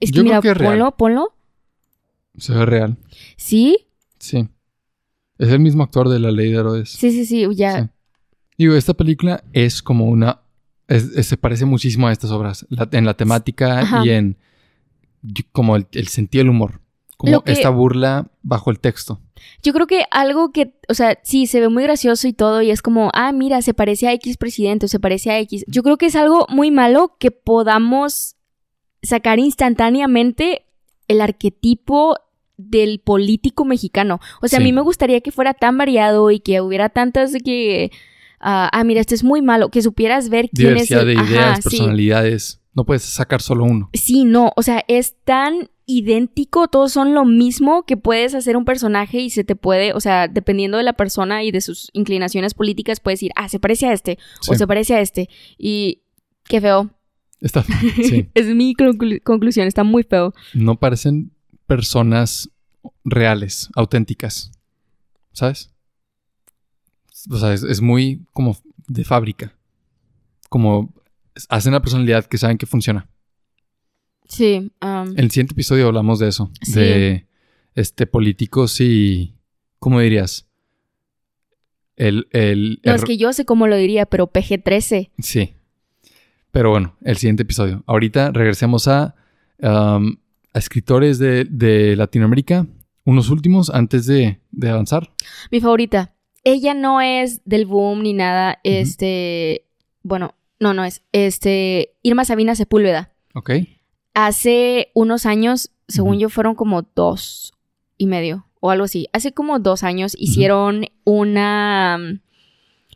Es 0.00 0.10
que 0.12 0.18
Yo 0.18 0.22
mira, 0.24 0.40
creo 0.40 0.42
que 0.42 0.48
es 0.52 0.56
real. 0.58 0.72
ponlo, 0.72 0.96
ponlo. 0.96 1.34
Se 2.38 2.54
ve 2.54 2.64
real. 2.66 2.96
¿Sí? 3.36 3.86
Sí. 4.18 4.48
Es 5.38 5.48
el 5.50 5.60
mismo 5.60 5.82
actor 5.82 6.08
de 6.08 6.18
la 6.18 6.30
ley 6.30 6.50
de 6.52 6.58
Herodes. 6.58 6.90
Sí, 6.90 7.10
sí, 7.12 7.24
sí, 7.26 7.46
ya. 7.54 7.82
Sí. 7.84 7.88
Digo, 8.58 8.74
esta 8.74 8.94
película 8.94 9.44
es 9.52 9.82
como 9.82 10.06
una... 10.06 10.40
es- 10.88 11.12
es- 11.16 11.26
se 11.28 11.36
parece 11.36 11.64
muchísimo 11.64 12.08
a 12.08 12.12
estas 12.12 12.30
obras. 12.30 12.66
la- 12.70 12.88
en 12.92 13.04
la 13.04 13.14
temática 13.14 13.80
Ajá. 13.80 14.04
y 14.04 14.10
en... 14.10 14.36
como 15.52 15.76
el, 15.76 15.86
el 15.92 16.08
sentido 16.08 16.42
del 16.42 16.50
humor. 16.50 16.80
Como 17.16 17.42
que- 17.42 17.52
esta 17.52 17.70
burla 17.70 18.30
bajo 18.42 18.70
el 18.70 18.78
texto. 18.80 19.20
Yo 19.62 19.72
creo 19.72 19.86
que 19.86 20.02
algo 20.10 20.50
que, 20.52 20.74
o 20.88 20.94
sea, 20.94 21.18
sí, 21.22 21.46
se 21.46 21.60
ve 21.60 21.68
muy 21.68 21.84
gracioso 21.84 22.26
y 22.26 22.32
todo, 22.32 22.60
y 22.62 22.70
es 22.72 22.82
como, 22.82 23.10
ah, 23.14 23.30
mira, 23.32 23.62
se 23.62 23.74
parece 23.74 24.08
a 24.08 24.12
X 24.14 24.36
presidente 24.36 24.86
o 24.86 24.88
se 24.88 24.98
parece 24.98 25.30
a 25.30 25.38
X. 25.40 25.64
Yo 25.68 25.82
creo 25.84 25.96
que 25.96 26.06
es 26.06 26.16
algo 26.16 26.46
muy 26.48 26.70
malo 26.72 27.16
que 27.20 27.30
podamos 27.30 28.34
sacar 29.02 29.38
instantáneamente 29.38 30.64
el 31.06 31.20
arquetipo 31.20 32.16
del 32.58 32.98
político 33.00 33.64
mexicano. 33.64 34.20
O 34.42 34.48
sea, 34.48 34.58
a 34.58 34.62
mí 34.62 34.72
me 34.72 34.82
gustaría 34.82 35.20
que 35.22 35.32
fuera 35.32 35.54
tan 35.54 35.78
variado 35.78 36.30
y 36.30 36.40
que 36.40 36.60
hubiera 36.60 36.90
tantas 36.90 37.32
de 37.32 37.40
que, 37.40 37.90
ah, 38.40 38.68
ah, 38.72 38.84
mira, 38.84 39.00
este 39.00 39.14
es 39.14 39.24
muy 39.24 39.40
malo, 39.40 39.70
que 39.70 39.80
supieras 39.80 40.28
ver 40.28 40.50
quién 40.52 40.68
Diversidad 40.74 41.00
es 41.00 41.06
de 41.06 41.12
el... 41.12 41.18
Ajá, 41.20 41.30
ideas, 41.30 41.56
sí. 41.56 41.62
personalidades. 41.70 42.60
No 42.74 42.84
puedes 42.84 43.02
sacar 43.04 43.40
solo 43.40 43.64
uno. 43.64 43.88
Sí, 43.94 44.24
no, 44.24 44.52
o 44.56 44.62
sea, 44.62 44.84
es 44.88 45.14
tan 45.24 45.70
idéntico, 45.86 46.68
todos 46.68 46.92
son 46.92 47.14
lo 47.14 47.24
mismo 47.24 47.84
que 47.84 47.96
puedes 47.96 48.34
hacer 48.34 48.56
un 48.56 48.64
personaje 48.66 49.20
y 49.20 49.30
se 49.30 49.42
te 49.42 49.56
puede, 49.56 49.94
o 49.94 50.00
sea, 50.00 50.28
dependiendo 50.28 50.76
de 50.76 50.82
la 50.84 50.92
persona 50.92 51.42
y 51.44 51.50
de 51.50 51.60
sus 51.62 51.88
inclinaciones 51.94 52.52
políticas, 52.54 53.00
puedes 53.00 53.20
decir, 53.20 53.32
ah, 53.36 53.48
se 53.48 53.58
parece 53.58 53.86
a 53.86 53.92
este 53.94 54.18
Sí. 54.42 54.50
o 54.52 54.54
se 54.54 54.66
parece 54.66 54.94
a 54.94 55.00
este. 55.00 55.28
Y 55.56 56.02
qué 56.44 56.60
feo. 56.60 56.90
Está, 57.40 57.62
sí. 58.02 58.28
es 58.34 58.46
mi 58.48 58.74
conclu- 58.74 59.22
conclusión, 59.22 59.66
está 59.66 59.82
muy 59.82 60.02
feo. 60.02 60.34
No 60.54 60.78
parecen 60.78 61.30
personas 61.68 62.50
reales, 63.04 63.68
auténticas. 63.76 64.50
¿Sabes? 65.32 65.70
O 67.30 67.38
sea, 67.38 67.52
es, 67.52 67.62
es 67.62 67.80
muy 67.80 68.26
como 68.32 68.56
de 68.88 69.04
fábrica. 69.04 69.54
Como 70.48 70.92
hacen 71.48 71.72
la 71.72 71.82
personalidad 71.82 72.24
que 72.24 72.38
saben 72.38 72.58
que 72.58 72.66
funciona. 72.66 73.08
Sí, 74.28 74.72
um, 74.82 75.10
En 75.10 75.18
el 75.18 75.30
siguiente 75.30 75.52
episodio 75.52 75.86
hablamos 75.86 76.18
de 76.18 76.28
eso. 76.28 76.50
Sí. 76.62 76.72
De 76.72 77.26
este 77.74 78.06
políticos 78.06 78.80
y. 78.80 79.34
¿Cómo 79.78 80.00
dirías? 80.00 80.48
El. 81.96 82.26
el 82.32 82.80
no, 82.84 82.94
es 82.94 83.04
que 83.04 83.16
yo 83.16 83.32
sé 83.32 83.44
cómo 83.44 83.68
lo 83.68 83.76
diría, 83.76 84.06
pero 84.06 84.26
PG-13. 84.26 85.10
Sí. 85.18 85.54
Pero 86.50 86.70
bueno, 86.70 86.96
el 87.02 87.16
siguiente 87.18 87.42
episodio. 87.42 87.84
Ahorita 87.86 88.32
regresemos 88.32 88.88
a, 88.88 89.14
um, 89.58 90.16
a 90.58 90.60
escritores 90.60 91.18
de, 91.18 91.44
de 91.44 91.94
Latinoamérica. 91.96 92.66
Unos 93.04 93.30
últimos 93.30 93.70
antes 93.70 94.06
de, 94.06 94.40
de 94.50 94.68
avanzar. 94.68 95.10
Mi 95.50 95.60
favorita. 95.60 96.14
Ella 96.44 96.74
no 96.74 97.00
es 97.00 97.40
del 97.44 97.64
boom 97.64 98.02
ni 98.02 98.12
nada. 98.12 98.58
Este. 98.64 99.64
Bueno, 100.02 100.34
no, 100.58 100.74
no 100.74 100.84
es. 100.84 101.02
Este. 101.12 101.94
Irma 102.02 102.24
Sabina 102.24 102.54
Sepúlveda. 102.54 103.12
¿Ok? 103.34 103.50
Hace 104.14 104.90
unos 104.94 105.26
años, 105.26 105.70
según 105.86 106.18
yo, 106.18 106.28
fueron 106.28 106.54
como 106.54 106.82
dos 106.82 107.52
y 107.96 108.06
medio 108.06 108.46
o 108.60 108.70
algo 108.70 108.84
así. 108.84 109.06
Hace 109.12 109.32
como 109.32 109.60
dos 109.60 109.84
años 109.84 110.14
hicieron 110.18 110.86
una 111.04 111.98
mm, 111.98 112.20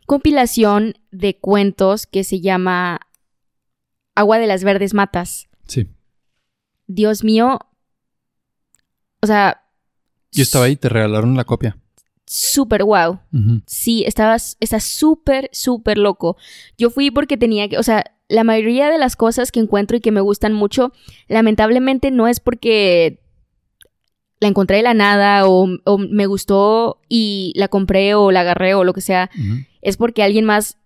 compilación 0.05 0.95
de 1.11 1.37
cuentos 1.37 2.05
que 2.07 2.23
se 2.23 2.41
llama 2.41 2.99
Agua 4.15 4.37
de 4.37 4.47
las 4.47 4.63
Verdes 4.63 4.93
Matas. 4.93 5.47
Sí. 5.65 5.87
Dios 6.87 7.23
mío. 7.23 7.59
O 9.21 9.27
sea. 9.27 9.61
Yo 10.31 10.43
estaba 10.43 10.65
ahí, 10.65 10.75
te 10.75 10.89
regalaron 10.89 11.35
la 11.35 11.43
copia. 11.43 11.77
Súper 12.25 12.83
wow. 12.83 13.19
Sí, 13.67 14.03
estabas, 14.07 14.57
está 14.59 14.79
súper, 14.79 15.49
súper 15.51 15.97
loco. 15.97 16.37
Yo 16.77 16.89
fui 16.89 17.11
porque 17.11 17.37
tenía 17.37 17.67
que, 17.67 17.77
o 17.77 17.83
sea, 17.83 18.05
la 18.29 18.43
mayoría 18.43 18.89
de 18.89 18.97
las 18.97 19.15
cosas 19.15 19.51
que 19.51 19.59
encuentro 19.59 19.97
y 19.97 19.99
que 19.99 20.11
me 20.11 20.21
gustan 20.21 20.53
mucho, 20.53 20.93
lamentablemente 21.27 22.09
no 22.11 22.27
es 22.27 22.39
porque 22.39 23.21
la 24.39 24.47
encontré 24.47 24.77
de 24.77 24.83
la 24.83 24.93
nada 24.93 25.47
o, 25.47 25.67
o 25.85 25.97
me 25.97 26.25
gustó 26.25 27.01
y 27.09 27.53
la 27.55 27.67
compré 27.67 28.15
o 28.15 28.31
la 28.31 28.41
agarré 28.41 28.73
o 28.73 28.83
lo 28.83 28.93
que 28.93 29.01
sea, 29.01 29.29
es 29.81 29.97
porque 29.97 30.23
alguien 30.23 30.45
más 30.45 30.77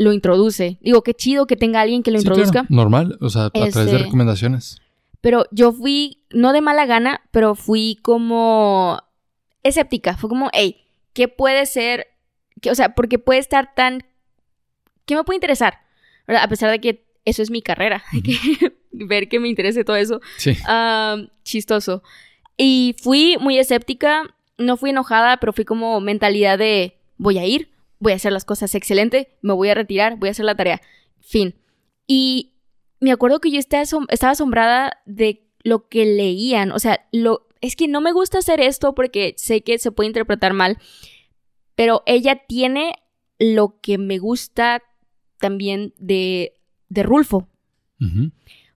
lo 0.00 0.12
introduce. 0.12 0.78
Digo, 0.80 1.02
qué 1.02 1.12
chido 1.14 1.46
que 1.46 1.56
tenga 1.56 1.80
alguien 1.80 2.02
que 2.02 2.10
lo 2.10 2.18
Sí, 2.18 2.22
introduzca. 2.26 2.52
claro, 2.62 2.66
Normal, 2.70 3.18
o 3.20 3.28
sea, 3.28 3.46
a 3.46 3.50
través 3.50 3.74
de 3.74 3.82
Este- 3.84 3.98
recomendaciones. 3.98 4.80
Pero 5.20 5.44
yo 5.50 5.72
fui, 5.72 6.22
no 6.30 6.52
de 6.54 6.62
mala 6.62 6.86
gana, 6.86 7.20
pero 7.30 7.54
fui 7.54 7.98
como 8.02 8.98
escéptica. 9.62 10.16
Fue 10.16 10.30
como, 10.30 10.48
hey, 10.54 10.78
¿qué 11.12 11.28
puede 11.28 11.66
ser? 11.66 12.06
Que, 12.62 12.70
o 12.70 12.74
sea, 12.74 12.94
porque 12.94 13.18
puede 13.18 13.38
estar 13.40 13.74
tan 13.74 14.02
¿qué 15.04 15.14
me 15.16 15.24
puede 15.24 15.36
interesar? 15.36 15.80
¿Verdad? 16.26 16.44
A 16.44 16.48
pesar 16.48 16.70
de 16.70 16.80
que 16.80 17.04
eso 17.26 17.42
es 17.42 17.50
mi 17.50 17.60
carrera, 17.62 18.02
ver 18.92 19.28
que 19.28 19.40
me 19.40 19.48
interese 19.48 19.84
todo 19.84 19.96
eso. 19.96 20.20
Sí. 20.38 20.56
Chistoso. 21.44 22.02
Y 22.56 22.94
fui 23.02 23.36
muy 23.40 23.58
escéptica, 23.58 24.34
no 24.58 24.76
fui 24.76 24.90
enojada, 24.90 25.38
pero 25.38 25.52
fui 25.52 25.64
como 25.64 26.00
mentalidad 26.00 26.58
de 26.58 26.96
voy 27.18 27.38
a 27.38 27.46
ir, 27.46 27.70
voy 28.00 28.12
a 28.12 28.16
hacer 28.16 28.32
las 28.32 28.44
cosas 28.44 28.74
excelente, 28.74 29.36
me 29.42 29.52
voy 29.52 29.68
a 29.68 29.74
retirar, 29.74 30.16
voy 30.16 30.28
a 30.28 30.32
hacer 30.32 30.44
la 30.44 30.56
tarea. 30.56 30.80
Fin. 31.20 31.54
Y 32.06 32.54
me 32.98 33.12
acuerdo 33.12 33.40
que 33.40 33.50
yo 33.50 33.58
estaba, 33.60 33.82
asom- 33.84 34.06
estaba 34.08 34.32
asombrada 34.32 35.00
de 35.06 35.46
lo 35.62 35.88
que 35.88 36.04
leían. 36.04 36.72
O 36.72 36.78
sea, 36.78 37.06
lo, 37.12 37.46
es 37.60 37.76
que 37.76 37.86
no 37.88 38.00
me 38.00 38.12
gusta 38.12 38.38
hacer 38.38 38.60
esto 38.60 38.94
porque 38.94 39.34
sé 39.36 39.60
que 39.62 39.78
se 39.78 39.92
puede 39.92 40.08
interpretar 40.08 40.52
mal, 40.54 40.78
pero 41.74 42.02
ella 42.06 42.42
tiene 42.48 42.94
lo 43.38 43.80
que 43.80 43.96
me 43.98 44.18
gusta 44.18 44.82
también 45.38 45.94
de, 45.98 46.54
de 46.88 47.02
Rulfo. 47.02 47.48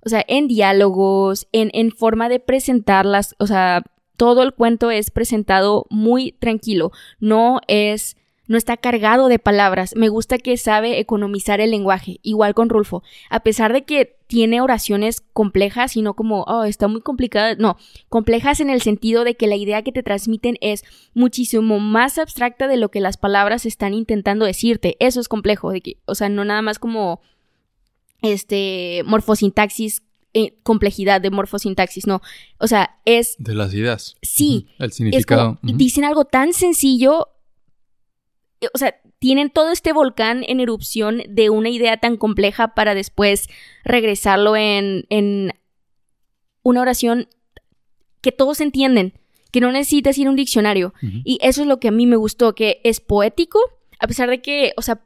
O 0.06 0.08
sea, 0.10 0.22
en 0.28 0.48
diálogos, 0.48 1.48
en, 1.52 1.70
en 1.72 1.90
forma 1.90 2.28
de 2.28 2.40
presentarlas, 2.40 3.34
o 3.38 3.46
sea, 3.46 3.82
todo 4.18 4.42
el 4.42 4.52
cuento 4.52 4.90
es 4.90 5.10
presentado 5.10 5.86
muy 5.90 6.32
tranquilo, 6.32 6.92
no 7.20 7.60
es, 7.68 8.16
no 8.46 8.58
está 8.58 8.76
cargado 8.76 9.28
de 9.28 9.38
palabras. 9.38 9.94
Me 9.96 10.08
gusta 10.08 10.38
que 10.38 10.56
sabe 10.56 10.98
economizar 10.98 11.60
el 11.60 11.70
lenguaje, 11.70 12.18
igual 12.22 12.54
con 12.54 12.68
Rulfo. 12.68 13.02
A 13.30 13.40
pesar 13.40 13.72
de 13.72 13.84
que 13.84 14.16
tiene 14.26 14.60
oraciones 14.60 15.20
complejas 15.32 15.96
y 15.96 16.02
no 16.02 16.14
como, 16.14 16.42
oh, 16.42 16.64
está 16.64 16.88
muy 16.88 17.00
complicada, 17.00 17.54
no, 17.56 17.76
complejas 18.08 18.60
en 18.60 18.70
el 18.70 18.82
sentido 18.82 19.24
de 19.24 19.34
que 19.36 19.46
la 19.46 19.56
idea 19.56 19.82
que 19.82 19.92
te 19.92 20.02
transmiten 20.02 20.56
es 20.60 20.84
muchísimo 21.14 21.78
más 21.78 22.18
abstracta 22.18 22.68
de 22.68 22.76
lo 22.76 22.90
que 22.90 23.00
las 23.00 23.16
palabras 23.16 23.66
están 23.66 23.94
intentando 23.94 24.44
decirte. 24.44 24.96
Eso 25.00 25.20
es 25.20 25.28
complejo, 25.28 25.70
de 25.70 25.80
que, 25.80 25.96
o 26.04 26.14
sea, 26.14 26.28
no 26.28 26.44
nada 26.44 26.62
más 26.62 26.78
como 26.78 27.20
este, 28.22 29.02
morfosintaxis, 29.06 30.02
eh, 30.32 30.56
complejidad 30.64 31.20
de 31.20 31.30
morfosintaxis, 31.30 32.06
no. 32.06 32.20
O 32.58 32.66
sea, 32.66 32.98
es, 33.04 33.36
De 33.38 33.54
las 33.54 33.72
ideas. 33.72 34.16
Sí. 34.20 34.66
El 34.78 34.88
es 34.90 34.96
significado. 34.96 35.58
dicen 35.62 36.04
algo 36.04 36.24
tan 36.24 36.52
sencillo, 36.52 37.28
o 38.72 38.78
sea, 38.78 38.94
tienen 39.18 39.50
todo 39.50 39.70
este 39.70 39.92
volcán 39.92 40.44
en 40.46 40.60
erupción 40.60 41.22
de 41.28 41.50
una 41.50 41.68
idea 41.68 41.96
tan 41.98 42.16
compleja 42.16 42.74
para 42.74 42.94
después 42.94 43.48
regresarlo 43.84 44.56
en, 44.56 45.04
en 45.08 45.52
una 46.62 46.80
oración 46.80 47.28
que 48.20 48.32
todos 48.32 48.60
entienden, 48.60 49.14
que 49.52 49.60
no 49.60 49.70
necesitas 49.70 50.18
ir 50.18 50.26
a 50.26 50.30
un 50.30 50.36
diccionario. 50.36 50.94
Y 51.02 51.38
eso 51.42 51.62
es 51.62 51.68
lo 51.68 51.78
que 51.78 51.88
a 51.88 51.92
mí 51.92 52.06
me 52.06 52.16
gustó, 52.16 52.54
que 52.54 52.80
es 52.82 53.00
poético, 53.00 53.60
a 53.98 54.06
pesar 54.06 54.28
de 54.30 54.42
que, 54.42 54.72
o 54.76 54.82
sea, 54.82 55.00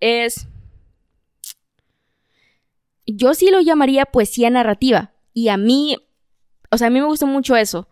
es... 0.00 0.48
Yo 3.06 3.34
sí 3.34 3.50
lo 3.50 3.60
llamaría 3.60 4.06
poesía 4.06 4.50
narrativa. 4.50 5.12
Y 5.32 5.48
a 5.48 5.56
mí, 5.56 5.96
o 6.70 6.78
sea, 6.78 6.86
a 6.86 6.90
mí 6.90 7.00
me 7.00 7.06
gustó 7.06 7.26
mucho 7.26 7.56
eso. 7.56 7.88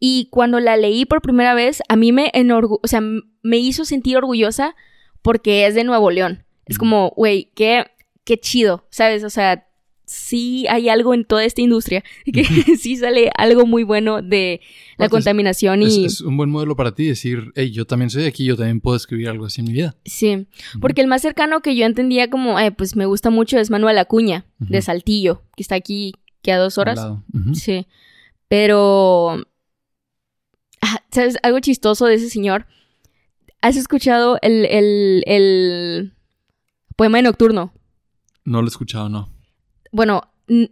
Y 0.00 0.28
cuando 0.30 0.60
la 0.60 0.76
leí 0.76 1.04
por 1.04 1.20
primera 1.22 1.54
vez, 1.54 1.82
a 1.88 1.96
mí 1.96 2.12
me 2.12 2.30
enorgu- 2.32 2.80
o 2.82 2.86
sea, 2.86 3.00
me 3.00 3.56
hizo 3.58 3.84
sentir 3.84 4.16
orgullosa 4.16 4.74
porque 5.22 5.66
es 5.66 5.74
de 5.74 5.84
Nuevo 5.84 6.10
León. 6.10 6.44
Es 6.66 6.78
como, 6.78 7.10
güey, 7.16 7.50
qué, 7.56 7.86
qué 8.24 8.38
chido, 8.38 8.86
¿sabes? 8.90 9.24
O 9.24 9.30
sea, 9.30 9.64
sí 10.04 10.66
hay 10.68 10.88
algo 10.88 11.12
en 11.14 11.24
toda 11.24 11.44
esta 11.44 11.60
industria, 11.62 12.04
que 12.32 12.44
sí 12.76 12.96
sale 12.96 13.30
algo 13.36 13.66
muy 13.66 13.82
bueno 13.82 14.22
de 14.22 14.60
la 14.98 15.08
contaminación 15.08 15.82
Es, 15.82 15.96
y... 15.96 16.04
es 16.04 16.20
un 16.20 16.36
buen 16.36 16.48
modelo 16.50 16.76
para 16.76 16.94
ti 16.94 17.06
decir, 17.06 17.52
hey, 17.56 17.70
yo 17.72 17.84
también 17.86 18.08
soy 18.10 18.22
de 18.22 18.28
aquí, 18.28 18.44
yo 18.44 18.56
también 18.56 18.80
puedo 18.80 18.96
escribir 18.96 19.28
algo 19.28 19.46
así 19.46 19.60
en 19.60 19.66
mi 19.66 19.72
vida. 19.72 19.96
Sí, 20.04 20.46
porque 20.80 21.00
el 21.00 21.08
más 21.08 21.22
cercano 21.22 21.60
que 21.60 21.74
yo 21.76 21.84
entendía 21.86 22.30
como, 22.30 22.58
eh, 22.60 22.70
pues 22.70 22.96
me 22.96 23.06
gusta 23.06 23.30
mucho 23.30 23.58
es 23.58 23.70
Manuel 23.70 23.98
Acuña, 23.98 24.46
de. 24.58 24.80
Saltillo, 24.80 25.42
que 25.56 25.62
está 25.62 25.74
aquí, 25.74 26.12
que 26.42 26.52
a 26.52 26.58
dos 26.58 26.78
horas. 26.78 27.00
Sí, 27.54 27.86
pero... 28.48 29.44
¿Sabes? 31.18 31.36
Algo 31.42 31.58
chistoso 31.58 32.06
de 32.06 32.14
ese 32.14 32.30
señor. 32.30 32.66
¿Has 33.60 33.76
escuchado 33.76 34.38
el, 34.40 34.64
el, 34.66 35.24
el 35.26 36.12
poema 36.94 37.18
de 37.18 37.22
nocturno? 37.22 37.72
No 38.44 38.62
lo 38.62 38.68
he 38.68 38.70
escuchado, 38.70 39.08
no. 39.08 39.28
Bueno, 39.90 40.22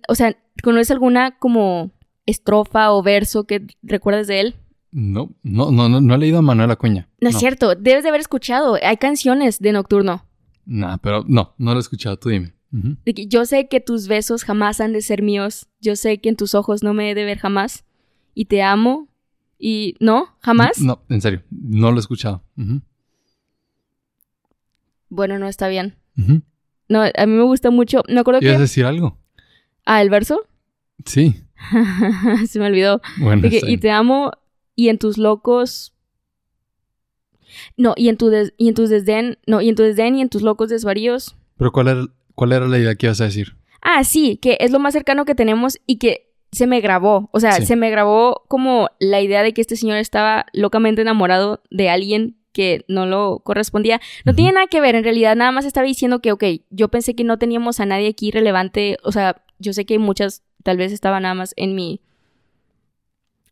o 0.07 0.15
sea, 0.15 0.37
¿conoces 0.63 0.93
alguna 0.93 1.37
como 1.37 1.91
estrofa 2.27 2.93
o 2.93 3.03
verso 3.03 3.43
que 3.45 3.67
recuerdes 3.83 4.29
de 4.29 4.39
él? 4.41 4.55
No, 4.93 5.35
no, 5.43 5.73
no, 5.73 5.89
no, 5.89 6.01
no 6.01 6.15
he 6.15 6.19
leído 6.19 6.39
a 6.39 6.43
Manuel 6.43 6.71
Acuña. 6.71 7.09
No, 7.21 7.31
es 7.31 7.39
cierto, 7.39 7.75
debes 7.75 8.05
de 8.05 8.11
haber 8.11 8.21
escuchado. 8.21 8.79
Hay 8.81 8.99
canciones 8.99 9.59
de 9.59 9.73
nocturno. 9.73 10.27
Nah, 10.65 10.99
pero 10.99 11.25
no, 11.27 11.57
no 11.59 11.73
lo 11.73 11.79
he 11.79 11.81
escuchado, 11.81 12.21
tú 12.21 12.29
dime. 12.29 12.55
Yo 13.05 13.47
sé 13.47 13.67
que 13.67 13.81
tus 13.81 14.07
besos 14.07 14.45
jamás 14.45 14.81
han 14.81 14.93
de 14.93 15.01
ser 15.01 15.23
míos. 15.23 15.67
Yo 15.81 15.97
sé 15.97 16.19
que 16.19 16.29
en 16.29 16.37
tus 16.37 16.55
ojos 16.55 16.85
no 16.85 16.95
me 16.95 17.11
he 17.11 17.17
de 17.17 17.25
ver 17.25 17.39
jamás. 17.39 17.85
Y 18.33 18.45
te 18.45 18.63
amo. 18.63 19.09
Y 19.59 19.95
no, 20.01 20.37
jamás. 20.41 20.81
No, 20.81 21.03
en 21.09 21.21
serio, 21.21 21.43
no 21.51 21.91
lo 21.91 21.97
he 21.97 22.01
escuchado. 22.01 22.43
Bueno, 25.09 25.39
no 25.39 25.47
está 25.49 25.69
bien. 25.69 25.97
No, 26.89 27.03
a 27.03 27.27
mí 27.27 27.33
me 27.33 27.43
gusta 27.45 27.71
mucho. 27.71 28.03
Me 28.09 28.21
acuerdo 28.21 28.41
¿Ibas 28.43 28.55
a 28.55 28.57
que. 28.59 28.63
decir 28.63 28.85
algo? 28.85 29.19
Ah, 29.85 30.03
el 30.03 30.11
verso. 30.11 30.47
Sí. 31.05 31.43
Se 32.49 32.59
me 32.59 32.67
olvidó. 32.67 33.01
Bueno, 33.19 33.43
que, 33.49 33.61
y 33.67 33.79
te 33.79 33.91
amo. 33.91 34.33
Y 34.75 34.89
en 34.89 34.99
tus 34.99 35.17
locos. 35.17 35.95
No, 37.77 37.95
y 37.97 38.09
en 38.09 38.17
tu 38.17 38.29
des- 38.29 38.53
y 38.59 38.69
en 38.69 38.75
tus 38.75 38.91
desdén. 38.91 39.39
No, 39.47 39.61
y 39.61 39.69
en 39.69 39.75
tu 39.75 39.83
desdén 39.83 40.17
y 40.17 40.21
en 40.21 40.29
tus 40.29 40.43
locos 40.43 40.69
desvaríos. 40.69 41.37
Pero 41.57 41.73
¿cuál 41.73 41.89
era, 41.89 42.07
¿cuál 42.35 42.53
era 42.53 42.67
la 42.69 42.79
idea 42.79 42.95
que 42.95 43.07
ibas 43.07 43.21
a 43.21 43.25
decir? 43.25 43.57
Ah, 43.81 44.05
sí, 44.05 44.37
que 44.37 44.59
es 44.61 44.71
lo 44.71 44.79
más 44.81 44.93
cercano 44.93 45.25
que 45.25 45.35
tenemos 45.35 45.79
y 45.87 45.97
que 45.99 46.35
se 46.53 46.67
me 46.67 46.81
grabó. 46.81 47.29
O 47.33 47.41
sea, 47.41 47.53
Sí. 47.53 47.67
se 47.67 47.77
me 47.77 47.91
grabó 47.91 48.45
como 48.49 48.89
la 48.99 49.21
idea 49.21 49.43
de 49.43 49.53
que 49.53 49.61
este 49.61 49.77
señor 49.77 49.99
estaba 49.99 50.47
locamente 50.53 51.03
enamorado 51.03 51.63
de 51.71 51.89
alguien 51.91 52.37
que 52.53 52.85
no 52.89 53.05
lo 53.05 53.41
correspondía. 53.41 54.01
No 54.25 54.35
tiene 54.35 54.53
nada 54.53 54.67
que 54.67 54.81
ver, 54.81 54.95
en 54.95 55.05
realidad 55.05 55.37
nada 55.37 55.53
más 55.53 55.67
estaba 55.67 55.87
diciendo 55.87 56.21
que, 56.21 56.33
ok, 56.33 56.45
yo 56.71 56.89
pensé 56.89 57.15
que 57.15 57.25
no 57.25 57.39
teníamos 57.39 57.81
a 57.81 57.87
nadie 57.87 58.09
aquí 58.09 58.31
relevante. 58.31 58.97
O 59.03 59.13
sea, 59.13 59.43
yo 59.59 59.75
sé 59.75 59.85
que 59.85 59.95
hay 59.95 59.99
muchas, 59.99 60.43
tal 60.63 60.79
vez 60.79 60.93
estaba 60.93 61.21
nada 61.21 61.35
más 61.35 61.53
en 61.57 61.75
mi 61.75 62.01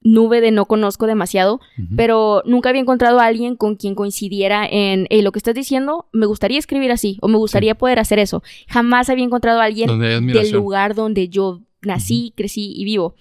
nube 0.06 0.42
de 0.42 0.50
no 0.50 0.66
conozco 0.66 1.06
demasiado, 1.06 1.60
pero 1.96 2.42
nunca 2.44 2.68
había 2.68 2.82
encontrado 2.82 3.20
a 3.20 3.24
alguien 3.24 3.56
con 3.56 3.76
quien 3.76 3.94
coincidiera 3.94 4.66
en, 4.70 5.06
hey, 5.08 5.22
lo 5.22 5.32
que 5.32 5.38
estás 5.38 5.54
diciendo, 5.54 6.08
me 6.12 6.26
gustaría 6.26 6.58
escribir 6.58 6.92
así, 6.92 7.16
o 7.22 7.28
me 7.28 7.38
gustaría 7.38 7.74
poder 7.74 7.98
hacer 7.98 8.18
eso. 8.18 8.42
Jamás 8.68 9.08
había 9.08 9.24
encontrado 9.24 9.60
a 9.60 9.64
alguien 9.64 9.98
del 9.98 10.50
lugar 10.50 10.94
donde 10.94 11.30
yo 11.30 11.62
nací, 11.86 12.32
crecí 12.36 12.72
y 12.76 12.84
vivo. 12.84 13.14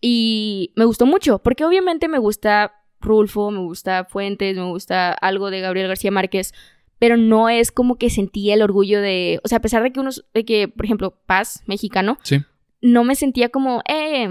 Y 0.00 0.72
me 0.76 0.84
gustó 0.84 1.06
mucho, 1.06 1.38
porque 1.38 1.64
obviamente 1.64 2.08
me 2.08 2.18
gusta 2.18 2.72
Rulfo, 3.00 3.50
me 3.50 3.58
gusta 3.60 4.04
Fuentes, 4.04 4.56
me 4.56 4.64
gusta 4.64 5.12
algo 5.12 5.50
de 5.50 5.60
Gabriel 5.60 5.88
García 5.88 6.10
Márquez, 6.10 6.52
pero 6.98 7.16
no 7.16 7.48
es 7.48 7.70
como 7.72 7.96
que 7.96 8.10
sentía 8.10 8.54
el 8.54 8.62
orgullo 8.62 9.00
de, 9.00 9.40
o 9.44 9.48
sea, 9.48 9.58
a 9.58 9.62
pesar 9.62 9.82
de 9.82 9.92
que 9.92 10.00
unos, 10.00 10.24
de 10.34 10.44
que, 10.44 10.68
por 10.68 10.84
ejemplo, 10.84 11.18
Paz, 11.26 11.62
mexicano, 11.66 12.18
Sí, 12.22 12.38
no 12.82 13.04
me 13.04 13.14
sentía 13.16 13.48
como, 13.50 13.82
eh, 13.88 14.28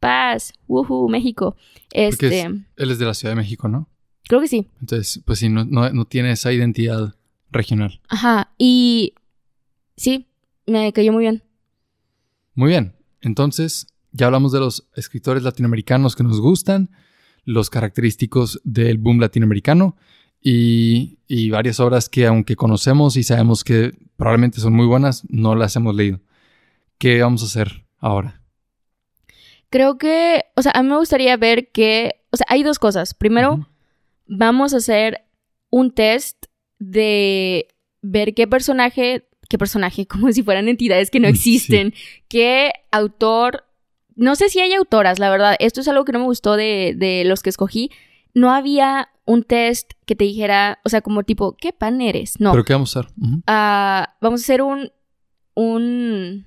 Paz, 0.00 0.52
woohoo, 0.68 1.08
México. 1.08 1.56
porque 1.92 2.06
Este, 2.08 2.40
es- 2.40 2.46
él 2.76 2.90
es 2.90 2.98
de 2.98 3.06
la 3.06 3.14
Ciudad 3.14 3.32
de 3.32 3.40
México, 3.40 3.68
¿no? 3.68 3.88
creo 4.28 4.40
que 4.40 4.48
sí. 4.48 4.68
Entonces, 4.80 5.22
pues 5.24 5.38
sí, 5.38 5.48
no, 5.48 5.64
no, 5.64 5.88
no 5.90 6.04
tiene 6.04 6.32
esa 6.32 6.52
identidad 6.52 7.14
regional. 7.50 8.00
Ajá, 8.08 8.52
y 8.58 9.14
sí, 9.96 10.26
me 10.66 10.92
cayó 10.92 11.12
muy 11.12 11.22
bien. 11.22 11.44
Muy 12.54 12.70
bien, 12.70 12.95
entonces 13.26 13.88
ya 14.12 14.26
hablamos 14.26 14.52
de 14.52 14.60
los 14.60 14.88
escritores 14.94 15.42
latinoamericanos 15.42 16.16
que 16.16 16.22
nos 16.22 16.40
gustan, 16.40 16.90
los 17.44 17.70
característicos 17.70 18.60
del 18.64 18.98
boom 18.98 19.20
latinoamericano 19.20 19.96
y, 20.40 21.18
y 21.26 21.50
varias 21.50 21.80
obras 21.80 22.08
que 22.08 22.26
aunque 22.26 22.56
conocemos 22.56 23.16
y 23.16 23.22
sabemos 23.22 23.62
que 23.64 23.92
probablemente 24.16 24.60
son 24.60 24.72
muy 24.72 24.86
buenas, 24.86 25.24
no 25.28 25.54
las 25.54 25.76
hemos 25.76 25.94
leído. 25.94 26.20
¿Qué 26.98 27.20
vamos 27.20 27.42
a 27.42 27.46
hacer 27.46 27.86
ahora? 27.98 28.42
Creo 29.68 29.98
que, 29.98 30.44
o 30.54 30.62
sea, 30.62 30.72
a 30.74 30.82
mí 30.82 30.88
me 30.88 30.96
gustaría 30.96 31.36
ver 31.36 31.70
que, 31.70 32.22
o 32.30 32.36
sea, 32.36 32.46
hay 32.48 32.62
dos 32.62 32.78
cosas. 32.78 33.14
Primero, 33.14 33.68
vamos 34.26 34.72
a 34.72 34.78
hacer 34.78 35.24
un 35.70 35.90
test 35.92 36.46
de 36.78 37.68
ver 38.02 38.34
qué 38.34 38.46
personaje, 38.46 39.28
qué 39.48 39.58
personaje, 39.58 40.06
como 40.08 40.30
si 40.32 40.42
fueran 40.42 40.68
entidades 40.68 41.10
que 41.10 41.20
no 41.20 41.28
Mm, 41.28 41.30
existen, 41.30 41.94
qué 42.28 42.72
autor, 42.90 43.64
no 44.14 44.34
sé 44.36 44.48
si 44.48 44.60
hay 44.60 44.72
autoras, 44.74 45.18
la 45.18 45.30
verdad, 45.30 45.56
esto 45.58 45.80
es 45.80 45.88
algo 45.88 46.04
que 46.04 46.12
no 46.12 46.20
me 46.20 46.24
gustó 46.26 46.56
de, 46.56 46.94
de 46.96 47.24
los 47.24 47.42
que 47.42 47.50
escogí, 47.50 47.90
no 48.34 48.50
había 48.52 49.08
un 49.24 49.42
test 49.42 49.92
que 50.06 50.14
te 50.14 50.24
dijera, 50.24 50.78
o 50.84 50.88
sea, 50.88 51.00
como 51.00 51.22
tipo, 51.24 51.56
¿qué 51.56 51.72
pan 51.72 52.00
eres? 52.00 52.38
No, 52.40 52.52
¿Pero 52.52 52.64
qué 52.64 52.72
vamos 52.74 52.96
a 52.96 53.00
hacer? 53.00 53.12
Ah, 53.46 54.16
vamos 54.20 54.40
a 54.40 54.44
hacer 54.44 54.62
un, 54.62 54.90
un, 55.54 56.46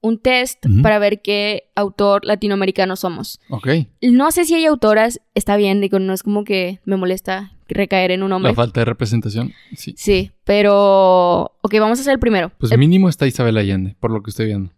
un 0.00 0.18
test 0.18 0.64
para 0.82 0.98
ver 0.98 1.20
qué 1.22 1.70
autor 1.74 2.24
latinoamericano 2.24 2.96
somos. 2.96 3.40
Ok. 3.50 3.68
No 4.02 4.30
sé 4.30 4.44
si 4.44 4.54
hay 4.54 4.66
autoras, 4.66 5.20
está 5.34 5.56
bien, 5.56 5.80
digo, 5.80 5.98
no 5.98 6.12
es 6.12 6.22
como 6.22 6.44
que 6.44 6.80
me 6.84 6.96
molesta 6.96 7.52
recaer 7.68 8.10
en 8.10 8.22
un 8.22 8.32
hombre. 8.32 8.52
La 8.52 8.56
falta 8.56 8.80
de 8.80 8.84
representación, 8.86 9.52
sí. 9.76 9.94
Sí, 9.96 10.30
pero... 10.44 11.52
Ok, 11.62 11.74
vamos 11.80 11.98
a 11.98 12.02
hacer 12.02 12.12
el 12.14 12.18
primero. 12.18 12.52
Pues 12.58 12.72
El- 12.72 12.78
mínimo 12.78 13.08
está 13.08 13.26
Isabel 13.26 13.56
Allende, 13.56 13.96
por 14.00 14.10
lo 14.10 14.22
que 14.22 14.30
estoy 14.30 14.46
viendo. 14.46 14.70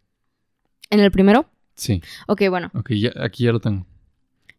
¿En 0.91 1.01
el 1.01 1.11
primero? 1.11 1.47
Sí. 1.75 2.01
Ok, 2.29 2.43
bueno. 2.49 2.71
Ok, 2.75 2.93
ya, 2.93 3.13
aquí 3.23 3.45
ya 3.45 3.53
lo 3.53 3.61
tengo. 3.61 3.87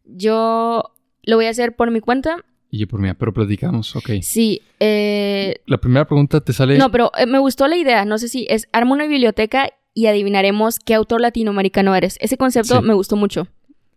Yo 0.04 0.82
lo 1.24 1.36
voy 1.36 1.46
a 1.46 1.50
hacer 1.50 1.74
por 1.76 1.90
mi 1.90 2.00
cuenta. 2.00 2.44
Y 2.70 2.78
yo 2.78 2.86
por 2.88 3.00
mí, 3.00 3.08
pero 3.14 3.32
platicamos, 3.32 3.96
ok. 3.96 4.10
Sí, 4.22 4.60
eh, 4.78 5.56
La 5.66 5.78
primera 5.78 6.06
pregunta 6.06 6.40
te 6.42 6.52
sale... 6.52 6.76
No, 6.76 6.90
pero 6.90 7.10
eh, 7.18 7.26
me 7.26 7.38
gustó 7.38 7.66
la 7.66 7.76
idea. 7.76 8.04
No 8.04 8.18
sé 8.18 8.28
si 8.28 8.46
es 8.50 8.68
arma 8.72 8.92
una 8.92 9.06
biblioteca 9.06 9.70
y 9.94 10.06
adivinaremos 10.06 10.78
qué 10.78 10.94
autor 10.94 11.20
latinoamericano 11.22 11.94
eres. 11.94 12.18
Ese 12.20 12.36
concepto 12.36 12.80
Sí. 12.80 12.86
me 12.86 12.94
gustó 12.94 13.16
mucho. 13.16 13.48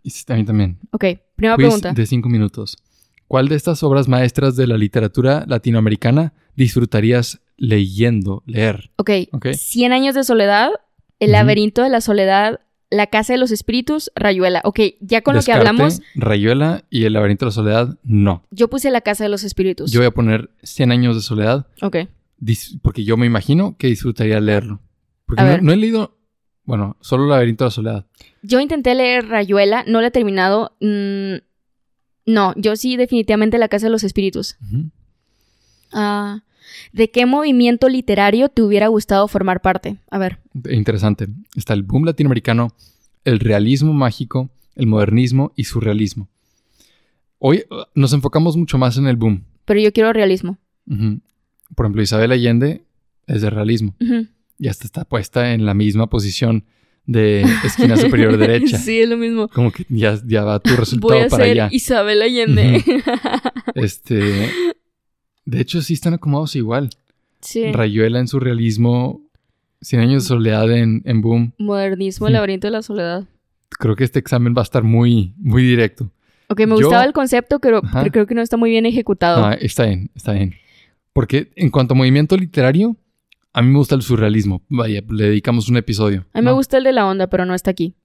y 0.03 0.09
sí, 0.11 0.23
A 0.29 0.35
mí 0.35 0.45
también. 0.45 0.79
Ok, 0.91 1.05
primera 1.35 1.55
Quiz 1.57 1.65
pregunta. 1.65 1.91
de 1.93 2.05
cinco 2.05 2.29
minutos. 2.29 2.77
¿Cuál 3.31 3.47
de 3.47 3.55
estas 3.55 3.81
obras 3.81 4.09
maestras 4.09 4.57
de 4.57 4.67
la 4.67 4.75
literatura 4.75 5.45
latinoamericana 5.47 6.33
disfrutarías 6.57 7.39
leyendo, 7.55 8.43
leer? 8.45 8.91
Ok, 8.97 9.09
Ok. 9.31 9.47
Cien 9.53 9.93
años 9.93 10.15
de 10.15 10.25
soledad, 10.25 10.71
El 11.17 11.31
laberinto 11.31 11.81
de 11.81 11.87
la 11.87 12.01
soledad, 12.01 12.59
La 12.89 13.07
casa 13.07 13.31
de 13.31 13.39
los 13.39 13.51
espíritus, 13.51 14.11
Rayuela. 14.15 14.59
Ok, 14.65 14.81
ya 14.99 15.21
con 15.21 15.35
Descarte, 15.35 15.59
lo 15.59 15.63
que 15.63 15.69
hablamos, 15.69 16.01
Rayuela 16.13 16.83
y 16.89 17.05
El 17.05 17.13
laberinto 17.13 17.45
de 17.45 17.51
la 17.51 17.53
soledad, 17.53 17.97
no. 18.03 18.43
yo 18.51 18.69
puse 18.69 18.91
La 18.91 18.99
casa 18.99 19.23
de 19.23 19.29
los 19.29 19.45
espíritus. 19.45 19.93
Yo 19.93 20.01
voy 20.01 20.07
a 20.07 20.11
poner 20.11 20.49
100 20.63 20.91
años 20.91 21.15
de 21.15 21.21
soledad 21.21 21.67
Ok, 21.81 21.99
porque 22.81 23.05
yo 23.05 23.15
me 23.15 23.27
imagino 23.27 23.77
que 23.77 23.87
disfrutaría 23.87 24.41
leerlo. 24.41 24.81
Porque 25.25 25.59
no, 25.61 25.71
he 25.71 25.77
leído, 25.77 26.17
bueno, 26.65 26.97
solo 26.99 27.23
El 27.23 27.29
laberinto 27.29 27.63
de 27.63 27.67
la 27.67 27.71
soledad. 27.71 28.05
yo 28.41 28.59
intenté 28.59 28.93
leer 28.93 29.29
Rayuela, 29.29 29.85
no 29.87 30.01
la 30.01 30.07
he 30.07 30.11
terminado. 30.11 30.75
Mm, 30.81 31.49
no, 32.31 32.53
yo 32.55 32.75
sí 32.75 32.97
definitivamente 32.97 33.57
La 33.57 33.67
casa 33.67 33.87
de 33.87 33.91
los 33.91 34.03
espíritus. 34.03 34.57
Ah, 35.91 36.43
¿De 36.93 37.11
qué 37.11 37.25
movimiento 37.25 37.89
literario 37.89 38.49
te 38.49 38.61
hubiera 38.61 38.87
gustado 38.87 39.27
formar 39.27 39.61
parte? 39.61 39.97
A 40.09 40.17
ver. 40.17 40.39
Interesante. 40.69 41.27
Está 41.55 41.73
el 41.73 41.83
boom 41.83 42.05
latinoamericano, 42.05 42.69
el 43.25 43.39
realismo 43.39 43.93
mágico, 43.93 44.49
el 44.75 44.87
modernismo 44.87 45.51
y 45.55 45.65
surrealismo. 45.65 46.29
Hoy 47.39 47.63
uh, 47.69 47.83
nos 47.95 48.13
enfocamos 48.13 48.55
mucho 48.55 48.77
más 48.77 48.97
en 48.97 49.07
el 49.07 49.15
boom. 49.15 49.43
Pero 49.65 49.79
yo 49.79 49.91
quiero 49.91 50.13
realismo. 50.13 50.57
Por 51.75 51.85
ejemplo, 51.85 52.01
Isabel 52.01 52.31
Allende 52.31 52.83
es 53.27 53.41
de 53.41 53.49
realismo. 53.49 53.95
Y 54.57 54.67
hasta 54.67 54.85
está 54.85 55.05
puesta 55.05 55.53
en 55.53 55.65
la 55.65 55.73
misma 55.73 56.07
posición 56.07 56.65
de 57.11 57.41
esquina 57.65 57.97
superior 57.97 58.37
derecha. 58.37 58.77
sí, 58.77 58.99
es 59.01 59.09
lo 59.09 59.17
mismo. 59.17 59.47
Como 59.49 59.71
que 59.71 59.85
ya, 59.89 60.17
ya 60.25 60.43
va 60.43 60.59
tu 60.59 60.69
Voy 60.71 60.77
resultado 60.79 61.21
a 61.21 61.27
para 61.27 61.43
ser 61.43 61.51
allá. 61.51 61.69
Isabel 61.71 62.21
Allende. 62.21 62.83
Este. 63.75 64.49
De 65.45 65.59
hecho, 65.61 65.81
sí 65.81 65.93
están 65.93 66.13
acomodados 66.13 66.55
igual. 66.55 66.89
sí. 67.41 67.71
Rayuela 67.71 68.19
en 68.19 68.27
surrealismo, 68.27 69.21
Cien 69.83 69.99
años 70.01 70.23
de 70.23 70.27
soledad 70.27 70.69
en, 70.71 71.01
en 71.05 71.21
boom. 71.21 71.53
Modernismo, 71.57 72.27
el 72.27 72.33
laberinto 72.33 72.67
de 72.67 72.71
la 72.71 72.83
soledad. 72.83 73.23
Creo 73.79 73.95
que 73.95 74.03
este 74.03 74.19
examen 74.19 74.53
va 74.55 74.61
a 74.61 74.63
estar 74.63 74.83
muy, 74.83 75.33
muy 75.39 75.63
directo. 75.63 76.11
Ok, 76.49 76.59
me 76.59 76.65
Yo- 76.67 76.75
gustaba 76.75 77.03
el 77.03 77.13
concepto, 77.13 77.57
pero, 77.59 77.81
pero 77.91 78.11
creo 78.11 78.27
que 78.27 78.35
no 78.35 78.41
está 78.43 78.57
muy 78.57 78.69
bien 78.69 78.85
ejecutado. 78.85 79.41
No, 79.41 79.51
está 79.53 79.85
bien, 79.85 80.11
está 80.13 80.33
bien. 80.33 80.53
Porque 81.13 81.49
en 81.55 81.71
cuanto 81.71 81.95
a 81.95 81.97
movimiento 81.97 82.37
literario, 82.37 82.95
a 83.53 83.61
mí 83.61 83.69
me 83.69 83.77
gusta 83.77 83.95
el 83.95 84.01
surrealismo. 84.01 84.63
Vaya, 84.69 85.01
le 85.09 85.23
dedicamos 85.25 85.69
un 85.69 85.77
episodio. 85.77 86.25
A 86.33 86.39
mí 86.39 86.45
me 86.45 86.51
¿no? 86.51 86.55
gusta 86.55 86.77
el 86.77 86.83
de 86.83 86.91
la 86.93 87.05
onda, 87.07 87.27
pero 87.27 87.45
no 87.45 87.53
está 87.53 87.71
aquí. 87.71 87.95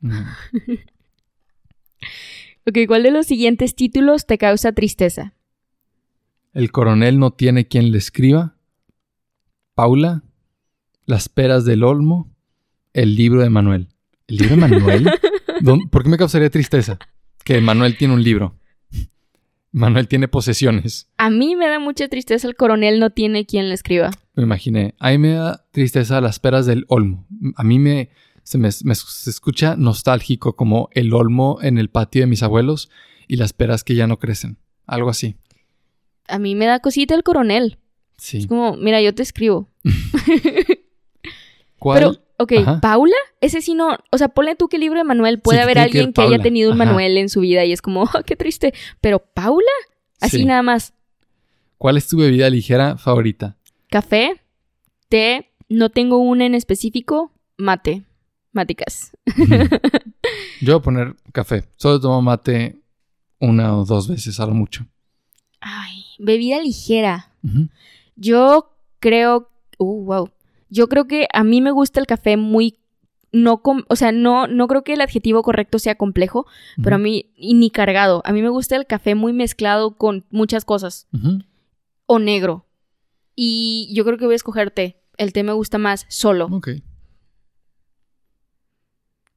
Mm. 0.00 0.10
Ok, 2.64 2.78
¿cuál 2.86 3.02
de 3.02 3.10
los 3.10 3.26
siguientes 3.26 3.74
títulos 3.74 4.26
te 4.26 4.38
causa 4.38 4.70
tristeza? 4.72 5.34
El 6.52 6.70
coronel 6.70 7.18
no 7.18 7.32
tiene 7.32 7.66
quien 7.66 7.90
le 7.90 7.98
escriba. 7.98 8.56
Paula. 9.74 10.22
Las 11.06 11.28
peras 11.28 11.64
del 11.64 11.82
olmo. 11.82 12.32
El 12.92 13.16
libro 13.16 13.40
de 13.42 13.50
Manuel. 13.50 13.88
¿El 14.28 14.36
libro 14.36 14.54
de 14.54 14.60
Manuel? 14.60 15.10
¿Dónde- 15.60 15.86
¿Por 15.90 16.04
qué 16.04 16.08
me 16.10 16.18
causaría 16.18 16.50
tristeza? 16.50 16.98
Que 17.44 17.60
Manuel 17.60 17.96
tiene 17.96 18.14
un 18.14 18.22
libro. 18.22 18.56
Manuel 19.72 20.06
tiene 20.06 20.28
posesiones. 20.28 21.08
A 21.16 21.30
mí 21.30 21.56
me 21.56 21.66
da 21.66 21.78
mucha 21.78 22.06
tristeza 22.08 22.46
el 22.46 22.56
coronel 22.56 23.00
no 23.00 23.10
tiene 23.10 23.46
quien 23.46 23.68
le 23.68 23.74
escriba. 23.74 24.10
Me 24.34 24.42
imaginé. 24.42 24.94
A 24.98 25.10
mí 25.10 25.18
me 25.18 25.32
da 25.32 25.64
tristeza 25.72 26.20
las 26.20 26.38
peras 26.38 26.66
del 26.66 26.84
olmo. 26.88 27.26
A 27.56 27.64
mí 27.64 27.78
me 27.78 28.10
se, 28.42 28.58
me, 28.58 28.68
me- 28.84 28.94
se 28.94 29.30
escucha 29.30 29.76
nostálgico 29.76 30.56
como 30.56 30.88
el 30.92 31.14
olmo 31.14 31.58
en 31.62 31.78
el 31.78 31.88
patio 31.90 32.20
de 32.22 32.26
mis 32.26 32.42
abuelos 32.42 32.90
y 33.28 33.36
las 33.36 33.52
peras 33.52 33.82
que 33.84 33.94
ya 33.94 34.06
no 34.06 34.18
crecen. 34.18 34.58
Algo 34.86 35.08
así. 35.10 35.36
A 36.28 36.38
mí 36.38 36.54
me 36.54 36.66
da 36.66 36.80
cosita 36.80 37.14
el 37.14 37.22
coronel. 37.22 37.78
Sí. 38.18 38.38
Es 38.38 38.46
como, 38.46 38.76
mira, 38.76 39.00
yo 39.00 39.14
te 39.14 39.22
escribo. 39.22 39.70
¿Cuál? 41.78 41.98
Pero, 41.98 42.21
ok, 42.42 42.52
Ajá. 42.58 42.80
¿Paula? 42.80 43.16
Ese 43.40 43.60
sí 43.62 43.74
no. 43.74 43.96
O 44.10 44.18
sea, 44.18 44.28
ponle 44.28 44.54
tú 44.56 44.68
que 44.68 44.76
el 44.76 44.82
libro 44.82 44.98
de 44.98 45.04
Manuel 45.04 45.40
puede 45.40 45.58
Sí, 45.58 45.62
haber 45.62 45.76
que 45.76 45.80
alguien 45.82 46.12
que 46.12 46.22
haya 46.22 46.38
tenido 46.40 46.70
un 46.72 46.80
Ajá. 46.80 46.86
Manuel 46.90 47.16
en 47.18 47.28
su 47.28 47.40
vida 47.40 47.64
y 47.64 47.72
es 47.72 47.82
como, 47.82 48.04
"Ah, 48.04 48.22
qué 48.26 48.36
triste. 48.36 48.72
Pero, 49.00 49.18
¿Paula? 49.20 49.70
Así 50.20 50.38
Sí. 50.38 50.44
nada 50.44 50.62
más. 50.62 50.94
¿Cuál 51.78 51.96
es 51.96 52.06
tu 52.08 52.16
bebida 52.18 52.48
ligera 52.50 52.96
favorita? 52.96 53.56
Café, 53.90 54.40
té, 55.08 55.50
no 55.68 55.90
tengo 55.90 56.18
una 56.18 56.46
en 56.46 56.54
específico, 56.54 57.32
mate. 57.58 58.02
Máticas. 58.52 59.16
Yo 60.60 60.74
voy 60.74 60.80
a 60.80 60.82
poner 60.82 61.16
café. 61.32 61.64
Solo 61.76 62.00
tomo 62.00 62.20
mate 62.22 62.78
una 63.40 63.76
o 63.76 63.84
dos 63.84 64.08
veces 64.08 64.38
a 64.40 64.46
lo 64.46 64.54
mucho. 64.54 64.86
Ay, 65.60 66.04
bebida 66.18 66.60
ligera. 66.60 67.30
Yo 68.16 68.70
creo. 69.00 69.48
Uh, 69.78 70.04
wow. 70.04 70.30
Yo 70.72 70.88
creo 70.88 71.06
que 71.06 71.28
a 71.32 71.44
mí 71.44 71.60
me 71.60 71.70
gusta 71.70 72.00
el 72.00 72.06
café 72.06 72.36
muy. 72.36 72.78
No 73.30 73.62
com- 73.62 73.84
o 73.88 73.96
sea, 73.96 74.10
no, 74.12 74.46
no 74.46 74.68
creo 74.68 74.84
que 74.84 74.92
el 74.94 75.00
adjetivo 75.00 75.42
correcto 75.42 75.78
sea 75.78 75.94
complejo, 75.96 76.46
pero 76.82 76.96
a 76.96 76.98
mí. 76.98 77.32
Y 77.36 77.54
ni 77.54 77.70
cargado. 77.70 78.22
A 78.24 78.32
mí 78.32 78.40
me 78.42 78.48
gusta 78.48 78.76
el 78.76 78.86
café 78.86 79.14
muy 79.14 79.32
mezclado 79.32 79.96
con 79.96 80.24
muchas 80.30 80.64
cosas. 80.64 81.08
O 82.06 82.18
negro. 82.18 82.66
Y 83.34 83.90
yo 83.94 84.04
creo 84.04 84.16
que 84.18 84.24
voy 84.26 84.34
a 84.34 84.36
escoger 84.36 84.70
té. 84.70 85.02
El 85.18 85.32
té 85.32 85.42
me 85.42 85.52
gusta 85.52 85.76
más 85.78 86.06
solo. 86.08 86.46
Ok. 86.50 86.68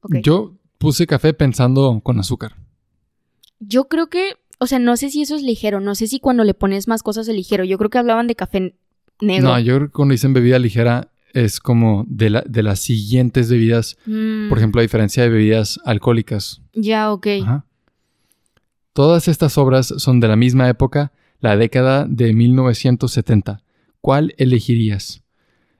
Ok. 0.01 0.15
Yo 0.21 0.53
puse 0.77 1.07
café 1.07 1.33
pensando 1.33 1.99
con 2.03 2.19
azúcar. 2.19 2.55
Yo 3.59 3.86
creo 3.88 4.07
que, 4.07 4.36
o 4.59 4.67
sea, 4.67 4.79
no 4.79 4.97
sé 4.97 5.09
si 5.09 5.21
eso 5.21 5.36
es 5.36 5.41
ligero, 5.41 5.79
no 5.79 5.95
sé 5.95 6.07
si 6.07 6.19
cuando 6.19 6.43
le 6.43 6.53
pones 6.53 6.88
más 6.88 7.01
cosas 7.03 7.27
es 7.27 7.36
ligero. 7.36 7.63
Yo 7.63 7.77
creo 7.77 7.89
que 7.89 7.97
hablaban 7.97 8.27
de 8.27 8.36
café 8.36 8.75
negro. 9.21 9.49
No, 9.49 9.59
yo 9.59 9.75
creo 9.77 9.88
que 9.88 9.93
cuando 9.93 10.11
dicen 10.11 10.33
bebida 10.33 10.59
ligera 10.59 11.09
es 11.36 11.59
como 11.59 12.05
de, 12.07 12.29
la, 12.31 12.41
de 12.47 12.63
las 12.63 12.79
siguientes 12.79 13.49
bebidas. 13.51 13.97
Mm, 14.07 14.49
Por 14.49 14.57
ejemplo, 14.57 14.79
a 14.79 14.83
diferencia 14.83 15.21
de 15.23 15.29
bebidas 15.29 15.79
alcohólicas. 15.86 16.61
Ya, 16.73 17.11
ok. 17.11 17.27
Ajá. 17.43 17.65
Todas 18.93 19.27
estas 19.27 19.57
obras 19.57 19.93
son 19.97 20.19
de 20.19 20.27
la 20.27 20.36
misma 20.36 20.69
época, 20.69 21.11
la 21.41 21.57
década 21.57 22.05
de 22.09 22.33
1970. 22.33 23.61
¿Cuál 24.01 24.33
elegirías? 24.38 25.21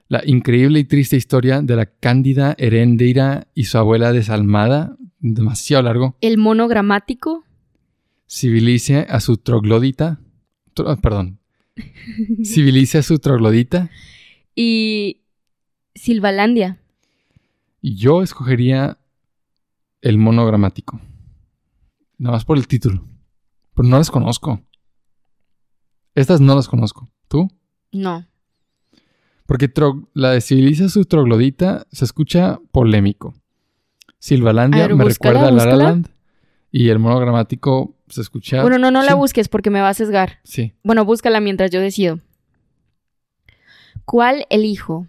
La 0.08 0.22
increíble 0.24 0.78
y 0.80 0.84
triste 0.84 1.16
historia 1.16 1.62
de 1.62 1.76
la 1.76 1.86
cándida 1.86 2.54
Herendeira 2.58 3.48
y 3.54 3.64
su 3.64 3.78
abuela 3.78 4.12
desalmada, 4.12 4.96
demasiado 5.18 5.82
largo, 5.82 6.16
El 6.20 6.38
monogramático. 6.38 7.44
civilice 8.28 9.06
a 9.08 9.20
su 9.20 9.36
troglodita, 9.38 10.20
tro- 10.74 11.00
perdón, 11.00 11.38
civilice 12.44 12.98
a 12.98 13.02
su 13.02 13.18
troglodita, 13.18 13.90
Y 14.54 15.22
Silvalandia. 15.96 16.78
y 17.80 17.96
yo 17.96 18.22
escogería 18.22 18.98
el 20.02 20.18
monogramático. 20.18 21.00
Nada 22.18 22.36
más 22.36 22.44
por 22.44 22.56
el 22.56 22.66
título. 22.66 23.04
Pero 23.74 23.88
no 23.88 23.98
las 23.98 24.10
conozco. 24.10 24.60
Estas 26.14 26.40
no 26.40 26.54
las 26.54 26.68
conozco. 26.68 27.08
¿Tú? 27.28 27.48
No. 27.92 28.26
Porque 29.46 29.70
la 30.14 30.30
de 30.30 30.40
civiliza 30.40 30.88
su 30.88 31.04
troglodita 31.04 31.86
se 31.92 32.04
escucha 32.04 32.58
polémico. 32.72 33.34
Silvalandia 34.18 34.84
A 34.84 34.88
ver, 34.88 34.96
me 34.96 35.04
búscala, 35.04 35.44
recuerda 35.44 35.62
a 35.62 35.66
La. 35.66 35.76
Land. 35.76 36.08
Y 36.72 36.88
el 36.88 36.98
monogramático 36.98 37.96
se 38.08 38.20
escucha. 38.22 38.62
Bueno, 38.62 38.78
no, 38.78 38.90
no 38.90 39.02
la 39.02 39.14
busques 39.14 39.48
porque 39.48 39.70
me 39.70 39.80
va 39.80 39.90
a 39.90 39.94
sesgar. 39.94 40.40
Sí. 40.42 40.72
Bueno, 40.82 41.04
búscala 41.04 41.40
mientras 41.40 41.70
yo 41.70 41.80
decido. 41.80 42.18
¿Cuál 44.04 44.46
elijo? 44.50 45.06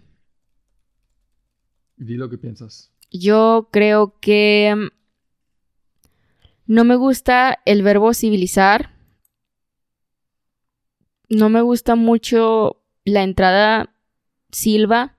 Di 1.98 2.14
lo 2.14 2.30
que 2.30 2.38
piensas. 2.38 2.92
Yo 3.10 3.68
creo 3.72 4.18
que 4.20 4.74
mm, 4.76 4.88
no 6.66 6.84
me 6.84 6.96
gusta 6.96 7.58
el 7.64 7.82
verbo 7.82 8.14
civilizar. 8.14 8.94
No 11.28 11.48
me 11.48 11.60
gusta 11.60 11.96
mucho 11.96 12.82
la 13.04 13.22
entrada 13.22 13.94
silva. 14.50 15.16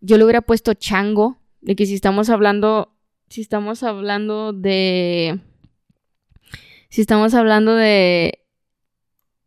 Yo 0.00 0.16
le 0.16 0.24
hubiera 0.24 0.42
puesto 0.42 0.74
chango, 0.74 1.38
de 1.60 1.76
que 1.76 1.84
si 1.84 1.94
estamos 1.94 2.30
hablando, 2.30 2.94
si 3.28 3.40
estamos 3.40 3.82
hablando 3.82 4.52
de, 4.52 5.40
si 6.88 7.02
estamos 7.02 7.34
hablando 7.34 7.74
de 7.74 8.40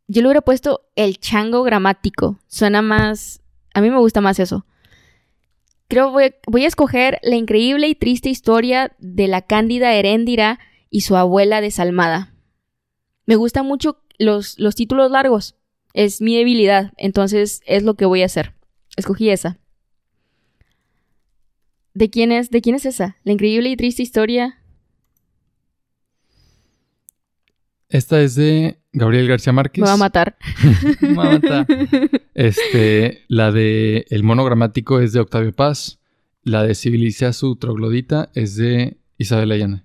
Yo 0.07 0.21
le 0.21 0.27
hubiera 0.27 0.41
puesto 0.41 0.89
el 0.95 1.19
chango 1.19 1.63
gramático. 1.63 2.39
Suena 2.47 2.81
más. 2.81 3.41
A 3.73 3.81
mí 3.81 3.89
me 3.89 3.97
gusta 3.97 4.21
más 4.21 4.39
eso. 4.39 4.65
Creo 5.93 6.09
voy, 6.09 6.63
a 6.63 6.67
escoger 6.67 7.19
la 7.21 7.35
increíble 7.35 7.87
y 7.87 7.93
triste 7.93 8.27
historia 8.27 8.95
de 8.97 9.27
la 9.27 9.43
cándida 9.43 9.93
Heréndira 9.93 10.57
y 10.89 11.01
su 11.01 11.15
abuela 11.15 11.61
desalmada. 11.61 12.33
Me 13.27 13.35
gustan 13.35 13.67
mucho 13.67 14.01
los, 14.17 14.57
los 14.57 14.73
títulos 14.73 15.11
largos. 15.11 15.55
Es 15.93 16.19
mi 16.19 16.35
debilidad. 16.35 16.93
Entonces 16.97 17.61
es 17.67 17.83
lo 17.83 17.93
que 17.93 18.05
voy 18.05 18.23
a 18.23 18.25
hacer. 18.25 18.55
Escogí 18.97 19.29
esa. 19.29 19.59
¿De 21.93 22.09
quién 22.09 22.31
es? 22.31 22.49
¿De 22.49 22.61
quién 22.61 22.75
es 22.75 22.87
esa? 22.87 23.17
La 23.23 23.33
increíble 23.33 23.69
y 23.69 23.77
triste 23.77 24.01
historia. 24.01 24.63
Esta 27.89 28.19
es 28.19 28.33
de 28.33 28.79
Gabriel 28.93 29.27
García 29.27 29.51
Márquez. 29.51 29.81
Me 29.81 29.87
va 29.87 29.93
a 29.93 29.97
matar. 29.97 30.37
Me 31.01 31.13
va 31.13 31.23
a 31.23 31.31
matar. 31.31 31.65
Este, 32.35 33.23
la 33.27 33.51
de 33.51 34.05
El 34.09 34.23
monogramático 34.23 34.99
es 34.99 35.13
de 35.13 35.19
Octavio 35.19 35.51
Paz. 35.51 35.99
La 36.43 36.63
de 36.63 36.75
Civiliza 36.75 37.33
su 37.33 37.55
troglodita 37.55 38.29
es 38.35 38.55
de 38.55 38.97
Isabel 39.17 39.51
Allende. 39.51 39.83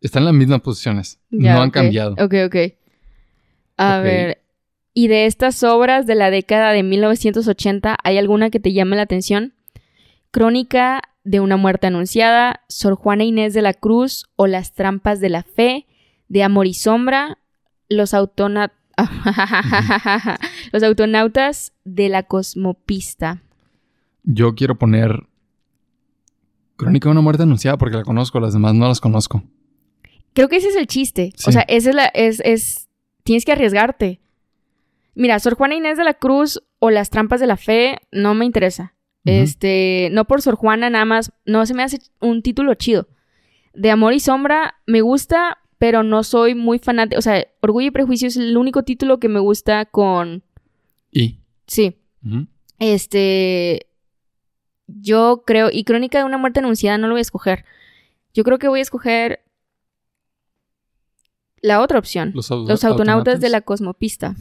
Están 0.00 0.22
en 0.22 0.26
las 0.26 0.34
mismas 0.34 0.60
posiciones. 0.60 1.20
Ya, 1.30 1.54
no 1.54 1.62
han 1.62 1.70
cambiado. 1.70 2.16
Ok, 2.18 2.34
ok. 2.46 2.56
A 3.76 3.98
ver. 3.98 4.42
¿Y 4.94 5.08
de 5.08 5.26
estas 5.26 5.62
obras 5.62 6.06
de 6.06 6.14
la 6.14 6.30
década 6.30 6.72
de 6.72 6.82
1980 6.82 7.96
hay 8.02 8.18
alguna 8.18 8.50
que 8.50 8.60
te 8.60 8.72
llame 8.72 8.96
la 8.96 9.02
atención? 9.02 9.54
Crónica 10.30 11.02
de 11.24 11.40
una 11.40 11.56
muerte 11.56 11.86
anunciada, 11.86 12.62
Sor 12.68 12.96
Juana 12.96 13.24
Inés 13.24 13.54
de 13.54 13.62
la 13.62 13.74
Cruz 13.74 14.26
o 14.36 14.46
Las 14.46 14.72
trampas 14.72 15.20
de 15.20 15.28
la 15.28 15.44
fe, 15.44 15.86
de 16.28 16.42
Amor 16.42 16.66
y 16.66 16.74
Sombra, 16.74 17.38
Los 17.96 18.14
autona- 18.14 18.72
Los 20.72 20.82
autonautas 20.82 21.72
de 21.84 22.08
la 22.08 22.22
cosmopista. 22.24 23.42
Yo 24.24 24.54
quiero 24.54 24.76
poner 24.78 25.26
Crónica 26.76 27.08
de 27.08 27.12
una 27.12 27.20
muerte 27.20 27.42
anunciada 27.44 27.78
porque 27.78 27.96
la 27.96 28.02
conozco, 28.04 28.40
las 28.40 28.52
demás 28.54 28.74
no 28.74 28.88
las 28.88 29.00
conozco. 29.00 29.42
Creo 30.34 30.48
que 30.48 30.56
ese 30.56 30.68
es 30.68 30.76
el 30.76 30.86
chiste. 30.86 31.32
Sí. 31.36 31.50
O 31.50 31.52
sea, 31.52 31.62
esa 31.68 31.90
es 31.90 31.94
la. 31.96 32.06
Es, 32.06 32.40
es. 32.44 32.88
Tienes 33.22 33.44
que 33.44 33.52
arriesgarte. 33.52 34.20
Mira, 35.14 35.38
Sor 35.38 35.54
Juana 35.54 35.74
Inés 35.74 35.98
de 35.98 36.04
la 36.04 36.14
Cruz 36.14 36.62
o 36.78 36.90
Las 36.90 37.10
Trampas 37.10 37.38
de 37.40 37.46
la 37.46 37.56
Fe 37.56 37.98
no 38.10 38.34
me 38.34 38.44
interesa. 38.46 38.94
Este. 39.24 40.08
No 40.12 40.24
por 40.24 40.42
Sor 40.42 40.56
Juana, 40.56 40.90
nada 40.90 41.04
más. 41.04 41.32
No 41.44 41.64
se 41.66 41.74
me 41.74 41.82
hace 41.84 41.98
un 42.20 42.42
título 42.42 42.74
chido. 42.74 43.06
De 43.74 43.90
Amor 43.90 44.14
y 44.14 44.20
Sombra 44.20 44.74
me 44.86 45.00
gusta, 45.02 45.58
pero 45.82 46.04
no 46.04 46.22
soy 46.22 46.54
muy 46.54 46.78
fanático. 46.78 47.18
O 47.18 47.22
sea, 47.22 47.44
Orgullo 47.60 47.88
y 47.88 47.90
Prejuicio 47.90 48.28
es 48.28 48.36
el 48.36 48.56
único 48.56 48.84
título 48.84 49.18
que 49.18 49.28
me 49.28 49.40
gusta 49.40 49.84
con. 49.84 50.44
Y. 51.10 51.40
Sí. 51.66 51.96
Este. 52.78 53.88
Yo 54.86 55.42
creo. 55.44 55.70
Y 55.72 55.82
Crónica 55.82 56.18
de 56.18 56.24
una 56.24 56.38
muerte 56.38 56.60
anunciada 56.60 56.98
no 56.98 57.08
lo 57.08 57.14
voy 57.14 57.18
a 57.18 57.22
escoger. 57.22 57.64
Yo 58.32 58.44
creo 58.44 58.60
que 58.60 58.68
voy 58.68 58.78
a 58.78 58.82
escoger. 58.82 59.40
La 61.62 61.80
otra 61.80 61.98
opción. 61.98 62.30
Los, 62.32 62.52
au- 62.52 62.64
Los 62.68 62.84
autonautas 62.84 63.40
de 63.40 63.48
la 63.48 63.60
cosmopista. 63.62 64.36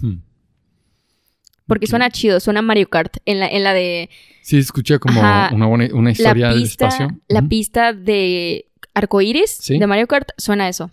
Porque 1.65 1.87
suena 1.87 2.11
chido, 2.11 2.39
suena 2.39 2.61
Mario 2.61 2.87
Kart. 2.87 3.17
En 3.25 3.39
la, 3.39 3.47
en 3.47 3.63
la 3.63 3.73
de 3.73 4.11
Sí, 4.43 4.59
escuché 4.59 4.99
como 4.99 5.19
Ajá. 5.23 5.55
una, 5.55 5.65
buena, 5.65 5.87
una 5.95 6.11
historia 6.11 6.49
del 6.49 6.61
pista, 6.61 6.87
espacio. 6.89 7.19
la 7.27 7.41
pista 7.41 7.93
de 7.93 8.69
arcoíris 8.93 9.49
Sí. 9.59 9.79
de 9.79 9.87
Mario 9.87 10.05
Kart, 10.05 10.29
suena 10.37 10.69
eso. 10.69 10.87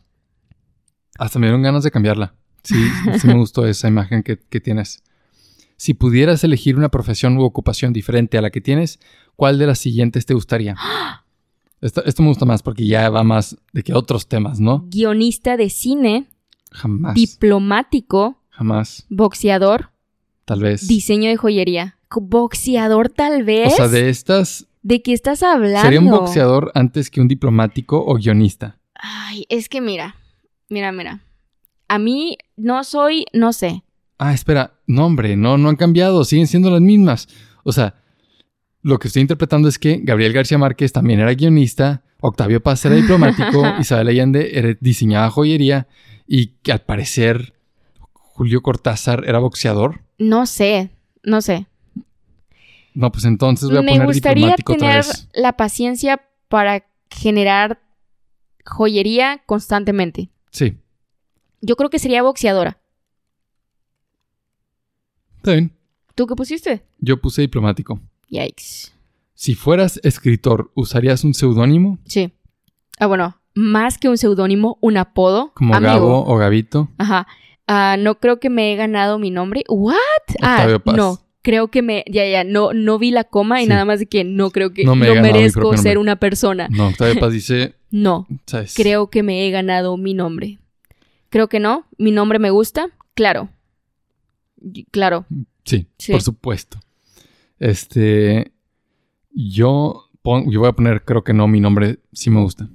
Hasta 1.18 1.38
me 1.38 1.46
dieron 1.48 1.62
ganas 1.62 1.82
de 1.84 1.90
cambiarla. 1.90 2.34
Sí, 2.62 2.76
sí 3.20 3.26
me 3.26 3.34
gustó 3.36 3.66
esa 3.66 3.88
imagen 3.88 4.22
que, 4.22 4.38
que 4.38 4.60
tienes. 4.60 5.02
Si 5.76 5.94
pudieras 5.94 6.42
elegir 6.44 6.76
una 6.76 6.88
profesión 6.88 7.36
u 7.38 7.42
ocupación 7.42 7.92
diferente 7.92 8.38
a 8.38 8.42
la 8.42 8.50
que 8.50 8.60
tienes, 8.60 8.98
¿cuál 9.36 9.58
de 9.58 9.66
las 9.66 9.78
siguientes 9.78 10.24
te 10.26 10.34
gustaría? 10.34 10.74
Esto, 11.80 12.04
esto 12.04 12.22
me 12.24 12.28
gusta 12.30 12.44
más 12.44 12.60
porque 12.64 12.84
ya 12.86 13.08
va 13.08 13.22
más 13.22 13.56
de 13.72 13.84
que 13.84 13.94
otros 13.94 14.26
temas, 14.26 14.58
¿no? 14.58 14.84
Guionista 14.88 15.56
de 15.56 15.70
cine, 15.70 16.26
Jamás. 16.72 17.14
diplomático, 17.14 18.42
Jamás. 18.50 19.06
boxeador, 19.08 19.90
Tal 20.44 20.60
vez. 20.60 20.88
diseño 20.88 21.30
de 21.30 21.36
joyería. 21.36 21.96
Boxeador 22.10 23.10
tal 23.10 23.44
vez. 23.44 23.72
o 23.72 23.76
sea, 23.76 23.86
de 23.86 24.08
estas, 24.08 24.66
¿De 24.82 25.02
qué 25.02 25.12
estás 25.12 25.44
hablando? 25.44 25.82
¿sería 25.82 26.00
un 26.00 26.10
boxeador 26.10 26.72
antes 26.74 27.10
que 27.10 27.20
un 27.20 27.28
diplomático 27.28 28.02
o 28.04 28.14
guionista? 28.16 28.80
Ay, 28.94 29.44
es 29.48 29.68
que 29.68 29.80
mira, 29.80 30.16
mira, 30.68 30.92
mira. 30.92 31.20
A 31.88 31.98
mí 31.98 32.38
no 32.56 32.84
soy, 32.84 33.26
no 33.32 33.52
sé. 33.52 33.82
Ah, 34.18 34.34
espera. 34.34 34.74
No, 34.86 35.06
hombre, 35.06 35.36
no, 35.36 35.58
no 35.58 35.68
han 35.68 35.76
cambiado. 35.76 36.24
Siguen 36.24 36.46
siendo 36.46 36.70
las 36.70 36.80
mismas. 36.80 37.28
O 37.64 37.72
sea, 37.72 37.94
lo 38.82 38.98
que 38.98 39.08
estoy 39.08 39.22
interpretando 39.22 39.68
es 39.68 39.78
que 39.78 40.00
Gabriel 40.02 40.32
García 40.32 40.58
Márquez 40.58 40.92
también 40.92 41.20
era 41.20 41.34
guionista, 41.34 42.02
Octavio 42.20 42.62
Paz 42.62 42.84
era 42.84 42.94
diplomático, 42.94 43.62
Isabel 43.80 44.08
Allende 44.08 44.58
era, 44.58 44.76
diseñaba 44.80 45.30
joyería 45.30 45.88
y 46.26 46.58
que 46.62 46.72
al 46.72 46.80
parecer 46.80 47.54
Julio 48.12 48.62
Cortázar 48.62 49.24
era 49.26 49.38
boxeador. 49.38 50.02
No 50.18 50.46
sé, 50.46 50.90
no 51.22 51.40
sé. 51.42 51.66
No, 52.94 53.12
pues 53.12 53.24
entonces 53.24 53.68
voy 53.68 53.78
a 53.78 53.82
Me 53.82 53.92
poner 53.92 54.06
gustaría 54.06 54.56
tener 54.56 55.04
la 55.32 55.52
paciencia 55.56 56.20
para 56.48 56.84
generar 57.10 57.80
joyería 58.64 59.42
constantemente. 59.46 60.30
Sí, 60.50 60.76
Yo 61.60 61.76
creo 61.76 61.90
que 61.90 61.98
sería 61.98 62.22
boxeadora. 62.22 62.78
está 65.36 65.52
bien. 65.52 65.72
¿Tú 66.14 66.26
qué 66.26 66.34
pusiste? 66.34 66.82
Yo 66.98 67.20
puse 67.20 67.42
diplomático. 67.42 68.00
Yikes. 68.28 68.92
Si 69.34 69.54
fueras 69.54 70.00
escritor, 70.02 70.72
¿usarías 70.74 71.22
un 71.24 71.32
seudónimo? 71.34 71.98
Sí. 72.06 72.32
Ah, 72.98 73.06
bueno, 73.06 73.40
más 73.54 73.98
que 73.98 74.08
un 74.08 74.18
seudónimo, 74.18 74.78
un 74.80 74.96
apodo. 74.96 75.52
Como 75.54 75.74
amigo. 75.74 75.92
Gabo 75.92 76.24
o 76.26 76.36
Gabito. 76.36 76.88
Ajá. 76.98 77.26
Ah, 77.66 77.96
no 77.98 78.18
creo 78.18 78.40
que 78.40 78.50
me 78.50 78.72
he 78.72 78.76
ganado 78.76 79.18
mi 79.18 79.30
nombre. 79.30 79.64
¿What? 79.68 79.94
Octavio 80.34 80.76
ah, 80.76 80.78
Paz. 80.80 80.96
no. 80.96 81.20
Creo 81.48 81.68
que 81.68 81.80
me. 81.80 82.04
Ya, 82.10 82.26
ya. 82.28 82.44
No, 82.44 82.74
no 82.74 82.98
vi 82.98 83.10
la 83.10 83.24
coma 83.24 83.60
y 83.62 83.64
Sí. 83.64 83.70
nada 83.70 83.86
más 83.86 84.00
de 84.00 84.06
que 84.06 84.22
no 84.22 84.50
creo 84.50 84.74
que. 84.74 84.84
No 84.84 84.94
me 84.96 85.18
merezco 85.18 85.74
ser 85.78 85.96
una 85.96 86.16
persona. 86.16 86.68
No, 86.70 86.88
Octavio 86.88 87.14
Paz 87.20 87.32
dice, 87.32 87.74
No. 87.90 88.26
¿sabes? 88.46 88.74
Creo 88.74 89.08
que 89.08 89.22
me 89.22 89.46
he 89.46 89.50
ganado 89.50 89.96
mi 89.96 90.12
nombre. 90.12 90.58
Creo 91.30 91.48
que 91.48 91.58
no. 91.58 91.86
Mi 91.96 92.10
nombre 92.10 92.38
me 92.38 92.50
gusta. 92.50 92.88
Claro. 93.14 93.48
Claro. 94.90 95.24
Sí, 95.64 95.86
Sí. 95.96 96.12
por 96.12 96.20
supuesto. 96.20 96.78
Este, 97.58 98.52
yo, 99.30 100.10
pon- 100.22 100.50
yo 100.50 100.60
voy 100.60 100.68
a 100.68 100.72
poner, 100.72 101.02
creo 101.04 101.24
que 101.24 101.32
no, 101.32 101.48
mi 101.48 101.60
nombre 101.60 101.98
sí 102.12 102.28
me 102.30 102.40
gusta. 102.42 102.68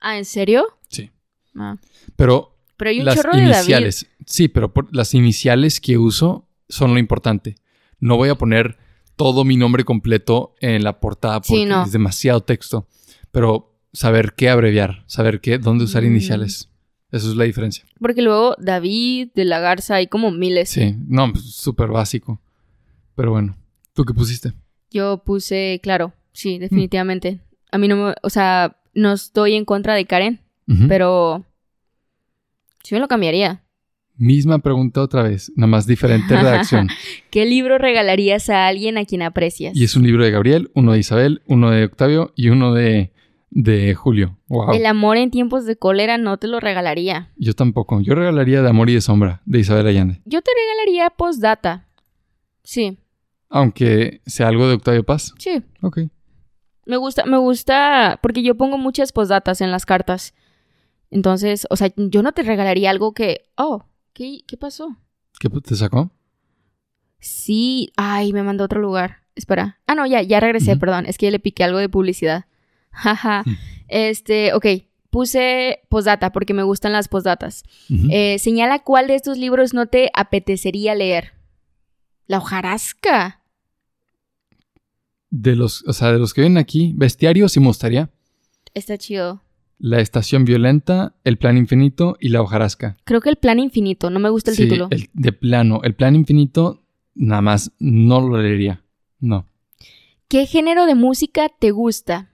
Ah, 0.00 0.16
¿en 0.18 0.24
serio? 0.24 0.66
Sí. 0.88 1.10
Ah. 1.56 1.76
Pero 2.16 2.56
Pero 2.76 2.90
hay 2.90 2.98
un 3.00 3.04
las 3.06 3.16
chorro 3.16 3.32
de 3.32 3.42
David. 3.42 3.54
iniciales, 3.54 4.06
sí, 4.26 4.48
pero 4.48 4.72
por- 4.72 4.94
las 4.94 5.14
iniciales 5.14 5.80
que 5.80 5.98
uso 5.98 6.48
son 6.72 6.92
lo 6.94 6.98
importante. 6.98 7.56
No 8.00 8.16
voy 8.16 8.28
a 8.30 8.34
poner 8.34 8.78
todo 9.16 9.44
mi 9.44 9.56
nombre 9.56 9.84
completo 9.84 10.54
en 10.60 10.82
la 10.84 10.98
portada 11.00 11.40
porque 11.40 11.62
Sí, 11.62 11.64
no. 11.66 11.84
es 11.84 11.92
demasiado 11.92 12.40
texto. 12.40 12.86
Pero 13.30 13.74
saber 13.92 14.34
qué 14.34 14.48
abreviar, 14.48 15.04
saber 15.06 15.40
qué, 15.40 15.58
dónde 15.58 15.84
usar 15.84 16.02
Mm. 16.02 16.06
iniciales. 16.06 16.68
Eso 17.10 17.28
es 17.30 17.36
la 17.36 17.44
diferencia. 17.44 17.84
Porque 18.00 18.22
luego 18.22 18.56
David 18.58 19.28
de 19.34 19.44
la 19.44 19.60
Garza 19.60 19.96
hay 19.96 20.06
como 20.06 20.30
miles. 20.30 20.70
Sí, 20.70 20.96
no, 21.06 21.30
pues, 21.30 21.44
súper 21.54 21.88
básico. 21.88 22.40
Pero 23.14 23.30
bueno, 23.32 23.56
¿tú 23.92 24.04
qué 24.06 24.14
pusiste? 24.14 24.52
Yo 24.90 25.18
puse, 25.24 25.78
claro, 25.82 26.14
sí, 26.32 26.58
definitivamente. 26.58 27.40
A 27.70 27.76
mí 27.78 27.86
no 27.88 27.96
me, 27.96 28.14
o 28.22 28.30
sea, 28.30 28.78
no 28.94 29.12
estoy 29.12 29.54
en 29.54 29.64
contra 29.66 29.94
de 29.94 30.06
Karen, 30.06 30.40
pero 30.88 31.44
sí 32.82 32.94
me 32.94 33.00
lo 33.00 33.08
cambiaría. 33.08 33.61
Misma 34.22 34.60
pregunta 34.60 35.00
otra 35.02 35.24
vez, 35.24 35.50
nada 35.56 35.66
más 35.66 35.84
diferente 35.84 36.36
redacción. 36.36 36.86
¿Qué 37.30 37.44
libro 37.44 37.76
regalarías 37.76 38.48
a 38.50 38.68
alguien 38.68 38.96
a 38.96 39.04
quien 39.04 39.20
aprecias? 39.20 39.76
y 39.76 39.82
es 39.82 39.96
un 39.96 40.04
libro 40.04 40.24
de 40.24 40.30
Gabriel, 40.30 40.70
uno 40.74 40.92
de 40.92 41.00
Isabel, 41.00 41.42
uno 41.46 41.72
de 41.72 41.86
Octavio 41.86 42.32
y 42.36 42.50
uno 42.50 42.72
de, 42.72 43.10
de 43.50 43.96
Julio. 43.96 44.38
Wow. 44.46 44.74
El 44.74 44.86
amor 44.86 45.16
en 45.16 45.32
tiempos 45.32 45.66
de 45.66 45.74
cólera 45.74 46.18
no 46.18 46.36
te 46.36 46.46
lo 46.46 46.60
regalaría. 46.60 47.32
Yo 47.36 47.54
tampoco. 47.54 48.00
Yo 48.00 48.14
regalaría 48.14 48.62
de 48.62 48.68
Amor 48.68 48.90
y 48.90 48.94
de 48.94 49.00
Sombra, 49.00 49.42
de 49.44 49.58
Isabel 49.58 49.88
Allende. 49.88 50.20
Yo 50.24 50.40
te 50.40 50.52
regalaría 50.56 51.10
postdata. 51.10 51.88
Sí, 52.62 52.98
Aunque 53.48 54.20
sea 54.24 54.46
algo 54.46 54.68
de 54.68 54.74
Octavio 54.74 55.02
Paz. 55.02 55.34
sí. 55.38 55.62
Ok. 55.80 55.98
Me 56.86 56.96
gusta, 56.96 57.24
me 57.26 57.38
gusta, 57.38 58.20
porque 58.22 58.44
yo 58.44 58.54
pongo 58.56 58.78
muchas 58.78 59.10
postdatas 59.10 59.60
en 59.60 59.72
las 59.72 59.84
cartas. 59.84 60.32
Entonces, 61.10 61.66
o 61.70 61.76
sea, 61.76 61.92
yo 61.96 62.22
no 62.22 62.30
te 62.30 62.42
regalaría 62.42 62.90
algo 62.90 63.14
que, 63.14 63.42
oh, 63.56 63.84
¿qué, 64.12 64.40
qué 64.46 64.56
pasó? 64.56 64.96
¿Qué 65.38 65.48
te 65.48 65.76
sacó? 65.76 66.10
Sí, 67.18 67.92
ay, 67.96 68.32
me 68.32 68.42
mandó 68.42 68.64
a 68.64 68.66
otro 68.66 68.80
lugar. 68.80 69.18
Espera. 69.34 69.78
Ah, 69.86 69.94
no, 69.94 70.06
ya, 70.06 70.22
ya 70.22 70.40
regresé, 70.40 70.76
perdón. 70.76 71.06
Es 71.06 71.18
que 71.18 71.30
le 71.30 71.38
piqué 71.38 71.64
algo 71.64 71.78
de 71.78 71.88
publicidad. 71.88 72.46
Jaja. 72.90 73.44
Este, 73.88 74.52
ok. 74.54 74.66
puse 75.10 75.80
postdata 75.88 76.32
porque 76.32 76.54
me 76.54 76.62
gustan 76.62 76.92
las 76.92 77.08
postdatas. 77.08 77.64
Eh, 78.10 78.38
señala 78.38 78.80
cuál 78.80 79.06
de 79.06 79.14
estos 79.14 79.38
libros 79.38 79.74
no 79.74 79.86
te 79.86 80.10
apetecería 80.14 80.94
leer. 80.94 81.32
La 82.26 82.38
hojarasca. 82.38 83.42
De 85.30 85.56
los, 85.56 85.84
o 85.86 85.92
sea, 85.92 86.12
de 86.12 86.18
los 86.18 86.34
que 86.34 86.42
vienen 86.42 86.58
aquí, 86.58 86.92
Bestiario 86.96 87.48
sí 87.48 87.60
me 87.60 87.66
gustaría. 87.66 88.10
Está 88.74 88.98
chido. 88.98 89.41
La 89.84 89.98
Estación 89.98 90.44
Violenta, 90.44 91.16
El 91.24 91.38
Plan 91.38 91.56
Infinito 91.56 92.16
y 92.20 92.28
La 92.28 92.40
Hojarasca. 92.40 92.96
Creo 93.02 93.20
que 93.20 93.30
el 93.30 93.34
plan 93.36 93.58
infinito, 93.58 94.10
no 94.10 94.20
me 94.20 94.28
gusta 94.30 94.52
el 94.52 94.56
Sí, 94.56 94.62
título. 94.62 94.86
el- 94.92 95.10
de 95.12 95.32
plano. 95.32 95.80
El 95.82 95.96
Plan 95.96 96.14
Infinito, 96.14 96.84
nada 97.16 97.42
más, 97.42 97.72
no 97.80 98.20
lo 98.20 98.40
leería. 98.40 98.84
No. 99.18 99.48
¿Qué 100.28 100.46
género 100.46 100.86
de 100.86 100.94
música 100.94 101.48
te 101.48 101.72
gusta? 101.72 102.30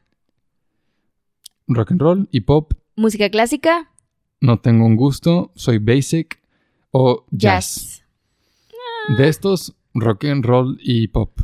Rock 1.68 1.92
and 1.92 2.00
roll 2.02 2.28
y 2.30 2.40
pop, 2.40 2.74
¿Música 2.96 3.30
clásica? 3.30 3.90
no 4.42 4.58
tengo 4.60 4.84
un 4.84 4.96
gusto, 4.96 5.50
soy 5.54 5.78
basic 5.78 6.38
o 6.90 7.24
jazz. 7.30 8.04
Jazz. 9.08 9.18
De 9.18 9.26
estos, 9.28 9.74
rock 9.94 10.26
and 10.26 10.44
roll 10.44 10.78
y 10.82 11.08
pop. 11.08 11.40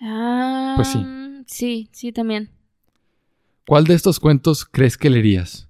Ah, 0.00 0.74
Pues 0.76 0.88
sí. 0.88 1.04
Sí, 1.48 1.88
sí, 1.90 2.12
también. 2.12 2.50
¿Cuál 3.66 3.84
de 3.84 3.94
estos 3.94 4.18
cuentos 4.20 4.64
crees 4.64 4.96
que 4.96 5.10
leerías? 5.10 5.68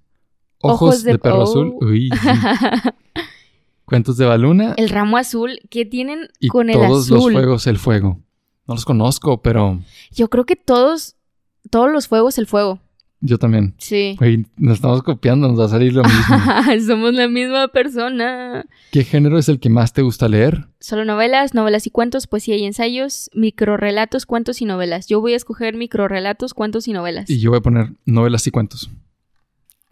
Ojos, 0.59 0.81
Ojos 0.81 1.03
de, 1.03 1.11
de- 1.13 1.19
perro 1.19 1.39
oh. 1.39 1.43
azul. 1.43 1.73
Uy. 1.81 2.09
Cuentos 3.85 4.17
de 4.17 4.25
Baluna 4.25 4.73
El 4.77 4.89
ramo 4.89 5.17
azul, 5.17 5.59
¿qué 5.69 5.85
tienen 5.85 6.29
y 6.39 6.47
con 6.47 6.69
el 6.69 6.75
todos 6.75 7.09
los 7.09 7.19
azul? 7.19 7.33
fuegos 7.33 7.67
el 7.67 7.77
fuego. 7.77 8.19
No 8.65 8.75
los 8.75 8.85
conozco, 8.85 9.41
pero 9.41 9.79
Yo 10.11 10.29
creo 10.29 10.45
que 10.45 10.55
todos, 10.55 11.15
todos 11.69 11.91
los 11.91 12.07
fuegos 12.07 12.37
el 12.37 12.47
fuego. 12.47 12.79
Yo 13.25 13.37
también. 13.37 13.73
Sí. 13.77 14.17
Güey, 14.19 14.45
nos 14.57 14.75
estamos 14.75 15.01
copiando, 15.01 15.47
nos 15.47 15.57
va 15.57 15.65
a 15.65 15.69
salir 15.69 15.93
lo 15.93 16.03
mismo. 16.03 16.85
Somos 16.85 17.13
la 17.13 17.29
misma 17.29 17.69
persona. 17.69 18.65
¿Qué 18.91 19.05
género 19.05 19.39
es 19.39 19.47
el 19.47 19.61
que 19.61 19.69
más 19.69 19.93
te 19.93 20.01
gusta 20.01 20.27
leer? 20.27 20.67
Solo 20.81 21.05
novelas, 21.05 21.53
novelas 21.53 21.87
y 21.87 21.89
cuentos, 21.89 22.27
poesía 22.27 22.57
y 22.57 22.65
ensayos, 22.65 23.29
microrrelatos, 23.33 24.25
cuentos 24.25 24.61
y 24.61 24.65
novelas. 24.65 25.07
Yo 25.07 25.21
voy 25.21 25.33
a 25.33 25.37
escoger 25.37 25.75
microrrelatos, 25.75 26.53
cuentos 26.53 26.89
y 26.89 26.91
novelas. 26.91 27.29
Y 27.29 27.39
yo 27.39 27.51
voy 27.51 27.59
a 27.59 27.61
poner 27.61 27.93
novelas 28.05 28.45
y 28.45 28.51
cuentos. 28.51 28.89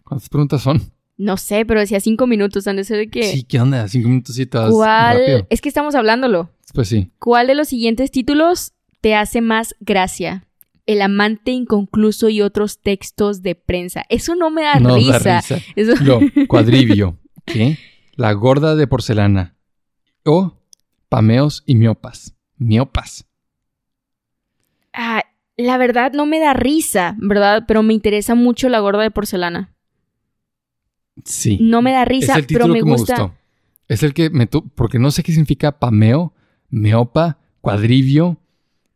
¿Cuántas 0.04 0.28
preguntas 0.28 0.60
son? 0.60 0.82
No 1.16 1.38
sé, 1.38 1.64
pero 1.64 1.80
decía 1.80 2.00
cinco 2.00 2.26
minutos, 2.26 2.66
han 2.66 2.76
de 2.76 2.84
ser 2.84 2.98
de 2.98 3.08
que... 3.08 3.22
Sí, 3.32 3.44
¿qué 3.44 3.58
onda? 3.60 3.88
Cinco 3.88 4.10
minutos 4.10 4.38
y 4.38 4.44
te 4.44 4.58
vas 4.58 4.70
¿Cuál? 4.70 5.18
rápido. 5.20 5.46
Es 5.48 5.62
que 5.62 5.70
estamos 5.70 5.94
hablándolo. 5.94 6.50
Pues 6.74 6.88
sí. 6.88 7.10
¿Cuál 7.18 7.46
de 7.46 7.54
los 7.54 7.68
siguientes 7.68 8.10
títulos 8.10 8.72
te 9.00 9.14
hace 9.14 9.40
más 9.40 9.74
gracia? 9.80 10.46
El 10.86 11.00
amante 11.02 11.52
inconcluso 11.52 12.28
y 12.28 12.42
otros 12.42 12.80
textos 12.80 13.42
de 13.42 13.54
prensa. 13.54 14.04
Eso 14.08 14.34
no 14.34 14.50
me 14.50 14.62
da 14.62 14.80
no 14.80 14.96
risa. 14.96 15.18
da 15.20 15.40
risa. 15.40 15.58
Eso- 15.76 16.20
cuadrivio. 16.48 17.18
¿Qué? 17.44 17.78
La 18.16 18.32
gorda 18.32 18.74
de 18.76 18.86
porcelana. 18.86 19.56
O 20.24 20.58
pameos 21.08 21.62
y 21.66 21.74
miopas. 21.76 22.36
Miopas. 22.56 23.26
Ah, 24.92 25.22
la 25.56 25.78
verdad 25.78 26.12
no 26.12 26.26
me 26.26 26.38
da 26.40 26.52
risa, 26.52 27.16
¿verdad? 27.18 27.64
Pero 27.66 27.82
me 27.82 27.94
interesa 27.94 28.34
mucho 28.34 28.68
la 28.68 28.80
gorda 28.80 29.02
de 29.02 29.10
porcelana. 29.10 29.74
Sí. 31.24 31.58
No 31.60 31.82
me 31.82 31.92
da 31.92 32.02
es 32.02 32.08
risa, 32.08 32.36
pero 32.48 32.66
me 32.68 32.74
que 32.74 32.80
gusta. 32.82 33.16
me 33.16 33.22
gustó. 33.22 33.38
Es 33.88 34.02
el 34.02 34.14
que 34.14 34.30
me... 34.30 34.46
tu- 34.46 34.68
Porque 34.70 34.98
no 34.98 35.10
sé 35.10 35.22
qué 35.22 35.32
significa 35.32 35.78
pameo, 35.78 36.34
meopa, 36.70 37.38
cuadrivio 37.60 38.38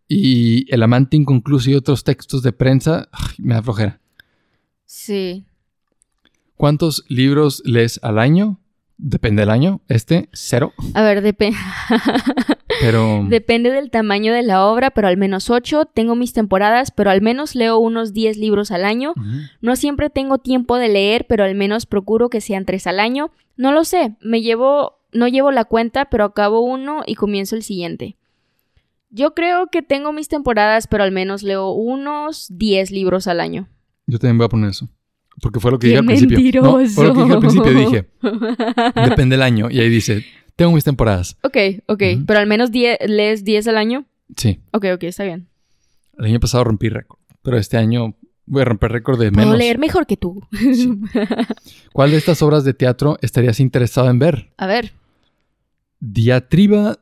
y 0.09 0.73
el 0.73 0.83
amante 0.83 1.17
inconcluso 1.17 1.71
y 1.71 1.75
otros 1.75 2.05
textos 2.05 2.43
de 2.43 2.53
prensa. 2.53 3.09
Ay, 3.13 3.35
me 3.39 3.55
da 3.55 3.63
flojera. 3.63 4.01
Sí. 4.85 5.45
¿Cuántos 6.57 7.05
libros 7.09 7.63
lees 7.65 8.01
al 8.03 8.19
año? 8.19 8.59
Depende 8.99 9.43
del 9.43 9.51
año. 9.51 9.83
Este, 9.89 10.29
cero. 10.33 10.73
A 10.95 11.03
ver, 11.03 11.23
depe- 11.23 11.55
Pero... 12.81 13.25
depende 13.29 13.71
del 13.71 13.91
tamaño 13.91 14.33
de 14.33 14.43
la 14.43 14.65
obra, 14.67 14.91
pero 14.91 15.09
al 15.09 15.17
menos 15.17 15.51
ocho. 15.51 15.85
Tengo 15.87 16.15
mis 16.15 16.33
temporadas, 16.33 16.91
pero 16.91 17.11
al 17.11 17.21
menos 17.23 17.55
leo 17.55 17.79
unos 17.79 18.13
10 18.13 18.37
libros 18.39 18.71
al 18.71 18.85
año. 18.85 19.15
No 19.61 19.77
siempre 19.77 20.11
tengo 20.11 20.39
tiempo 20.39 20.77
de 20.77 20.89
leer, 20.89 21.27
pero 21.29 21.45
al 21.45 21.55
menos 21.55 21.87
procuro 21.87 22.29
que 22.29 22.41
sean 22.41 22.65
tres 22.65 22.87
al 22.87 23.01
año. 23.01 23.31
No 23.57 23.73
lo 23.73 23.85
sé, 23.85 24.15
me 24.21 24.43
llevo, 24.43 24.99
no 25.13 25.27
llevo 25.29 25.51
la 25.53 25.65
cuenta, 25.65 26.07
pero 26.07 26.25
acabo 26.25 26.61
uno 26.61 27.03
y 27.07 27.15
comienzo 27.15 27.57
el 27.57 27.63
siguiente. 27.63 28.17
Yo 29.11 29.35
creo 29.35 29.69
que 29.69 29.83
tengo 29.83 30.13
mis 30.13 30.29
temporadas, 30.29 30.87
pero 30.87 31.05
al 31.05 31.13
menos 31.13 31.43
leo 31.43 31.71
unos 31.71 32.47
10 32.51 32.91
libros 32.91 33.27
al 33.27 33.41
año. 33.41 33.69
Yo 34.07 34.19
también 34.19 34.39
voy 34.39 34.47
a 34.47 34.49
poner 34.49 34.71
eso. 34.71 34.89
Porque 35.41 35.61
fue 35.61 35.71
lo 35.71 35.79
que 35.79 35.89
¡Qué 35.89 35.89
dije 35.89 35.99
al 35.99 36.07
principio. 36.07 36.63
No, 36.63 36.87
fue 36.89 37.07
lo 37.07 37.15
que 37.15 37.23
dije 37.23 37.33
al 37.35 37.41
principio. 37.41 37.73
Dije, 37.73 38.07
depende 39.09 39.35
del 39.35 39.43
año. 39.43 39.69
Y 39.71 39.81
ahí 39.81 39.89
dice, 39.89 40.25
tengo 40.57 40.73
mis 40.73 40.85
temporadas. 40.85 41.37
Ok, 41.43 41.57
ok, 41.87 42.03
pero 42.27 42.39
al 42.41 42.47
menos 42.47 42.71
10, 42.73 42.99
lees 43.07 43.45
10 43.45 43.69
al 43.69 43.77
año. 43.77 44.07
Sí. 44.37 44.61
Ok, 44.73 44.87
ok, 44.95 45.03
está 45.05 45.25
bien. 45.25 45.49
El 46.19 46.27
año 46.27 46.41
pasado 46.41 46.65
rompí 46.65 46.89
récord. 46.89 47.21
Pero 47.43 47.59
este 47.59 47.77
año 47.77 48.17
voy 48.47 48.63
a 48.63 48.65
romper 48.65 48.93
récord 48.93 49.21
de 49.21 49.31
Puedo 49.31 49.47
menos. 49.47 49.59
leer 49.59 49.79
mejor 49.79 50.07
que 50.07 50.17
tú. 50.17 50.43
¿Cuál 51.93 52.11
de 52.13 52.17
estas 52.17 52.41
obras 52.43 52.65
de 52.65 52.73
teatro 52.75 53.19
estarías 53.21 53.61
interesado 53.61 54.09
en 54.09 54.19
ver? 54.19 54.51
A 54.57 54.67
ver, 54.67 54.93
Diatriba. 56.01 56.99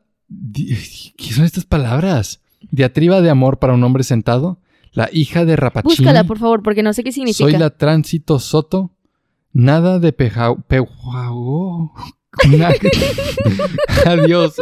¿Qué 0.53 1.33
son 1.33 1.45
estas 1.45 1.65
palabras? 1.65 2.41
Diatriba 2.71 3.21
de 3.21 3.29
amor 3.29 3.59
para 3.59 3.73
un 3.73 3.83
hombre 3.83 4.03
sentado. 4.03 4.59
La 4.91 5.09
hija 5.11 5.45
de 5.45 5.55
Rapachín. 5.55 5.89
búscala, 5.89 6.23
por 6.23 6.39
favor, 6.39 6.63
porque 6.63 6.81
no 6.81 6.93
sé 6.93 7.03
qué 7.03 7.11
significa. 7.11 7.49
Soy 7.49 7.59
la 7.59 7.69
tránsito 7.69 8.39
Soto. 8.39 8.91
Nada 9.51 9.99
de 9.99 10.13
pejao. 10.13 10.63
Una- 12.49 12.69
Adiós. 14.05 14.55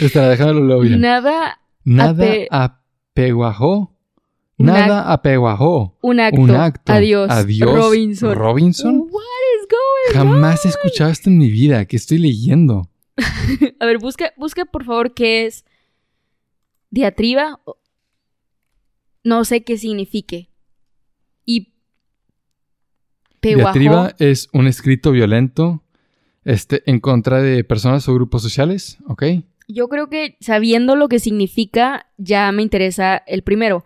Espera, 0.00 0.52
lo 0.52 0.80
bien. 0.80 1.00
Nada, 1.00 1.58
Nada 1.84 2.34
apeguajó. 2.50 3.94
Un 4.58 4.66
Nada 4.66 5.10
apeguajó. 5.10 5.96
un 6.02 6.20
acto. 6.20 6.40
Un 6.40 6.50
acto. 6.50 6.92
Adiós. 6.92 7.30
Adiós. 7.30 7.72
Robinson. 7.74 8.34
Robinson. 8.34 8.98
What 8.98 9.22
is 9.62 9.68
going 9.70 10.18
Jamás 10.18 10.66
he 10.66 10.68
escuchado 10.68 11.10
esto 11.10 11.30
en 11.30 11.38
mi 11.38 11.50
vida. 11.50 11.86
¿Qué 11.86 11.96
estoy 11.96 12.18
leyendo? 12.18 12.88
A 13.80 13.86
ver, 13.86 13.98
busca, 13.98 14.32
busca 14.36 14.64
por 14.64 14.84
favor 14.84 15.14
qué 15.14 15.46
es 15.46 15.64
diatriba. 16.90 17.60
No 19.22 19.44
sé 19.44 19.62
qué 19.62 19.76
signifique. 19.76 20.50
Y 21.44 21.74
peguajó. 23.40 23.78
Diatriba 23.78 24.14
es 24.18 24.48
un 24.52 24.66
escrito 24.66 25.12
violento 25.12 25.82
este, 26.44 26.82
en 26.90 27.00
contra 27.00 27.42
de 27.42 27.64
personas 27.64 28.08
o 28.08 28.14
grupos 28.14 28.42
sociales, 28.42 28.98
¿ok? 29.06 29.24
Yo 29.68 29.88
creo 29.88 30.08
que 30.08 30.36
sabiendo 30.40 30.96
lo 30.96 31.08
que 31.08 31.20
significa, 31.20 32.06
ya 32.16 32.50
me 32.52 32.62
interesa 32.62 33.18
el 33.26 33.42
primero. 33.42 33.84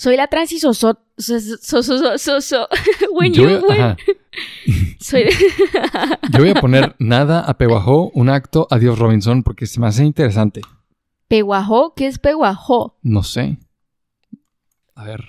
Soy 0.00 0.16
la 0.16 0.28
transiso 0.28 0.72
so, 0.72 0.98
so, 1.18 1.40
so, 2.40 2.68
when 3.12 3.34
Yo 3.34 3.42
you 3.42 3.60
voy, 3.60 3.68
when- 3.68 3.80
ajá. 3.82 3.96
soy 4.98 5.24
Yo 6.32 6.38
voy 6.38 6.48
a 6.48 6.54
poner 6.60 6.96
nada 6.98 7.40
apeguajó, 7.40 8.10
un 8.14 8.30
acto, 8.30 8.66
adiós 8.70 8.98
Robinson, 8.98 9.42
porque 9.42 9.66
se 9.66 9.78
me 9.78 9.88
hace 9.88 10.06
interesante. 10.06 10.62
peguajó, 11.28 11.92
¿qué 11.94 12.06
es 12.06 12.18
peguajó? 12.18 12.98
No 13.02 13.22
sé. 13.22 13.58
A 14.94 15.04
ver. 15.04 15.22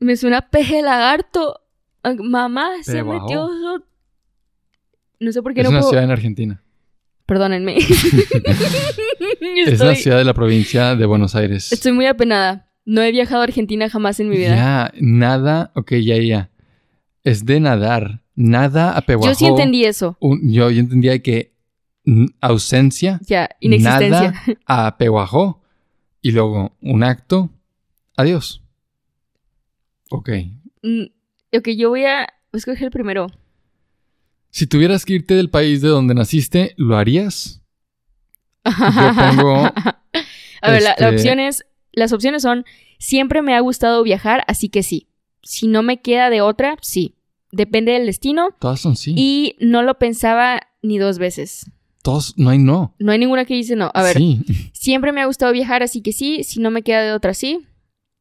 Me 0.00 0.16
suena 0.18 0.50
peje 0.50 0.82
lagarto. 0.82 1.58
Mamá 2.18 2.72
se 2.82 2.92
Peguajó. 2.92 3.22
metió. 3.24 3.46
so- 3.46 3.84
No 5.20 5.32
sé 5.32 5.40
por 5.42 5.54
qué 5.54 5.60
Es 5.60 5.64
no 5.64 5.70
una 5.70 5.78
puedo. 5.80 5.90
ciudad 5.92 6.04
en 6.04 6.10
Argentina. 6.10 6.62
Perdónenme. 7.24 7.78
Es 7.78 7.88
la 9.40 9.70
estoy, 9.72 9.96
ciudad 9.96 10.18
de 10.18 10.24
la 10.24 10.34
provincia 10.34 10.94
de 10.94 11.06
Buenos 11.06 11.34
Aires. 11.34 11.72
estoy 11.72 11.92
muy 11.92 12.04
apenada. 12.06 12.68
No 12.84 13.02
he 13.02 13.12
viajado 13.12 13.40
a 13.40 13.44
Argentina 13.44 13.88
jamás 13.88 14.18
en 14.20 14.28
mi 14.28 14.36
vida. 14.36 14.56
Ya, 14.56 14.92
nada, 15.00 15.70
ok, 15.74 15.92
ya, 16.02 16.16
ya. 16.18 16.50
Es 17.24 17.44
de 17.46 17.60
nadar. 17.60 18.22
Nada 18.34 18.96
apeguajó. 18.96 19.30
Yo 19.32 19.34
sí 19.36 19.46
entendí 19.46 19.84
eso. 19.84 20.16
un- 20.20 20.50
yo, 20.52 20.70
yo 20.70 20.80
entendía 20.80 21.18
que 21.20 21.52
ausencia, 22.40 23.20
Ya, 23.26 23.48
inexistencia. 23.60 24.32
nada 24.68 24.86
apeguajó. 24.86 25.62
Y 26.20 26.32
luego 26.32 26.76
un 26.80 27.02
acto, 27.04 27.50
adiós. 28.16 28.62
Ok. 30.10 30.30
Mm, 30.82 31.04
ok, 31.56 31.68
yo 31.76 31.90
voy 31.90 32.04
a 32.04 32.28
escoger 32.52 32.84
el 32.84 32.90
primero. 32.90 33.26
Si 34.50 34.66
tuvieras 34.66 35.04
que 35.04 35.14
irte 35.14 35.34
del 35.34 35.50
país 35.50 35.80
de 35.80 35.88
donde 35.88 36.14
naciste, 36.14 36.74
¿lo 36.76 36.96
harías? 36.96 37.62
Yo 38.64 39.14
pongo. 39.14 39.64
A 39.64 40.70
ver, 40.70 40.82
la, 40.82 40.90
la 40.90 40.90
este- 40.92 41.08
opción 41.08 41.40
es, 41.40 41.64
las 41.92 42.12
opciones 42.12 42.42
son, 42.42 42.64
siempre 42.98 43.42
me 43.42 43.54
ha 43.54 43.60
gustado 43.60 44.02
viajar, 44.02 44.44
así 44.46 44.68
que 44.68 44.82
sí. 44.82 45.08
Si 45.42 45.66
no 45.66 45.82
me 45.82 46.00
queda 46.00 46.30
de 46.30 46.40
otra, 46.40 46.76
sí. 46.82 47.14
Depende 47.50 47.92
del 47.92 48.06
destino 48.06 48.48
Todas 48.60 48.80
son 48.80 48.96
sí. 48.96 49.12
y 49.16 49.56
no 49.60 49.82
lo 49.82 49.98
pensaba 49.98 50.60
ni 50.82 50.98
dos 50.98 51.18
veces. 51.18 51.70
Todos, 52.02 52.34
no 52.38 52.50
hay 52.50 52.58
no. 52.58 52.94
No 52.98 53.12
hay 53.12 53.18
ninguna 53.18 53.44
que 53.44 53.54
dice 53.54 53.76
no. 53.76 53.90
A 53.94 54.02
ver, 54.02 54.16
Sí. 54.16 54.40
siempre 54.72 55.12
me 55.12 55.20
ha 55.20 55.26
gustado 55.26 55.52
viajar, 55.52 55.82
así 55.82 56.00
que 56.00 56.12
sí. 56.12 56.42
Si 56.44 56.60
no 56.60 56.70
me 56.70 56.82
queda 56.82 57.02
de 57.02 57.12
otra, 57.12 57.34
sí. 57.34 57.66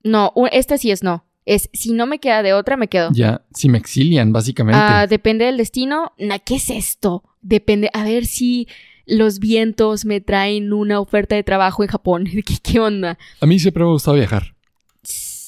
No, 0.03 0.33
esta 0.51 0.77
sí 0.77 0.91
es 0.91 1.01
no. 1.03 1.25
Es, 1.45 1.69
si 1.73 1.93
no 1.93 2.05
me 2.05 2.19
queda 2.19 2.43
de 2.43 2.53
otra, 2.53 2.77
me 2.77 2.87
quedo. 2.87 3.09
Ya, 3.13 3.43
si 3.53 3.69
me 3.69 3.77
exilian, 3.77 4.31
básicamente. 4.33 4.79
Ah, 4.81 5.07
depende 5.07 5.45
del 5.45 5.57
destino. 5.57 6.13
¿Qué 6.45 6.55
es 6.55 6.69
esto? 6.69 7.23
Depende. 7.41 7.89
A 7.93 8.03
ver 8.03 8.25
si 8.25 8.67
los 9.11 9.39
vientos 9.39 10.05
me 10.05 10.21
traen 10.21 10.71
una 10.73 10.99
oferta 10.99 11.35
de 11.35 11.43
trabajo 11.43 11.83
en 11.83 11.89
Japón. 11.89 12.25
¿Qué, 12.45 12.55
qué 12.63 12.79
onda? 12.79 13.17
A 13.39 13.45
mí 13.45 13.59
siempre 13.59 13.83
me 13.83 13.89
ha 13.89 13.93
gustado 13.93 14.15
viajar. 14.15 14.55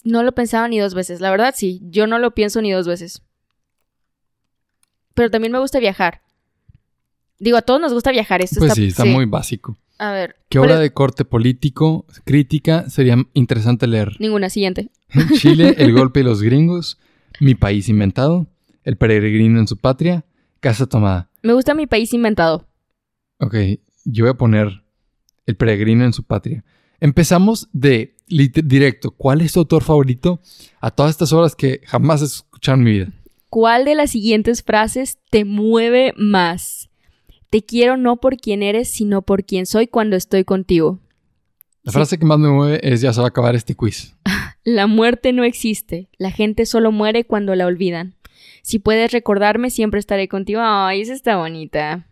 No 0.03 0.21
lo 0.23 0.33
pensaba 0.33 0.67
ni 0.67 0.79
dos 0.79 0.93
veces. 0.93 1.21
La 1.21 1.31
verdad, 1.31 1.53
sí. 1.57 1.79
Yo 1.83 2.05
no 2.05 2.19
lo 2.19 2.31
pienso 2.35 2.61
ni 2.61 2.71
dos 2.71 2.87
veces. 2.87 3.21
Pero 5.13 5.31
también 5.31 5.51
me 5.53 5.59
gusta 5.59 5.79
viajar. 5.79 6.21
Digo, 7.39 7.57
a 7.57 7.61
todos 7.61 7.79
nos 7.79 7.93
gusta 7.93 8.11
viajar. 8.11 8.41
Esto 8.41 8.59
Pues 8.59 8.71
está, 8.71 8.75
sí, 8.75 8.87
está 8.87 9.05
muy 9.05 9.25
básico. 9.25 9.77
A 9.97 10.11
ver. 10.11 10.35
¿Qué 10.49 10.57
¿cuál 10.59 10.71
obra 10.71 10.75
es? 10.75 10.81
de 10.81 10.93
corte 10.93 11.23
político, 11.23 12.05
crítica, 12.25 12.89
sería 12.89 13.15
interesante 13.33 13.87
leer? 13.87 14.13
Ninguna. 14.19 14.49
Siguiente. 14.49 14.89
Chile, 15.37 15.75
El 15.77 15.93
golpe 15.93 16.19
y 16.19 16.23
los 16.23 16.41
gringos, 16.41 16.99
Mi 17.39 17.55
país 17.55 17.87
inventado, 17.87 18.47
El 18.83 18.97
peregrino 18.97 19.59
en 19.59 19.67
su 19.67 19.77
patria, 19.77 20.25
Casa 20.59 20.85
tomada. 20.87 21.29
Me 21.43 21.53
gusta 21.53 21.73
mi 21.73 21.87
país 21.87 22.13
inventado. 22.13 22.67
Ok, 23.39 23.55
yo 24.05 24.25
voy 24.25 24.31
a 24.31 24.37
poner 24.37 24.83
El 25.45 25.55
peregrino 25.55 26.05
en 26.05 26.13
su 26.13 26.23
patria. 26.23 26.63
Empezamos 26.99 27.67
de 27.73 28.15
directo. 28.27 29.11
¿Cuál 29.11 29.41
es 29.41 29.53
tu 29.53 29.59
autor 29.59 29.83
favorito? 29.83 30.39
A 30.79 30.89
todas 30.91 31.11
estas 31.11 31.33
obras 31.33 31.55
que 31.55 31.81
jamás 31.85 32.21
he 32.21 32.25
escuchado 32.25 32.77
en 32.77 32.83
mi 32.83 32.91
vida. 32.91 33.07
¿Cuál 33.49 33.83
de 33.85 33.95
las 33.95 34.11
siguientes 34.11 34.63
frases 34.63 35.19
te 35.29 35.43
mueve 35.43 36.13
más? 36.17 36.89
Te 37.49 37.63
quiero 37.63 37.97
no 37.97 38.17
por 38.17 38.37
quien 38.37 38.63
eres, 38.63 38.89
sino 38.89 39.21
por 39.21 39.43
quien 39.43 39.65
soy 39.65 39.87
cuando 39.87 40.15
estoy 40.15 40.43
contigo. 40.45 40.99
La 41.83 41.91
Sí. 41.91 41.95
frase 41.97 42.17
que 42.17 42.25
más 42.25 42.39
me 42.39 42.49
mueve 42.49 42.79
es 42.81 43.01
ya 43.01 43.11
se 43.11 43.19
va 43.19 43.27
a 43.27 43.29
acabar 43.29 43.53
este 43.55 43.75
quiz. 43.75 44.15
La 44.63 44.87
muerte 44.87 45.33
no 45.33 45.43
existe. 45.43 46.07
La 46.17 46.31
gente 46.31 46.65
solo 46.65 46.93
muere 46.93 47.25
cuando 47.25 47.53
la 47.53 47.65
olvidan. 47.65 48.15
Si 48.61 48.79
puedes 48.79 49.11
recordarme, 49.11 49.69
siempre 49.69 49.99
estaré 49.99 50.29
contigo. 50.29 50.61
Ay, 50.63 51.01
esa 51.01 51.13
está 51.13 51.35
bonita. 51.35 52.07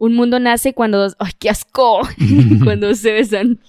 Un 0.00 0.14
mundo 0.14 0.40
nace 0.40 0.72
cuando 0.72 0.98
dos... 0.98 1.14
¡Ay, 1.18 1.32
qué 1.38 1.50
asco! 1.50 2.00
cuando 2.64 2.94
se 2.94 3.12
besan. 3.12 3.60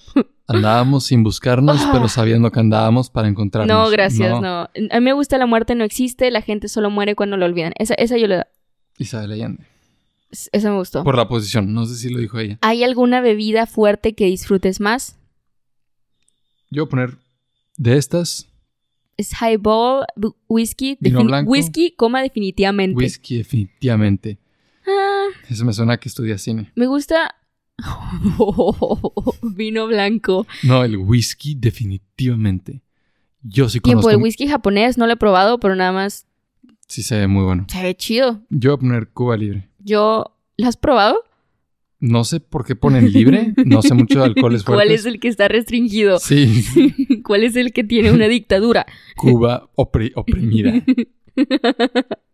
Andábamos 0.46 1.04
sin 1.04 1.22
buscarnos, 1.22 1.78
Ah. 1.82 1.90
pero 1.92 2.08
sabiendo 2.08 2.50
que 2.50 2.58
andábamos 2.58 3.10
para 3.10 3.28
encontrarnos. 3.28 3.68
No, 3.72 3.90
gracias, 3.90 4.40
no. 4.40 4.62
A 4.62 4.70
mí 4.74 5.00
me 5.00 5.12
gusta 5.12 5.36
la 5.36 5.44
muerte 5.46 5.74
no 5.74 5.84
existe. 5.84 6.30
La 6.30 6.40
gente 6.40 6.68
solo 6.68 6.88
muere 6.90 7.14
cuando 7.14 7.36
la 7.36 7.44
olvidan. 7.44 7.74
Esa, 7.78 7.92
esa 7.94 8.16
yo 8.16 8.26
le... 8.28 8.44
Isabel 8.98 9.32
Allende. 9.32 9.64
Esa 10.52 10.70
me 10.70 10.78
gustó. 10.78 11.04
Por 11.04 11.16
la 11.16 11.28
posición, 11.28 11.74
no 11.74 11.84
sé 11.84 11.96
si 11.96 12.08
lo 12.08 12.18
dijo 12.18 12.38
ella. 12.38 12.58
¿Hay 12.62 12.82
alguna 12.82 13.20
bebida 13.20 13.66
fuerte 13.66 14.14
que 14.14 14.24
disfrutes 14.24 14.80
más? 14.80 15.18
Yo 16.70 16.84
voy 16.84 16.88
a 16.88 16.90
poner 16.90 17.18
de 17.76 17.98
estas, 17.98 18.48
Es 19.18 19.32
highball, 19.38 20.06
whisky, 20.48 20.96
whisky, 21.44 21.90
coma 21.94 22.22
definitivamente. 22.22 22.96
whisky 22.96 23.36
definitivamente. 23.36 24.38
Ah, 24.86 25.26
Eso 25.48 25.64
me 25.64 25.72
suena 25.72 25.94
a 25.94 25.96
que 25.98 26.08
estudia 26.08 26.38
cine. 26.38 26.72
me 26.74 26.86
gusta 26.86 27.34
vino 29.42 29.86
blanco. 29.86 30.46
No, 30.62 30.84
el 30.84 30.96
whisky 30.96 31.54
definitivamente. 31.54 32.82
Yo 33.42 33.68
sí 33.68 33.80
Tiempo, 33.80 34.02
conozco. 34.02 34.10
el 34.18 34.22
whisky 34.22 34.46
japonés 34.46 34.98
no 34.98 35.06
lo 35.06 35.14
he 35.14 35.16
probado, 35.16 35.58
pero 35.58 35.74
nada 35.74 35.92
más 35.92 36.26
Sí 36.86 37.02
se 37.02 37.16
ve 37.18 37.26
muy 37.26 37.42
bueno. 37.44 37.66
se 37.68 37.82
ve 37.82 37.96
chido. 37.96 38.42
Yo 38.50 38.70
voy 38.70 38.74
a 38.76 38.80
poner 38.80 39.08
Cuba 39.08 39.36
Libre. 39.36 39.68
Yo, 39.78 40.36
¿lo 40.58 40.68
has 40.68 40.76
probado? 40.76 41.22
No 41.98 42.24
sé 42.24 42.40
por 42.40 42.64
qué 42.66 42.74
ponen 42.76 43.10
libre. 43.12 43.54
No 43.64 43.80
sé 43.82 43.94
mucho 43.94 44.18
de 44.18 44.24
alcoholes 44.26 44.64
fuertes. 44.64 44.84
¿Cuál 44.86 44.90
es 44.94 45.06
el 45.06 45.18
que 45.20 45.28
está 45.28 45.48
restringido? 45.48 46.18
Sí, 46.18 47.22
¿Cuál 47.24 47.44
es 47.44 47.56
el 47.56 47.72
que 47.72 47.84
tiene 47.84 48.10
una 48.12 48.26
dictadura? 48.28 48.84
Cuba 49.16 49.70
opri- 49.76 50.12
oprimida. 50.16 50.82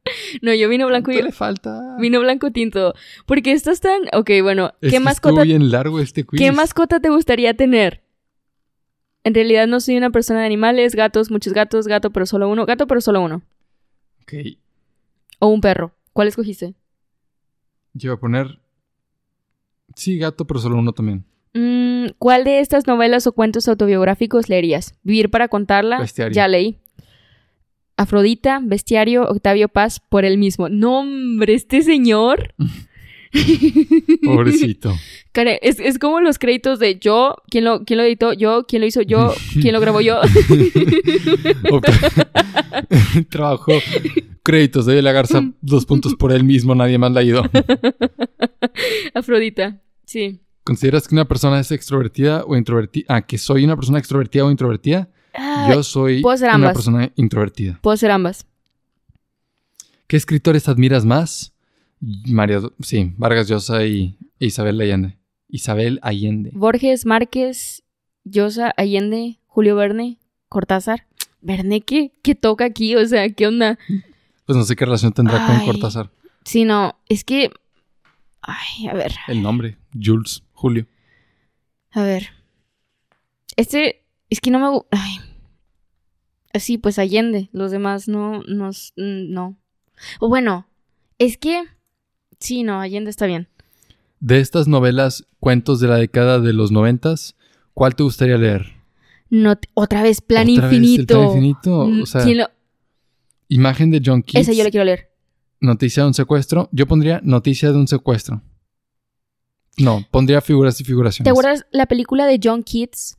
No, 0.43 0.53
yo 0.55 0.69
vino 0.69 0.87
blanco 0.87 1.11
y 1.11 1.17
¿Qué 1.17 1.23
le 1.23 1.33
falta? 1.33 1.97
vino 1.99 2.21
blanco 2.21 2.51
tinto. 2.51 2.95
Porque 3.27 3.53
estás 3.53 3.81
tan. 3.81 4.03
Ok, 4.13 4.31
bueno, 4.43 4.73
Es 4.81 4.93
¿qué 4.93 5.01
mascota 5.01 5.43
bien 5.43 5.71
largo 5.71 6.01
este 6.01 6.25
quiz. 6.25 6.41
¿Qué 6.41 6.53
mascota 6.53 7.01
te 7.01 7.09
gustaría 7.11 7.55
tener? 7.55 8.03
En 9.25 9.35
realidad 9.35 9.67
no 9.67 9.81
soy 9.81 9.97
una 9.97 10.11
persona 10.11 10.41
de 10.41 10.47
animales, 10.47 10.95
gatos, 10.95 11.31
muchos 11.31 11.53
gatos, 11.53 11.87
gato 11.87 12.11
pero 12.11 12.25
solo 12.27 12.49
uno, 12.49 12.65
gato 12.67 12.87
pero 12.87 13.01
solo 13.01 13.21
uno. 13.21 13.43
Ok, 14.23 14.35
O 15.41 15.49
un 15.49 15.61
perro. 15.61 15.95
¿Cuál 16.13 16.29
escogiste? 16.29 16.75
yo 17.95 18.11
voy 18.13 18.17
a 18.17 18.21
poner... 18.21 18.59
Sí, 19.95 20.19
gato, 20.19 20.47
pero 20.47 20.61
solo 20.61 20.77
uno 20.77 20.93
también. 20.93 21.25
Mm, 21.55 22.11
¿Cuál 22.19 22.45
de 22.45 22.61
estas 22.61 22.87
novelas 22.87 23.27
o 23.27 23.33
cuentos 23.33 23.67
autobiográficos 23.69 24.49
leerías? 24.49 24.95
Vivir 25.03 25.31
para 25.31 25.49
contarla. 25.49 25.99
Bestiario. 25.99 26.35
Ya 26.35 26.47
leí. 26.47 26.79
Afrodita, 27.99 28.61
Bestiario, 28.63 29.25
Octavio 29.29 29.69
Paz, 29.69 30.01
por 30.09 30.25
él 30.25 30.39
mismo. 30.39 30.69
No, 30.71 31.01
hombre, 31.01 31.53
este 31.55 31.83
señor. 31.83 32.55
Pobrecito. 34.25 34.95
Care- 35.33 35.59
Es, 35.63 35.79
es 35.81 35.99
como 35.99 36.21
los 36.21 36.39
créditos 36.39 36.79
de 36.79 36.99
yo, 36.99 37.37
¿quién 37.51 37.65
lo, 37.65 37.85
quién 37.85 37.99
lo 37.99 38.05
editó? 38.05 38.33
Yo, 38.33 38.65
¿quién 38.67 38.81
lo 38.81 38.87
hizo? 38.87 39.03
Yo, 39.03 39.35
¿quién 39.61 39.75
lo 39.75 39.81
grabó 39.81 40.01
yo? 40.01 40.21
Ok. 41.71 41.87
Trabajo. 43.31 43.73
Créditos 44.43 44.87
de 44.87 45.03
la 45.03 45.13
Garza, 45.13 45.43
dos 45.61 45.85
puntos 45.85 46.15
por 46.15 46.33
él 46.33 46.43
mismo, 46.45 46.75
nadie 46.75 46.97
más 46.97 47.13
la 47.13 47.21
ha 47.21 47.23
ido. 47.23 47.43
Afrodita, 49.15 49.81
sí. 50.07 50.41
¿Consideras 50.65 51.07
que 51.09 51.15
una 51.15 51.27
persona 51.27 51.61
es 51.61 51.71
extrovertida 51.71 52.45
o 52.47 52.57
introvertida? 52.57 53.05
Ah, 53.09 53.23
que 53.27 53.37
soy 53.39 53.65
una 53.65 53.77
persona 53.77 53.99
extrovertida 53.99 54.45
o 54.45 54.51
introvertida. 54.51 55.09
Ah, 55.35 55.71
Yo 55.73 55.83
soy 55.83 56.21
puedo 56.23 56.37
ser 56.37 56.55
una 56.55 56.73
persona 56.73 57.11
introvertida. 57.17 57.79
Puedo 57.83 57.97
ser 57.97 58.11
ambas. 58.11 58.47
¿Qué 60.07 60.17
escritores 60.17 60.69
admiras 60.69 61.05
más? 61.05 61.53
María, 62.01 62.61
sí, 62.81 63.13
Vargas 63.17 63.49
Llosa 63.49 63.85
y 63.85 64.17
Isabel 64.39 64.81
Allende. 64.81 65.19
Isabel 65.49 65.99
Allende. 66.03 66.51
Borges, 66.55 67.05
Márquez, 67.07 67.83
Llosa, 68.25 68.73
Allende, 68.77 69.39
Julio 69.47 69.77
Verne, 69.77 70.19
Cortázar. 70.49 71.07
Verne, 71.41 71.81
¿qué, 71.83 72.13
qué 72.23 72.35
toca 72.35 72.65
aquí? 72.65 72.97
O 72.97 73.07
sea, 73.07 73.29
¿qué 73.31 73.47
onda? 73.47 73.79
Pues 74.47 74.57
no 74.57 74.65
sé 74.65 74.77
qué 74.77 74.85
relación 74.85 75.13
tendrá 75.13 75.47
con. 75.47 75.65
Cortázar. 75.67 76.11
Sí, 76.45 76.65
no, 76.65 76.97
es 77.09 77.25
que... 77.25 77.51
Ay, 78.41 78.87
a 78.89 78.95
ver, 78.95 79.13
El 79.27 79.43
nombre, 79.43 79.77
Jules, 79.93 80.43
Julio. 80.53 80.87
a 81.91 82.03
ver. 82.03 82.31
Este, 83.57 83.98
es 84.31 84.41
que 84.41 84.51
no 84.51 84.59
me... 84.59 84.67
gu- 84.67 84.87
Ay. 84.91 85.17
Sí, 86.61 86.79
pues 86.79 86.99
Allende. 86.99 87.49
Los 87.53 87.71
demás 87.71 88.09
no, 88.09 88.43
no, 88.49 88.71
s- 88.71 88.93
mm, 88.97 89.33
no. 89.33 89.57
O 90.21 90.29
bueno, 90.29 90.67
es 91.19 91.37
que... 91.39 91.63
Sí, 92.41 92.63
no, 92.63 92.81
Allende 92.81 93.11
está 93.11 93.27
bien. 93.27 93.49
De 94.21 94.41
estas 94.41 94.67
novelas, 94.69 95.27
cuentos 95.41 95.81
de 95.81 95.89
la 95.89 95.97
década 95.97 96.41
de 96.41 96.53
los 96.53 96.71
noventas, 96.73 97.37
¿cuál 97.75 97.95
te 97.97 98.03
gustaría 98.03 98.37
leer? 98.39 98.67
No, 99.31 99.57
te- 99.57 99.69
otra 99.75 100.03
vez, 100.03 100.21
Plan 100.21 100.49
Otra 100.49 100.69
vez, 100.69 100.73
el 100.79 100.85
Infinito. 100.85 101.15
Plan 101.15 101.27
Infinito, 101.29 101.87
Mm, 101.87 102.03
o 102.03 102.07
sea, 102.07 102.25
¿quién 102.25 102.39
lo- 102.39 102.51
Imagen 103.49 103.91
de 103.91 104.03
John 104.05 104.23
Keats. 104.23 104.49
Esa 104.49 104.57
yo 104.57 104.65
la 104.65 104.71
quiero 104.71 104.85
leer. 104.85 105.11
Noticia 105.61 106.03
de 106.03 106.09
un 106.09 106.15
secuestro. 106.15 106.69
Yo 106.73 106.87
pondría 106.87 107.21
noticia 107.25 107.71
de 107.73 107.79
un 107.79 107.89
secuestro. 107.89 108.43
No, 109.77 110.05
pondría 110.11 110.41
figuras 110.41 110.81
y 110.81 110.85
figuraciones. 110.85 111.25
¿Te 111.25 111.31
acuerdas 111.31 111.65
la 111.71 111.87
película 111.87 112.27
de 112.27 112.41
John 112.43 112.63
Keats? 112.63 113.18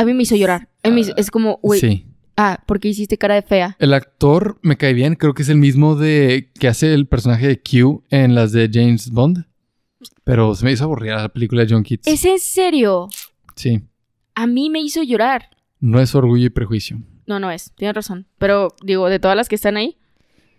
A 0.00 0.04
mí 0.04 0.14
me 0.14 0.22
hizo 0.22 0.36
llorar. 0.36 0.68
A 0.82 0.88
mí 0.88 0.94
me 0.94 1.00
hizo- 1.02 1.14
es 1.16 1.30
como, 1.30 1.58
güey, 1.62 1.80
Sí. 1.80 2.06
ah, 2.36 2.62
porque 2.66 2.88
hiciste 2.88 3.18
cara 3.18 3.34
de 3.34 3.42
fea. 3.42 3.76
El 3.78 3.92
actor 3.94 4.58
me 4.62 4.76
cae 4.76 4.94
bien. 4.94 5.14
Creo 5.14 5.34
que 5.34 5.42
es 5.42 5.48
el 5.48 5.56
mismo 5.58 5.94
de 5.96 6.50
que 6.58 6.68
hace 6.68 6.94
el 6.94 7.06
personaje 7.06 7.46
de 7.48 7.60
Q 7.62 8.02
en 8.10 8.34
las 8.34 8.52
de 8.52 8.70
James 8.72 9.10
Bond. 9.10 9.44
Pero 10.24 10.54
se 10.54 10.64
me 10.64 10.72
hizo 10.72 10.84
aburrida 10.84 11.16
la 11.16 11.28
película 11.28 11.64
de 11.64 11.72
John 11.74 11.82
Keats. 11.82 12.06
¿Es 12.06 12.24
en 12.24 12.38
serio? 12.38 13.08
Sí. 13.56 13.82
A 14.34 14.46
mí 14.46 14.70
me 14.70 14.80
hizo 14.80 15.02
llorar. 15.02 15.50
No 15.80 16.00
es 16.00 16.14
orgullo 16.14 16.46
y 16.46 16.50
prejuicio. 16.50 17.00
No, 17.26 17.38
no 17.40 17.50
es. 17.50 17.72
Tienes 17.76 17.94
razón. 17.94 18.26
Pero, 18.38 18.68
digo, 18.82 19.08
de 19.08 19.18
todas 19.18 19.36
las 19.36 19.48
que 19.48 19.54
están 19.56 19.76
ahí, 19.76 19.98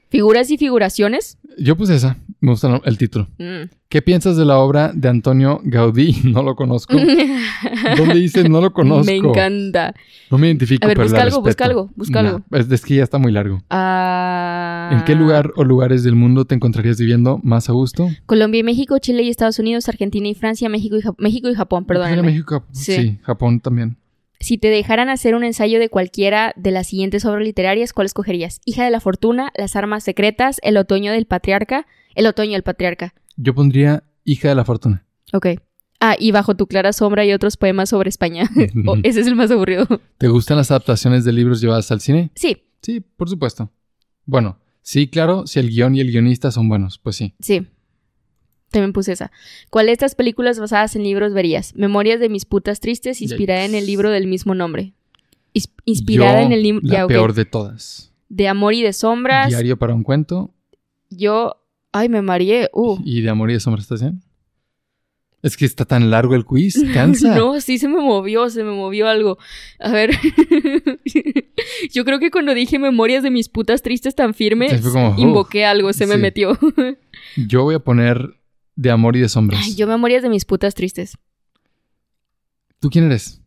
figuras 0.10 0.50
y 0.52 0.58
figuraciones. 0.58 1.38
Yo 1.58 1.76
puse 1.76 1.96
esa. 1.96 2.18
Me 2.42 2.52
gusta 2.52 2.82
el 2.86 2.98
título. 2.98 3.28
mm. 3.38 3.70
¿Qué 3.88 4.02
piensas 4.02 4.38
de 4.38 4.46
la 4.46 4.58
obra 4.58 4.92
de 4.94 5.10
Antonio 5.10 5.60
Gaudí? 5.64 6.16
No 6.24 6.44
lo 6.44 6.56
conozco. 6.56 6.98
¿Dónde 7.98 8.16
dice 8.16 8.48
no 8.50 8.62
lo 8.62 8.74
conozco? 8.74 9.06
Me 9.06 9.18
encanta. 9.18 9.94
No 10.30 10.38
me 10.38 10.48
identifico, 10.48 10.86
A 10.86 10.88
ver, 10.88 10.98
pero 10.98 11.08
busca 11.10 11.22
algo, 11.24 11.42
busca 11.42 11.66
algo, 11.66 11.90
busca 11.96 12.20
algo. 12.22 12.42
Es, 12.52 12.84
que 12.86 12.96
ya 12.96 13.04
está 13.04 13.18
muy 13.18 13.32
largo. 13.32 13.62
Ah, 13.70 14.90
¿En 14.94 15.04
qué 15.06 15.16
lugar 15.16 15.52
o 15.56 15.64
lugares 15.64 16.04
del 16.04 16.16
mundo 16.16 16.46
te 16.46 16.56
encontrarías 16.56 16.98
viviendo 17.00 17.40
más 17.44 17.70
a 17.70 17.74
gusto? 17.74 18.10
Colombia 18.26 18.60
y 18.60 18.64
México, 18.64 18.98
Chile 19.00 19.24
y 19.24 19.30
Estados 19.30 19.60
Unidos, 19.60 19.88
Argentina 19.90 20.28
y 20.28 20.34
Francia, 20.36 20.70
México 20.70 20.98
y, 20.98 21.02
Jap- 21.02 21.16
México 21.20 21.50
y 21.50 21.54
Japón, 21.56 21.86
Perdón. 21.86 22.08
Japón. 22.10 22.64
Sí. 22.72 22.94
Sí. 22.96 23.18
Japón 23.24 23.60
también. 23.60 23.98
Si 24.40 24.58
te 24.58 24.70
dejaran 24.70 25.10
hacer 25.10 25.36
un 25.36 25.44
ensayo 25.44 25.80
de 25.80 25.90
cualquiera 25.90 26.54
de 26.56 26.72
las 26.72 26.88
siguientes 26.88 27.26
obras 27.26 27.44
literarias, 27.44 27.94
¿cuál 27.94 28.06
escogerías? 28.06 28.60
Hija 28.66 28.84
de 28.84 28.90
la 28.90 29.00
Fortuna, 29.00 29.52
Las 29.56 29.76
Armas 29.76 30.04
Secretas, 30.04 30.60
El 30.64 30.78
Otoño 30.78 31.12
del 31.12 31.26
Patriarca, 31.28 31.86
El 32.16 32.28
Otoño 32.28 32.54
del 32.54 32.64
Patriarca. 32.64 33.14
Yo 33.38 33.54
pondría 33.56 34.04
Hija 34.24 34.50
de 34.50 34.56
la 34.56 34.66
Fortuna. 34.66 35.06
Ok. 35.34 35.48
Ah, 36.00 36.16
y 36.20 36.32
Bajo 36.32 36.56
tu 36.56 36.68
clara 36.68 36.94
sombra 36.94 37.26
y 37.26 37.32
otros 37.34 37.58
poemas 37.58 37.90
sobre 37.90 38.10
España. 38.10 38.50
Oh, 38.88 38.98
ese 39.04 39.22
es 39.22 39.28
el 39.28 39.36
más 39.36 39.52
aburrido. 39.52 39.88
¿Te 40.18 40.28
gustan 40.28 40.58
las 40.58 40.72
adaptaciones 40.72 41.24
de 41.26 41.32
libros 41.32 41.62
llevadas 41.62 41.92
al 41.92 42.02
cine? 42.02 42.32
Sí, 42.36 42.64
Sí, 42.82 43.00
por 43.00 43.30
supuesto. 43.30 43.72
Bueno, 44.26 44.58
sí, 44.82 45.08
claro, 45.08 45.46
si 45.46 45.60
el 45.60 45.70
guion 45.70 45.96
y 45.96 46.00
el 46.00 46.10
guionista 46.12 46.50
son 46.52 46.68
buenos, 46.68 46.98
pues 46.98 47.16
sí. 47.16 47.36
sí. 47.40 47.68
También 48.72 48.94
puse 48.94 49.12
esa. 49.12 49.32
¿Cuál 49.70 49.86
de 49.88 49.92
estas 49.92 50.16
películas 50.16 50.58
basadas 50.60 50.96
en 50.96 51.04
libros 51.04 51.34
verías? 51.34 51.76
Memorias 51.76 52.20
de 52.20 52.30
mis 52.30 52.46
putas 52.46 52.80
tristes, 52.80 53.22
inspirada 53.22 53.66
en 53.66 53.76
el 53.76 53.86
libro 53.86 54.10
del 54.10 54.26
mismo 54.28 54.56
nombre. 54.56 54.94
Is- 55.54 55.72
inspirada 55.86 56.40
Yo, 56.40 56.46
en 56.48 56.52
el 56.54 56.64
libro... 56.64 56.82
La 56.84 56.94
ya, 56.94 57.08
peor 57.08 57.34
de 57.34 57.46
todas. 57.46 58.14
De 58.30 58.48
amor 58.48 58.74
y 58.74 58.82
de 58.82 58.94
sombras. 58.94 59.50
Diario 59.50 59.78
para 59.78 59.94
un 59.94 60.04
cuento 60.04 60.54
Yo... 61.10 61.61
Ay, 61.92 62.10
me 62.10 62.22
mareé. 62.22 62.70
Uh. 62.74 63.00
y 63.04 63.22
de 63.22 63.30
amor 63.30 63.50
y 63.50 63.54
de 63.54 63.60
sombras 63.60 63.84
estación. 63.84 64.24
Es 65.44 65.58
que 65.58 65.66
está 65.66 65.86
tan 65.86 66.12
largo 66.12 66.36
el 66.36 66.46
quiz, 66.46 66.80
cansa. 66.94 67.36
No, 67.36 67.60
sí 67.62 67.78
se 67.80 67.88
me 67.88 68.00
movió, 68.00 68.50
se 68.50 68.64
me 68.64 68.72
movió 68.72 69.08
algo. 69.08 69.38
A 69.80 69.92
ver. 69.92 70.12
Yo 71.92 72.06
creo 72.06 72.20
que 72.20 72.30
cuando 72.32 72.54
dije 72.54 72.78
memorias 72.78 73.24
de 73.24 73.32
mis 73.32 73.50
putas 73.50 73.82
tristes 73.82 74.16
tan 74.16 74.34
firmes, 74.34 74.82
como, 74.82 75.16
invoqué 75.18 75.66
algo, 75.66 75.94
se 75.94 76.06
me 76.06 76.18
metió. 76.18 76.58
Yo 77.36 77.64
voy 77.64 77.76
a 77.76 77.80
poner 77.80 78.36
de 78.76 78.92
amor 78.92 79.16
y 79.16 79.20
de 79.20 79.30
sombras. 79.30 79.62
Ay, 79.64 79.76
yo 79.76 79.86
memorias 79.86 80.24
de 80.24 80.30
mis 80.30 80.46
putas 80.46 80.74
tristes. 80.74 81.18
¿Tú 82.80 82.90
quién 82.90 83.06
eres? 83.06 83.42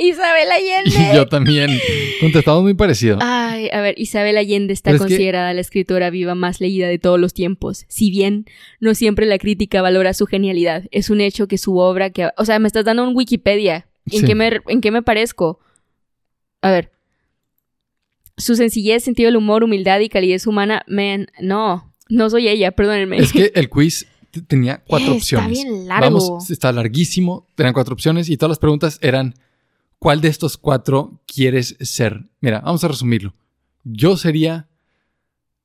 Isabel 0.00 0.50
Allende. 0.50 1.12
Y 1.12 1.14
yo 1.16 1.26
también. 1.26 1.70
Contestamos 2.20 2.62
muy 2.62 2.74
parecido. 2.74 3.18
Ay, 3.20 3.68
a 3.72 3.80
ver, 3.80 3.94
Isabel 3.98 4.36
Allende 4.36 4.72
está 4.72 4.92
que- 4.92 4.98
considerada 4.98 5.52
la 5.54 5.60
escritora 5.60 6.10
viva 6.10 6.34
más 6.34 6.60
leída 6.60 6.88
de 6.88 6.98
todos 6.98 7.18
los 7.20 7.34
tiempos. 7.34 7.84
Si 7.88 8.10
bien 8.10 8.46
no 8.80 8.94
siempre 8.94 9.26
la 9.26 9.38
crítica 9.38 9.82
valora 9.82 10.14
su 10.14 10.26
genialidad, 10.26 10.84
es 10.90 11.10
un 11.10 11.20
hecho 11.20 11.46
que 11.48 11.58
su 11.58 11.76
obra 11.78 12.10
que, 12.10 12.28
o 12.36 12.44
sea, 12.44 12.58
me 12.58 12.66
estás 12.66 12.84
dando 12.84 13.04
un 13.04 13.14
Wikipedia. 13.16 13.86
¿En 14.10 14.20
Sí. 14.20 14.26
qué 14.26 14.34
me 14.34 14.50
en 14.68 14.80
qué 14.80 14.90
me 14.90 15.02
parezco? 15.02 15.60
A 16.62 16.70
ver. 16.70 16.90
Su 18.36 18.56
sencillez, 18.56 19.04
sentido 19.04 19.26
del 19.28 19.36
humor, 19.36 19.64
humildad 19.64 20.00
y 20.00 20.08
calidez 20.08 20.46
humana, 20.46 20.82
man, 20.86 21.26
no, 21.40 21.92
no 22.08 22.30
soy 22.30 22.48
ella, 22.48 22.70
perdónenme. 22.72 23.18
Es 23.18 23.32
que 23.34 23.52
el 23.54 23.68
quiz 23.68 24.06
tenía 24.46 24.82
cuatro 24.86 25.12
Eh, 25.12 25.16
opciones. 25.16 25.58
Está 25.58 25.68
bien 25.70 25.88
largo. 25.88 26.04
Vamos, 26.06 26.50
está 26.50 26.72
larguísimo. 26.72 27.46
Tenían 27.54 27.74
cuatro 27.74 27.92
opciones 27.92 28.30
y 28.30 28.36
todas 28.38 28.50
las 28.50 28.58
preguntas 28.58 28.98
eran: 29.02 29.34
¿cuál 30.00 30.20
de 30.20 30.26
estos 30.28 30.56
cuatro 30.56 31.22
quieres 31.32 31.76
ser? 31.78 32.28
Mira, 32.40 32.58
vamos 32.60 32.82
a 32.82 32.88
resumirlo. 32.88 33.34
Yo 33.84 34.16
sería. 34.16 34.66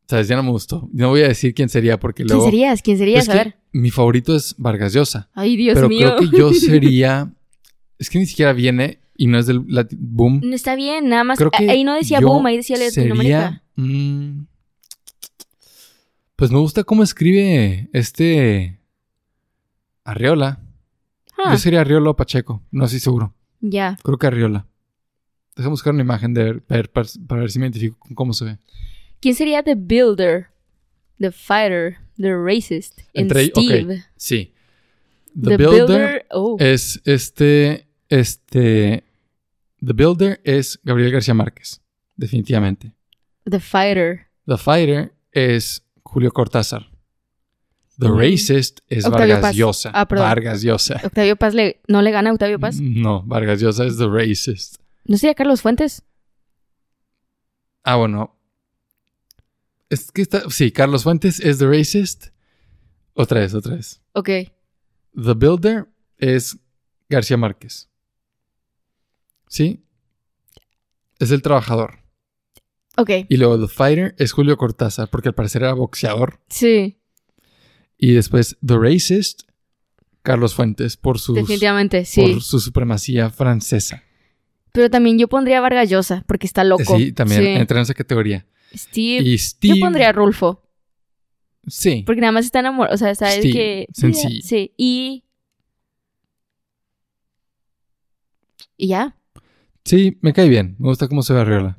Sabes, 0.08 0.28
ya 0.28 0.36
no 0.36 0.44
me 0.44 0.52
gustó. 0.52 0.88
No 0.94 1.10
voy 1.10 1.22
a 1.22 1.28
decir 1.28 1.56
quién 1.56 1.68
sería 1.68 2.00
porque 2.00 2.24
¿Quién 2.24 2.38
luego. 2.38 2.46
serías? 2.46 2.84
¿Quién 2.84 3.00
serías? 3.00 3.28
A 3.28 3.34
ver. 3.34 3.56
Mi 3.72 3.90
favorito 3.90 4.36
es 4.36 4.54
Vargas 4.60 4.94
Llosa. 4.94 5.30
Ay, 5.34 5.56
Dios 5.58 5.74
pero 5.74 5.90
mío. 5.90 6.16
creo 6.18 6.30
que 6.32 6.38
yo 6.38 6.54
sería. 6.54 7.34
Es 7.98 8.12
que 8.12 8.20
ni 8.20 8.28
siquiera 8.28 8.54
viene 8.54 9.00
y 9.18 9.26
no 9.26 9.40
es 9.40 9.48
del 9.48 9.62
boom. 9.98 10.42
No 10.44 10.54
Está 10.56 10.76
bien, 10.76 11.10
nada 11.10 11.24
más. 11.24 11.40
Creo 11.40 11.50
que 11.50 11.70
ahí 11.72 11.84
no 11.84 11.96
decía 11.96 12.20
boom, 12.20 12.46
ahí 12.46 12.58
decía 12.58 12.78
Latinoamérica. 12.78 13.64
sería, 13.76 13.88
mm, 13.90 14.46
pues 16.36 16.52
me 16.52 16.60
gusta 16.60 16.84
cómo 16.84 17.02
escribe 17.02 17.90
este 17.94 18.80
Arriola. 20.04 20.60
Ah, 21.38 21.52
Yo 21.54 21.58
sería 21.58 21.82
Arriola 21.82 22.12
o 22.12 22.16
Pacheco, 22.16 22.62
no 22.72 22.86
estoy 22.86 23.00
seguro. 23.00 23.34
Ya. 23.62 23.98
Creo 24.04 24.18
que 24.18 24.28
Arriola. 24.28 24.66
Déjame 25.56 25.72
buscar 25.72 25.94
una 25.94 26.02
imagen 26.04 26.34
de 26.34 26.44
ver, 26.44 26.64
ver- 26.68 26.92
para, 26.92 27.08
para 27.28 27.42
ver 27.42 27.52
si 27.52 27.60
me 27.60 27.66
identifico 27.66 27.98
con 28.00 28.14
cómo 28.16 28.34
se 28.34 28.46
ve. 28.46 28.58
¿Quién 29.22 29.36
sería 29.36 29.64
The 29.64 29.76
Builder? 29.76 30.48
The 31.18 31.32
Fighter, 31.32 31.98
The 32.18 32.36
Racist, 32.36 33.00
Entre-. 33.14 33.46
Steve. 33.48 34.04
Sí. 34.18 34.54
The, 35.34 35.58
Builder, 35.58 36.26
oh, 36.32 36.58
es 36.60 37.02
este, 37.06 37.88
este, 38.10 39.04
The 39.86 39.94
Builder 39.94 40.40
es 40.44 40.80
Gabriel 40.84 41.12
García 41.12 41.34
Márquez, 41.34 41.82
definitivamente. 42.16 42.94
The 43.44 43.60
Fighter. 43.60 44.28
The 44.46 44.58
Fighter 44.58 45.14
es 45.32 45.86
Julio 46.04 46.32
Cortázar. 46.32 46.90
The 47.98 48.10
Mm. 48.10 48.18
Racist 48.20 48.80
es 48.90 49.06
Octavio 49.06 49.36
Vargas 49.36 49.42
Paz. 49.42 49.56
Llosa. 49.56 49.92
Ah, 49.94 50.08
perdón. 50.08 50.28
Vargas 50.28 50.62
Llosa. 50.64 51.02
Octavio 51.04 51.36
Paz 51.38 51.54
le, 51.54 51.82
no 51.88 52.02
le 52.02 52.12
gana 52.12 52.30
a 52.30 52.34
Octavio 52.34 52.60
Paz. 52.60 52.78
No, 52.82 53.24
Vargas 53.24 53.62
Llosa 53.62 53.86
es 53.86 53.98
The 53.98 54.08
Racist. 54.08 54.78
¿No 55.06 55.18
sería 55.18 55.34
Carlos 55.36 55.62
Fuentes? 55.62 56.04
Ah, 57.84 57.96
bueno. 57.98 58.36
Es 59.90 60.12
que 60.12 60.22
está. 60.24 60.50
Sí, 60.50 60.72
Carlos 60.72 61.04
Fuentes 61.04 61.40
es 61.40 61.60
The 61.60 61.68
Racist. 61.68 62.28
Otra 63.14 63.40
vez, 63.42 63.54
otra 63.54 63.76
vez. 63.76 64.02
Ok. 64.14 64.26
The 64.28 65.34
Builder 65.36 65.88
es 66.18 66.58
García 67.08 67.38
Márquez. 67.38 67.90
¿Sí? 69.48 69.86
Es 71.20 71.32
el 71.32 71.42
trabajador. 71.42 72.00
Ok. 72.98 73.10
Y 73.30 73.38
luego 73.38 73.60
The 73.60 73.72
Fighter 73.74 74.16
es 74.18 74.32
Julio 74.34 74.58
Cortázar, 74.58 75.10
porque 75.10 75.30
al 75.30 75.36
parecer 75.36 75.62
era 75.64 75.74
boxeador. 75.74 76.42
Sí, 76.50 77.00
Y 77.98 78.14
después 78.14 78.58
The 78.66 78.78
Racist, 78.78 79.44
Carlos 80.22 80.54
Fuentes, 80.56 80.98
por, 80.98 81.20
sus, 81.20 81.36
definitivamente, 81.36 82.06
sí. 82.06 82.22
por 82.34 82.42
su 82.42 82.60
supremacía 82.60 83.30
francesa. 83.30 84.04
Pero 84.72 84.90
también 84.90 85.18
yo 85.18 85.28
pondría 85.30 85.60
a 85.60 85.62
Vargas 85.62 85.90
Llosa, 85.90 86.24
porque 86.28 86.46
está 86.48 86.64
loco. 86.64 86.98
Sí, 86.98 87.14
también 87.14 87.42
Sí. 87.42 87.48
entra 87.48 87.78
en 87.78 87.84
esa 87.84 87.94
categoría. 87.94 88.46
Steve. 88.76 89.24
Y 89.24 89.38
Steve. 89.38 89.76
Yo 89.80 89.86
pondría 89.86 90.10
a 90.10 90.12
Rulfo, 90.12 90.62
Sí. 91.68 92.04
porque 92.06 92.20
nada 92.22 92.34
más 92.34 92.46
está 92.46 92.60
enamorado. 92.60 92.94
O 92.94 92.98
sea, 92.98 93.16
sabes 93.16 93.36
Steve, 93.40 93.54
que. 93.54 93.88
sencillo. 93.94 94.42
Sí. 94.44 94.74
Y. 94.78 95.24
Y 98.78 98.88
ya. 98.90 99.16
Sí, 99.86 100.18
me 100.22 100.34
cae 100.34 100.50
bien. 100.50 100.76
Me 100.80 100.90
gusta 100.90 101.08
cómo 101.08 101.22
se 101.24 101.34
ve 101.34 101.40
Arriola. 101.42 101.78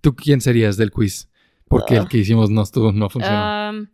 ¿Tú 0.00 0.14
quién 0.16 0.40
serías 0.40 0.76
del 0.78 0.90
quiz? 0.90 1.28
Porque 1.70 1.96
el 1.96 2.08
que 2.08 2.18
hicimos 2.18 2.50
no 2.50 2.62
estuvo, 2.62 2.90
no 2.92 3.08
funcionó. 3.08 3.86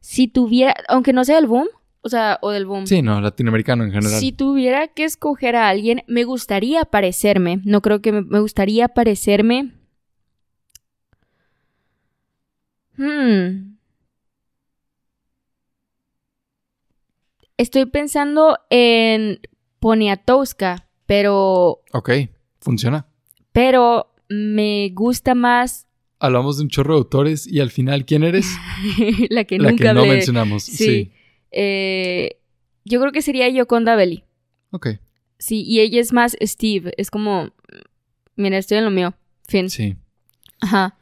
Si 0.00 0.28
tuviera. 0.28 0.74
Aunque 0.88 1.12
no 1.14 1.24
sea 1.24 1.36
del 1.36 1.46
boom. 1.46 1.66
O 2.02 2.08
sea, 2.10 2.38
o 2.42 2.50
del 2.50 2.64
boom. 2.66 2.86
sí, 2.86 3.02
no, 3.02 3.20
latinoamericano 3.20 3.82
en 3.84 3.90
general. 3.90 4.20
Si 4.20 4.30
tuviera 4.30 4.86
que 4.88 5.04
escoger 5.04 5.56
a 5.56 5.68
alguien, 5.68 6.04
me 6.06 6.24
gustaría 6.24 6.84
parecerme. 6.84 7.60
No 7.64 7.80
creo 7.82 8.00
que 8.00 8.12
me, 8.12 8.22
me 8.22 8.40
gustaría 8.40 8.88
parecerme. 8.88 9.72
Hmm. 12.96 13.76
Estoy 17.56 17.86
pensando 17.86 18.58
en 18.70 19.40
Poniatowska, 19.80 20.86
pero, 21.06 21.80
Ok, 21.92 22.10
funciona. 22.60 23.06
pero 23.52 24.14
me 24.28 24.90
gusta 24.94 25.34
más 25.34 25.87
Hablamos 26.20 26.56
de 26.58 26.64
un 26.64 26.68
chorro 26.68 26.94
de 26.94 26.98
autores 26.98 27.46
y 27.46 27.60
al 27.60 27.70
final, 27.70 28.04
¿quién 28.04 28.24
eres? 28.24 28.46
la 29.30 29.44
que 29.44 29.58
La 29.58 29.70
nunca 29.70 29.84
que 29.88 29.94
no 29.94 30.00
hablé. 30.00 30.12
mencionamos. 30.14 30.64
Sí. 30.64 30.76
Sí. 30.76 31.12
Eh, 31.52 32.38
yo 32.84 33.00
creo 33.00 33.12
que 33.12 33.22
sería 33.22 33.48
Yoconda 33.48 33.96
Belli. 33.96 34.24
Ok, 34.70 34.88
Sí, 35.38 35.62
y 35.62 35.78
ella 35.80 36.00
es 36.00 36.12
más 36.12 36.36
Steve. 36.42 36.92
Es 36.96 37.10
como, 37.12 37.52
mira, 38.34 38.58
estoy 38.58 38.78
en 38.78 38.84
lo 38.84 38.90
mío. 38.90 39.14
Fin. 39.46 39.70
sí. 39.70 39.96
Ajá. 40.60 40.96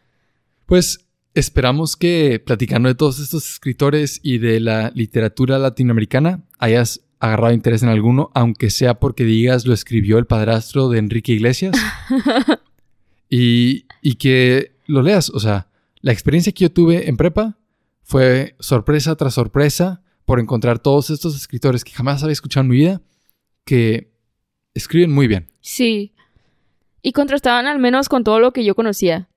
Pues 0.66 1.06
esperamos 1.34 1.96
que 1.96 2.38
platicando 2.44 2.88
de 2.90 2.94
todos 2.94 3.18
estos 3.18 3.48
escritores 3.48 4.20
y 4.22 4.36
de 4.38 4.60
la 4.60 4.90
literatura 4.94 5.58
latinoamericana 5.58 6.44
hayas 6.58 7.00
agarrado 7.18 7.54
interés 7.54 7.82
en 7.82 7.88
alguno, 7.88 8.30
aunque 8.34 8.68
sea 8.68 8.98
porque 9.00 9.24
digas 9.24 9.64
lo 9.64 9.72
escribió 9.72 10.18
el 10.18 10.26
padrastro 10.26 10.90
de 10.90 10.98
Enrique 10.98 11.32
Iglesias. 11.32 11.74
y, 13.30 13.86
y 14.02 14.14
que 14.16 14.75
lo 14.86 15.02
leas. 15.02 15.30
O 15.30 15.40
sea, 15.40 15.68
la 16.00 16.12
experiencia 16.12 16.52
que 16.52 16.64
yo 16.64 16.72
tuve 16.72 17.08
en 17.08 17.16
prepa 17.16 17.58
fue 18.02 18.54
sorpresa 18.60 19.16
tras 19.16 19.34
sorpresa 19.34 20.02
por 20.24 20.40
encontrar 20.40 20.78
todos 20.78 21.10
estos 21.10 21.36
escritores 21.36 21.84
que 21.84 21.92
jamás 21.92 22.22
había 22.22 22.32
escuchado 22.32 22.62
en 22.64 22.68
mi 22.70 22.76
vida 22.76 23.00
que 23.64 24.12
escriben 24.74 25.12
muy 25.12 25.26
bien. 25.26 25.48
Sí. 25.60 26.12
Y 27.02 27.12
contrastaban 27.12 27.66
al 27.66 27.78
menos 27.78 28.08
con 28.08 28.24
todo 28.24 28.40
lo 28.40 28.52
que 28.52 28.64
yo 28.64 28.74
conocía. 28.74 29.28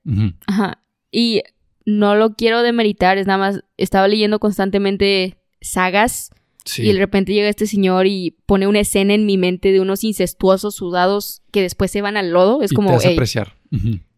Ajá. 0.46 0.82
Y 1.12 1.42
no 1.86 2.14
lo 2.14 2.34
quiero 2.34 2.62
demeritar, 2.62 3.18
es 3.18 3.26
nada 3.26 3.38
más, 3.38 3.64
estaba 3.76 4.06
leyendo 4.08 4.38
constantemente 4.38 5.38
sagas 5.60 6.30
Sí. 6.64 6.82
y 6.82 6.92
de 6.92 6.98
repente 6.98 7.32
llega 7.32 7.48
este 7.48 7.66
señor 7.66 8.06
y 8.06 8.36
pone 8.46 8.66
una 8.66 8.80
escena 8.80 9.14
en 9.14 9.24
mi 9.26 9.38
mente 9.38 9.72
de 9.72 9.80
unos 9.80 10.04
incestuosos 10.04 10.74
sudados 10.74 11.42
que 11.52 11.62
después 11.62 11.90
se 11.90 12.02
van 12.02 12.16
al 12.18 12.30
lodo. 12.32 12.62
Es 12.62 12.70
Y 12.72 12.74
como, 12.74 12.90
te 12.90 12.96
hace 12.96 13.08
"Ey, 13.08 13.14
apreciar. 13.14 13.54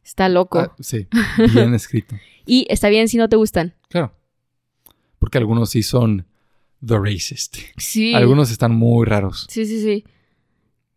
Está 0.05 0.29
loco. 0.29 0.59
Ah, 0.61 0.75
sí, 0.81 1.07
bien 1.53 1.75
escrito. 1.75 2.17
Y 2.47 2.67
está 2.69 2.89
bien 2.89 3.09
si 3.09 3.17
no 3.17 3.29
te 3.29 3.37
gustan. 3.37 3.75
Claro. 3.89 4.15
Porque 5.19 5.39
algunos 5.39 5.71
sí 5.71 5.83
son 5.83 6.27
the 6.85 6.99
racist. 6.99 7.57
Sí. 7.77 8.15
Algunos 8.15 8.51
están 8.51 8.75
muy 8.75 9.07
raros. 9.07 9.47
Sí, 9.49 9.67
sí, 9.67 9.81
sí. 9.83 10.05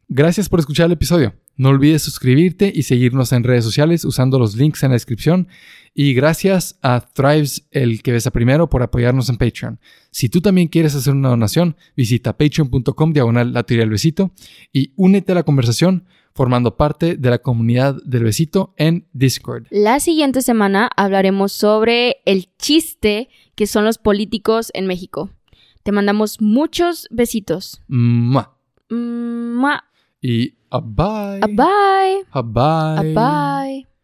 Gracias 0.07 0.49
por 0.49 0.59
escuchar 0.59 0.87
el 0.87 0.93
episodio. 0.93 1.35
No 1.57 1.69
olvides 1.69 2.01
suscribirte 2.01 2.71
y 2.73 2.83
seguirnos 2.83 3.31
en 3.31 3.43
redes 3.43 3.63
sociales 3.63 4.03
usando 4.03 4.37
los 4.37 4.55
links 4.55 4.83
en 4.83 4.89
la 4.89 4.95
descripción. 4.95 5.47
Y 5.93 6.13
gracias 6.13 6.77
a 6.81 6.99
Thrives, 6.99 7.67
el 7.71 8.01
que 8.01 8.11
besa 8.11 8.31
primero, 8.31 8.69
por 8.69 8.83
apoyarnos 8.83 9.29
en 9.29 9.37
Patreon. 9.37 9.79
Si 10.11 10.27
tú 10.27 10.41
también 10.41 10.67
quieres 10.67 10.95
hacer 10.95 11.13
una 11.13 11.29
donación, 11.29 11.77
visita 11.95 12.37
patreon.com 12.37 13.13
diagonal 13.13 13.53
la 13.53 13.63
teoría 13.63 13.83
del 13.83 13.91
besito 13.91 14.31
y 14.73 14.91
únete 14.97 15.31
a 15.31 15.35
la 15.35 15.43
conversación 15.43 16.05
formando 16.35 16.75
parte 16.75 17.15
de 17.15 17.29
la 17.29 17.39
comunidad 17.39 17.95
del 18.03 18.25
besito 18.25 18.73
en 18.77 19.07
Discord. 19.13 19.67
La 19.69 20.01
siguiente 20.01 20.41
semana 20.41 20.89
hablaremos 20.97 21.53
sobre 21.53 22.17
el 22.25 22.49
chiste 22.57 23.29
que 23.55 23.65
son 23.65 23.85
los 23.85 23.97
políticos 23.97 24.69
en 24.73 24.85
México. 24.85 25.29
Te 25.83 25.93
mandamos 25.93 26.41
muchos 26.41 27.07
besitos. 27.09 27.81
Mua. 27.87 28.57
Mua. 28.89 29.85
Y 30.21 30.55
a 30.69 30.79
bye. 30.79 31.39
A 31.41 31.47
bye. 31.47 32.25
A 32.31 32.41
bye. 32.41 33.15
A 33.15 33.63
bye. 33.63 33.94